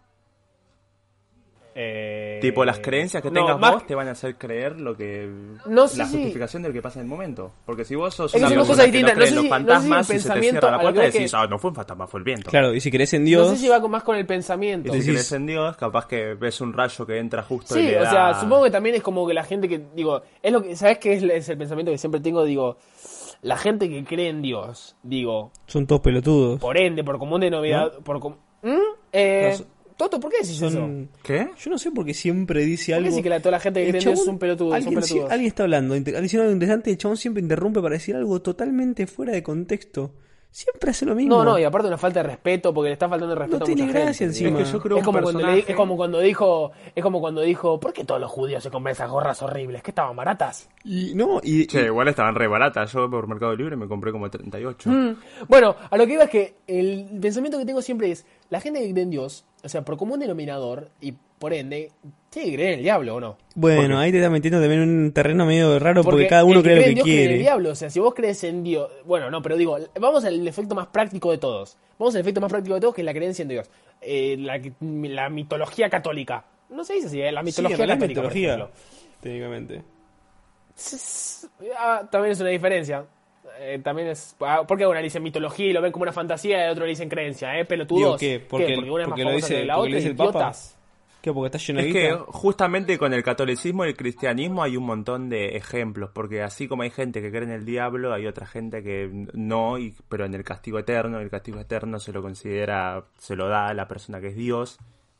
Eh, 1.78 2.38
tipo, 2.40 2.64
las 2.64 2.78
creencias 2.78 3.22
que 3.22 3.30
no, 3.30 3.40
tengas 3.40 3.60
más- 3.60 3.72
vos 3.74 3.86
te 3.86 3.94
van 3.94 4.08
a 4.08 4.12
hacer 4.12 4.36
creer 4.38 4.80
lo 4.80 4.96
que. 4.96 5.28
No 5.66 5.86
sé 5.88 5.98
la 5.98 6.06
si- 6.06 6.16
justificación 6.16 6.62
de 6.62 6.68
lo 6.68 6.72
que 6.72 6.80
pasa 6.80 6.98
en 7.00 7.04
el 7.04 7.10
momento. 7.10 7.52
Porque 7.66 7.84
si 7.84 7.94
vos 7.94 8.14
sos 8.14 8.32
que 8.32 8.38
una 8.38 8.48
persona 8.48 8.90
que 8.90 9.02
no 9.02 9.08
No 9.08 9.14
los 9.14 9.28
sé 9.28 9.28
si- 9.28 9.34
no 9.34 9.34
sé 9.34 9.40
si 9.40 9.44
el 9.44 9.48
fantasmas 9.50 10.10
y 10.10 10.18
se 10.18 10.30
te 10.32 10.40
cierra 10.40 10.70
la 10.70 10.80
puerta 10.80 11.00
que 11.02 11.08
y 11.08 11.12
que- 11.12 11.18
decís, 11.18 11.34
ah, 11.34 11.46
no 11.46 11.58
fue 11.58 11.70
un 11.70 11.76
fantasma, 11.76 12.06
fue 12.06 12.18
el 12.20 12.24
viento. 12.24 12.50
Claro, 12.50 12.72
y 12.74 12.80
si 12.80 12.90
crees 12.90 13.12
en 13.12 13.24
Dios. 13.26 13.46
No 13.46 13.54
sé 13.54 13.60
si 13.60 13.68
va 13.68 13.78
más 13.86 14.02
con 14.02 14.16
el 14.16 14.24
pensamiento. 14.24 14.88
Y 14.88 14.92
si 14.92 14.98
Decís- 15.08 15.12
crees 15.12 15.32
en 15.32 15.46
Dios, 15.46 15.76
capaz 15.76 16.06
que 16.06 16.34
ves 16.34 16.60
un 16.62 16.72
rayo 16.72 17.06
que 17.06 17.18
entra 17.18 17.42
justo 17.42 17.78
y 17.78 17.82
Sí, 17.82 17.88
le 17.88 18.00
o 18.00 18.10
sea, 18.10 18.40
supongo 18.40 18.64
que 18.64 18.70
también 18.70 18.94
es 18.96 19.02
como 19.02 19.26
que 19.26 19.34
la 19.34 19.44
gente 19.44 19.68
que, 19.68 19.82
digo, 19.94 20.22
es 20.42 20.52
lo 20.52 20.62
que, 20.62 20.74
¿sabes 20.76 20.96
qué 20.98 21.12
es, 21.12 21.22
es 21.22 21.48
el 21.50 21.58
pensamiento 21.58 21.92
que 21.92 21.98
siempre 21.98 22.20
tengo? 22.22 22.42
Digo, 22.44 22.78
la 23.42 23.58
gente 23.58 23.88
que 23.90 24.02
cree 24.02 24.28
en 24.30 24.40
Dios, 24.40 24.96
digo, 25.02 25.52
Son 25.66 25.86
todos 25.86 26.00
pelotudos. 26.00 26.58
por 26.58 26.78
ende, 26.78 27.04
por 27.04 27.18
común 27.18 27.40
denominador, 27.42 28.02
por 28.02 28.18
com- 28.18 28.36
¿Mm? 28.62 28.78
Eh, 29.12 29.54
No, 29.58 29.66
Toto, 29.96 30.20
¿por 30.20 30.30
qué 30.30 30.38
decís 30.42 30.56
eso? 30.56 30.70
Son. 30.70 31.08
¿Qué? 31.22 31.48
Yo 31.58 31.70
no 31.70 31.78
sé 31.78 31.90
por 31.90 32.04
qué 32.04 32.12
siempre 32.12 32.64
dice 32.66 32.92
¿Por 32.92 33.02
qué 33.02 33.08
algo. 33.08 33.22
que 33.22 33.28
la- 33.30 33.40
toda 33.40 33.52
la 33.52 33.60
gente 33.60 33.82
que 33.84 33.98
cree 33.98 34.16
son 34.16 34.38
pelotudos, 34.38 34.70
son 34.72 34.76
alguien, 34.76 34.94
pelotudos? 34.94 35.30
alguien 35.30 35.48
está 35.48 35.62
hablando, 35.62 35.96
inter- 35.96 36.20
diciendo 36.20 36.42
algo 36.42 36.52
interesante 36.52 36.90
y 36.90 36.92
el 36.92 36.98
chabón 36.98 37.16
siempre 37.16 37.42
interrumpe 37.42 37.80
para 37.80 37.94
decir 37.94 38.14
algo 38.14 38.42
totalmente 38.42 39.06
fuera 39.06 39.32
de 39.32 39.42
contexto. 39.42 40.12
Siempre 40.50 40.90
hace 40.90 41.04
lo 41.04 41.14
mismo. 41.14 41.36
No, 41.36 41.44
no, 41.44 41.58
y 41.58 41.64
aparte 41.64 41.86
una 41.88 41.98
falta 41.98 42.22
de 42.22 42.28
respeto, 42.30 42.72
porque 42.72 42.88
le 42.88 42.94
está 42.94 43.08
faltando 43.10 43.34
el 43.34 43.38
respeto 43.38 43.58
No 43.58 43.64
a 43.64 43.68
mucha 43.68 43.74
tiene 43.76 43.92
gente. 43.92 44.04
gracia 44.06 44.26
digo. 44.28 44.48
encima. 44.48 44.60
Es 44.60 44.66
que 44.66 44.72
yo 44.72 44.80
creo 44.82 44.96
Es 44.96 45.00
un 45.00 45.04
como, 45.04 45.20
cuando 45.22 45.40
le- 45.40 45.44
personaje- 45.46 45.70
es 45.72 45.76
como 45.76 45.96
cuando 45.96 46.20
dijo, 46.20 46.72
es 46.94 47.02
como 47.02 47.20
cuando 47.20 47.40
dijo, 47.42 47.78
¿por 47.78 47.92
qué 47.92 48.04
todos 48.04 48.20
los 48.20 48.30
judíos 48.30 48.62
se 48.62 48.70
compran 48.70 48.92
esas 48.92 49.10
gorras 49.10 49.42
horribles? 49.42 49.82
¿Que 49.82 49.90
estaban 49.90 50.16
baratas? 50.16 50.68
Y 50.82 51.14
no, 51.14 51.40
y, 51.42 51.66
Che, 51.66 51.84
igual 51.84 52.08
estaban 52.08 52.34
re 52.34 52.46
baratas. 52.48 52.90
Yo 52.92 53.10
por 53.10 53.26
Mercado 53.28 53.54
Libre 53.54 53.76
me 53.76 53.86
compré 53.86 54.12
como 54.12 54.30
38. 54.30 54.88
Mm. 54.88 55.16
Bueno, 55.48 55.76
a 55.90 55.96
lo 55.96 56.06
que 56.06 56.12
iba 56.14 56.24
es 56.24 56.30
que 56.30 56.54
el 56.66 57.06
pensamiento 57.20 57.58
que 57.58 57.66
tengo 57.66 57.82
siempre 57.82 58.10
es, 58.10 58.24
la 58.48 58.60
gente 58.60 58.80
que 58.80 58.90
cree 58.92 59.02
en 59.02 59.10
Dios, 59.10 59.44
o 59.62 59.68
sea, 59.68 59.82
por 59.84 59.98
común 59.98 60.20
denominador, 60.20 60.88
y 61.02 61.12
por 61.38 61.52
ende, 61.52 61.90
que 62.44 62.52
creer 62.54 62.68
en 62.72 62.78
el 62.78 62.82
diablo 62.84 63.14
o 63.16 63.20
no. 63.20 63.36
bueno, 63.54 63.98
ahí 63.98 64.10
te 64.12 64.18
estás 64.18 64.30
metiendo 64.30 64.60
también 64.60 64.82
en 64.82 64.88
un 64.88 65.12
terreno 65.12 65.46
medio 65.46 65.78
raro 65.78 66.02
porque, 66.04 66.26
cada 66.26 66.42
el 66.42 66.48
uno 66.48 66.62
cree 66.62 66.76
lo 66.76 66.82
que 66.82 66.90
Dios 66.90 67.02
cree 67.04 67.14
en 67.14 67.20
el 67.22 67.26
quiere. 67.28 67.38
diablo, 67.42 67.70
o 67.70 67.74
sea, 67.74 67.90
si 67.90 68.00
vos 68.00 68.14
crees 68.14 68.42
en 68.44 68.62
Dios, 68.64 68.90
bueno, 69.04 69.30
no, 69.30 69.40
pero 69.42 69.56
digo, 69.56 69.78
vamos 70.00 70.24
al 70.24 70.46
efecto 70.46 70.74
más 70.74 70.86
práctico 70.88 71.30
de 71.30 71.38
todos. 71.38 71.76
Vamos 71.98 72.14
al 72.14 72.20
efecto 72.20 72.40
más 72.40 72.50
práctico 72.50 72.74
de 72.74 72.80
todos, 72.80 72.94
que 72.94 73.00
es 73.00 73.06
la 73.06 73.14
creencia 73.14 73.42
en 73.42 73.48
Dios. 73.48 73.70
Eh, 74.02 74.36
la, 74.38 74.60
la 74.80 75.30
mitología 75.30 75.88
católica. 75.88 76.44
No 76.68 76.84
se 76.84 76.94
dice 76.94 77.06
así, 77.06 77.20
¿eh? 77.22 77.32
la 77.32 77.40
Sí, 77.40 77.46
mitología 77.46 77.76
realidad 77.76 77.94
católica, 77.96 78.20
mitología, 78.22 78.68
técnicamente. 79.20 79.82
Ah, 81.78 82.02
también 82.10 82.32
es 82.32 82.40
una 82.40 82.50
diferencia. 82.50 83.04
Eh, 83.58 83.80
también 83.82 84.08
es. 84.08 84.36
ah, 84.40 84.64
¿Por 84.66 84.76
qué 84.76 84.86
una 84.86 84.98
le 84.98 85.04
dicen 85.04 85.22
mitología 85.22 85.66
y 85.66 85.72
lo 85.72 85.80
ven 85.80 85.92
como 85.92 86.02
una 86.02 86.12
fantasía 86.12 86.58
y 86.58 86.64
el 86.66 86.70
otro 86.72 86.84
le 86.84 86.90
dicen 86.90 87.08
creencia? 87.08 87.58
¿Eh? 87.58 87.64
Pelotudos. 87.64 88.00
Digo, 88.02 88.16
¿qué? 88.18 88.44
Porque- 88.46 88.74
Porque 88.74 88.90
una 88.90 89.02
es 89.04 89.08
más 89.08 89.12
porque 89.12 89.22
lo 89.24 89.30
famosa 89.30 89.46
dice- 89.46 89.60
que 89.60 89.64
la 89.66 89.74
porque 89.76 89.90
lo 89.90 89.96
otra, 89.96 89.98
dice 89.98 90.10
el 90.10 90.16
Papa. 90.16 90.52
Porque 91.34 91.56
está 91.56 91.58
lleno 91.58 91.80
de 91.80 91.88
Es 91.88 91.92
que 91.94 92.12
justamente 92.28 92.98
con 92.98 93.12
el 93.12 93.22
catolicismo 93.22 93.84
y 93.84 93.88
el 93.88 93.96
cristianismo 93.96 94.62
hay 94.62 94.76
un 94.76 94.84
montón 94.84 95.28
de 95.28 95.56
ejemplos, 95.56 96.10
porque 96.12 96.42
así 96.42 96.68
como 96.68 96.82
hay 96.82 96.90
gente 96.90 97.20
que 97.22 97.30
cree 97.30 97.42
en 97.44 97.50
el 97.50 97.64
diablo, 97.64 98.12
hay 98.12 98.26
otra 98.26 98.46
gente 98.46 98.82
que 98.82 99.10
no, 99.34 99.78
y, 99.78 99.94
pero 100.08 100.24
en 100.24 100.34
el 100.34 100.44
castigo 100.44 100.78
eterno, 100.78 101.20
el 101.20 101.30
castigo 101.30 101.60
eterno 101.60 101.98
se 101.98 102.12
lo 102.12 102.22
considera, 102.22 103.04
se 103.18 103.36
lo 103.36 103.48
da 103.48 103.66
a 103.68 103.74
la 103.74 103.86
persona 103.88 104.20
que 104.20 104.28
es 104.28 104.36
Dios, 104.36 104.78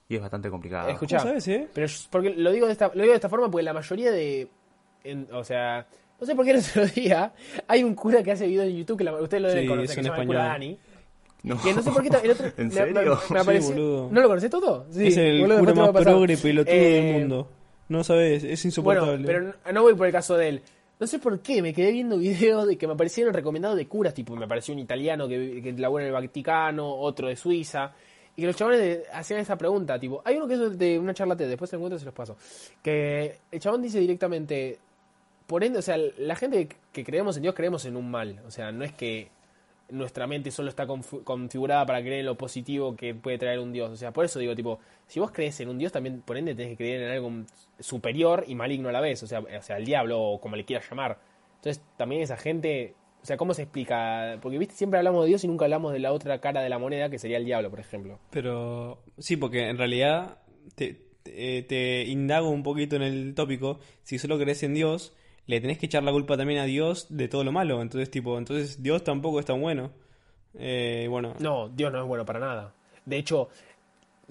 y 0.08 0.14
es 0.16 0.20
bastante 0.20 0.50
complicado. 0.50 0.88
Escuchá, 0.88 1.16
¿Cómo 1.18 1.28
sabes, 1.30 1.48
eh? 1.48 1.68
pero 1.74 1.86
yo- 1.86 1.98
porque 2.10 2.30
lo 2.30 2.52
digo 2.52 2.66
de 2.66 2.72
esta, 2.72 2.86
lo 2.88 3.02
digo 3.02 3.08
de 3.08 3.14
esta 3.16 3.28
forma 3.28 3.50
porque 3.50 3.64
la 3.64 3.72
mayoría 3.72 4.10
de. 4.12 4.48
en- 5.04 5.28
o 5.32 5.42
sea, 5.44 5.86
no 6.20 6.26
sé 6.26 6.34
por 6.34 6.44
qué 6.44 6.52
no 6.54 6.60
se 6.60 6.80
lo 6.80 6.86
diga. 6.86 7.32
Hay 7.68 7.82
un 7.84 7.94
cura 7.94 8.22
que 8.22 8.32
hace 8.32 8.46
videos 8.46 8.66
en 8.68 8.76
YouTube 8.76 8.98
que 8.98 9.04
la- 9.04 9.14
ustedes 9.20 9.42
lo 9.42 9.48
deben 9.48 9.64
Sí, 9.64 9.68
conocer, 9.68 9.90
es 9.90 9.96
que 9.96 10.02
se 10.02 10.08
llama 10.08 10.22
el 10.22 10.26
cura. 10.28 10.44
Dani. 10.44 10.78
No. 11.46 11.62
Que 11.62 11.72
no 11.72 11.80
sé 11.82 11.90
por 11.90 12.02
qué. 12.02 12.08
el 12.24 12.30
otro- 12.32 12.46
¿En 12.58 12.66
me- 12.68 12.72
serio? 12.74 12.94
Me, 12.94 13.04
me 13.10 13.16
Sí, 13.16 13.34
apareció- 13.36 13.70
boludo. 13.74 14.08
¿No 14.10 14.20
lo 14.20 14.28
conoces 14.28 14.50
todo? 14.50 14.86
Sí, 14.90 15.06
es 15.06 15.16
el 15.16 15.40
boludo, 15.40 15.58
cura 15.60 15.74
más 15.74 15.90
progre 15.92 16.36
pelotudo 16.36 16.74
Eh, 16.74 16.90
del 16.90 17.20
mundo. 17.20 17.48
No 17.88 18.02
sabes, 18.04 18.42
es 18.44 18.64
insoportable. 18.64 19.24
Bueno, 19.24 19.52
pero 19.64 19.72
no- 19.72 19.82
voy 19.82 19.94
por 19.94 20.06
el 20.06 20.12
caso 20.12 20.36
de 20.36 20.48
él. 20.48 20.62
No 20.98 21.06
sé 21.06 21.18
por 21.18 21.38
qué, 21.40 21.60
me 21.62 21.72
quedé 21.74 21.92
viendo 21.92 22.16
videos 22.18 22.66
de 22.66 22.76
que 22.78 22.86
me 22.86 22.94
aparecieron 22.94 23.32
recomendados 23.34 23.76
de 23.76 23.86
curas, 23.86 24.12
tipo, 24.14 24.34
me 24.34 24.46
apareció 24.46 24.72
un 24.74 24.80
italiano 24.80 25.28
que, 25.28 25.60
que 25.62 25.72
labora 25.74 26.04
en 26.04 26.08
el 26.08 26.12
Vaticano, 26.14 26.88
otro 26.96 27.28
de 27.28 27.36
Suiza, 27.36 27.92
y 28.34 28.40
que 28.40 28.46
los 28.46 28.56
chavales 28.56 28.80
de- 28.80 29.02
hacían 29.12 29.38
esa 29.40 29.56
pregunta, 29.58 29.98
tipo, 30.00 30.22
hay 30.24 30.36
uno 30.36 30.48
que 30.48 30.54
es 30.54 30.78
de 30.78 30.98
una 30.98 31.12
charla 31.14 31.36
TED, 31.36 31.48
después 31.48 31.68
se 31.70 31.76
encuentro 31.76 31.96
y 31.96 32.00
se 32.00 32.06
los 32.06 32.14
paso, 32.14 32.36
que 32.82 33.38
el 33.52 33.60
chabón 33.60 33.82
dice 33.82 34.00
directamente, 34.00 34.78
por 35.46 35.62
ende, 35.62 35.78
o 35.78 35.82
sea, 35.82 35.96
la 36.18 36.34
gente 36.34 36.66
que 36.92 37.04
creemos 37.04 37.36
en 37.36 37.42
Dios 37.42 37.54
creemos 37.54 37.84
en 37.84 37.94
un 37.96 38.10
mal, 38.10 38.40
o 38.46 38.50
sea, 38.50 38.72
no 38.72 38.82
es 38.82 38.92
que 38.94 39.28
nuestra 39.90 40.26
mente 40.26 40.50
solo 40.50 40.68
está 40.68 40.86
configurada 40.86 41.86
para 41.86 42.00
creer 42.00 42.20
en 42.20 42.26
lo 42.26 42.36
positivo 42.36 42.96
que 42.96 43.14
puede 43.14 43.38
traer 43.38 43.60
un 43.60 43.72
Dios. 43.72 43.90
O 43.90 43.96
sea, 43.96 44.12
por 44.12 44.24
eso 44.24 44.38
digo, 44.38 44.54
tipo, 44.54 44.80
si 45.06 45.20
vos 45.20 45.30
crees 45.30 45.60
en 45.60 45.68
un 45.68 45.78
Dios, 45.78 45.92
también 45.92 46.22
por 46.22 46.36
ende 46.36 46.54
tenés 46.54 46.72
que 46.72 46.76
creer 46.76 47.02
en 47.02 47.10
algo 47.10 47.32
superior 47.78 48.44
y 48.46 48.54
maligno 48.54 48.88
a 48.88 48.92
la 48.92 49.00
vez. 49.00 49.22
O 49.22 49.26
sea, 49.26 49.40
o 49.40 49.62
sea 49.62 49.76
el 49.76 49.84
diablo 49.84 50.20
o 50.20 50.40
como 50.40 50.56
le 50.56 50.64
quieras 50.64 50.88
llamar. 50.88 51.18
Entonces, 51.56 51.82
también 51.96 52.22
esa 52.22 52.36
gente, 52.36 52.94
o 53.22 53.26
sea, 53.26 53.36
¿cómo 53.36 53.54
se 53.54 53.62
explica? 53.62 54.38
Porque, 54.42 54.58
viste, 54.58 54.74
siempre 54.74 54.98
hablamos 54.98 55.22
de 55.24 55.28
Dios 55.28 55.44
y 55.44 55.48
nunca 55.48 55.64
hablamos 55.64 55.92
de 55.92 56.00
la 56.00 56.12
otra 56.12 56.40
cara 56.40 56.62
de 56.62 56.68
la 56.68 56.78
moneda, 56.78 57.08
que 57.08 57.18
sería 57.18 57.38
el 57.38 57.44
diablo, 57.44 57.70
por 57.70 57.80
ejemplo. 57.80 58.18
Pero 58.30 59.02
sí, 59.18 59.36
porque 59.36 59.68
en 59.68 59.78
realidad 59.78 60.38
te, 60.74 61.00
te, 61.22 61.62
te 61.62 62.04
indago 62.04 62.50
un 62.50 62.62
poquito 62.62 62.96
en 62.96 63.02
el 63.02 63.34
tópico. 63.34 63.78
Si 64.02 64.18
solo 64.18 64.38
crees 64.38 64.62
en 64.62 64.74
Dios, 64.74 65.16
le 65.46 65.60
tenés 65.60 65.78
que 65.78 65.86
echar 65.86 66.02
la 66.02 66.12
culpa 66.12 66.36
también 66.36 66.60
a 66.60 66.64
Dios 66.64 67.06
de 67.08 67.28
todo 67.28 67.44
lo 67.44 67.52
malo. 67.52 67.80
Entonces, 67.80 68.10
tipo, 68.10 68.36
entonces 68.38 68.82
Dios 68.82 69.04
tampoco 69.04 69.40
es 69.40 69.46
tan 69.46 69.60
bueno. 69.60 69.90
Eh, 70.54 71.06
bueno, 71.08 71.34
No, 71.38 71.68
Dios 71.68 71.92
no 71.92 72.00
es 72.00 72.06
bueno 72.06 72.24
para 72.24 72.40
nada. 72.40 72.74
De 73.04 73.18
hecho, 73.18 73.48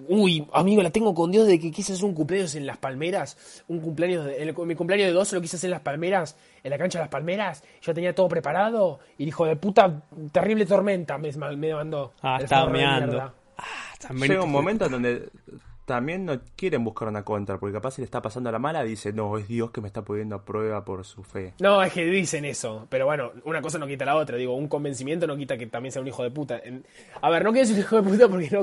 uy, 0.07 0.45
amigo, 0.51 0.84
la 0.84 0.89
tengo 0.89 1.13
con 1.13 1.32
Dios 1.32 1.47
de 1.47 1.59
que 1.59 1.72
quise 1.72 1.93
hacer 1.93 2.05
un 2.05 2.13
cumpleaños 2.13 2.55
en 2.55 2.66
Las 2.66 2.78
Palmeras. 2.78 3.63
Un 3.68 3.80
cumpleaños, 3.80 4.26
de, 4.26 4.53
mi 4.66 4.76
cumpleaños 4.76 5.07
de 5.07 5.13
12 5.13 5.36
lo 5.36 5.41
quise 5.41 5.55
hacer 5.55 5.70
en 5.70 5.72
Las 5.72 5.82
Palmeras, 5.82 6.38
en 6.63 6.72
la 6.72 6.78
cancha 6.78 6.99
de 6.99 7.03
Las 7.03 7.11
Palmeras. 7.11 7.63
Yo 7.82 7.93
tenía 7.93 8.13
todo 8.13 8.28
preparado 8.28 8.99
y 9.18 9.26
dijo, 9.26 9.45
de 9.45 9.55
puta, 9.55 10.03
terrible 10.32 10.66
tormenta 10.66 11.18
me, 11.18 11.32
me 11.32 11.74
mandó. 11.74 12.13
Ah, 12.22 12.39
estaba 12.41 12.70
meando. 12.70 13.34
tan 13.99 14.18
Llega 14.18 14.43
un 14.43 14.51
momento 14.51 14.86
en 14.86 14.91
donde 14.91 15.30
también 15.86 16.26
no 16.26 16.40
quieren 16.56 16.84
buscar 16.84 17.08
una 17.08 17.24
contra, 17.24 17.60
porque 17.60 17.74
capaz 17.74 17.92
si 17.92 18.02
le 18.02 18.06
está 18.06 18.22
pasando 18.22 18.52
la 18.52 18.60
mala, 18.60 18.84
dice, 18.84 19.14
no, 19.14 19.38
es 19.38 19.48
Dios 19.48 19.72
que 19.72 19.82
me 19.82 19.88
está 19.88 20.02
poniendo 20.04 20.36
a 20.36 20.44
prueba 20.44 20.84
por 20.84 21.06
su 21.06 21.24
fe. 21.24 21.54
No, 21.60 21.82
es 21.84 21.94
que 21.94 22.06
dicen 22.06 22.44
eso, 22.44 22.88
pero 22.90 23.06
bueno, 23.06 23.32
una 23.44 23.62
cosa 23.62 23.78
no 23.78 23.86
quita 23.88 24.04
la 24.06 24.16
otra. 24.16 24.38
Digo, 24.38 24.56
un 24.56 24.68
convencimiento 24.68 25.28
no 25.28 25.38
quita 25.38 25.58
que 25.58 25.68
también 25.68 25.92
sea 25.92 26.02
un 26.02 26.08
hijo 26.08 26.24
de 26.24 26.32
puta. 26.32 26.62
A 27.22 27.30
ver, 27.30 27.44
no 27.44 27.52
quiero 27.52 27.68
ser 27.68 27.76
un 27.76 27.82
hijo 27.82 27.96
de 27.98 28.04
puta 28.04 28.28
porque 28.28 28.50
no, 28.50 28.60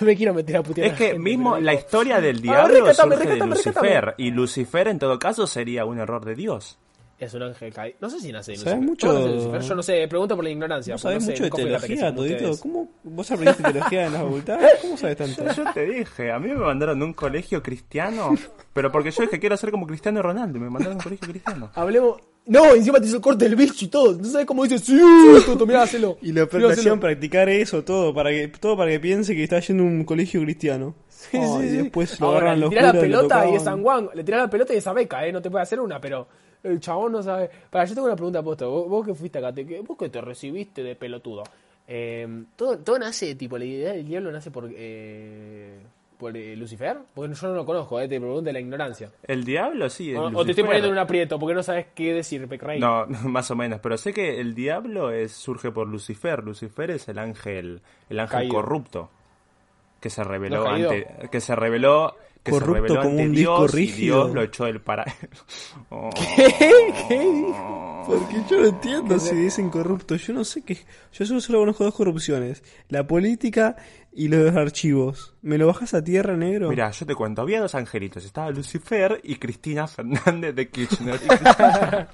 no 0.00 0.06
me 0.06 0.16
quiero 0.16 0.34
meter 0.34 0.56
a 0.56 0.62
putear. 0.62 0.86
Es 0.86 0.92
a 0.92 0.94
la 0.94 0.98
que 0.98 1.06
gente, 1.08 1.18
mismo 1.18 1.58
la 1.58 1.74
historia 1.74 2.20
del 2.20 2.38
Ah, 2.38 2.40
diablo 2.42 2.94
surge 2.94 3.28
de 3.28 3.36
Lucifer, 3.36 4.14
y 4.16 4.30
Lucifer 4.30 4.88
en 4.88 4.98
todo 4.98 5.18
caso 5.18 5.46
sería 5.46 5.84
un 5.84 5.98
error 5.98 6.24
de 6.24 6.34
Dios. 6.34 6.78
Es 7.18 7.32
un 7.32 7.42
ángel 7.42 7.72
caído. 7.72 7.96
No 8.00 8.10
sé 8.10 8.20
si 8.20 8.30
nace 8.30 8.52
de 8.52 8.58
¿Sabes 8.58 8.74
Lucifer. 8.78 8.88
mucho? 8.90 9.06
¿Cómo 9.08 9.18
nace 9.20 9.34
Lucifer? 9.36 9.60
Yo 9.62 9.74
no 9.74 9.82
sé, 9.82 10.08
pregunto 10.08 10.36
por 10.36 10.44
la 10.44 10.50
ignorancia. 10.50 10.94
¿Vos 10.94 11.02
porque 11.02 11.20
sabés 11.20 11.28
no 11.28 11.34
sé, 11.36 11.42
mucho 11.42 11.56
de 11.64 11.70
la 11.70 11.78
teología, 11.80 12.14
todito? 12.14 12.60
¿Cómo 12.60 12.88
vos 13.04 13.30
aprendiste 13.30 13.62
teología 13.62 14.06
en 14.06 14.12
la 14.12 14.18
facultad? 14.20 14.60
¿Cómo 14.82 14.96
sabes 14.98 15.16
tanto? 15.16 15.44
Yo 15.52 15.64
te 15.72 15.84
dije, 15.86 16.30
a 16.30 16.38
mí 16.38 16.48
me 16.48 16.56
mandaron 16.56 17.00
a 17.00 17.04
un 17.06 17.14
colegio 17.14 17.62
cristiano, 17.62 18.34
pero 18.72 18.92
porque 18.92 19.10
yo 19.10 19.22
dije 19.22 19.40
quiero 19.40 19.56
ser 19.56 19.70
como 19.70 19.86
Cristiano 19.86 20.20
Ronaldo, 20.20 20.58
me 20.58 20.68
mandaron 20.68 20.94
a 20.94 20.96
un 20.96 21.02
colegio 21.02 21.28
cristiano. 21.28 21.70
Hablemos. 21.74 22.20
No, 22.48 22.74
encima 22.74 23.00
te 23.00 23.06
hizo 23.06 23.16
el 23.16 23.22
corte 23.22 23.44
del 23.46 23.56
bicho 23.56 23.84
y 23.86 23.88
todo. 23.88 24.14
No 24.16 24.24
sabes 24.24 24.46
cómo 24.46 24.62
dice, 24.62 24.78
sí, 24.78 24.96
Toto, 25.46 25.66
mirá, 25.66 25.82
hacelo. 25.82 26.16
Y 26.22 26.38
hacelo. 26.38 26.68
hacían 26.68 27.00
practicar 27.00 27.48
eso, 27.48 27.82
todo, 27.82 28.14
para 28.14 28.30
que, 28.30 28.46
todo 28.48 28.76
para 28.76 28.90
que 28.92 29.00
piense 29.00 29.34
que 29.34 29.42
está 29.42 29.58
yendo 29.58 29.82
a 29.82 29.86
un 29.86 30.04
colegio 30.04 30.40
cristiano. 30.42 30.94
Sí, 31.08 31.38
Ay, 31.38 31.42
sí, 31.42 31.68
sí. 31.70 31.74
y 31.74 31.82
después 31.82 32.20
lo 32.20 32.26
Ahora, 32.26 32.38
agarran 32.38 32.54
le 32.58 32.60
los 32.60 32.70
tirás 32.70 32.84
la 32.94 32.98
y 32.98 33.02
pelota 33.02 33.48
y 33.50 33.54
es 33.56 33.62
San 33.64 33.82
Juan. 33.82 34.08
Le 34.14 34.22
tirás 34.22 34.42
la 34.42 34.50
pelota 34.50 34.74
y 34.74 34.76
esa 34.76 34.92
beca, 34.92 35.26
¿eh? 35.26 35.32
No 35.32 35.42
te 35.42 35.50
puede 35.50 35.62
hacer 35.64 35.80
una, 35.80 36.00
pero 36.00 36.28
el 36.66 36.80
chabón 36.80 37.12
no 37.12 37.22
sabe. 37.22 37.50
Para, 37.70 37.84
yo 37.84 37.94
tengo 37.94 38.06
una 38.06 38.16
pregunta 38.16 38.42
puesta. 38.42 38.66
Vos, 38.66 38.88
vos 38.88 39.06
que 39.06 39.14
fuiste 39.14 39.38
acá, 39.38 39.52
te- 39.52 39.80
vos 39.80 39.96
que 39.96 40.08
te 40.08 40.20
recibiste 40.20 40.82
de 40.82 40.94
pelotudo. 40.96 41.42
Eh, 41.88 42.26
todo, 42.56 42.78
todo 42.78 42.98
nace, 42.98 43.34
tipo, 43.36 43.56
la 43.58 43.64
idea 43.64 43.92
del 43.92 44.06
diablo 44.06 44.30
nace 44.32 44.50
por. 44.50 44.68
Eh, 44.74 45.78
por 46.18 46.34
eh, 46.34 46.56
Lucifer? 46.56 46.96
Porque 47.14 47.34
yo 47.34 47.48
no 47.48 47.54
lo 47.54 47.66
conozco, 47.66 48.00
eh, 48.00 48.08
te 48.08 48.18
pregunto 48.18 48.42
de 48.42 48.52
la 48.54 48.60
ignorancia. 48.60 49.10
El 49.22 49.44
diablo, 49.44 49.90
sí. 49.90 50.12
es 50.12 50.18
O, 50.18 50.24
o 50.24 50.44
te 50.46 50.52
estoy 50.52 50.64
poniendo 50.64 50.88
en 50.88 50.94
un 50.94 50.98
aprieto 50.98 51.38
porque 51.38 51.54
no 51.54 51.62
sabes 51.62 51.88
qué 51.94 52.14
decir, 52.14 52.48
Pecrey. 52.48 52.80
No, 52.80 53.06
más 53.06 53.50
o 53.50 53.54
menos, 53.56 53.80
pero 53.82 53.98
sé 53.98 54.14
que 54.14 54.40
el 54.40 54.54
diablo 54.54 55.10
es, 55.10 55.32
surge 55.32 55.70
por 55.70 55.86
Lucifer. 55.88 56.42
Lucifer 56.42 56.90
es 56.90 57.08
el 57.08 57.18
ángel, 57.18 57.82
el 58.08 58.18
ángel 58.20 58.38
Caído. 58.38 58.54
corrupto 58.54 59.10
que 60.00 60.08
se 60.08 60.24
reveló 60.24 60.64
¿No 60.64 60.70
ante, 60.70 61.06
que 61.30 61.40
se 61.40 61.54
reveló, 61.54 62.16
que 62.46 62.52
Corrupto 62.52 62.94
se 62.94 63.00
como 63.00 63.16
un 63.18 63.32
disco 63.32 63.58
Dios 63.58 63.74
y 63.74 63.76
rígido. 63.76 64.24
Dios 64.24 64.34
lo 64.34 64.42
echó 64.42 64.64
del 64.64 64.80
paraíso. 64.80 65.16
Oh. 65.90 66.10
Porque 68.06 68.36
yo 68.48 68.60
no 68.60 68.66
entiendo 68.66 69.18
si 69.18 69.34
dicen 69.34 69.70
corrupto. 69.70 70.16
Yo 70.16 70.32
no 70.32 70.44
sé 70.44 70.62
qué. 70.62 70.78
Yo 71.12 71.26
solo, 71.26 71.40
solo 71.40 71.60
conozco 71.60 71.84
dos 71.84 71.94
corrupciones: 71.94 72.62
la 72.88 73.06
política 73.06 73.76
y 74.16 74.28
los 74.28 74.56
archivos. 74.56 75.34
¿Me 75.42 75.58
lo 75.58 75.66
bajas 75.68 75.92
a 75.94 76.02
tierra, 76.02 76.36
negro? 76.36 76.68
Mira, 76.70 76.90
yo 76.90 77.06
te 77.06 77.14
cuento, 77.14 77.42
había 77.42 77.60
dos 77.60 77.74
angelitos, 77.74 78.24
estaba 78.24 78.50
Lucifer 78.50 79.20
y 79.22 79.36
Cristina 79.36 79.86
Fernández 79.86 80.54
de 80.54 80.68
Kirchner. 80.70 81.20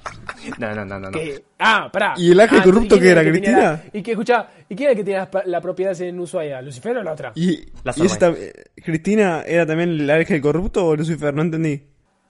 no, 0.58 0.74
no, 0.74 0.84
no, 0.84 0.98
no. 0.98 1.10
no. 1.10 1.18
Ah, 1.58 1.88
pará. 1.92 2.14
¿Y 2.16 2.32
el 2.32 2.40
ángel 2.40 2.58
Ah, 2.60 2.64
corrupto 2.64 2.96
¿y 2.96 2.98
quién 2.98 3.02
qué 3.02 3.10
era, 3.10 3.20
que 3.24 3.32
tenía 3.32 3.40
Cristina? 3.50 3.70
la- 3.92 3.98
y 3.98 4.02
que, 4.02 4.10
escuchá, 4.12 4.48
¿y 4.68 4.74
quién 4.76 4.82
era 4.82 4.90
el 4.92 4.96
que 4.98 5.04
tenía 5.04 5.30
la, 5.32 5.42
la 5.46 5.60
propiedad 5.60 6.00
en 6.02 6.18
Ushuaia? 6.20 6.60
¿Lucifer 6.62 6.96
o 6.96 7.02
la 7.02 7.12
otra? 7.12 7.32
¿Y, 7.34 7.56
La 7.84 7.92
y 7.96 8.00
tam- 8.02 8.36
eh, 8.36 8.52
Cristina 8.84 9.42
era 9.46 9.64
también 9.64 9.90
el 9.90 10.10
ángel 10.10 10.40
corrupto 10.40 10.84
o 10.86 10.96
Lucifer? 10.96 11.32
No 11.32 11.42
entendí. 11.42 11.82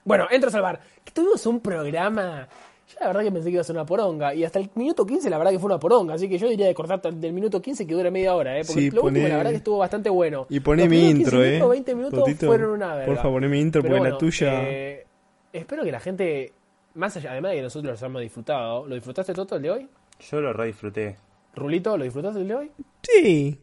Bueno, 0.05 0.27
entro 0.29 0.49
a 0.49 0.51
salvar. 0.51 0.81
Que 1.03 1.11
tuvimos 1.13 1.45
un 1.45 1.61
programa. 1.61 2.47
Yo 2.93 2.97
la 2.99 3.07
verdad 3.07 3.23
que 3.23 3.31
pensé 3.31 3.47
que 3.49 3.53
iba 3.53 3.61
a 3.61 3.63
ser 3.63 3.75
una 3.75 3.85
poronga. 3.85 4.35
Y 4.35 4.43
hasta 4.43 4.59
el 4.59 4.69
minuto 4.75 5.05
15 5.05 5.29
la 5.29 5.37
verdad 5.37 5.51
que 5.51 5.59
fue 5.59 5.65
una 5.67 5.79
poronga. 5.79 6.13
Así 6.13 6.29
que 6.29 6.37
yo 6.37 6.47
diría 6.47 6.67
de 6.67 6.73
cortar 6.75 7.01
del 7.01 7.33
minuto 7.33 7.61
15 7.61 7.87
que 7.87 7.93
dura 7.93 8.11
media 8.11 8.35
hora, 8.35 8.57
¿eh? 8.59 8.63
Porque 8.65 8.81
Sí, 8.81 8.91
lo 8.91 9.03
último 9.03 9.27
la 9.27 9.37
verdad 9.37 9.49
que 9.51 9.57
estuvo 9.57 9.77
bastante 9.79 10.09
bueno. 10.09 10.45
Y 10.49 10.59
poné 10.59 10.83
Los 10.83 10.89
mi 10.91 11.09
intro, 11.09 11.31
15 11.39 11.43
¿eh? 11.47 11.51
minutos, 11.53 11.69
20 11.71 11.95
minutos 11.95 12.19
Totito, 12.19 12.45
fueron 12.47 12.69
una 12.71 12.95
verga. 12.95 13.05
por 13.05 13.15
favor, 13.17 13.33
poné 13.41 13.47
mi 13.47 13.59
intro, 13.59 13.81
Pero 13.81 13.97
porque 13.97 14.09
la 14.11 14.17
tuya- 14.17 14.63
eh, 14.69 15.07
espero 15.51 15.83
que 15.83 15.91
la 15.91 15.99
gente, 15.99 16.53
más 16.93 17.17
allá, 17.17 17.31
además 17.31 17.51
de 17.51 17.57
que 17.57 17.63
nosotros 17.63 17.91
los 17.93 18.01
hemos 18.03 18.21
disfrutado, 18.21 18.85
¿lo 18.87 18.95
disfrutaste 18.95 19.33
todo 19.33 19.55
el 19.55 19.61
de 19.61 19.71
hoy? 19.71 19.89
Yo 20.29 20.41
lo 20.41 20.53
re 20.53 20.67
disfruté. 20.67 21.17
Rulito, 21.55 21.97
¿lo 21.97 22.03
disfrutaste 22.03 22.41
el 22.41 22.47
de 22.47 22.55
hoy? 22.55 22.71
Sí. 23.01 23.59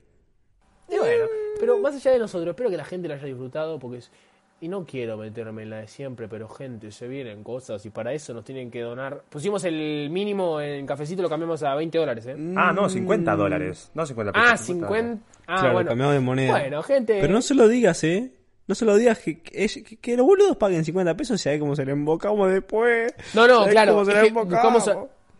Y 0.89 0.99
bueno, 0.99 1.25
pero 1.61 1.79
más 1.79 1.95
allá 1.95 2.11
de 2.13 2.19
nosotros, 2.19 2.49
espero 2.51 2.69
que 2.71 2.77
la 2.77 2.85
gente 2.85 3.07
lo 3.07 3.15
haya 3.15 3.25
disfrutado 3.25 3.79
porque 3.79 3.99
es... 3.99 4.11
Y 4.63 4.69
no 4.69 4.85
quiero 4.85 5.17
meterme 5.17 5.63
en 5.63 5.71
la 5.71 5.79
de 5.79 5.89
siempre, 5.89 6.29
pero 6.29 6.47
gente, 6.49 6.91
se 6.93 7.09
vienen 7.09 7.43
cosas 7.43 7.85
y 7.87 7.91
para 7.91 8.13
eso 8.13 8.35
nos 8.35 8.45
tienen 8.45 8.71
que 8.71 8.83
donar. 8.83 9.23
Pusimos 9.31 9.65
el 9.65 10.09
mínimo 10.11 10.61
en 10.61 10.85
cafecito, 10.87 11.23
lo 11.23 11.31
cambiamos 11.31 11.63
a 11.63 11.75
20 11.75 11.97
dólares, 11.97 12.27
¿eh? 12.27 12.37
Ah, 12.57 12.71
no, 12.75 12.89
50 12.89 13.37
dólares. 13.37 13.91
No 13.95 14.05
50 14.05 14.33
pesos. 14.33 14.49
Ah, 14.53 14.57
50. 14.59 15.23
Ah, 15.47 15.57
claro, 15.61 15.73
bueno. 15.73 15.89
cambiado 15.89 16.13
de 16.13 16.21
moneda. 16.21 16.53
Bueno, 16.53 16.83
gente. 16.83 17.19
Pero 17.23 17.33
no 17.33 17.41
se 17.41 17.55
lo 17.55 17.69
digas, 17.69 18.05
¿eh? 18.05 18.33
No 18.67 18.75
se 18.75 18.85
lo 18.85 18.95
digas 18.97 19.19
que, 19.19 19.41
que, 19.41 19.67
que- 19.83 19.97
que 19.97 20.17
los 20.17 20.27
boludos 20.27 20.57
paguen 20.59 20.85
50 20.85 21.17
pesos 21.17 21.41
y 21.41 21.43
sabe 21.43 21.59
cómo 21.59 21.75
se 21.75 21.85
le 21.87 21.93
embocamos 21.93 22.51
después. 22.51 23.13
No, 23.35 23.49
no, 23.49 23.61
¿Sabés 23.61 23.73
claro. 23.73 23.93
cómo 23.95 24.05
se 24.05 24.13
que 24.13 24.27
embocamos? 24.29 24.91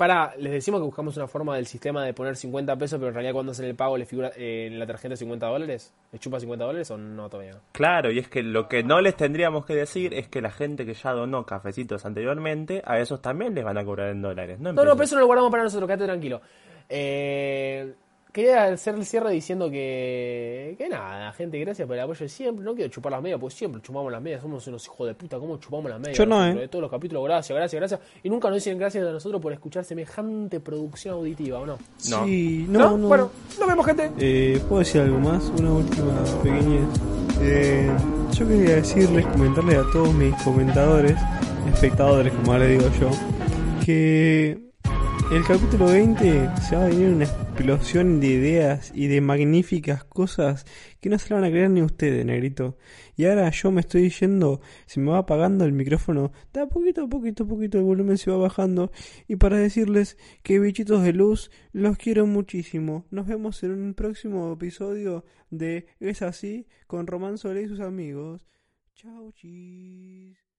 Pará, 0.01 0.33
les 0.39 0.51
decimos 0.51 0.81
que 0.81 0.87
buscamos 0.87 1.15
una 1.19 1.29
forma 1.29 1.57
del 1.57 1.67
sistema 1.67 2.03
de 2.03 2.15
poner 2.15 2.35
50 2.35 2.75
pesos, 2.77 2.99
pero 2.99 3.09
en 3.09 3.15
realidad 3.17 3.35
cuando 3.35 3.53
hacen 3.53 3.67
el 3.67 3.75
pago 3.75 3.99
le 3.99 4.07
figura 4.07 4.31
eh, 4.35 4.69
en 4.69 4.79
la 4.79 4.87
tarjeta 4.87 5.15
50 5.15 5.47
dólares. 5.47 5.93
¿Le 6.11 6.19
chupa 6.19 6.41
50 6.41 6.65
dólares 6.65 6.91
o 6.91 6.97
no 6.97 7.29
todavía? 7.29 7.61
Claro, 7.73 8.11
y 8.11 8.19
es 8.19 8.27
que 8.27 8.43
lo 8.43 8.67
que 8.67 8.83
no 8.83 9.03
les 9.03 9.15
tendríamos 9.15 9.67
que 9.67 9.75
decir 9.75 10.15
es 10.15 10.27
que 10.27 10.41
la 10.41 10.51
gente 10.51 10.87
que 10.87 10.95
ya 10.95 11.13
donó 11.13 11.45
cafecitos 11.45 12.07
anteriormente, 12.07 12.81
a 12.87 12.99
esos 12.99 13.21
también 13.21 13.55
les 13.55 13.63
van 13.63 13.77
a 13.77 13.85
cobrar 13.85 14.09
en 14.09 14.23
dólares. 14.23 14.59
No, 14.59 14.71
en 14.71 14.77
No, 14.77 14.87
no, 14.87 14.93
pero 14.93 15.05
eso 15.05 15.17
no 15.17 15.21
lo 15.21 15.27
guardamos 15.27 15.51
para 15.51 15.65
nosotros, 15.65 15.87
quédate 15.87 16.07
tranquilo. 16.07 16.41
Eh, 16.89 17.93
quería 18.33 18.65
hacer 18.65 18.95
el 18.95 19.05
cierre 19.05 19.33
diciendo 19.33 19.71
que. 19.71 20.75
Que 20.79 20.89
nada, 20.89 21.33
gente, 21.33 21.59
gracias 21.59 21.87
por 21.87 21.97
el 21.97 22.03
apoyo 22.03 22.21
de 22.21 22.29
siempre. 22.29 22.65
No 22.65 22.75
quiero 22.75 22.91
chupar 22.91 23.13
las 23.13 23.23
medias, 23.23 23.41
porque 23.41 23.57
siempre 23.57 23.81
chupamos 23.83 24.11
las 24.11 24.23
medias. 24.23 24.43
Somos 24.43 24.67
unos 24.67 24.85
hijos 24.85 25.07
de 25.07 25.15
puta, 25.15 25.39
¿cómo 25.39 25.59
chupamos 25.59 25.91
las 25.91 26.01
medias? 26.01 26.17
Yo 26.17 26.27
no, 26.27 26.47
¿eh? 26.47 26.55
De 26.55 26.69
todos 26.69 26.83
los 26.83 26.91
capítulos, 26.91 27.25
gracias, 27.25 27.57
gracias, 27.57 27.81
gracias. 27.81 28.01
Y 28.23 28.31
nunca 28.31 28.49
nos 28.49 28.57
dicen 28.57 28.79
gracias 28.79 29.07
a 29.07 29.13
nosotros 29.13 29.41
por 29.41 29.53
escuchar 29.53 29.85
semejante 29.85 30.61
producción 30.61 31.15
auditiva, 31.15 31.59
¿o 31.61 31.67
no? 31.67 31.79
No. 32.09 32.25
Sí, 32.25 32.67
no, 32.69 32.97
no. 32.97 33.09
Bueno, 33.09 33.31
nos 33.59 33.69
vemos, 33.69 33.87
gente. 33.87 34.11
Eh, 34.19 34.61
¿Puedo 34.69 34.81
decir 34.81 35.01
algo 35.01 35.19
más? 35.19 35.45
Una 35.59 35.73
última 35.73 36.25
pequeña. 36.43 36.87
Eh, 37.43 37.91
yo 38.33 38.47
quería 38.47 38.77
decirles, 38.77 39.27
comentarles 39.27 39.79
a 39.79 39.91
todos 39.93 40.13
mis 40.15 40.35
comentadores, 40.43 41.17
espectadores, 41.73 42.33
como 42.35 42.53
ahora 42.53 42.67
digo 42.67 42.85
yo, 43.01 43.11
que 43.85 44.71
el 45.31 45.45
capítulo 45.45 45.87
20 45.87 46.51
se 46.61 46.75
va 46.75 46.87
a 46.87 46.89
venir 46.89 47.09
una 47.11 47.25
explosión 47.25 48.19
de 48.19 48.27
ideas 48.27 48.91
y 48.93 49.07
de 49.07 49.21
magníficas 49.21 50.03
cosas 50.03 50.67
que 51.01 51.09
no 51.09 51.21
se 51.21 51.31
la 51.31 51.37
van 51.37 51.45
a 51.45 51.51
creer 51.53 51.71
ni 51.71 51.83
ustedes, 51.83 52.27
negrito. 52.27 52.77
Y 53.17 53.27
ahora 53.27 53.49
yo 53.51 53.71
me 53.71 53.81
estoy 53.81 54.11
yendo, 54.11 54.61
se 54.87 54.99
me 54.99 55.13
va 55.13 55.19
apagando 55.19 55.65
el 55.65 55.73
micrófono, 55.73 56.33
da 56.53 56.69
poquito 56.69 57.05
a 57.05 57.09
poquito 57.09 57.47
poquito 57.47 57.79
el 57.79 57.85
volumen 57.85 58.19
se 58.19 58.33
va 58.33 58.39
bajando. 58.39 58.91
Y 59.29 59.37
para 59.37 59.57
decirles 59.57 60.19
que 60.43 60.59
bichitos 60.59 61.05
de 61.05 61.13
luz, 61.13 61.53
los 61.73 61.97
quiero 61.97 62.27
muchísimo. 62.27 63.07
Nos 63.11 63.29
vemos 63.29 63.63
en 63.63 63.71
un 63.71 63.95
próximo 63.95 64.53
episodio 64.53 65.25
de 65.51 65.87
Es 66.01 66.23
así 66.23 66.67
con 66.89 67.07
Román 67.07 67.39
Solé 67.39 67.63
y 67.63 67.69
sus 67.69 67.81
amigos. 67.81 68.49
Chau, 68.97 69.31
chis. 69.33 70.50